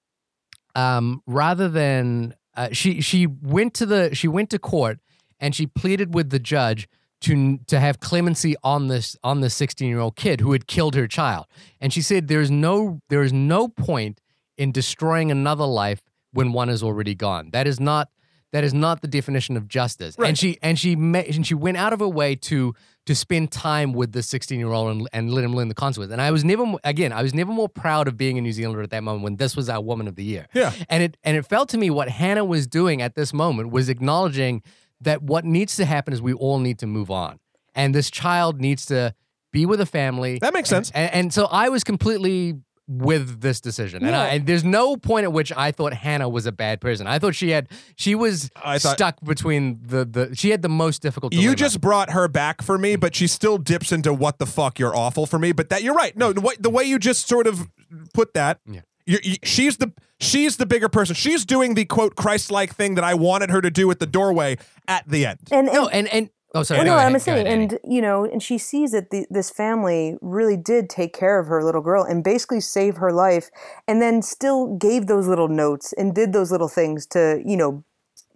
um, 0.76 1.22
rather 1.28 1.70
than 1.70 2.36
uh, 2.56 2.70
she 2.72 3.02
she 3.02 3.28
went 3.28 3.74
to 3.76 3.86
the 3.86 4.14
she 4.14 4.28
went 4.28 4.50
to 4.52 4.60
court 4.60 5.00
and 5.40 5.56
she 5.56 5.66
pleaded 5.68 6.14
with 6.14 6.30
the 6.30 6.40
judge 6.40 6.88
to 7.22 7.58
to 7.68 7.80
have 7.80 8.00
clemency 8.00 8.56
on 8.64 8.88
this 8.88 9.18
on 9.24 9.42
the 9.42 9.50
16 9.50 9.88
year 9.88 10.00
old 10.00 10.16
kid 10.16 10.42
who 10.42 10.52
had 10.52 10.68
killed 10.68 10.96
her 10.96 11.08
child 11.08 11.46
and 11.80 11.94
she 11.94 12.02
said 12.02 12.28
there's 12.28 12.52
no 12.52 13.00
there 13.10 13.24
is 13.24 13.32
no 13.34 13.68
point 13.68 14.20
in 14.58 14.72
destroying 14.72 15.32
another 15.32 15.66
life 15.66 16.02
when 16.34 16.52
one 16.54 16.70
is 16.70 16.84
already 16.84 17.16
gone 17.16 17.50
that 17.52 17.68
is 17.68 17.80
not 17.80 18.10
that 18.52 18.64
is 18.64 18.74
not 18.74 19.02
the 19.02 19.08
definition 19.08 19.58
of 19.58 19.68
justice 19.68 20.16
Right. 20.18 20.28
and 20.30 20.38
she 20.38 20.58
and 20.62 20.78
she 20.78 20.96
ma- 20.96 21.20
and 21.36 21.46
she 21.48 21.56
went 21.56 21.78
out 21.78 21.94
of 21.94 22.00
her 22.00 22.08
way 22.22 22.36
to 22.50 22.74
to 23.06 23.14
spend 23.16 23.52
time 23.52 23.94
with 23.94 24.12
the 24.14 24.24
16 24.24 24.58
year 24.60 24.70
old 24.72 24.90
and, 24.92 25.08
and 25.14 25.32
let 25.34 25.44
him 25.44 25.54
learn 25.56 25.68
the 25.68 25.76
consequences 25.76 26.12
and 26.12 26.22
i 26.22 26.32
was 26.32 26.44
never 26.44 26.66
again 26.84 27.14
i 27.14 27.22
was 27.22 27.34
never 27.34 27.52
more 27.52 27.70
proud 27.70 28.08
of 28.08 28.18
being 28.18 28.38
a 28.38 28.42
new 28.42 28.52
zealander 28.52 28.82
at 28.82 28.90
that 28.90 29.04
moment 29.04 29.24
when 29.24 29.36
this 29.36 29.56
was 29.56 29.70
our 29.70 29.82
woman 29.82 30.08
of 30.08 30.16
the 30.16 30.24
year 30.24 30.48
Yeah. 30.54 30.72
and 30.90 31.04
it 31.04 31.18
and 31.24 31.38
it 31.38 31.46
felt 31.46 31.70
to 31.70 31.78
me 31.78 31.90
what 31.90 32.10
Hannah 32.10 32.46
was 32.46 32.66
doing 32.68 33.02
at 33.02 33.16
this 33.16 33.34
moment 33.34 33.70
was 33.72 33.90
acknowledging 33.90 34.64
that 35.02 35.22
what 35.22 35.46
needs 35.46 35.76
to 35.76 35.86
happen 35.86 36.14
is 36.14 36.22
we 36.22 36.34
all 36.34 36.58
need 36.60 36.80
to 36.80 36.88
move 36.88 37.12
on. 37.12 37.40
And 37.76 37.94
this 37.94 38.10
child 38.10 38.62
needs 38.62 38.86
to 38.88 39.14
be 39.52 39.66
with 39.66 39.82
a 39.82 39.86
family. 39.86 40.40
That 40.40 40.54
makes 40.54 40.70
sense. 40.70 40.90
And, 40.92 41.14
and 41.14 41.34
so 41.34 41.46
I 41.52 41.68
was 41.70 41.84
completely 41.84 42.56
with 42.88 43.42
this 43.42 43.60
decision. 43.60 44.06
And, 44.06 44.16
I, 44.16 44.28
and 44.28 44.46
there's 44.46 44.64
no 44.64 44.96
point 44.96 45.24
at 45.24 45.34
which 45.34 45.52
I 45.56 45.72
thought 45.72 45.94
Hannah 45.94 46.30
was 46.30 46.46
a 46.46 46.52
bad 46.52 46.80
person. 46.82 47.08
I 47.08 47.18
thought 47.20 47.34
she 47.34 47.50
had 47.50 47.68
she 47.96 48.14
was 48.16 48.52
I 48.64 48.78
thought- 48.78 48.96
stuck 48.98 49.22
between 49.24 49.80
the 49.84 50.06
the 50.06 50.36
she 50.36 50.52
had 50.52 50.62
the 50.62 50.70
most 50.70 51.02
difficult 51.02 51.34
You 51.34 51.56
just 51.56 51.82
brought 51.82 52.12
her 52.12 52.28
back 52.28 52.62
for 52.62 52.78
me, 52.78 52.96
but 52.96 53.16
she 53.16 53.26
still 53.28 53.58
dips 53.58 53.92
into 53.92 54.14
what 54.14 54.38
the 54.40 54.46
fuck 54.46 54.78
you're 54.78 54.96
awful 54.96 55.26
for 55.26 55.40
me. 55.40 55.52
But 55.52 55.70
that 55.70 55.82
you're 55.84 55.96
right. 55.96 56.16
No, 56.16 56.32
the 56.34 56.42
way, 56.42 56.54
the 56.60 56.70
way 56.70 56.84
you 56.84 57.00
just 57.00 57.28
sort 57.28 57.48
of 57.48 57.68
put 58.14 58.34
that, 58.36 58.60
Yeah. 58.70 58.82
you 59.06 59.18
you, 59.24 59.36
she's 59.44 59.78
the 59.78 59.92
she's 60.20 60.58
the 60.58 60.66
bigger 60.66 60.88
person. 60.90 61.16
She's 61.16 61.44
doing 61.46 61.74
the 61.74 61.86
quote 61.86 62.16
Christ-like 62.16 62.74
thing 62.76 62.96
that 62.96 63.04
I 63.04 63.16
wanted 63.16 63.50
her 63.50 63.62
to 63.62 63.72
do 63.72 63.90
at 63.92 64.00
the 64.00 64.06
doorway 64.08 64.58
at 64.88 65.08
the 65.10 65.26
end. 65.26 65.40
And, 65.52 65.68
and 65.68 65.74
No, 65.76 65.88
and 65.88 66.08
and 66.10 66.30
oh 66.56 66.64
sorry. 66.64 66.80
Well, 66.80 66.88
no, 66.88 66.96
ahead, 66.96 67.06
I'm 67.08 67.14
go 67.14 67.20
saying, 67.20 67.46
ahead, 67.46 67.60
and 67.72 67.80
you 67.88 68.02
know, 68.02 68.26
and 68.26 68.42
she 68.42 68.58
sees 68.58 68.92
that 68.92 69.12
the, 69.12 69.28
this 69.30 69.52
family 69.52 70.16
really 70.22 70.58
did 70.58 70.90
take 70.90 71.14
care 71.14 71.40
of 71.40 71.48
her 71.48 71.64
little 71.64 71.82
girl 71.82 72.04
and 72.04 72.24
basically 72.24 72.62
save 72.62 72.98
her 72.98 73.12
life, 73.12 73.50
and 73.88 74.02
then 74.02 74.22
still 74.22 74.76
gave 74.78 75.06
those 75.08 75.28
little 75.28 75.48
notes 75.48 75.94
and 75.94 76.16
did 76.16 76.34
those 76.34 76.52
little 76.52 76.68
things 76.70 77.06
to, 77.08 77.42
you 77.46 77.56
know, 77.58 77.84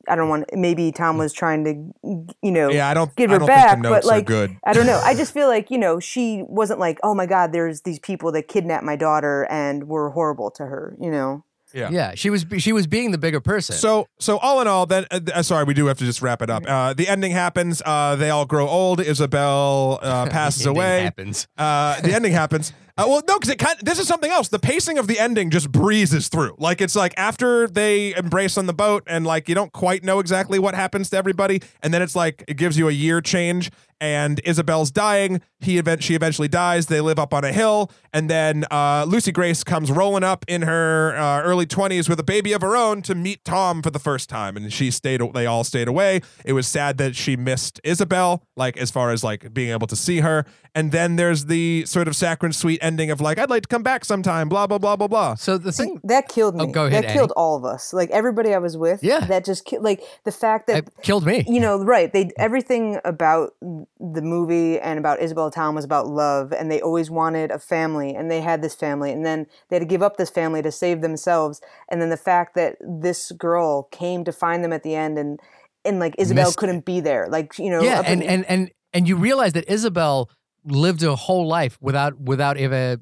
I 0.08 0.16
don't 0.16 0.30
want. 0.30 0.46
Maybe 0.54 0.92
Tom 0.92 1.18
was 1.18 1.34
trying 1.34 1.64
to, 1.66 2.32
you 2.42 2.52
know, 2.52 2.70
Yeah, 2.70 2.90
I 2.90 2.94
don't. 2.94 3.16
give 3.16 3.30
I 3.30 3.34
her 3.34 3.40
don't 3.40 3.48
back, 3.48 3.70
think 3.72 3.84
the 3.84 3.90
notes 3.90 4.06
but 4.06 4.10
like, 4.10 4.26
good. 4.26 4.56
I 4.64 4.74
don't 4.74 4.86
know. 4.88 5.00
I 5.04 5.14
just 5.22 5.34
feel 5.34 5.48
like 5.48 5.70
you 5.72 5.78
know, 5.78 6.00
she 6.00 6.44
wasn't 6.48 6.80
like, 6.80 7.00
oh 7.04 7.14
my 7.14 7.26
God, 7.26 7.52
there's 7.52 7.82
these 7.82 8.00
people 8.00 8.32
that 8.34 8.48
kidnapped 8.48 8.84
my 8.84 8.96
daughter 8.96 9.46
and 9.50 9.88
were 9.88 10.10
horrible 10.12 10.52
to 10.52 10.66
her. 10.66 10.96
You 11.00 11.12
know, 11.12 11.44
Yeah. 11.74 11.90
yeah, 11.92 12.16
she 12.16 12.30
was 12.30 12.46
she 12.58 12.74
was 12.74 12.88
being 12.88 13.12
the 13.12 13.18
bigger 13.18 13.40
person. 13.40 13.76
So, 13.76 14.08
so 14.20 14.38
all 14.38 14.62
in 14.62 14.68
all, 14.68 14.86
then, 14.86 15.06
uh, 15.12 15.20
uh, 15.34 15.44
sorry, 15.44 15.66
we 15.66 15.74
do 15.74 15.86
have 15.88 15.98
to 16.00 16.06
just 16.06 16.22
wrap 16.22 16.42
it 16.42 16.50
up. 16.50 16.64
Uh, 16.68 16.94
the 16.94 17.08
ending 17.08 17.32
happens. 17.32 17.82
Uh, 17.86 18.16
they 18.16 18.30
all 18.30 18.46
grow 18.46 18.68
old. 18.68 19.00
Isabel 19.00 20.00
uh, 20.02 20.26
passes 20.30 20.66
away. 20.66 21.04
happens. 21.04 21.48
Uh, 21.58 22.00
the 22.02 22.14
ending 22.14 22.32
happens. 22.42 22.74
Uh, 23.00 23.06
well, 23.08 23.22
no, 23.30 23.40
because 23.40 23.50
it 23.50 23.58
kind. 23.58 23.80
Of, 23.80 23.86
This 23.86 23.98
is 23.98 24.10
something 24.10 24.30
else. 24.30 24.50
The 24.50 24.60
pacing 24.60 24.98
of 24.98 25.08
the 25.08 25.20
ending 25.20 25.52
just 25.52 25.72
breezes 25.72 26.28
through. 26.28 26.56
Like 26.58 26.82
it's 26.82 26.98
like 26.98 27.14
after 27.16 27.66
they 27.66 28.14
embrace 28.14 28.58
on 28.58 28.66
the 28.66 28.74
boat, 28.74 29.04
and 29.08 29.26
like 29.26 29.48
you 29.48 29.56
don't 29.56 29.72
quite 29.72 30.04
know 30.04 30.20
exactly 30.20 30.60
what 30.60 30.76
happens 30.76 31.10
to 31.12 31.18
everybody, 31.18 31.62
and 31.82 31.94
then 31.94 32.02
it's 32.02 32.16
like 32.16 32.44
it 32.46 32.58
gives 32.58 32.78
you 32.78 32.90
a 32.90 32.92
year 32.92 33.22
change. 33.22 33.72
And 34.02 34.40
Isabel's 34.46 34.92
dying. 34.92 35.42
He 35.60 35.78
event 35.78 36.04
she 36.04 36.16
eventually 36.16 36.48
dies. 36.48 36.88
They 36.88 37.02
live 37.02 37.20
up 37.20 37.34
on 37.34 37.44
a 37.44 37.52
hill, 37.52 37.92
and 38.14 38.30
then 38.30 38.64
uh, 38.72 39.06
Lucy 39.06 39.34
Grace 39.34 39.62
comes 39.62 39.92
rolling 39.92 40.24
up 40.24 40.46
in 40.48 40.62
her 40.62 41.18
uh, 41.18 41.42
early 41.42 41.66
twenties 41.66 42.08
with 42.08 42.18
a 42.18 42.24
baby 42.24 42.54
of 42.54 42.62
her 42.62 42.78
own 42.78 43.02
to 43.04 43.16
meet 43.16 43.44
Tom 43.44 43.82
for 43.82 43.90
the 43.90 44.00
first 44.00 44.30
time, 44.30 44.56
and 44.56 44.72
she 44.72 44.90
stayed. 44.90 45.22
They 45.34 45.46
all 45.46 45.66
stayed 45.66 45.90
away. 45.90 46.22
It 46.46 46.54
was 46.54 46.66
sad 46.66 46.98
that 47.00 47.18
she 47.18 47.36
missed 47.36 47.82
Isabel, 47.84 48.44
like 48.56 48.78
as 48.78 48.90
far 48.90 49.12
as 49.12 49.22
like 49.22 49.54
being 49.54 49.72
able 49.72 49.88
to 49.88 49.98
see 49.98 50.20
her. 50.20 50.46
And 50.74 50.94
then 50.94 51.18
there's 51.18 51.46
the 51.46 51.84
sort 51.86 52.08
of 52.08 52.16
saccharine 52.16 52.54
sweet 52.54 52.80
ending 52.90 53.12
of 53.12 53.22
like, 53.22 53.38
I'd 53.38 53.50
like 53.50 53.64
to 53.64 53.68
come 53.76 53.84
back 53.84 54.04
sometime. 54.04 54.50
Blah 54.50 54.68
blah 54.68 54.80
blah 54.80 54.96
blah 54.96 55.08
blah. 55.08 55.36
So 55.36 55.58
the 55.58 55.72
See, 55.72 55.84
thing 55.84 56.02
that 56.04 56.28
killed 56.28 56.56
oh, 56.56 56.66
me. 56.66 56.70
Oh, 56.70 56.72
go 56.80 56.86
ahead, 56.86 57.04
that 57.04 57.14
killed 57.14 57.34
all 57.36 57.56
of 57.56 57.64
us. 57.64 57.94
Like 57.94 58.10
everybody 58.10 58.54
I 58.54 58.58
was 58.58 58.76
with. 58.76 59.04
Yeah. 59.04 59.22
that 59.34 59.46
just 59.46 59.66
ki- 59.66 59.78
like 59.80 60.02
the 60.26 60.32
fact 60.32 60.68
that 60.68 60.78
it 60.78 60.90
killed 61.02 61.26
me. 61.26 61.46
you 61.48 61.60
know 61.60 61.84
right 61.84 62.12
they 62.14 62.26
mm. 62.26 62.32
everything 62.38 63.00
about 63.06 63.54
the 63.62 64.22
movie 64.22 64.80
and 64.80 65.00
about 65.00 65.22
isabel 65.22 65.52
town 65.52 65.76
was 65.76 65.86
about 65.86 66.08
love 66.08 66.52
and 66.52 66.72
they 66.72 66.82
always 66.82 67.10
wanted 67.10 67.52
a 67.52 67.60
family 67.60 68.16
and 68.16 68.30
they 68.32 68.42
had 68.42 68.62
this 68.62 68.76
family 68.76 69.12
and 69.12 69.26
then 69.26 69.46
they 69.70 69.76
had 69.76 69.82
to 69.82 69.86
give 69.86 70.02
up 70.02 70.18
this 70.18 70.30
family 70.30 70.62
to 70.62 70.72
save 70.72 71.02
themselves 71.02 71.62
and 71.90 72.02
then 72.02 72.10
the 72.10 72.18
fact 72.18 72.56
that 72.56 72.78
this 72.82 73.32
girl 73.34 73.84
came 73.92 74.24
to 74.24 74.32
find 74.32 74.64
them 74.64 74.74
at 74.74 74.84
the 74.84 74.96
end 74.96 75.18
and 75.18 75.40
and 75.86 76.00
like 76.00 76.16
isabel 76.18 76.46
Missed- 76.46 76.58
couldn't 76.58 76.86
be 76.86 77.00
there 77.00 77.28
like 77.30 77.58
you 77.58 77.70
know 77.70 77.82
yeah 77.82 78.02
and, 78.06 78.22
in- 78.22 78.30
and 78.30 78.46
and 78.46 78.72
and 78.94 79.08
you 79.08 79.16
realize 79.16 79.54
that 79.54 79.70
isabel 79.70 80.30
lived 80.66 81.02
her 81.02 81.16
whole 81.16 81.48
life 81.48 81.78
without 81.82 82.20
without 82.20 82.58
ever 82.58 82.98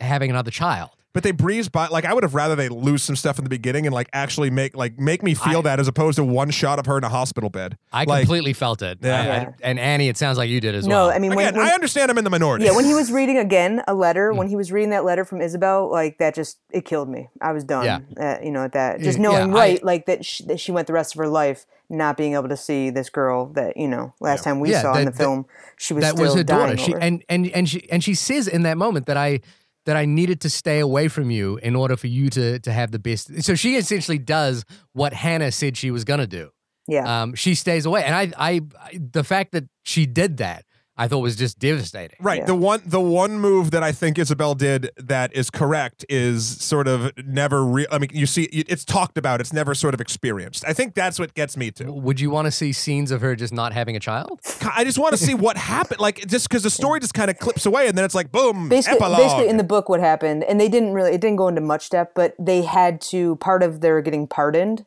having 0.00 0.30
another 0.30 0.50
child 0.50 0.90
But 1.16 1.22
they 1.22 1.30
breeze 1.30 1.70
by. 1.70 1.86
Like 1.86 2.04
I 2.04 2.12
would 2.12 2.24
have 2.24 2.34
rather 2.34 2.54
they 2.54 2.68
lose 2.68 3.02
some 3.02 3.16
stuff 3.16 3.38
in 3.38 3.44
the 3.44 3.48
beginning 3.48 3.86
and 3.86 3.94
like 3.94 4.10
actually 4.12 4.50
make 4.50 4.76
like 4.76 4.98
make 4.98 5.22
me 5.22 5.32
feel 5.32 5.60
I- 5.60 5.62
that 5.62 5.80
as 5.80 5.88
opposed 5.88 6.16
to 6.16 6.24
one 6.24 6.50
shot 6.50 6.78
of 6.78 6.84
her 6.84 6.98
in 6.98 7.04
a 7.04 7.08
hospital 7.08 7.48
bed. 7.48 7.78
i 7.90 8.04
Like, 8.04 8.20
completely 8.24 8.52
felt 8.52 8.82
it 8.82 8.98
Yeah. 9.00 9.20
I- 9.22 9.26
I- 9.36 9.48
and 9.62 9.78
annie 9.80 10.08
it 10.08 10.18
sounds 10.18 10.36
like 10.36 10.50
you 10.50 10.60
did 10.60 10.74
as 10.74 10.86
no 10.86 10.94
well 10.94 11.08
No, 11.08 11.14
i 11.14 11.18
mean 11.18 11.34
when, 11.34 11.46
Again, 11.48 11.58
when 11.58 11.68
I 11.68 11.72
understand 11.72 12.10
I'm 12.10 12.18
in 12.18 12.24
the 12.24 12.28
minority. 12.28 12.66
yeah 12.66 12.72
when 12.76 12.84
he 12.84 12.92
was 12.92 13.10
reading 13.10 13.38
again 13.38 13.82
a 13.88 13.94
letter 13.94 14.30
Mm. 14.32 14.36
when 14.36 14.48
he 14.48 14.56
was 14.56 14.70
reading 14.70 14.90
that 14.90 15.06
letter 15.06 15.24
from 15.24 15.40
isabel 15.40 15.90
like 15.90 16.18
that 16.18 16.34
just 16.34 16.58
it 16.70 16.84
killed 16.84 17.08
me 17.08 17.30
i 17.40 17.50
was 17.50 17.64
done 17.64 17.84
Yeah. 17.86 18.00
uh, 18.22 18.36
you 18.44 18.50
know 18.50 18.64
at 18.64 18.72
that 18.72 19.00
just 19.00 19.16
Yeah, 19.18 19.22
knowing 19.22 19.52
I- 19.52 19.58
right 19.58 19.82
like 19.84 20.04
that 20.04 20.22
she, 20.26 20.44
that 20.44 20.60
she 20.60 20.70
went 20.70 20.86
the 20.86 20.92
rest 20.92 21.14
of 21.14 21.18
her 21.18 21.28
life 21.28 21.64
not 21.88 22.18
being 22.18 22.34
able 22.34 22.50
to 22.50 22.56
see 22.58 22.90
this 22.90 23.08
girl 23.08 23.46
that 23.54 23.78
you 23.78 23.88
know 23.88 24.12
last 24.20 24.44
time 24.44 24.60
we 24.60 24.70
Yeah, 24.72 24.82
saw 24.82 24.94
in 24.98 25.06
that- 25.06 25.12
the 25.12 25.16
film 25.18 25.46
she 25.78 25.94
was 25.94 26.02
that 26.04 26.12
still 26.12 26.24
was 26.26 26.34
her 26.34 26.42
daughter 26.44 26.74
dying 26.74 26.76
she 26.76 26.92
over. 26.94 27.02
and 27.02 27.24
and 27.30 27.46
and 27.48 27.66
she 27.70 27.90
and 27.90 28.04
she 28.04 28.12
says 28.14 28.46
in 28.46 28.64
that 28.64 28.76
moment 28.76 29.06
that 29.06 29.16
i 29.16 29.40
that 29.86 29.96
i 29.96 30.04
needed 30.04 30.40
to 30.40 30.50
stay 30.50 30.78
away 30.80 31.08
from 31.08 31.30
you 31.30 31.56
in 31.62 31.74
order 31.74 31.96
for 31.96 32.06
you 32.06 32.28
to 32.28 32.58
to 32.60 32.72
have 32.72 32.90
the 32.90 32.98
best 32.98 33.42
so 33.42 33.54
she 33.54 33.76
essentially 33.76 34.18
does 34.18 34.64
what 34.92 35.12
hannah 35.12 35.50
said 35.50 35.76
she 35.76 35.90
was 35.90 36.04
going 36.04 36.20
to 36.20 36.26
do 36.26 36.50
yeah 36.88 37.22
um, 37.22 37.34
she 37.34 37.54
stays 37.54 37.86
away. 37.86 38.04
And 38.04 38.14
I, 38.14 38.32
I, 38.38 38.60
I, 38.80 38.98
the 39.00 39.24
fact 39.24 39.52
that 39.52 39.64
she 39.82 40.06
did 40.06 40.36
that, 40.38 40.64
I 40.98 41.08
thought 41.08 41.18
was 41.18 41.36
just 41.36 41.58
devastating. 41.58 42.16
Right. 42.20 42.40
Yeah. 42.40 42.46
The 42.46 42.54
one 42.54 42.82
the 42.84 43.00
one 43.00 43.38
move 43.38 43.70
that 43.72 43.82
I 43.82 43.92
think 43.92 44.18
Isabel 44.18 44.54
did 44.54 44.90
that 44.96 45.34
is 45.34 45.50
correct 45.50 46.04
is 46.08 46.46
sort 46.46 46.88
of 46.88 47.12
never 47.26 47.64
real. 47.64 47.86
I 47.90 47.98
mean, 47.98 48.10
you 48.12 48.26
see, 48.26 48.44
it's 48.44 48.84
talked 48.84 49.18
about. 49.18 49.40
It's 49.40 49.52
never 49.52 49.74
sort 49.74 49.94
of 49.94 50.00
experienced. 50.00 50.64
I 50.66 50.72
think 50.72 50.94
that's 50.94 51.18
what 51.18 51.34
gets 51.34 51.56
me 51.56 51.70
to. 51.72 51.92
Would 51.92 52.20
you 52.20 52.30
want 52.30 52.46
to 52.46 52.50
see 52.50 52.72
scenes 52.72 53.10
of 53.10 53.20
her 53.20 53.36
just 53.36 53.52
not 53.52 53.72
having 53.72 53.96
a 53.96 54.00
child? 54.00 54.40
I 54.74 54.84
just 54.84 54.98
want 54.98 55.12
to 55.12 55.18
see 55.18 55.34
what 55.46 55.56
happened. 55.56 56.00
Like 56.00 56.26
just 56.26 56.48
because 56.48 56.62
the 56.62 56.70
story 56.70 57.00
just 57.00 57.14
kind 57.14 57.30
of 57.30 57.38
clips 57.38 57.66
away, 57.66 57.88
and 57.88 57.96
then 57.96 58.04
it's 58.04 58.14
like 58.14 58.32
boom, 58.32 58.68
basically, 58.68 58.98
epilogue. 58.98 59.18
basically 59.18 59.48
in 59.48 59.56
the 59.56 59.64
book 59.64 59.88
what 59.88 60.00
happened 60.00 60.44
and 60.44 60.60
they 60.60 60.68
didn't 60.68 60.92
really 60.92 61.12
it 61.12 61.20
didn't 61.20 61.36
go 61.36 61.48
into 61.48 61.60
much 61.60 61.90
depth 61.90 62.12
but 62.14 62.34
they 62.38 62.62
had 62.62 63.00
to 63.00 63.36
part 63.36 63.62
of 63.62 63.80
their 63.80 64.00
getting 64.00 64.26
pardoned 64.26 64.84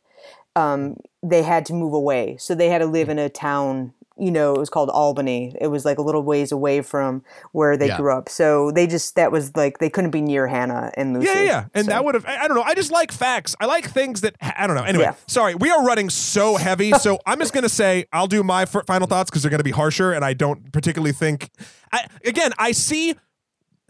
um, 0.56 0.98
they 1.22 1.44
had 1.44 1.66
to 1.66 1.74
move 1.74 1.94
away 1.94 2.36
so 2.38 2.56
they 2.56 2.70
had 2.70 2.80
to 2.80 2.86
live 2.86 3.10
in 3.10 3.20
a 3.20 3.30
town 3.30 3.94
you 4.20 4.32
know 4.32 4.54
it 4.54 4.60
was 4.60 4.70
called 4.70 4.90
albany 4.90 5.56
it 5.62 5.68
was 5.68 5.86
like 5.86 5.98
a 5.98 6.02
little 6.02 6.22
ways 6.24 6.52
away 6.52 6.82
from 6.82 7.24
where 7.52 7.78
they 7.78 7.88
Yeah. 7.88 7.98
grew 7.98 8.12
up 8.14 8.28
so 8.30 8.72
they 8.72 8.86
just 8.88 9.16
that 9.16 9.32
was 9.32 9.56
like 9.56 9.78
they 9.80 9.90
couldn't 9.90 10.12
be 10.12 10.22
near 10.22 10.48
hannah 10.48 10.92
and 10.96 11.14
lucy 11.14 11.28
Yeah, 11.28 11.42
yeah. 11.44 11.66
And 11.74 11.86
So- 11.86 11.92
that 11.92 12.04
would 12.06 12.16
have, 12.16 12.26
I 12.26 12.48
don't 12.48 12.56
know. 12.56 12.64
I 12.64 12.74
just 12.74 12.92
like 12.92 13.12
facts. 13.12 13.56
I 13.60 13.66
like 13.66 13.90
things 13.90 14.22
that, 14.22 14.36
I 14.42 14.68
don't 14.68 14.76
know. 14.76 14.84
Anyway, 14.84 15.06
Yeah. 15.06 15.14
sorry. 15.28 15.56
We 15.56 15.70
are 15.72 15.84
running 15.86 16.10
so 16.10 16.56
heavy. 16.58 16.92
so 17.00 17.20
I'm 17.26 17.40
just 17.40 17.54
going 17.54 17.64
to 17.64 17.70
say, 17.70 18.06
I'll 18.12 18.28
do 18.28 18.44
my 18.44 18.64
f- 18.64 18.76
final 18.88 19.08
thoughts 19.08 19.30
because 19.30 19.42
they're 19.44 19.50
going 19.50 19.60
to 19.60 19.64
be 19.64 19.72
harsher. 19.72 20.12
And 20.12 20.24
I 20.26 20.34
don't 20.34 20.72
particularly 20.72 21.12
think, 21.14 21.50
I, 21.92 22.08
again, 22.26 22.52
I 22.58 22.72
see, 22.74 23.16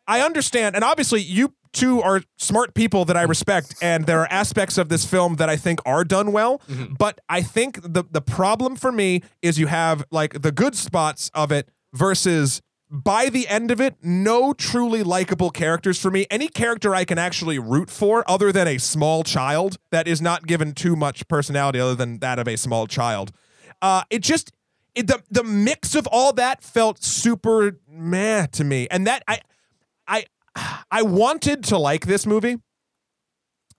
I 0.07 0.21
understand. 0.21 0.75
And 0.75 0.83
obviously, 0.83 1.21
you 1.21 1.53
two 1.73 2.01
are 2.01 2.21
smart 2.37 2.73
people 2.73 3.05
that 3.05 3.17
I 3.17 3.23
respect. 3.23 3.75
And 3.81 4.05
there 4.05 4.19
are 4.19 4.31
aspects 4.31 4.77
of 4.77 4.89
this 4.89 5.05
film 5.05 5.35
that 5.35 5.49
I 5.49 5.55
think 5.55 5.79
are 5.85 6.03
done 6.03 6.31
well. 6.31 6.61
But 6.97 7.19
I 7.29 7.41
think 7.41 7.81
the, 7.81 8.03
the 8.09 8.21
problem 8.21 8.75
for 8.75 8.91
me 8.91 9.21
is 9.41 9.57
you 9.57 9.67
have 9.67 10.05
like 10.11 10.41
the 10.41 10.51
good 10.51 10.75
spots 10.75 11.31
of 11.33 11.51
it 11.51 11.69
versus 11.93 12.61
by 12.93 13.29
the 13.29 13.47
end 13.47 13.71
of 13.71 13.79
it, 13.79 13.95
no 14.03 14.51
truly 14.51 15.01
likable 15.01 15.49
characters 15.49 15.97
for 15.97 16.11
me. 16.11 16.25
Any 16.29 16.49
character 16.49 16.93
I 16.93 17.05
can 17.05 17.17
actually 17.17 17.57
root 17.57 17.89
for, 17.89 18.29
other 18.29 18.51
than 18.51 18.67
a 18.67 18.77
small 18.77 19.23
child 19.23 19.77
that 19.91 20.09
is 20.09 20.21
not 20.21 20.45
given 20.45 20.73
too 20.73 20.97
much 20.97 21.25
personality, 21.29 21.79
other 21.79 21.95
than 21.95 22.19
that 22.19 22.37
of 22.37 22.49
a 22.49 22.57
small 22.57 22.87
child. 22.87 23.31
Uh, 23.81 24.03
it 24.09 24.19
just 24.19 24.51
it, 24.93 25.07
the 25.07 25.23
the 25.29 25.43
mix 25.43 25.95
of 25.95 26.05
all 26.07 26.33
that 26.33 26.61
felt 26.63 27.01
super 27.01 27.79
meh 27.89 28.47
to 28.47 28.65
me, 28.65 28.89
and 28.91 29.07
that 29.07 29.23
I 29.25 29.39
I 30.91 31.01
wanted 31.03 31.63
to 31.65 31.77
like 31.77 32.05
this 32.05 32.25
movie 32.25 32.57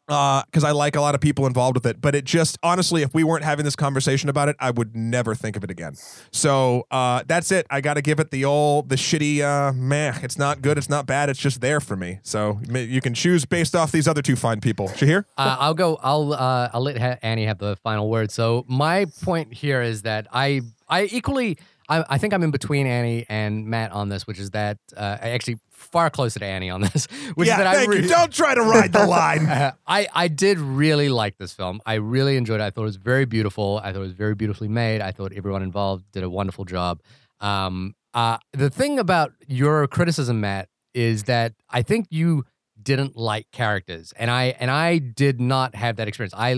because 0.07 0.65
I 0.65 0.73
like 0.73 0.97
a 0.97 1.01
lot 1.01 1.15
of 1.15 1.21
people 1.21 1.47
involved 1.47 1.77
with 1.77 1.87
it. 1.87 2.01
But 2.01 2.15
it 2.15 2.25
just 2.25 2.59
honestly, 2.63 3.03
if 3.03 3.15
we 3.15 3.25
weren't 3.25 3.45
having 3.45 3.65
this 3.65 3.77
conversation 3.77 4.29
about 4.29 4.49
it, 4.49 4.57
I 4.59 4.71
would 4.71 4.95
never 4.97 5.35
think 5.35 5.57
of 5.57 5.65
it 5.65 5.71
again. 5.71 5.95
So 6.33 6.87
uh, 6.91 7.23
that's 7.27 7.51
it. 7.51 7.67
I 7.71 7.81
got 7.81 7.95
to 7.95 8.03
give 8.03 8.21
it 8.21 8.31
the 8.31 8.45
old, 8.45 8.89
the 8.89 8.97
shitty, 8.97 9.41
uh, 9.41 9.73
meh. 9.73 10.19
It's 10.23 10.39
not 10.39 10.61
good. 10.61 10.77
It's 10.77 10.89
not 10.91 11.07
bad. 11.07 11.29
It's 11.29 11.39
just 11.39 11.61
there 11.61 11.81
for 11.81 11.97
me. 11.97 12.19
So 12.23 12.61
you 12.69 13.01
can 13.01 13.15
choose 13.15 13.45
based 13.45 13.75
off 13.75 13.93
these 13.93 14.09
other 14.09 14.23
two 14.23 14.37
fine 14.37 14.61
people. 14.61 14.89
Shahir? 14.89 15.25
Uh, 15.37 15.57
I'll 15.59 15.75
go. 15.75 15.99
I'll. 16.03 16.33
Uh, 16.33 16.71
I'll 16.73 16.83
let 16.83 17.19
Annie 17.23 17.47
have 17.47 17.59
the 17.59 17.77
final 17.77 18.11
word. 18.11 18.31
So 18.31 18.65
my 18.69 19.07
point 19.23 19.53
here 19.55 19.83
is 19.83 20.03
that 20.03 20.27
I. 20.33 20.63
I 20.89 21.05
equally. 21.05 21.59
I, 21.89 22.05
I 22.09 22.19
think 22.19 22.33
I'm 22.33 22.43
in 22.43 22.51
between 22.51 22.87
Annie 22.87 23.27
and 23.29 23.67
Matt 23.67 23.93
on 23.93 24.09
this, 24.09 24.27
which 24.27 24.39
is 24.39 24.51
that 24.51 24.79
uh, 24.97 25.19
I 25.21 25.31
actually 25.31 25.59
far 25.71 26.11
closer 26.11 26.39
to 26.39 26.45
Annie 26.45 26.71
on 26.71 26.81
this, 26.93 27.07
which 27.35 27.49
yeah, 27.49 27.55
is 27.55 27.59
that 27.59 27.67
I 27.67 27.75
thank 27.75 27.91
re- 27.91 28.03
you. 28.03 28.09
Don't 28.09 28.33
try 28.33 28.55
to 28.55 28.63
ride 28.63 28.93
the 28.93 29.07
line. 29.19 29.47
I, 29.87 30.09
I 30.15 30.29
did 30.29 30.59
really 30.59 31.09
like 31.09 31.39
this 31.39 31.53
film. 31.53 31.81
I 31.85 31.95
really 31.95 32.37
enjoyed 32.37 32.61
it. 32.61 32.65
I 32.65 32.71
thought 32.71 32.83
it 32.83 32.87
was 32.87 32.97
very 32.97 33.25
beautiful. 33.25 33.81
I 33.83 33.93
thought 33.93 33.99
it 33.99 34.03
was 34.03 34.13
very 34.13 34.35
beautifully 34.35 34.69
made. 34.69 35.01
I 35.01 35.13
thought 35.13 35.33
everyone 35.33 35.63
involved 35.63 36.05
did 36.13 36.23
a 36.23 36.31
wonderful 36.31 36.65
job. 36.65 37.01
Um, 37.41 37.95
uh, 38.15 38.39
the 38.53 38.71
thing 38.71 38.99
about 38.99 39.33
your 39.47 39.87
criticism, 39.87 40.41
Matt, 40.41 40.69
is 40.95 41.25
that 41.25 41.55
I 41.71 41.83
think 41.83 42.07
you 42.11 42.45
didn't 42.81 43.17
like 43.17 43.51
characters, 43.53 44.13
and 44.17 44.31
I 44.31 44.57
and 44.59 44.71
I 44.71 44.99
did 44.99 45.41
not 45.41 45.75
have 45.75 45.97
that 45.97 46.09
experience. 46.09 46.35
I 46.37 46.55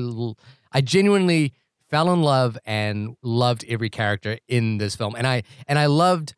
I 0.72 0.80
genuinely 0.80 1.52
fell 1.94 2.12
in 2.12 2.22
love 2.22 2.58
and 2.64 3.14
loved 3.22 3.64
every 3.68 3.88
character 3.88 4.36
in 4.48 4.78
this 4.78 4.96
film, 4.96 5.14
and 5.14 5.28
I 5.28 5.44
and 5.68 5.78
I 5.78 5.86
loved 5.86 6.34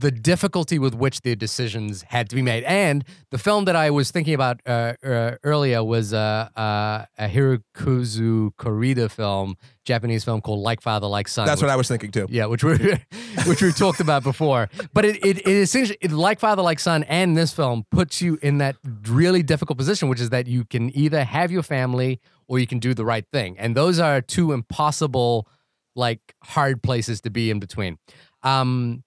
the 0.00 0.10
difficulty 0.12 0.78
with 0.78 0.94
which 0.94 1.22
the 1.22 1.34
decisions 1.34 2.02
had 2.02 2.28
to 2.30 2.36
be 2.36 2.42
made. 2.42 2.62
And 2.64 3.04
the 3.32 3.38
film 3.38 3.64
that 3.64 3.74
I 3.74 3.90
was 3.90 4.12
thinking 4.12 4.32
about 4.32 4.60
uh, 4.64 4.94
uh, 5.04 5.32
earlier 5.42 5.82
was 5.82 6.14
uh, 6.14 6.48
uh, 6.56 7.04
a 7.18 7.28
Hirokazu 7.28 8.52
Kore-eda 8.56 9.08
film, 9.08 9.56
Japanese 9.84 10.24
film 10.24 10.40
called 10.40 10.60
Like 10.60 10.80
Father, 10.80 11.08
Like 11.08 11.26
Son. 11.26 11.46
That's 11.46 11.60
which- 11.60 11.66
what 11.66 11.72
I 11.72 11.76
was 11.76 11.88
thinking 11.88 12.12
too. 12.12 12.26
yeah, 12.30 12.46
which 12.46 12.62
we 12.62 12.76
which 13.46 13.60
we've 13.60 13.76
talked 13.76 14.00
about 14.00 14.22
before. 14.22 14.68
But 14.92 15.04
it 15.04 15.16
it, 15.24 15.38
it 15.38 15.48
essentially 15.48 15.98
it, 16.00 16.12
like 16.12 16.38
Father 16.38 16.62
Like 16.62 16.78
Son 16.78 17.02
and 17.04 17.36
this 17.36 17.52
film 17.52 17.84
puts 17.90 18.22
you 18.22 18.38
in 18.42 18.58
that 18.58 18.76
really 19.08 19.42
difficult 19.42 19.78
position, 19.78 20.08
which 20.08 20.20
is 20.20 20.30
that 20.30 20.46
you 20.46 20.64
can 20.64 20.96
either 20.96 21.24
have 21.24 21.50
your 21.50 21.62
family 21.64 22.20
or 22.46 22.58
you 22.60 22.66
can 22.66 22.78
do 22.78 22.94
the 22.94 23.04
right 23.04 23.26
thing, 23.32 23.58
and 23.58 23.76
those 23.76 23.98
are 23.98 24.20
two 24.20 24.52
impossible, 24.52 25.48
like 25.96 26.20
hard 26.44 26.82
places 26.82 27.20
to 27.22 27.30
be 27.30 27.50
in 27.50 27.58
between. 27.58 27.98
Um, 28.44 29.02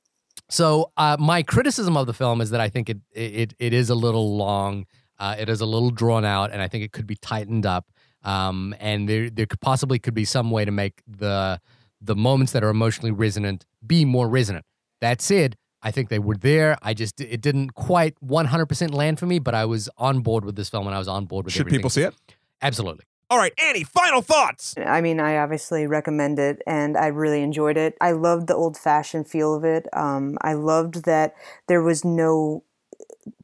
so 0.52 0.92
uh, 0.98 1.18
my 1.20 1.44
criticism 1.44 1.96
of 1.98 2.06
the 2.08 2.14
film 2.14 2.42
is 2.42 2.50
that 2.52 2.62
I 2.62 2.70
think 2.70 2.90
it 2.90 3.00
it 3.14 3.54
it 3.58 3.74
is 3.74 3.90
a 3.90 3.96
little 3.96 4.36
long. 4.38 4.86
Uh, 5.18 5.36
it 5.38 5.50
is 5.50 5.62
a 5.62 5.66
little 5.66 5.92
drawn 5.92 6.26
out, 6.26 6.52
and 6.52 6.62
I 6.62 6.68
think 6.68 6.84
it 6.84 6.92
could 6.92 7.08
be 7.08 7.16
tightened 7.16 7.66
up. 7.66 7.86
Um, 8.24 8.76
and 8.80 9.08
there 9.08 9.30
there 9.30 9.46
could 9.46 9.62
possibly 9.62 9.98
could 9.98 10.14
be 10.14 10.26
some 10.26 10.52
way 10.52 10.66
to 10.66 10.72
make 10.72 11.02
the 11.08 11.60
the 12.02 12.16
moments 12.16 12.52
that 12.52 12.64
are 12.64 12.70
emotionally 12.70 13.12
resonant 13.12 13.66
be 13.86 14.06
more 14.06 14.28
resonant. 14.28 14.66
That 15.00 15.22
said, 15.22 15.56
I 15.82 15.92
think 15.92 16.10
they 16.10 16.20
were 16.20 16.36
there. 16.36 16.78
I 16.82 16.94
just 16.94 17.22
it 17.22 17.42
didn't 17.42 17.72
quite 17.76 18.16
100% 18.24 18.94
land 18.94 19.20
for 19.20 19.26
me, 19.26 19.40
but 19.40 19.54
I 19.56 19.66
was 19.66 19.90
on 19.98 20.22
board 20.22 20.44
with 20.46 20.56
this 20.56 20.70
film 20.70 20.86
and 20.88 20.96
I 20.96 21.00
was 21.00 21.08
on 21.08 21.26
board 21.26 21.46
with 21.46 21.54
Should 21.54 21.62
everything. 21.62 21.80
people 21.80 21.90
see 21.90 22.04
it? 22.04 22.16
Absolutely. 22.62 23.06
All 23.32 23.38
right, 23.38 23.54
Annie, 23.58 23.86
final 23.86 24.22
thoughts. 24.22 24.76
I 24.78 25.00
mean, 25.00 25.22
I 25.22 25.38
obviously 25.38 25.88
recommend 25.88 26.38
it 26.38 26.62
and 26.68 26.98
I 26.98 27.08
really 27.08 27.42
enjoyed 27.42 27.78
it. 27.78 27.96
I 28.02 28.12
loved 28.12 28.48
the 28.48 28.56
old 28.56 28.78
fashioned 28.78 29.26
feel 29.26 29.56
of 29.56 29.64
it. 29.64 29.88
Um, 29.94 30.38
I 30.42 30.52
loved 30.52 31.06
that 31.06 31.34
there 31.68 31.82
was 31.82 32.04
no 32.04 32.66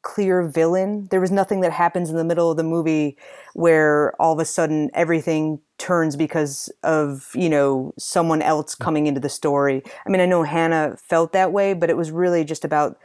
clear 0.01 0.43
villain. 0.43 1.07
There 1.09 1.21
was 1.21 1.31
nothing 1.31 1.61
that 1.61 1.71
happens 1.71 2.09
in 2.09 2.17
the 2.17 2.25
middle 2.25 2.51
of 2.51 2.57
the 2.57 2.63
movie 2.63 3.15
where 3.53 4.13
all 4.21 4.33
of 4.33 4.39
a 4.39 4.45
sudden 4.45 4.89
everything 4.93 5.61
turns 5.77 6.17
because 6.17 6.69
of, 6.83 7.29
you 7.33 7.47
know, 7.47 7.93
someone 7.97 8.41
else 8.41 8.75
coming 8.75 9.07
into 9.07 9.21
the 9.21 9.29
story. 9.29 9.81
I 10.05 10.09
mean, 10.09 10.19
I 10.19 10.25
know 10.25 10.43
Hannah 10.43 10.97
felt 10.97 11.31
that 11.31 11.53
way, 11.53 11.73
but 11.73 11.89
it 11.89 11.95
was 11.95 12.11
really 12.11 12.43
just 12.43 12.65
about 12.65 12.99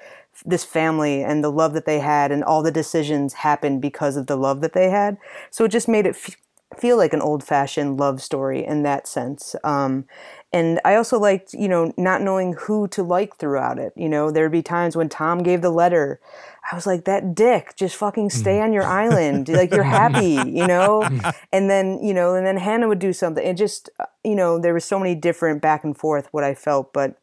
this 0.44 0.64
family 0.64 1.22
and 1.22 1.44
the 1.44 1.52
love 1.52 1.74
that 1.74 1.86
they 1.86 2.00
had 2.00 2.32
and 2.32 2.42
all 2.42 2.60
the 2.60 2.72
decisions 2.72 3.34
happened 3.34 3.80
because 3.80 4.16
of 4.16 4.26
the 4.26 4.36
love 4.36 4.60
that 4.62 4.72
they 4.72 4.90
had. 4.90 5.16
So 5.52 5.64
it 5.64 5.68
just 5.68 5.86
made 5.86 6.06
it 6.06 6.16
f- 6.16 6.36
feel 6.78 6.96
like 6.96 7.12
an 7.12 7.20
old 7.20 7.44
fashioned 7.44 7.98
love 7.98 8.22
story 8.22 8.64
in 8.64 8.82
that 8.82 9.06
sense. 9.06 9.54
Um, 9.64 10.06
and 10.52 10.80
I 10.84 10.96
also 10.96 11.18
liked, 11.18 11.54
you 11.54 11.68
know, 11.68 11.94
not 11.96 12.20
knowing 12.20 12.52
who 12.52 12.86
to 12.88 13.02
like 13.02 13.36
throughout 13.36 13.78
it. 13.78 13.92
You 13.96 14.08
know, 14.08 14.30
there'd 14.30 14.52
be 14.52 14.62
times 14.62 14.96
when 14.96 15.08
Tom 15.08 15.42
gave 15.42 15.62
the 15.62 15.70
letter. 15.70 16.20
I 16.70 16.74
was 16.74 16.86
like, 16.86 17.04
that 17.06 17.34
dick, 17.34 17.74
just 17.74 17.96
fucking 17.96 18.30
stay 18.30 18.60
on 18.60 18.72
your 18.72 18.84
island. 18.84 19.48
Like, 19.48 19.72
you're 19.72 19.82
happy, 19.82 20.38
you 20.50 20.66
know? 20.66 21.02
And 21.52 21.70
then, 21.70 22.02
you 22.02 22.12
know, 22.12 22.34
and 22.34 22.46
then 22.46 22.58
Hannah 22.58 22.86
would 22.86 22.98
do 22.98 23.12
something. 23.12 23.44
It 23.44 23.56
just, 23.56 23.88
uh, 23.98 24.04
you 24.22 24.34
know, 24.34 24.58
there 24.58 24.74
was 24.74 24.84
so 24.84 24.98
many 24.98 25.14
different 25.14 25.62
back 25.62 25.84
and 25.84 25.96
forth 25.96 26.28
what 26.32 26.44
I 26.44 26.54
felt, 26.54 26.92
but, 26.92 27.18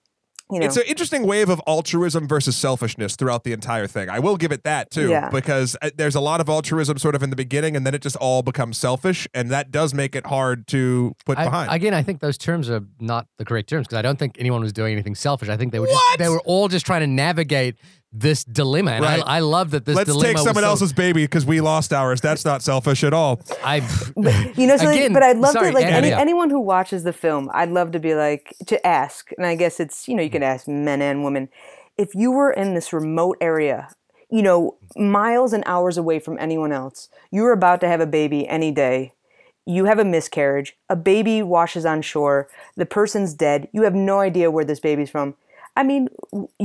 you 0.51 0.59
know. 0.59 0.65
It's 0.65 0.77
an 0.77 0.83
interesting 0.87 1.25
wave 1.27 1.49
of 1.49 1.61
altruism 1.67 2.27
versus 2.27 2.55
selfishness 2.55 3.15
throughout 3.15 3.43
the 3.43 3.51
entire 3.53 3.87
thing. 3.87 4.09
I 4.09 4.19
will 4.19 4.37
give 4.37 4.51
it 4.51 4.63
that 4.63 4.89
too, 4.91 5.09
Yeah. 5.09 5.29
because 5.29 5.75
uh, 5.81 5.89
there's 5.95 6.15
a 6.15 6.19
lot 6.19 6.41
of 6.41 6.49
altruism 6.49 6.97
sort 6.97 7.15
of 7.15 7.23
in 7.23 7.29
the 7.29 7.35
beginning, 7.35 7.75
and 7.75 7.85
then 7.85 7.93
it 7.93 8.01
just 8.01 8.15
all 8.17 8.41
becomes 8.41 8.77
selfish, 8.77 9.27
and 9.33 9.49
that 9.51 9.71
does 9.71 9.93
make 9.93 10.15
it 10.15 10.25
hard 10.25 10.67
to 10.67 11.15
put 11.25 11.37
I- 11.37 11.45
behind. 11.45 11.71
again, 11.71 11.93
I 11.93 12.01
think 12.03 12.19
those 12.19 12.37
terms 12.37 12.69
are 12.69 12.81
not 12.99 13.27
the 13.37 13.45
correct 13.45 13.69
terms 13.69 13.87
because 13.87 13.97
I 13.97 14.01
don't 14.01 14.17
think 14.19 14.37
anyone 14.39 14.61
was 14.61 14.73
doing 14.73 14.93
anything 14.93 15.15
selfish. 15.15 15.49
I 15.49 15.57
think 15.57 15.71
they 15.71 15.79
were 15.79 15.87
just, 15.87 16.17
they 16.17 16.29
were 16.29 16.41
all 16.45 16.67
just 16.67 16.85
trying 16.85 17.01
to 17.01 17.07
navigate 17.07 17.75
this 18.11 18.43
dilemma, 18.43 18.91
and 18.91 19.03
Right. 19.05 19.21
I, 19.25 19.37
I 19.37 19.39
love 19.39 19.71
that 19.71 19.85
this 19.85 19.95
Let's 19.95 20.07
dilemma 20.09 20.25
take 20.27 20.35
was 20.37 20.43
someone 20.45 20.63
so- 20.63 20.69
else's 20.69 20.93
baby 20.93 21.23
because 21.23 21.45
we 21.45 21.61
lost 21.61 21.93
ours. 21.93 22.21
That's 22.21 22.43
not 22.43 22.61
selfish 22.63 23.03
at 23.03 23.13
all. 23.13 23.39
I 23.63 23.77
you 24.57 24.65
know, 24.67 24.77
so 24.77 24.85
like- 24.85 24.95
Again, 24.97 25.13
but 25.13 25.21
I'd 25.23 25.37
love 25.37 25.53
sorry, 25.53 25.69
to 25.69 25.75
like 25.75 25.85
Anna, 25.85 25.97
any, 25.97 26.09
yeah. 26.09 26.19
anyone 26.19 26.49
who 26.49 26.59
watches 26.59 27.03
the 27.03 27.13
film, 27.13 27.49
I'd 27.53 27.69
love 27.69 27.91
to 27.91 27.99
be 27.99 28.15
like 28.15 28.55
to 28.65 28.85
ask, 28.85 29.29
and 29.37 29.45
I 29.45 29.55
guess 29.55 29.79
it's 29.79 30.07
you 30.07 30.15
know 30.15 30.23
you 30.23 30.29
can 30.31 30.43
ask 30.43 30.67
men 30.67 31.01
and 31.01 31.23
women, 31.23 31.49
if 31.97 32.15
you 32.15 32.31
were 32.31 32.51
in 32.51 32.73
this 32.73 32.91
remote 32.93 33.37
area, 33.41 33.89
you 34.31 34.41
know, 34.41 34.75
miles 34.95 35.53
and 35.53 35.63
hours 35.67 35.97
away 35.97 36.19
from 36.19 36.37
anyone 36.39 36.71
else, 36.71 37.09
you 37.31 37.43
were 37.43 37.51
about 37.51 37.79
to 37.81 37.87
have 37.87 38.01
a 38.01 38.07
baby 38.07 38.47
any 38.47 38.71
day. 38.71 39.13
You 39.65 39.85
have 39.85 39.99
a 39.99 40.05
miscarriage, 40.05 40.75
a 40.89 40.95
baby 40.95 41.43
washes 41.43 41.85
on 41.85 42.01
shore, 42.01 42.47
the 42.75 42.87
person's 42.87 43.35
dead, 43.35 43.67
you 43.71 43.83
have 43.83 43.93
no 43.93 44.19
idea 44.19 44.49
where 44.49 44.65
this 44.65 44.79
baby's 44.79 45.11
from. 45.11 45.35
I 45.79 45.83
mean, 45.83 46.09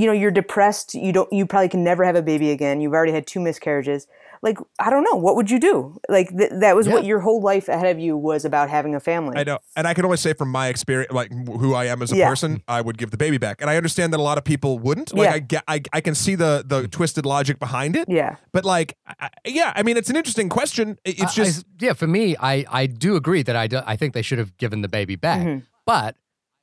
you 0.01 0.07
know, 0.09 0.12
you're 0.12 0.32
depressed, 0.43 0.95
you 0.95 1.12
don't 1.12 1.32
you 1.32 1.47
probably 1.47 1.69
can 1.69 1.85
never 1.85 2.03
have 2.05 2.16
a 2.16 2.23
baby 2.23 2.51
again. 2.51 2.81
You've 2.81 2.93
already 2.99 3.12
had 3.12 3.27
two 3.27 3.41
miscarriages. 3.41 4.07
like 4.43 4.59
I 4.78 4.91
don't 4.91 5.05
know, 5.09 5.16
what 5.27 5.36
would 5.36 5.51
you 5.51 5.59
do? 5.59 5.97
Like 6.16 6.28
th- 6.36 6.51
that 6.65 6.74
was 6.77 6.86
Yeah. 6.86 6.95
what 6.95 7.05
your 7.11 7.20
whole 7.20 7.41
life 7.41 7.66
ahead 7.74 7.89
of 7.95 7.99
you 8.07 8.15
was 8.15 8.45
about 8.45 8.69
having 8.69 8.95
a 8.95 9.01
family. 9.01 9.35
I 9.41 9.45
know, 9.45 9.59
and 9.77 9.86
I 9.91 9.95
can 9.95 10.05
only 10.05 10.19
say 10.19 10.35
from 10.35 10.51
my 10.51 10.66
experience, 10.69 11.11
like 11.20 11.31
who 11.62 11.73
I 11.82 11.85
am 11.93 12.03
as 12.03 12.12
a 12.12 12.16
Yeah. 12.16 12.28
person, 12.28 12.62
I 12.69 12.81
would 12.86 12.99
give 12.99 13.11
the 13.11 13.16
baby 13.16 13.39
back, 13.39 13.57
and 13.62 13.70
I 13.70 13.77
understand 13.78 14.12
that 14.12 14.20
a 14.20 14.27
lot 14.31 14.36
of 14.36 14.45
people 14.45 14.78
wouldn't. 14.86 15.15
Like 15.15 15.28
Yeah. 15.31 15.35
I 15.35 15.39
get, 15.39 15.62
I, 15.66 15.81
I 15.99 16.01
can 16.03 16.15
see 16.15 16.35
the 16.35 16.53
the 16.73 16.89
twisted 16.89 17.24
logic 17.24 17.59
behind 17.59 17.97
it. 17.97 18.07
Yeah. 18.20 18.36
But 18.53 18.65
like, 18.66 18.97
I, 19.07 19.15
I- 19.20 19.31
yeah, 19.47 19.73
I 19.78 19.82
mean, 19.86 19.97
it's 19.97 20.11
an 20.11 20.16
interesting 20.16 20.49
question. 20.51 20.99
It- 21.05 21.20
It's 21.23 21.39
I- 21.39 21.43
I- 21.43 21.45
just 21.45 21.65
yeah, 21.81 21.95
for 21.95 22.07
me, 22.09 22.36
I 22.53 22.55
I 22.82 22.86
do 22.86 23.16
agree 23.16 23.43
that 23.45 23.57
I 23.57 23.66
do, 23.66 23.81
I 23.86 23.97
think 23.97 24.12
they 24.12 24.23
should 24.28 24.39
have 24.41 24.53
given 24.59 24.82
the 24.82 24.89
baby 24.99 25.16
back, 25.16 25.41
Mhm. 25.47 25.62
but 25.86 26.16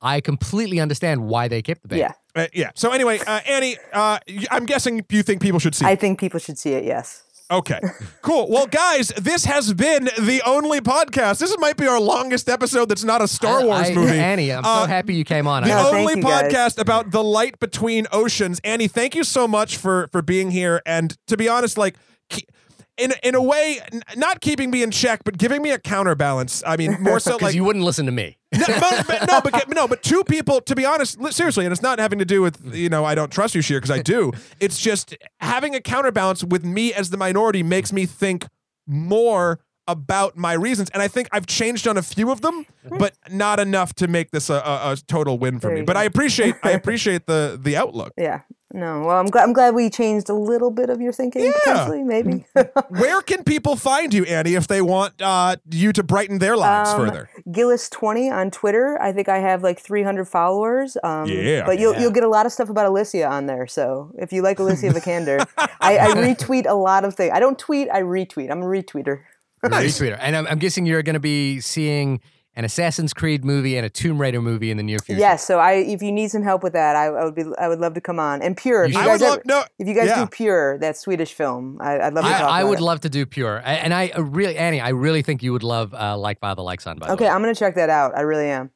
I 0.04 0.20
completely 0.20 0.78
understand 0.80 1.16
why 1.32 1.48
they 1.48 1.62
kept 1.62 1.82
the 1.82 1.88
baby. 1.88 2.00
Yeah. 2.00 2.12
Uh, 2.34 2.46
yeah. 2.52 2.70
So 2.74 2.90
anyway, 2.92 3.18
uh, 3.26 3.40
Annie, 3.46 3.76
uh, 3.92 4.18
y- 4.28 4.44
I'm 4.50 4.66
guessing 4.66 5.04
you 5.10 5.22
think 5.22 5.40
people 5.42 5.60
should 5.60 5.74
see. 5.74 5.84
I 5.84 5.92
it. 5.92 6.00
think 6.00 6.18
people 6.20 6.40
should 6.40 6.58
see 6.58 6.72
it, 6.72 6.84
yes. 6.84 7.24
Okay, 7.50 7.78
cool. 8.22 8.48
Well, 8.48 8.66
guys, 8.66 9.08
this 9.08 9.44
has 9.44 9.74
been 9.74 10.04
the 10.04 10.40
only 10.46 10.80
podcast. 10.80 11.38
This 11.38 11.54
might 11.58 11.76
be 11.76 11.86
our 11.86 12.00
longest 12.00 12.48
episode 12.48 12.88
that's 12.88 13.04
not 13.04 13.20
a 13.20 13.28
Star 13.28 13.60
I- 13.60 13.64
Wars 13.64 13.90
I- 13.90 13.94
movie. 13.94 14.18
Annie, 14.18 14.50
I'm 14.50 14.64
Uh, 14.64 14.82
so 14.82 14.86
happy 14.86 15.14
you 15.14 15.24
came 15.24 15.46
on. 15.46 15.62
the 15.64 15.70
I- 15.72 15.82
No, 15.82 15.90
thank 15.90 15.96
only 16.08 16.14
you, 16.16 16.22
guys. 16.22 16.50
podcast 16.50 16.78
about 16.78 17.10
the 17.10 17.22
light 17.22 17.58
between 17.60 18.06
oceans. 18.10 18.58
Annie, 18.64 18.88
thank 18.88 19.14
you 19.14 19.22
so 19.24 19.46
much 19.46 19.76
for 19.76 20.08
for 20.12 20.22
being 20.22 20.50
here. 20.50 20.80
And 20.86 21.16
to 21.26 21.36
be 21.36 21.48
honest, 21.48 21.76
like. 21.76 21.96
Ke- 22.98 23.00
In, 23.02 23.12
in 23.22 23.34
a 23.34 23.42
way, 23.42 23.80
n- 23.92 24.02
not 24.16 24.40
keeping 24.40 24.70
me 24.70 24.82
in 24.82 24.90
check, 24.90 25.22
but 25.24 25.38
giving 25.38 25.62
me 25.62 25.70
a 25.70 25.78
counterbalance. 25.78 26.62
I 26.66 26.76
mean, 26.76 26.96
more 27.00 27.18
so 27.20 27.32
because 27.38 27.42
like 27.48 27.54
you 27.54 27.64
wouldn't 27.64 27.84
listen 27.84 28.06
to 28.06 28.12
me. 28.12 28.36
no, 28.52 28.66
but, 28.66 29.06
but- 29.06 29.26
no, 29.26 29.40
but 29.40 29.68
no, 29.70 29.88
but 29.88 30.02
two 30.02 30.22
people. 30.24 30.60
To 30.62 30.74
be 30.74 30.84
honest, 30.84 31.18
li- 31.20 31.32
seriously, 31.32 31.64
and 31.64 31.72
it's 31.72 31.82
not 31.82 31.98
having 31.98 32.18
to 32.18 32.24
do 32.24 32.42
with 32.42 32.74
you 32.74 32.88
know 32.88 33.04
I 33.04 33.14
don't 33.14 33.30
trust 33.32 33.54
you, 33.54 33.62
Shahir, 33.62 33.76
because 33.78 33.90
I 33.90 34.02
do. 34.02 34.32
It's 34.60 34.78
just 34.78 35.16
having 35.40 35.74
a 35.74 35.80
counterbalance 35.80 36.44
with 36.44 36.64
me 36.64 36.92
as 36.94 37.10
the 37.10 37.16
minority 37.16 37.62
makes 37.62 37.92
me 37.92 38.06
think 38.06 38.46
more 38.86 39.60
about 39.88 40.36
my 40.36 40.52
reasons, 40.52 40.90
and 40.90 41.02
I 41.02 41.08
think 41.08 41.28
I've 41.32 41.46
changed 41.46 41.88
on 41.88 41.96
a 41.96 42.02
few 42.02 42.30
of 42.30 42.40
them, 42.40 42.66
but 42.88 43.14
not 43.30 43.58
enough 43.58 43.94
to 43.94 44.06
make 44.06 44.30
this 44.30 44.48
a, 44.48 44.54
a, 44.54 44.92
a 44.92 44.96
total 44.96 45.38
win 45.38 45.58
for 45.58 45.68
There 45.68 45.78
me. 45.78 45.82
But 45.82 45.94
go. 45.94 46.00
I 46.00 46.04
appreciate 46.04 46.54
I 46.62 46.70
appreciate 46.70 47.26
the 47.26 47.58
the 47.60 47.76
outlook. 47.76 48.12
Yeah. 48.16 48.42
No. 48.74 49.02
Well, 49.02 49.18
I'm 49.20 49.26
glad 49.26 49.42
I'm 49.44 49.52
glad 49.52 49.74
we 49.74 49.90
changed 49.90 50.30
a 50.30 50.34
little 50.34 50.70
bit 50.70 50.88
of 50.88 51.00
your 51.00 51.12
thinking 51.12 51.42
Yeah. 51.44 51.52
potentially, 51.62 52.02
maybe. 52.02 52.46
Where 52.88 53.20
can 53.20 53.44
people 53.44 53.76
find 53.76 54.14
you, 54.14 54.24
Annie, 54.24 54.54
if 54.54 54.66
they 54.66 54.80
want 54.80 55.20
uh, 55.20 55.56
you 55.70 55.92
to 55.92 56.02
brighten 56.02 56.38
their 56.38 56.56
lives 56.56 56.90
Um, 56.90 57.00
further? 57.06 57.28
Gillies20 57.48 58.32
on 58.32 58.50
Twitter. 58.50 58.98
I 59.00 59.12
think 59.12 59.28
I 59.28 59.38
have 59.40 59.62
like 59.62 59.78
300 59.78 60.24
followers. 60.26 60.96
Um, 61.04 61.26
Yeah. 61.28 61.66
But 61.66 61.78
you'll 61.78 61.92
Yeah. 61.94 62.00
you'll 62.00 62.10
get 62.12 62.24
a 62.24 62.28
lot 62.28 62.46
of 62.46 62.52
stuff 62.52 62.70
about 62.70 62.86
Alicia 62.86 63.26
on 63.26 63.46
there. 63.46 63.66
So 63.66 64.10
if 64.18 64.32
you 64.32 64.42
like 64.42 64.58
Alicia 64.58 64.88
Vikander, 64.94 65.46
I, 65.80 65.98
I 65.98 66.08
retweet 66.14 66.66
a 66.66 66.74
lot 66.74 67.04
of 67.04 67.14
things. 67.14 67.32
I 67.34 67.40
don't 67.40 67.58
tweet, 67.58 67.88
I 67.92 68.00
retweet. 68.02 68.50
I'm 68.50 68.62
a 68.62 68.66
retweeter. 68.66 69.20
Nice. 69.62 70.00
Retweeter. 70.00 70.18
And 70.20 70.34
I'm, 70.34 70.46
I'm 70.46 70.58
guessing 70.58 70.86
you're 70.86 71.02
going 71.02 71.14
to 71.14 71.20
be 71.20 71.60
seeing 71.60 72.20
an 72.54 72.64
Assassin's 72.64 73.14
Creed 73.14 73.44
movie 73.44 73.76
and 73.76 73.86
a 73.86 73.90
Tomb 73.90 74.20
Raider 74.20 74.42
movie 74.42 74.70
in 74.70 74.76
the 74.76 74.82
near 74.82 74.98
future. 74.98 75.18
Yes. 75.20 75.46
So 75.46 75.58
I 75.58 75.72
if 75.72 76.02
you 76.02 76.12
need 76.12 76.30
some 76.30 76.42
help 76.42 76.62
with 76.62 76.74
that, 76.74 76.96
I, 76.96 77.06
I 77.06 77.24
would 77.24 77.34
be 77.34 77.44
I 77.58 77.68
would 77.68 77.78
love 77.80 77.94
to 77.94 78.00
come 78.00 78.18
on. 78.20 78.42
And 78.42 78.56
Pure. 78.56 78.84
If 78.84 78.92
You 78.92 78.98
you 78.98 79.04
guys 79.06 79.20
would 79.20 79.26
ever, 79.26 79.36
love 79.36 79.46
no. 79.46 79.64
if 79.78 79.88
you 79.88 79.94
guys 79.94 80.08
yeah. 80.08 80.20
do 80.20 80.26
Pure, 80.26 80.78
that 80.78 80.96
Swedish 80.96 81.32
film, 81.32 81.78
I, 81.80 81.98
I'd 82.00 82.14
love 82.14 82.24
to 82.24 82.30
talk 82.30 82.40
I, 82.42 82.44
I 82.44 82.60
about 82.60 82.68
would 82.70 82.78
it. 82.80 82.82
love 82.82 83.00
to 83.00 83.08
do 83.08 83.24
Pure, 83.26 83.62
and 83.64 83.94
I 83.94 84.08
uh, 84.08 84.22
really, 84.22 84.56
Annie, 84.56 84.80
I 84.80 84.90
really 84.90 85.22
think 85.22 85.42
you 85.42 85.52
would 85.52 85.62
love 85.62 85.94
uh, 85.94 86.16
Like 86.18 86.40
Father, 86.40 86.62
Like 86.62 86.80
Son. 86.80 86.98
By 86.98 87.06
the 87.06 87.12
Okay, 87.14 87.24
way, 87.24 87.30
I'm 87.30 87.40
gonna 87.40 87.54
check 87.54 87.74
that 87.76 87.90
out. 87.90 88.16
I 88.16 88.20
really 88.20 88.48
am. 88.48 88.70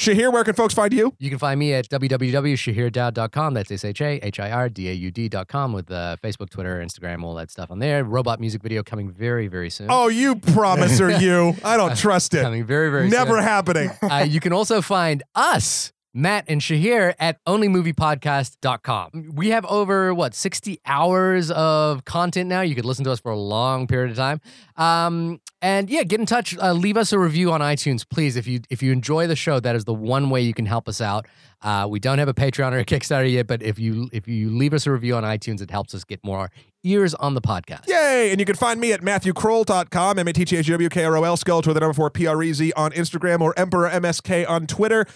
Shahir, 0.00 0.32
where 0.32 0.44
can 0.44 0.54
folks 0.54 0.72
find 0.72 0.94
you? 0.94 1.12
you 1.18 1.28
can 1.28 1.38
find 1.38 1.60
me 1.60 1.74
at 1.74 1.86
www.shahirdaud.com. 1.90 3.52
That's 3.52 3.70
s 3.70 3.84
h 3.84 4.00
a 4.00 4.18
h 4.22 4.40
i 4.40 4.50
r 4.50 4.70
d 4.70 4.88
a 4.88 4.94
u 4.94 5.10
d.com 5.10 5.74
with 5.74 5.90
uh, 5.90 6.16
Facebook, 6.24 6.48
Twitter, 6.48 6.80
Instagram, 6.82 7.22
all 7.22 7.34
that 7.34 7.50
stuff 7.50 7.70
on 7.70 7.80
there. 7.80 8.02
Robot 8.02 8.40
music 8.40 8.62
video 8.62 8.82
coming 8.82 9.10
very, 9.10 9.46
very 9.46 9.68
soon. 9.68 9.88
Oh, 9.90 10.08
you 10.08 10.36
promiser, 10.36 11.10
you. 11.26 11.54
I 11.62 11.76
don't 11.76 11.94
trust 11.98 12.32
it. 12.32 12.40
coming 12.40 12.64
very, 12.64 12.90
very 12.90 13.10
Never 13.10 13.34
soon. 13.40 13.42
happening. 13.42 13.90
uh, 14.02 14.24
you 14.26 14.40
can 14.40 14.54
also 14.54 14.80
find 14.80 15.22
us, 15.34 15.92
Matt 16.12 16.44
and 16.48 16.60
Shahir, 16.60 17.14
at 17.18 17.42
onlymoviepodcast.com. 17.44 19.32
We 19.34 19.50
have 19.50 19.64
over, 19.66 20.12
what, 20.12 20.34
60 20.34 20.80
hours 20.84 21.50
of 21.50 22.04
content 22.04 22.48
now. 22.48 22.62
You 22.62 22.74
could 22.74 22.84
listen 22.84 23.04
to 23.04 23.12
us 23.12 23.20
for 23.20 23.30
a 23.30 23.38
long 23.38 23.86
period 23.86 24.10
of 24.10 24.16
time. 24.16 24.40
Um, 24.76 25.40
and 25.62 25.90
yeah, 25.90 26.02
get 26.02 26.20
in 26.20 26.26
touch. 26.26 26.56
Uh, 26.56 26.72
leave 26.72 26.96
us 26.96 27.12
a 27.12 27.18
review 27.18 27.52
on 27.52 27.60
iTunes, 27.60 28.08
please. 28.08 28.36
If 28.36 28.46
you 28.46 28.60
if 28.70 28.82
you 28.82 28.92
enjoy 28.92 29.26
the 29.26 29.36
show, 29.36 29.60
that 29.60 29.76
is 29.76 29.84
the 29.84 29.92
one 29.92 30.30
way 30.30 30.40
you 30.40 30.54
can 30.54 30.64
help 30.66 30.88
us 30.88 31.00
out. 31.00 31.26
Uh, 31.62 31.86
we 31.88 32.00
don't 32.00 32.18
have 32.18 32.28
a 32.28 32.34
Patreon 32.34 32.72
or 32.72 32.78
a 32.78 32.84
Kickstarter 32.84 33.30
yet, 33.30 33.46
but 33.46 33.62
if 33.62 33.78
you 33.78 34.08
if 34.12 34.26
you 34.26 34.48
leave 34.50 34.72
us 34.72 34.86
a 34.86 34.90
review 34.90 35.14
on 35.16 35.22
iTunes, 35.22 35.60
it 35.60 35.70
helps 35.70 35.94
us 35.94 36.02
get 36.04 36.24
more 36.24 36.50
ears 36.82 37.14
on 37.14 37.34
the 37.34 37.42
podcast. 37.42 37.86
Yay! 37.88 38.30
And 38.30 38.40
you 38.40 38.46
can 38.46 38.56
find 38.56 38.80
me 38.80 38.92
at 38.94 39.02
MatthewKroll.com, 39.02 40.18
M 40.18 40.28
A 40.28 40.32
T 40.32 40.46
T 40.46 40.56
H 40.56 40.66
W 40.68 40.88
K 40.88 41.04
R 41.04 41.16
O 41.18 41.24
L, 41.24 41.36
skeleton 41.36 41.70
with 41.70 41.74
the 41.74 41.80
number 41.80 41.94
four 41.94 42.10
P 42.10 42.26
R 42.26 42.42
E 42.42 42.52
Z 42.54 42.72
on 42.74 42.92
Instagram 42.92 43.42
or 43.42 43.56
Emperor 43.58 43.90
MSK 43.90 44.48
on 44.48 44.66
Twitter. 44.66 45.06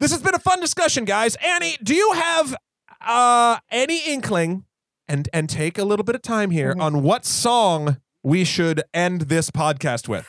This 0.00 0.10
has 0.10 0.20
been 0.22 0.34
a 0.34 0.38
fun 0.40 0.60
discussion, 0.60 1.04
guys. 1.04 1.36
Annie, 1.36 1.76
do 1.82 1.94
you 1.94 2.12
have 2.12 2.56
uh, 3.00 3.58
any 3.70 3.98
inkling 4.06 4.64
and 5.08 5.28
and 5.32 5.48
take 5.48 5.78
a 5.78 5.84
little 5.84 6.04
bit 6.04 6.14
of 6.14 6.22
time 6.22 6.50
here 6.50 6.74
Mhm. 6.74 6.82
on 6.82 7.02
what 7.02 7.24
song 7.24 7.98
we 8.22 8.44
should 8.44 8.82
end 8.92 9.22
this 9.22 9.50
podcast 9.50 10.08
with? 10.08 10.26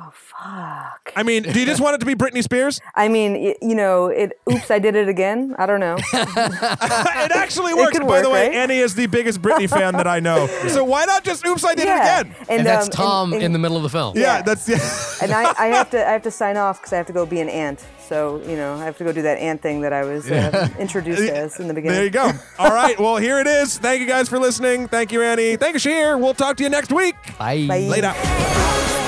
Oh 0.00 0.12
fuck. 0.12 1.12
I 1.16 1.24
mean, 1.24 1.42
do 1.42 1.58
you 1.58 1.66
just 1.66 1.80
want 1.80 1.96
it 1.96 1.98
to 1.98 2.06
be 2.06 2.14
Britney 2.14 2.42
Spears? 2.42 2.80
I 2.94 3.08
mean, 3.08 3.32
y- 3.32 3.56
you 3.60 3.74
know, 3.74 4.06
it. 4.06 4.38
Oops, 4.52 4.70
I 4.70 4.78
did 4.78 4.94
it 4.94 5.08
again. 5.08 5.56
I 5.58 5.66
don't 5.66 5.80
know. 5.80 5.96
it 6.12 7.32
actually 7.32 7.74
works. 7.74 7.98
could 7.98 8.06
By 8.06 8.22
the 8.22 8.30
way, 8.30 8.46
right? 8.48 8.56
Annie 8.56 8.78
is 8.78 8.94
the 8.94 9.06
biggest 9.08 9.42
Britney 9.42 9.68
fan 9.68 9.94
that 9.94 10.06
I 10.06 10.20
know. 10.20 10.46
So 10.68 10.84
why 10.84 11.06
not 11.06 11.24
just 11.24 11.46
Oops, 11.46 11.64
I 11.64 11.74
did 11.74 11.86
yeah. 11.86 12.20
it 12.20 12.20
again? 12.26 12.36
And, 12.48 12.66
that's 12.66 12.86
um, 12.86 12.92
Tom 12.92 13.32
and, 13.32 13.42
in 13.42 13.52
the 13.52 13.58
middle 13.58 13.76
of 13.76 13.82
the 13.82 13.88
film. 13.88 14.16
Yeah, 14.16 14.36
Yeah. 14.36 14.42
that's 14.42 14.68
yeah. 14.68 15.22
and 15.22 15.32
I, 15.32 15.54
I 15.58 15.66
have 15.68 15.90
to 15.90 16.06
I 16.06 16.12
have 16.12 16.22
to 16.22 16.30
sign 16.30 16.56
off 16.56 16.78
because 16.78 16.92
I 16.92 16.96
have 16.98 17.06
to 17.06 17.12
go 17.12 17.24
be 17.24 17.40
an 17.40 17.48
ant. 17.48 17.84
So 18.06 18.40
you 18.46 18.56
know 18.56 18.74
I 18.74 18.84
have 18.84 18.98
to 18.98 19.04
go 19.04 19.12
do 19.12 19.22
that 19.22 19.38
ant 19.38 19.62
thing 19.62 19.80
that 19.80 19.92
I 19.92 20.04
was 20.04 20.30
uh, 20.30 20.68
introduced 20.78 21.22
as 21.22 21.58
in 21.58 21.68
the 21.68 21.74
beginning. 21.74 21.96
There 21.96 22.04
you 22.04 22.10
go. 22.10 22.30
All 22.58 22.70
right. 22.70 22.98
Well, 23.00 23.16
here 23.16 23.38
it 23.40 23.46
is. 23.46 23.78
Thank 23.78 24.00
you 24.00 24.06
guys 24.06 24.28
for 24.28 24.38
listening. 24.38 24.88
Thank 24.88 25.10
you, 25.10 25.22
Annie. 25.22 25.56
Thank 25.56 25.74
you, 25.74 25.80
Shahir. 25.80 26.20
We'll 26.20 26.34
talk 26.34 26.56
to 26.58 26.62
you 26.62 26.68
next 26.68 26.92
week. 26.92 27.16
Bye. 27.38 27.66
Bye. 27.66 27.80
Later. 27.80 29.07